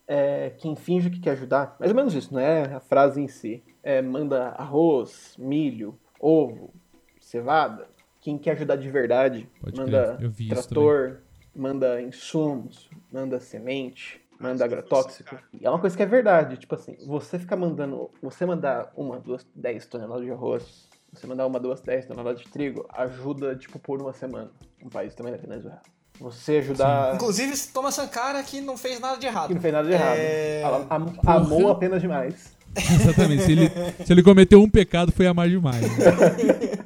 é, 0.07 0.51
quem 0.51 0.77
finge 0.77 1.09
que 1.09 1.19
quer 1.19 1.31
ajudar, 1.31 1.75
mais 1.77 1.91
ou 1.91 1.95
menos 1.95 2.13
isso, 2.13 2.33
não 2.33 2.39
é 2.39 2.73
a 2.73 2.79
frase 2.79 3.19
em 3.19 3.27
si. 3.27 3.61
É, 3.83 4.01
manda 4.01 4.51
arroz, 4.51 5.35
milho, 5.37 5.99
ovo, 6.17 6.73
cevada. 7.19 7.89
Quem 8.21 8.37
quer 8.37 8.51
ajudar 8.51 8.77
de 8.77 8.89
verdade, 8.89 9.49
Pode 9.59 9.77
manda 9.77 10.17
trator, 10.47 11.17
manda 11.53 12.01
insumos, 12.01 12.89
manda 13.11 13.41
semente, 13.41 14.21
manda 14.39 14.63
agrotóxico. 14.63 15.37
E 15.51 15.65
é 15.65 15.69
uma 15.69 15.79
coisa 15.79 15.97
que 15.97 16.03
é 16.03 16.05
verdade, 16.05 16.55
tipo 16.55 16.75
assim, 16.75 16.95
você 17.05 17.37
ficar 17.37 17.57
mandando, 17.57 18.09
você 18.21 18.45
mandar 18.45 18.89
uma, 18.95 19.19
duas, 19.19 19.45
dez 19.53 19.85
toneladas 19.85 20.23
de 20.23 20.31
arroz, 20.31 20.87
você 21.11 21.27
mandar 21.27 21.45
uma, 21.45 21.59
duas, 21.59 21.81
dez 21.81 22.05
toneladas 22.05 22.39
de 22.39 22.47
trigo, 22.47 22.85
ajuda, 22.89 23.53
tipo, 23.53 23.79
por 23.79 24.01
uma 24.01 24.13
semana. 24.13 24.49
Um 24.81 24.89
país 24.89 25.13
também 25.13 25.33
da 25.33 25.37
Venezuela. 25.37 25.81
Você 26.19 26.57
ajudar. 26.57 27.09
Sim. 27.09 27.15
Inclusive, 27.15 27.57
Thomas 27.73 27.95
Sankara 27.95 28.41
que 28.43 28.61
não 28.61 28.77
fez 28.77 28.99
nada 28.99 29.17
de 29.17 29.25
errado. 29.25 29.47
Que 29.47 29.53
não 29.53 29.61
fez 29.61 29.73
nada 29.73 29.87
de 29.87 29.93
errado. 29.93 30.17
É... 30.17 30.61
Ela 30.61 30.87
am 30.89 31.13
amou 31.25 31.69
apenas 31.69 32.01
demais. 32.01 32.55
Exatamente. 32.75 33.43
Se 33.43 33.51
ele, 33.51 33.71
se 34.05 34.13
ele 34.13 34.23
cometeu 34.23 34.61
um 34.61 34.69
pecado, 34.69 35.11
foi 35.11 35.27
amar 35.27 35.49
demais. 35.49 35.81
Né? 35.81 36.85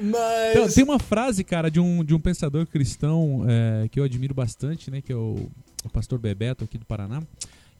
Mas... 0.00 0.50
Então, 0.50 0.68
tem 0.68 0.84
uma 0.84 0.98
frase, 0.98 1.44
cara, 1.44 1.70
de 1.70 1.78
um, 1.80 2.04
de 2.04 2.14
um 2.14 2.20
pensador 2.20 2.66
cristão 2.66 3.44
é, 3.48 3.88
que 3.88 3.98
eu 3.98 4.04
admiro 4.04 4.34
bastante, 4.34 4.90
né? 4.90 5.00
Que 5.00 5.12
é 5.12 5.16
o, 5.16 5.48
o 5.84 5.88
pastor 5.88 6.18
Bebeto 6.18 6.64
aqui 6.64 6.76
do 6.76 6.84
Paraná. 6.84 7.22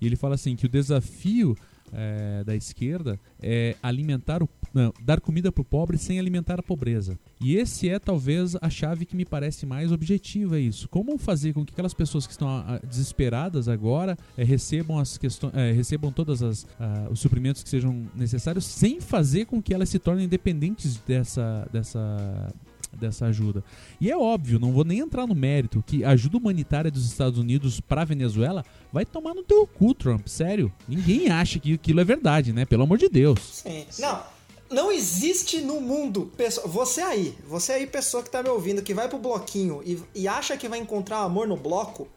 E 0.00 0.06
ele 0.06 0.16
fala 0.16 0.34
assim 0.34 0.56
que 0.56 0.66
o 0.66 0.68
desafio 0.68 1.56
é, 1.92 2.42
da 2.44 2.56
esquerda 2.56 3.18
é 3.40 3.76
alimentar 3.82 4.42
o 4.42 4.48
Não, 4.72 4.92
dar 5.00 5.20
comida 5.20 5.52
pro 5.52 5.64
pobre 5.64 5.96
sem 5.96 6.18
alimentar 6.18 6.58
a 6.58 6.62
pobreza. 6.62 7.18
E 7.40 7.54
esse 7.56 7.88
é 7.88 7.98
talvez 7.98 8.56
a 8.60 8.68
chave 8.68 9.06
que 9.06 9.14
me 9.14 9.24
parece 9.24 9.64
mais 9.64 9.92
objetiva 9.92 10.58
é 10.58 10.60
isso. 10.60 10.88
Como 10.88 11.16
fazer 11.16 11.52
com 11.52 11.64
que 11.64 11.72
aquelas 11.72 11.94
pessoas 11.94 12.26
que 12.26 12.32
estão 12.32 12.48
ah, 12.48 12.80
desesperadas 12.82 13.68
agora 13.68 14.18
eh, 14.36 14.42
recebam 14.42 14.98
as 14.98 15.16
questões, 15.16 15.54
eh, 15.54 15.72
recebam 15.72 16.10
todas 16.10 16.42
as 16.42 16.66
ah, 16.80 17.08
os 17.10 17.20
suprimentos 17.20 17.62
que 17.62 17.68
sejam 17.68 18.06
necessários 18.14 18.64
sem 18.64 19.00
fazer 19.00 19.44
com 19.46 19.62
que 19.62 19.72
elas 19.72 19.88
se 19.88 19.98
tornem 19.98 20.26
dependentes 20.26 20.96
dessa 21.06 21.68
dessa 21.72 22.52
dessa 22.98 23.26
ajuda. 23.26 23.62
E 24.00 24.10
é 24.10 24.16
óbvio, 24.16 24.58
não 24.58 24.72
vou 24.72 24.84
nem 24.84 24.98
entrar 25.00 25.26
no 25.26 25.34
mérito 25.34 25.82
que 25.86 26.04
a 26.04 26.10
ajuda 26.10 26.38
humanitária 26.38 26.90
dos 26.90 27.06
Estados 27.06 27.38
Unidos 27.38 27.80
pra 27.80 28.04
Venezuela 28.04 28.64
vai 28.92 29.04
tomar 29.04 29.34
no 29.34 29.42
teu 29.42 29.66
cu, 29.66 29.94
Trump, 29.94 30.26
sério. 30.28 30.72
Ninguém 30.88 31.28
acha 31.30 31.58
que 31.58 31.74
aquilo 31.74 32.00
é 32.00 32.04
verdade, 32.04 32.52
né? 32.52 32.64
Pelo 32.64 32.82
amor 32.84 32.98
de 32.98 33.08
Deus. 33.08 33.38
Sim. 33.64 33.84
Não, 33.98 34.22
não 34.70 34.92
existe 34.92 35.60
no 35.60 35.80
mundo. 35.80 36.32
pessoa- 36.36 36.66
Você 36.68 37.00
aí, 37.00 37.34
você 37.46 37.72
aí, 37.72 37.86
pessoa 37.86 38.22
que 38.22 38.30
tá 38.30 38.42
me 38.42 38.48
ouvindo, 38.48 38.82
que 38.82 38.94
vai 38.94 39.08
pro 39.08 39.18
bloquinho 39.18 39.82
e, 39.84 40.00
e 40.14 40.26
acha 40.28 40.56
que 40.56 40.68
vai 40.68 40.78
encontrar 40.78 41.18
amor 41.18 41.46
no 41.46 41.56
bloco, 41.56 42.08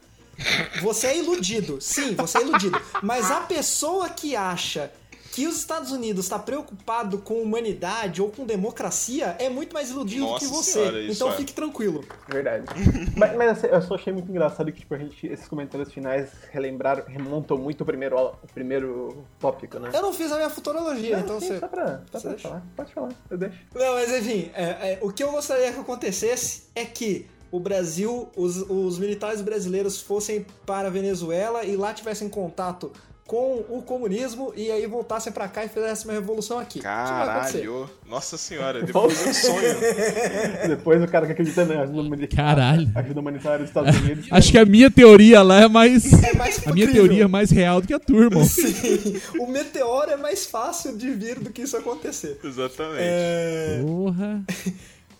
você 0.82 1.08
é 1.08 1.18
iludido. 1.18 1.78
Sim, 1.80 2.14
você 2.14 2.38
é 2.38 2.42
iludido. 2.42 2.80
Mas 3.02 3.30
a 3.30 3.40
pessoa 3.40 4.08
que 4.08 4.36
acha 4.36 4.90
que 5.38 5.46
os 5.46 5.56
Estados 5.56 5.92
Unidos 5.92 6.24
está 6.24 6.36
preocupado 6.36 7.18
com 7.18 7.40
humanidade 7.40 8.20
ou 8.20 8.28
com 8.28 8.44
democracia 8.44 9.36
é 9.38 9.48
muito 9.48 9.72
mais 9.72 9.88
iludido 9.88 10.24
Nossa 10.24 10.44
que 10.44 10.50
você. 10.50 10.72
senhora, 10.72 11.04
então 11.04 11.28
é. 11.30 11.36
fique 11.36 11.52
tranquilo. 11.52 12.04
Verdade. 12.26 12.64
mas, 13.16 13.36
mas 13.36 13.50
assim, 13.50 13.68
eu 13.68 13.80
só 13.80 13.94
achei 13.94 14.12
muito 14.12 14.28
engraçado 14.28 14.72
que 14.72 14.80
tipo, 14.80 14.92
a 14.96 14.98
gente, 14.98 15.28
esses 15.28 15.46
comentários 15.46 15.92
finais 15.92 16.30
relembraram, 16.50 17.04
remontam 17.06 17.56
muito 17.56 17.82
o 17.82 17.84
primeiro, 17.86 18.16
o 18.18 18.52
primeiro 18.52 19.24
tópico, 19.38 19.78
né? 19.78 19.90
Eu 19.94 20.02
não 20.02 20.12
fiz 20.12 20.32
a 20.32 20.36
minha 20.38 20.50
futurologia, 20.50 21.18
Não, 21.18 21.24
então 21.24 21.40
sim, 21.40 21.46
você. 21.46 21.60
só 21.60 21.68
pra, 21.68 22.02
só 22.10 22.18
você 22.18 22.28
pra 22.30 22.38
falar. 22.38 22.66
Pode 22.74 22.92
falar, 22.92 23.12
eu 23.30 23.38
deixo. 23.38 23.58
Não, 23.76 23.94
mas 23.94 24.12
enfim, 24.12 24.50
é, 24.54 24.64
é, 24.64 24.98
o 25.00 25.12
que 25.12 25.22
eu 25.22 25.30
gostaria 25.30 25.72
que 25.72 25.78
acontecesse 25.78 26.64
é 26.74 26.84
que 26.84 27.28
o 27.52 27.60
Brasil, 27.60 28.28
os, 28.36 28.56
os 28.56 28.98
militares 28.98 29.40
brasileiros 29.40 30.00
fossem 30.00 30.44
para 30.66 30.88
a 30.88 30.90
Venezuela 30.90 31.62
e 31.62 31.76
lá 31.76 31.94
tivessem 31.94 32.28
contato 32.28 32.92
com 33.28 33.62
o 33.68 33.82
comunismo 33.82 34.54
e 34.56 34.72
aí 34.72 34.86
voltassem 34.86 35.30
pra 35.30 35.46
cá 35.48 35.62
e 35.62 35.68
fizessem 35.68 36.06
uma 36.06 36.14
revolução 36.14 36.58
aqui. 36.58 36.80
Caralho. 36.80 37.88
Nossa 38.08 38.38
senhora, 38.38 38.80
depois 38.82 39.22
do 39.22 39.34
sonho. 39.34 39.76
Depois 40.66 41.02
o 41.02 41.06
cara 41.06 41.26
que 41.26 41.32
acredita 41.32 41.66
na 41.66 41.82
ajuda 41.82 42.00
humanitária, 42.00 42.54
Caralho. 42.54 42.90
ajuda 42.94 43.20
humanitária 43.20 43.58
dos 43.58 43.68
Estados 43.68 43.94
Unidos. 44.00 44.28
Acho 44.32 44.50
que 44.50 44.56
a 44.56 44.64
minha 44.64 44.90
teoria 44.90 45.42
lá 45.42 45.60
é 45.60 45.68
mais. 45.68 46.10
É 46.24 46.32
mais 46.34 46.66
A 46.66 46.72
minha 46.72 46.90
teoria 46.90 47.24
é 47.24 47.26
mais 47.26 47.50
real 47.50 47.82
do 47.82 47.86
que 47.86 47.92
a 47.92 47.98
turma. 47.98 48.42
Sim, 48.44 49.20
o 49.38 49.46
meteoro 49.46 50.10
é 50.10 50.16
mais 50.16 50.46
fácil 50.46 50.96
de 50.96 51.10
vir 51.10 51.38
do 51.38 51.50
que 51.50 51.60
isso 51.60 51.76
acontecer. 51.76 52.40
Exatamente. 52.42 53.02
É, 53.02 53.82
Porra. 53.82 54.42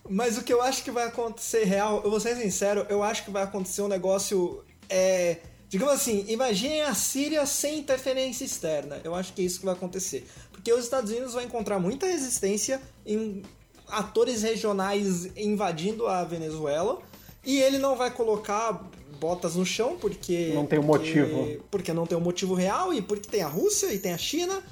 Mas 0.09 0.39
o 0.39 0.43
que 0.43 0.53
eu 0.53 0.63
acho 0.63 0.83
que 0.83 0.91
vai 0.91 1.05
acontecer 1.05 1.65
real, 1.65 2.01
eu 2.03 2.11
vou 2.11 2.21
ser 2.21 2.35
sincero, 2.37 2.87
eu 2.89 3.03
acho 3.03 3.23
que 3.23 3.31
vai 3.31 3.43
acontecer 3.43 3.83
um 3.83 3.89
negócio. 3.89 4.65
É, 4.89 5.37
digamos 5.69 5.95
assim, 5.95 6.25
imaginem 6.29 6.83
a 6.83 6.95
Síria 6.95 7.45
sem 7.47 7.79
interferência 7.79 8.45
externa. 8.45 9.01
Eu 9.05 9.15
acho 9.15 9.33
que 9.33 9.43
é 9.43 9.45
isso 9.45 9.61
que 9.61 9.67
vai 9.67 9.75
acontecer. 9.75 10.27
Porque 10.53 10.73
os 10.73 10.85
Estados 10.85 11.11
Unidos 11.11 11.35
vão 11.35 11.43
encontrar 11.43 11.79
muita 11.79 12.07
resistência 12.07 12.81
em 13.07 13.43
atores 13.87 14.43
regionais 14.43 15.27
invadindo 15.37 16.07
a 16.07 16.25
Venezuela. 16.25 17.01
E 17.45 17.61
ele 17.61 17.79
não 17.79 17.97
vai 17.97 18.11
colocar 18.11 18.89
botas 19.21 19.55
no 19.55 19.65
chão 19.65 19.97
porque. 20.01 20.51
Não 20.55 20.67
tem 20.67 20.79
um 20.79 20.87
porque- 20.87 21.23
motivo. 21.23 21.65
Porque 21.71 21.93
não 21.93 22.07
tem 22.07 22.19
um 22.19 22.21
motivo 22.21 22.55
real 22.55 22.93
e 22.93 23.01
porque 23.01 23.29
tem 23.29 23.43
a 23.43 23.49
Rússia 23.49 23.93
e 23.93 23.99
tem 23.99 24.13
a 24.13 24.19
China. 24.19 24.63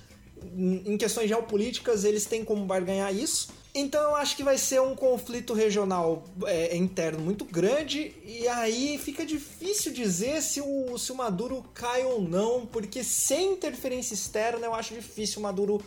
Em 0.55 0.97
questões 0.97 1.28
geopolíticas, 1.28 2.05
eles 2.05 2.24
têm 2.26 2.44
como 2.44 2.64
barganhar 2.66 3.14
isso. 3.14 3.49
Então 3.79 4.01
eu 4.01 4.16
acho 4.16 4.35
que 4.35 4.43
vai 4.43 4.57
ser 4.57 4.81
um 4.81 4.95
conflito 4.95 5.53
regional 5.53 6.24
é, 6.47 6.74
interno 6.74 7.18
muito 7.18 7.45
grande. 7.45 8.14
E 8.24 8.49
aí 8.49 8.97
fica 8.97 9.24
difícil 9.27 9.93
dizer 9.93 10.41
se 10.41 10.62
o, 10.62 10.97
se 10.97 11.12
o 11.12 11.14
Maduro 11.14 11.62
cai 11.74 12.03
ou 12.03 12.22
não, 12.22 12.64
porque 12.64 13.05
sem 13.05 13.53
interferência 13.53 14.14
externa 14.14 14.64
eu 14.64 14.74
acho 14.74 14.95
difícil 14.95 15.41
o 15.41 15.43
Maduro, 15.43 15.83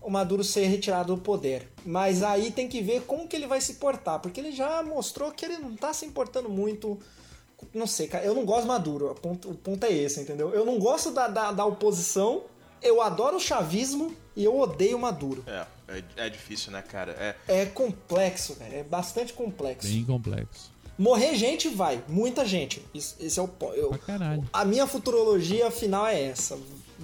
o 0.00 0.08
Maduro 0.08 0.42
ser 0.42 0.68
retirado 0.68 1.14
do 1.14 1.20
poder. 1.20 1.68
Mas 1.84 2.22
aí 2.22 2.50
tem 2.50 2.66
que 2.66 2.80
ver 2.80 3.02
como 3.02 3.28
que 3.28 3.36
ele 3.36 3.46
vai 3.46 3.60
se 3.60 3.74
portar, 3.74 4.20
porque 4.20 4.40
ele 4.40 4.50
já 4.50 4.82
mostrou 4.82 5.30
que 5.30 5.44
ele 5.44 5.58
não 5.58 5.76
tá 5.76 5.92
se 5.92 6.06
importando 6.06 6.48
muito. 6.48 6.98
Não 7.74 7.86
sei, 7.86 8.08
cara, 8.08 8.24
eu 8.24 8.34
não 8.34 8.46
gosto 8.46 8.62
do 8.62 8.68
Maduro, 8.68 9.10
o 9.10 9.14
ponto, 9.14 9.50
o 9.50 9.54
ponto 9.54 9.84
é 9.84 9.92
esse, 9.92 10.18
entendeu? 10.18 10.54
Eu 10.54 10.64
não 10.64 10.78
gosto 10.78 11.10
da, 11.10 11.28
da, 11.28 11.52
da 11.52 11.66
oposição, 11.66 12.44
eu 12.80 13.02
adoro 13.02 13.36
o 13.36 13.40
chavismo 13.40 14.16
e 14.38 14.44
eu 14.44 14.58
odeio 14.58 14.98
Maduro. 14.98 15.42
É, 15.46 15.66
é, 15.88 16.02
é 16.26 16.28
difícil, 16.30 16.70
né, 16.72 16.80
cara? 16.82 17.12
É. 17.18 17.34
É 17.62 17.66
complexo, 17.66 18.54
velho. 18.54 18.76
É 18.76 18.82
bastante 18.84 19.32
complexo. 19.32 19.88
Bem 19.88 20.04
complexo. 20.04 20.70
Morrer 20.98 21.34
gente 21.36 21.68
vai, 21.68 22.02
muita 22.08 22.44
gente. 22.44 22.84
Isso, 22.94 23.14
esse 23.20 23.38
é 23.38 23.42
o 23.42 23.46
ponto. 23.48 23.74
Eu- 23.74 23.88
Pra 23.90 23.98
caralho. 23.98 24.44
A 24.52 24.64
minha 24.64 24.86
futurologia 24.86 25.70
final 25.70 26.06
é 26.06 26.22
essa. 26.22 26.58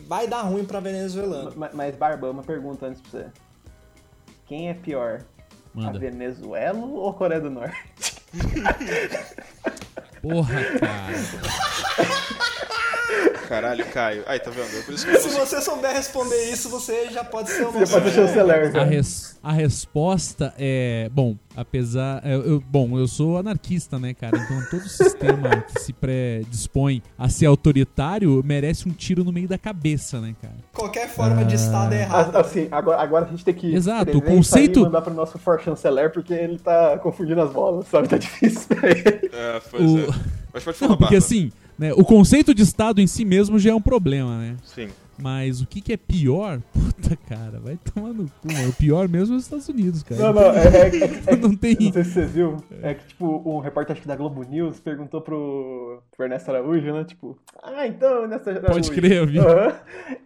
Vai 0.09 0.27
dar 0.27 0.43
ruim 0.43 0.65
pra 0.65 0.81
venezuelano. 0.81 1.53
Ma- 1.57 1.71
Mas, 1.73 1.95
Barba, 1.97 2.31
uma 2.31 2.43
pergunta 2.43 2.87
antes 2.87 3.01
pra 3.03 3.11
você. 3.21 3.27
Quem 4.47 4.69
é 4.69 4.75
pior? 4.75 5.23
A 5.77 5.81
Manda. 5.81 5.99
Venezuela 5.99 6.79
ou 6.85 7.09
a 7.09 7.15
Coreia 7.15 7.41
do 7.41 7.51
Norte? 7.51 7.77
Porra, 10.23 10.55
cara. 10.79 11.15
Caralho, 13.49 13.85
Caio. 13.87 14.23
Aí, 14.27 14.39
tá 14.39 14.51
vendo? 14.51 14.77
É 14.79 14.83
por 14.83 14.95
isso 14.95 15.07
que 15.07 15.19
Se 15.19 15.29
você 15.39 15.61
souber 15.61 15.93
responder 15.93 16.51
isso, 16.51 16.69
você 16.71 17.11
já 17.11 17.23
pode 17.23 17.51
ser 17.51 17.65
o 17.67 17.73
Você 17.73 17.81
nosso. 17.81 17.93
pode 17.93 18.11
ser 18.11 18.15
chanceler, 18.27 18.69
A, 18.69 18.71
já. 18.71 18.85
res- 18.85 19.39
a 19.43 19.53
resposta 19.53 20.55
é. 20.59 21.11
Bom, 21.13 21.37
apesar. 21.55 22.23
eu- 22.27 22.43
eu- 22.45 22.61
bom, 22.61 22.99
eu 22.99 23.07
sou 23.07 23.37
anarquista, 23.37 23.99
né, 23.99 24.15
cara? 24.15 24.39
Então 24.39 24.63
todo 24.71 24.89
sistema 24.89 25.61
que 25.63 25.81
se 25.83 25.93
predispõe 25.93 27.03
a 27.19 27.29
ser 27.29 27.47
autoritário 27.47 28.43
merece 28.45 28.89
um 28.89 28.93
tiro 28.93 29.23
no 29.23 29.33
meio 29.33 29.47
da 29.49 29.59
cabeça, 29.59 30.21
né, 30.21 30.35
cara? 30.41 30.55
Qualquer 30.73 31.09
forma 31.09 31.45
de 31.45 31.55
Estado 31.57 31.93
é 31.95 31.99
Ah, 31.99 32.03
errado. 32.03 32.37
Assim, 32.37 32.69
agora, 32.71 33.03
agora 33.03 33.25
a 33.27 33.29
gente 33.29 33.45
tem 33.45 33.55
que 33.55 33.75
Exato, 33.75 34.17
o 34.17 34.23
conceito- 34.23 34.81
mandar 34.81 35.03
pro 35.03 35.13
nosso 35.13 35.39
for 35.39 35.61
chanceler 35.61 36.11
porque 36.11 36.33
ele 36.33 36.59
tá 36.59 36.99
confundindo 36.99 37.41
as 37.43 37.53
bolas, 37.53 37.87
sabe? 37.89 38.09
Tá 38.09 38.17
difícil 38.17 38.63
pra 38.69 38.89
ele. 38.91 39.31
É, 39.33 39.61
pois 39.71 39.83
O- 39.91 39.99
é. 39.99 40.07
Mas 40.53 40.63
pode 40.63 40.79
falar, 40.79 40.91
Não, 40.93 40.97
porque 40.99 41.17
assim, 41.17 41.51
né, 41.79 41.93
o 41.95 42.05
conceito 42.05 42.55
de 42.55 42.63
Estado 42.63 43.01
em 43.01 43.07
si 43.07 43.25
mesmo 43.25 43.59
já 43.59 43.71
é 43.71 43.75
um 43.75 43.81
problema, 43.81 44.39
né? 44.39 44.57
Sim. 44.65 44.89
Mas 45.19 45.61
o 45.61 45.67
que, 45.67 45.81
que 45.81 45.93
é 45.93 45.97
pior? 45.97 46.61
Puta, 46.73 47.17
cara, 47.29 47.61
vai 47.61 47.77
tomar 47.93 48.13
no 48.13 48.25
cu. 48.25 48.53
mano. 48.53 48.69
O 48.69 48.73
pior 48.73 49.09
mesmo 49.09 49.35
é 49.35 49.39
os 49.39 49.45
Estados 49.45 49.69
Unidos, 49.69 50.03
cara. 50.03 50.21
Não, 50.21 50.33
não, 50.33 50.43
é, 50.43 50.67
é- 50.67 51.33
é- 51.33 51.37
Não 51.45 51.55
tem. 51.55 51.77
Não 51.81 51.93
sei 51.93 52.05
se 52.05 52.11
você 52.13 52.25
viu, 52.27 52.57
é 52.83 52.95
que, 52.95 53.07
tipo, 53.07 53.43
um 53.45 53.59
repórter 53.59 53.93
acho 53.93 54.03
que 54.03 54.09
da 54.09 54.17
Globo 54.17 54.43
News 54.43 54.81
perguntou 54.81 55.21
pro, 55.21 56.03
pro 56.17 56.25
Ernesto 56.27 56.51
Araújo, 56.51 56.93
né? 56.93 57.05
Tipo, 57.05 57.37
ah, 57.63 57.87
então, 57.87 58.23
Ernesto 58.23 58.51
Araújo. 58.51 58.67
Pode 58.73 58.91
crer, 58.91 59.13
eu 59.13 59.27
vi. 59.27 59.39
Aham. 59.39 59.73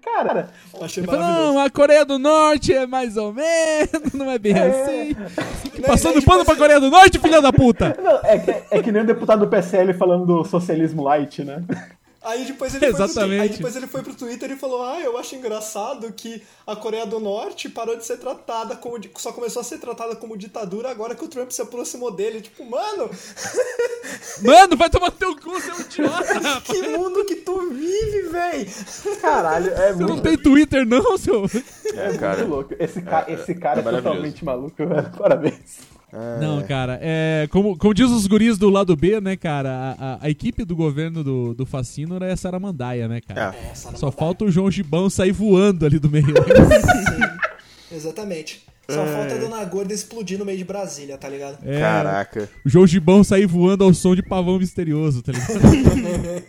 Cara, 0.02 0.48
Achei 0.80 1.04
falou, 1.04 1.20
não, 1.20 1.58
a 1.58 1.70
Coreia 1.70 2.04
do 2.04 2.18
Norte 2.18 2.72
é 2.72 2.86
mais 2.86 3.16
ou 3.16 3.32
menos, 3.32 4.12
não 4.14 4.30
é 4.30 4.38
bem 4.38 4.54
assim. 4.54 5.14
Não, 5.14 5.82
Passando 5.86 6.14
daí, 6.14 6.20
tipo 6.20 6.32
pano 6.32 6.44
pra 6.44 6.52
assim, 6.54 6.60
Coreia 6.62 6.80
do 6.80 6.90
Norte, 6.90 7.18
filha 7.18 7.40
da 7.40 7.52
puta! 7.52 7.96
não, 8.02 8.20
é, 8.24 8.38
que, 8.38 8.50
é 8.70 8.82
que 8.82 8.92
nem 8.92 9.02
o 9.02 9.06
deputado 9.06 9.40
do 9.40 9.48
PSL 9.48 9.92
falando 9.94 10.26
do 10.26 10.44
socialismo 10.44 11.02
light, 11.02 11.44
né? 11.44 11.62
Aí 12.28 12.44
depois, 12.44 12.74
ele 12.74 12.84
foi 12.84 12.94
pro, 12.94 13.04
Exatamente. 13.04 13.40
aí 13.40 13.48
depois 13.48 13.76
ele 13.76 13.86
foi 13.86 14.02
pro 14.02 14.14
Twitter 14.14 14.50
e 14.50 14.56
falou: 14.56 14.82
Ah, 14.82 15.00
eu 15.00 15.16
acho 15.16 15.34
engraçado 15.34 16.12
que 16.12 16.42
a 16.66 16.76
Coreia 16.76 17.06
do 17.06 17.18
Norte 17.18 17.70
parou 17.70 17.96
de 17.96 18.04
ser 18.04 18.18
tratada 18.18 18.76
como. 18.76 19.00
Só 19.16 19.32
começou 19.32 19.60
a 19.60 19.64
ser 19.64 19.78
tratada 19.78 20.14
como 20.14 20.36
ditadura 20.36 20.90
agora 20.90 21.14
que 21.14 21.24
o 21.24 21.28
Trump 21.28 21.50
se 21.50 21.62
aproximou 21.62 22.10
dele. 22.10 22.42
Tipo, 22.42 22.68
mano, 22.68 23.08
Mano, 24.44 24.76
vai 24.76 24.90
tomar 24.90 25.06
no 25.06 25.12
teu 25.12 25.34
cu, 25.36 25.58
seu 25.60 25.80
idiota! 25.80 26.60
que 26.64 26.82
mundo 26.88 27.24
que 27.24 27.36
tu 27.36 27.70
vive, 27.70 28.28
véi? 28.28 28.68
Caralho, 29.20 29.72
é 29.72 29.92
Você 29.92 30.00
não 30.00 30.08
muito, 30.08 30.22
tem 30.22 30.36
Twitter, 30.36 30.86
não, 30.86 31.16
seu. 31.16 31.46
é 31.94 32.16
cara. 32.18 32.38
muito 32.38 32.50
louco. 32.50 32.74
Esse, 32.78 33.00
ca 33.00 33.24
esse 33.26 33.54
cara 33.54 33.80
é 33.80 33.88
é, 33.88 33.90
totalmente 33.90 34.44
maluco, 34.44 34.86
velho. 34.86 35.10
Parabéns. 35.16 35.97
Não, 36.40 36.62
cara, 36.62 36.98
é. 37.02 37.46
Como, 37.50 37.76
como 37.76 37.92
diz 37.92 38.10
os 38.10 38.26
guris 38.26 38.56
do 38.56 38.70
lado 38.70 38.96
B, 38.96 39.20
né, 39.20 39.36
cara? 39.36 39.68
A, 39.70 39.90
a- 40.14 40.18
a 40.22 40.30
equipe 40.30 40.64
do 40.64 40.74
governo 40.74 41.22
do, 41.22 41.54
do 41.54 41.66
Facínora 41.66 42.26
é 42.26 42.34
Saramandaia, 42.34 43.06
né, 43.08 43.20
cara? 43.20 43.54
É. 43.54 43.74
Só 43.74 44.10
falta 44.10 44.44
o 44.44 44.50
João 44.50 44.70
Gibão 44.70 45.10
sair 45.10 45.32
voando 45.32 45.84
ali 45.84 45.98
do 45.98 46.08
meio. 46.10 46.26
Exatamente. 47.92 48.64
Só 48.90 49.04
falta 49.04 49.34
a 49.34 49.38
Dona 49.38 49.62
Gorda 49.66 49.92
explodir 49.92 50.38
no 50.38 50.46
meio 50.46 50.56
de 50.56 50.64
Brasília, 50.64 51.18
tá 51.18 51.28
ligado? 51.28 51.58
É, 51.62 51.78
Caraca. 51.78 52.48
O 52.64 52.68
João 52.70 52.86
Gibão 52.86 53.22
sair 53.22 53.44
voando 53.46 53.84
ao 53.84 53.92
som 53.92 54.14
de 54.14 54.22
pavão 54.22 54.58
misterioso, 54.58 55.22
tá 55.22 55.32
ligado? 55.32 55.58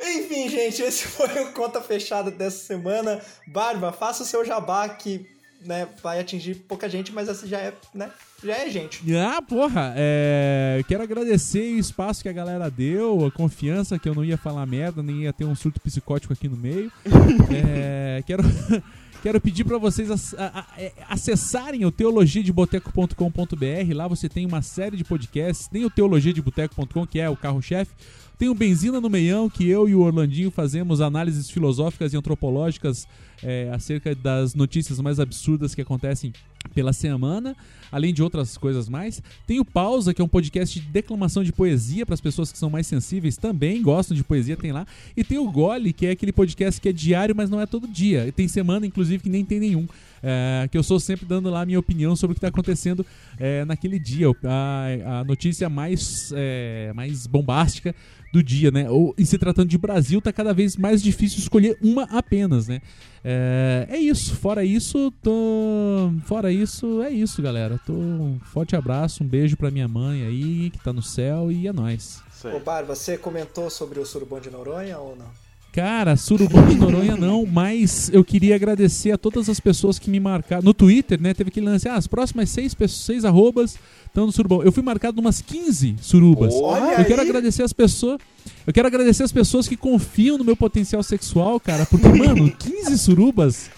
Enfim, 0.00 0.48
gente, 0.48 0.80
esse 0.82 1.04
foi 1.06 1.26
o 1.44 1.52
Conta 1.52 1.80
Fechada 1.80 2.30
dessa 2.30 2.64
semana. 2.64 3.20
Barba, 3.46 3.92
faça 3.92 4.22
o 4.22 4.26
seu 4.26 4.44
jabá 4.44 4.88
que 4.88 5.26
né, 5.66 5.88
vai 6.02 6.20
atingir 6.20 6.54
pouca 6.54 6.88
gente, 6.88 7.12
mas 7.12 7.28
essa 7.28 7.46
já 7.46 7.58
é, 7.58 7.74
né, 7.94 8.10
já 8.44 8.56
é 8.56 8.70
gente. 8.70 9.02
Ah, 9.14 9.42
porra, 9.42 9.92
é, 9.96 10.82
quero 10.88 11.02
agradecer 11.02 11.74
o 11.74 11.78
espaço 11.78 12.22
que 12.22 12.28
a 12.28 12.32
galera 12.32 12.70
deu, 12.70 13.26
a 13.26 13.30
confiança 13.30 13.98
que 13.98 14.08
eu 14.08 14.14
não 14.14 14.24
ia 14.24 14.38
falar 14.38 14.64
merda, 14.66 15.02
nem 15.02 15.22
ia 15.22 15.32
ter 15.32 15.44
um 15.44 15.54
surto 15.54 15.80
psicótico 15.80 16.32
aqui 16.32 16.48
no 16.48 16.56
meio. 16.56 16.90
É, 17.50 18.22
quero, 18.26 18.42
Quero 19.26 19.40
pedir 19.40 19.64
para 19.64 19.78
vocês 19.78 20.34
é, 20.78 20.92
acessarem 21.08 21.84
o 21.84 21.90
teologiadeboteco.com.br. 21.90 23.94
Lá 23.94 24.06
você 24.06 24.28
tem 24.28 24.46
uma 24.46 24.62
série 24.62 24.96
de 24.96 25.02
podcasts. 25.02 25.66
Tem 25.66 25.84
o 25.84 25.90
teologiadeboteco.com, 25.90 27.06
que 27.06 27.18
é 27.18 27.28
o 27.28 27.36
carro-chefe. 27.36 27.90
Tem 28.38 28.48
o 28.48 28.54
Benzina 28.54 29.00
no 29.00 29.10
Meião, 29.10 29.48
que 29.48 29.68
eu 29.68 29.88
e 29.88 29.94
o 29.94 30.02
Orlandinho 30.02 30.50
fazemos 30.50 31.00
análises 31.00 31.50
filosóficas 31.50 32.12
e 32.12 32.16
antropológicas 32.16 33.08
é, 33.42 33.70
acerca 33.72 34.14
das 34.14 34.54
notícias 34.54 35.00
mais 35.00 35.20
absurdas 35.20 35.74
que 35.74 35.82
acontecem 35.82 36.32
pela 36.74 36.92
semana, 36.92 37.56
além 37.90 38.12
de 38.12 38.22
outras 38.22 38.56
coisas 38.56 38.88
mais. 38.88 39.22
Tem 39.46 39.60
o 39.60 39.64
Pausa, 39.64 40.12
que 40.12 40.20
é 40.20 40.24
um 40.24 40.28
podcast 40.28 40.80
de 40.80 40.86
declamação 40.86 41.44
de 41.44 41.52
poesia 41.52 42.04
para 42.04 42.14
as 42.14 42.20
pessoas 42.20 42.50
que 42.50 42.58
são 42.58 42.68
mais 42.68 42.86
sensíveis, 42.86 43.36
também 43.36 43.82
gostam 43.82 44.16
de 44.16 44.24
poesia, 44.24 44.56
tem 44.56 44.72
lá. 44.72 44.86
E 45.16 45.22
tem 45.22 45.38
o 45.38 45.50
Gole, 45.50 45.92
que 45.92 46.06
é 46.06 46.10
aquele 46.10 46.32
podcast 46.32 46.80
que 46.80 46.88
é 46.88 46.92
diário, 46.92 47.34
mas 47.36 47.50
não 47.50 47.60
é 47.60 47.66
todo 47.66 47.86
dia. 47.86 48.26
E 48.26 48.32
tem 48.32 48.48
semana, 48.48 48.86
inclusive, 48.86 49.22
que 49.22 49.30
nem 49.30 49.44
tem 49.44 49.60
nenhum. 49.60 49.86
É, 50.22 50.66
que 50.70 50.76
eu 50.76 50.82
sou 50.82 50.98
sempre 50.98 51.26
dando 51.26 51.50
lá 51.50 51.60
a 51.62 51.66
minha 51.66 51.78
opinião 51.78 52.16
sobre 52.16 52.32
o 52.32 52.34
que 52.34 52.38
está 52.38 52.48
acontecendo 52.48 53.06
é, 53.38 53.64
naquele 53.64 53.98
dia. 53.98 54.26
A, 54.44 55.20
a 55.20 55.24
notícia 55.24 55.68
mais, 55.68 56.32
é, 56.34 56.90
mais 56.94 57.26
bombástica 57.26 57.94
do 58.32 58.42
dia, 58.42 58.70
né? 58.70 58.90
Ou, 58.90 59.14
e 59.16 59.24
se 59.24 59.38
tratando 59.38 59.68
de 59.68 59.78
Brasil, 59.78 60.20
tá 60.20 60.32
cada 60.32 60.52
vez 60.52 60.76
mais 60.76 61.02
difícil 61.02 61.38
escolher 61.38 61.78
uma 61.80 62.04
apenas, 62.04 62.66
né? 62.68 62.80
É, 63.28 63.88
é 63.90 63.98
isso. 63.98 64.36
Fora 64.36 64.64
isso, 64.64 65.10
tô. 65.20 66.12
Fora 66.26 66.52
isso, 66.52 67.02
é 67.02 67.10
isso, 67.10 67.42
galera. 67.42 67.80
Tô... 67.84 67.92
Um 67.92 68.38
forte 68.38 68.76
abraço, 68.76 69.24
um 69.24 69.26
beijo 69.26 69.56
pra 69.56 69.68
minha 69.68 69.88
mãe 69.88 70.24
aí, 70.24 70.70
que 70.70 70.78
tá 70.78 70.92
no 70.92 71.02
céu, 71.02 71.50
e 71.50 71.66
é 71.66 71.72
nóis. 71.72 72.22
Ô. 72.44 72.60
Bar, 72.60 72.84
você 72.84 73.18
comentou 73.18 73.68
sobre 73.68 73.98
o 73.98 74.06
surubom 74.06 74.38
de 74.38 74.48
Noronha 74.48 74.96
ou 74.98 75.16
não? 75.16 75.45
Cara, 75.76 76.16
Surubom 76.16 76.66
de 76.66 76.74
Noronha 76.74 77.18
não, 77.18 77.44
mas 77.44 78.08
eu 78.10 78.24
queria 78.24 78.54
agradecer 78.54 79.10
a 79.10 79.18
todas 79.18 79.46
as 79.50 79.60
pessoas 79.60 79.98
que 79.98 80.08
me 80.08 80.18
marcaram. 80.18 80.62
No 80.62 80.72
Twitter, 80.72 81.20
né? 81.20 81.34
Teve 81.34 81.48
aquele 81.48 81.66
lance, 81.66 81.86
ah, 81.86 81.96
as 81.96 82.06
próximas 82.06 82.48
seis, 82.48 82.72
pessoas, 82.72 83.04
seis 83.04 83.24
arrobas 83.26 83.78
estão 84.06 84.24
no 84.24 84.32
Surubom. 84.32 84.62
Eu 84.62 84.72
fui 84.72 84.82
marcado 84.82 85.20
umas 85.20 85.42
15 85.42 85.96
surubas. 86.00 86.54
Olha 86.54 86.98
eu 86.98 87.04
quero 87.04 87.20
aí. 87.20 87.28
agradecer 87.28 87.62
as 87.62 87.74
pessoas. 87.74 88.18
Eu 88.66 88.72
quero 88.72 88.88
agradecer 88.88 89.22
as 89.22 89.32
pessoas 89.32 89.68
que 89.68 89.76
confiam 89.76 90.38
no 90.38 90.44
meu 90.44 90.56
potencial 90.56 91.02
sexual, 91.02 91.60
cara. 91.60 91.84
Porque, 91.84 92.08
mano, 92.08 92.50
15 92.50 92.96
surubas. 92.96 93.68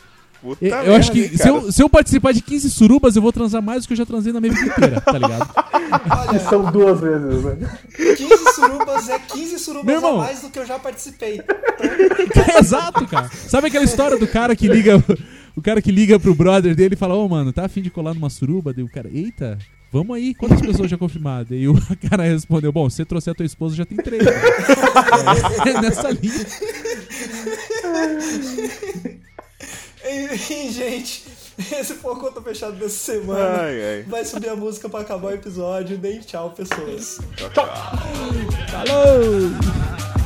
Puta 0.41 0.65
Eu, 0.65 0.71
merda, 0.71 0.97
acho 0.97 1.11
que 1.13 1.21
hein, 1.23 1.31
se 1.37 1.49
eu, 1.49 1.73
se 1.73 1.83
eu 1.83 1.89
participar 1.89 2.33
de 2.33 2.41
15 2.41 2.71
surubas, 2.71 3.17
eu 3.17 3.23
vou 3.23 3.33
transar 3.33 3.61
mais 3.61 3.83
do 3.83 3.89
que 3.89 3.93
eu 3.95 3.97
já 3.97 4.07
transei 4.07 4.33
na 4.33 4.41
minha 4.41 4.53
vida 4.53 4.67
inteira, 4.67 5.01
tá 5.01 5.13
ligado? 5.19 5.51
Olha, 6.29 6.39
São 6.49 6.71
duas 6.71 7.01
vezes, 7.01 7.45
né? 7.45 7.79
15 8.17 8.55
surubas 8.55 9.09
é 9.09 9.19
15 9.19 9.59
surubas 9.59 9.87
Meu 9.87 9.97
a 9.97 9.99
irmão. 9.99 10.19
mais 10.19 10.41
do 10.41 10.51
que 10.51 10.59
eu 10.59 10.67
já 10.67 10.79
participei. 10.79 11.41
Exato, 12.61 13.07
cara. 13.07 13.29
Sabe 13.49 13.67
aquela 13.69 13.85
história 13.85 14.17
do 14.19 14.27
cara 14.29 14.55
que 14.55 14.69
liga. 14.69 15.03
O 15.57 15.61
cara 15.63 15.83
que 15.83 15.91
liga 15.91 16.21
pro 16.21 16.35
brother 16.37 16.73
dele 16.77 16.95
e 16.95 16.97
fala, 16.97 17.15
ô 17.15 17.29
mano, 17.29 17.53
tá 17.53 17.65
afim 17.65 17.83
de 17.83 17.91
colar 17.91 18.15
numa 18.15 18.31
suruba? 18.31 18.73
Daí 18.73 18.85
o 18.85 18.89
cara, 18.89 19.11
eita, 19.13 19.59
vamos 19.93 20.15
aí, 20.17 20.33
quantas 20.33 20.61
pessoas 20.61 20.89
já 20.89 20.97
confirmadas? 20.97 21.49
E 21.51 21.67
o 21.67 21.75
cara 22.09 22.23
respondeu, 22.23 22.71
bom, 22.71 22.89
se 22.89 22.97
você 22.99 23.05
trouxer 23.05 23.33
a 23.33 23.35
tua 23.35 23.45
esposa 23.47 23.75
já 23.75 23.85
tem 23.85 23.97
três. 23.99 24.25
né? 24.25 24.31
É, 25.67 25.81
nessa 25.81 26.11
linha. 26.11 26.47
Enfim, 30.09 30.71
gente, 30.73 31.25
esse 31.59 31.95
foi 31.95 32.13
o 32.13 32.17
conto 32.17 32.41
fechado 32.43 32.77
dessa 32.77 32.97
semana. 32.97 33.63
Ai, 33.63 33.83
ai. 33.83 34.03
Vai 34.05 34.25
subir 34.25 34.49
a 34.49 34.57
música 34.57 34.89
pra 34.89 35.01
acabar 35.01 35.29
o 35.29 35.35
episódio. 35.35 35.99
Deem 35.99 36.21
tchau, 36.21 36.51
pessoas. 36.51 37.19
Falou! 38.71 40.18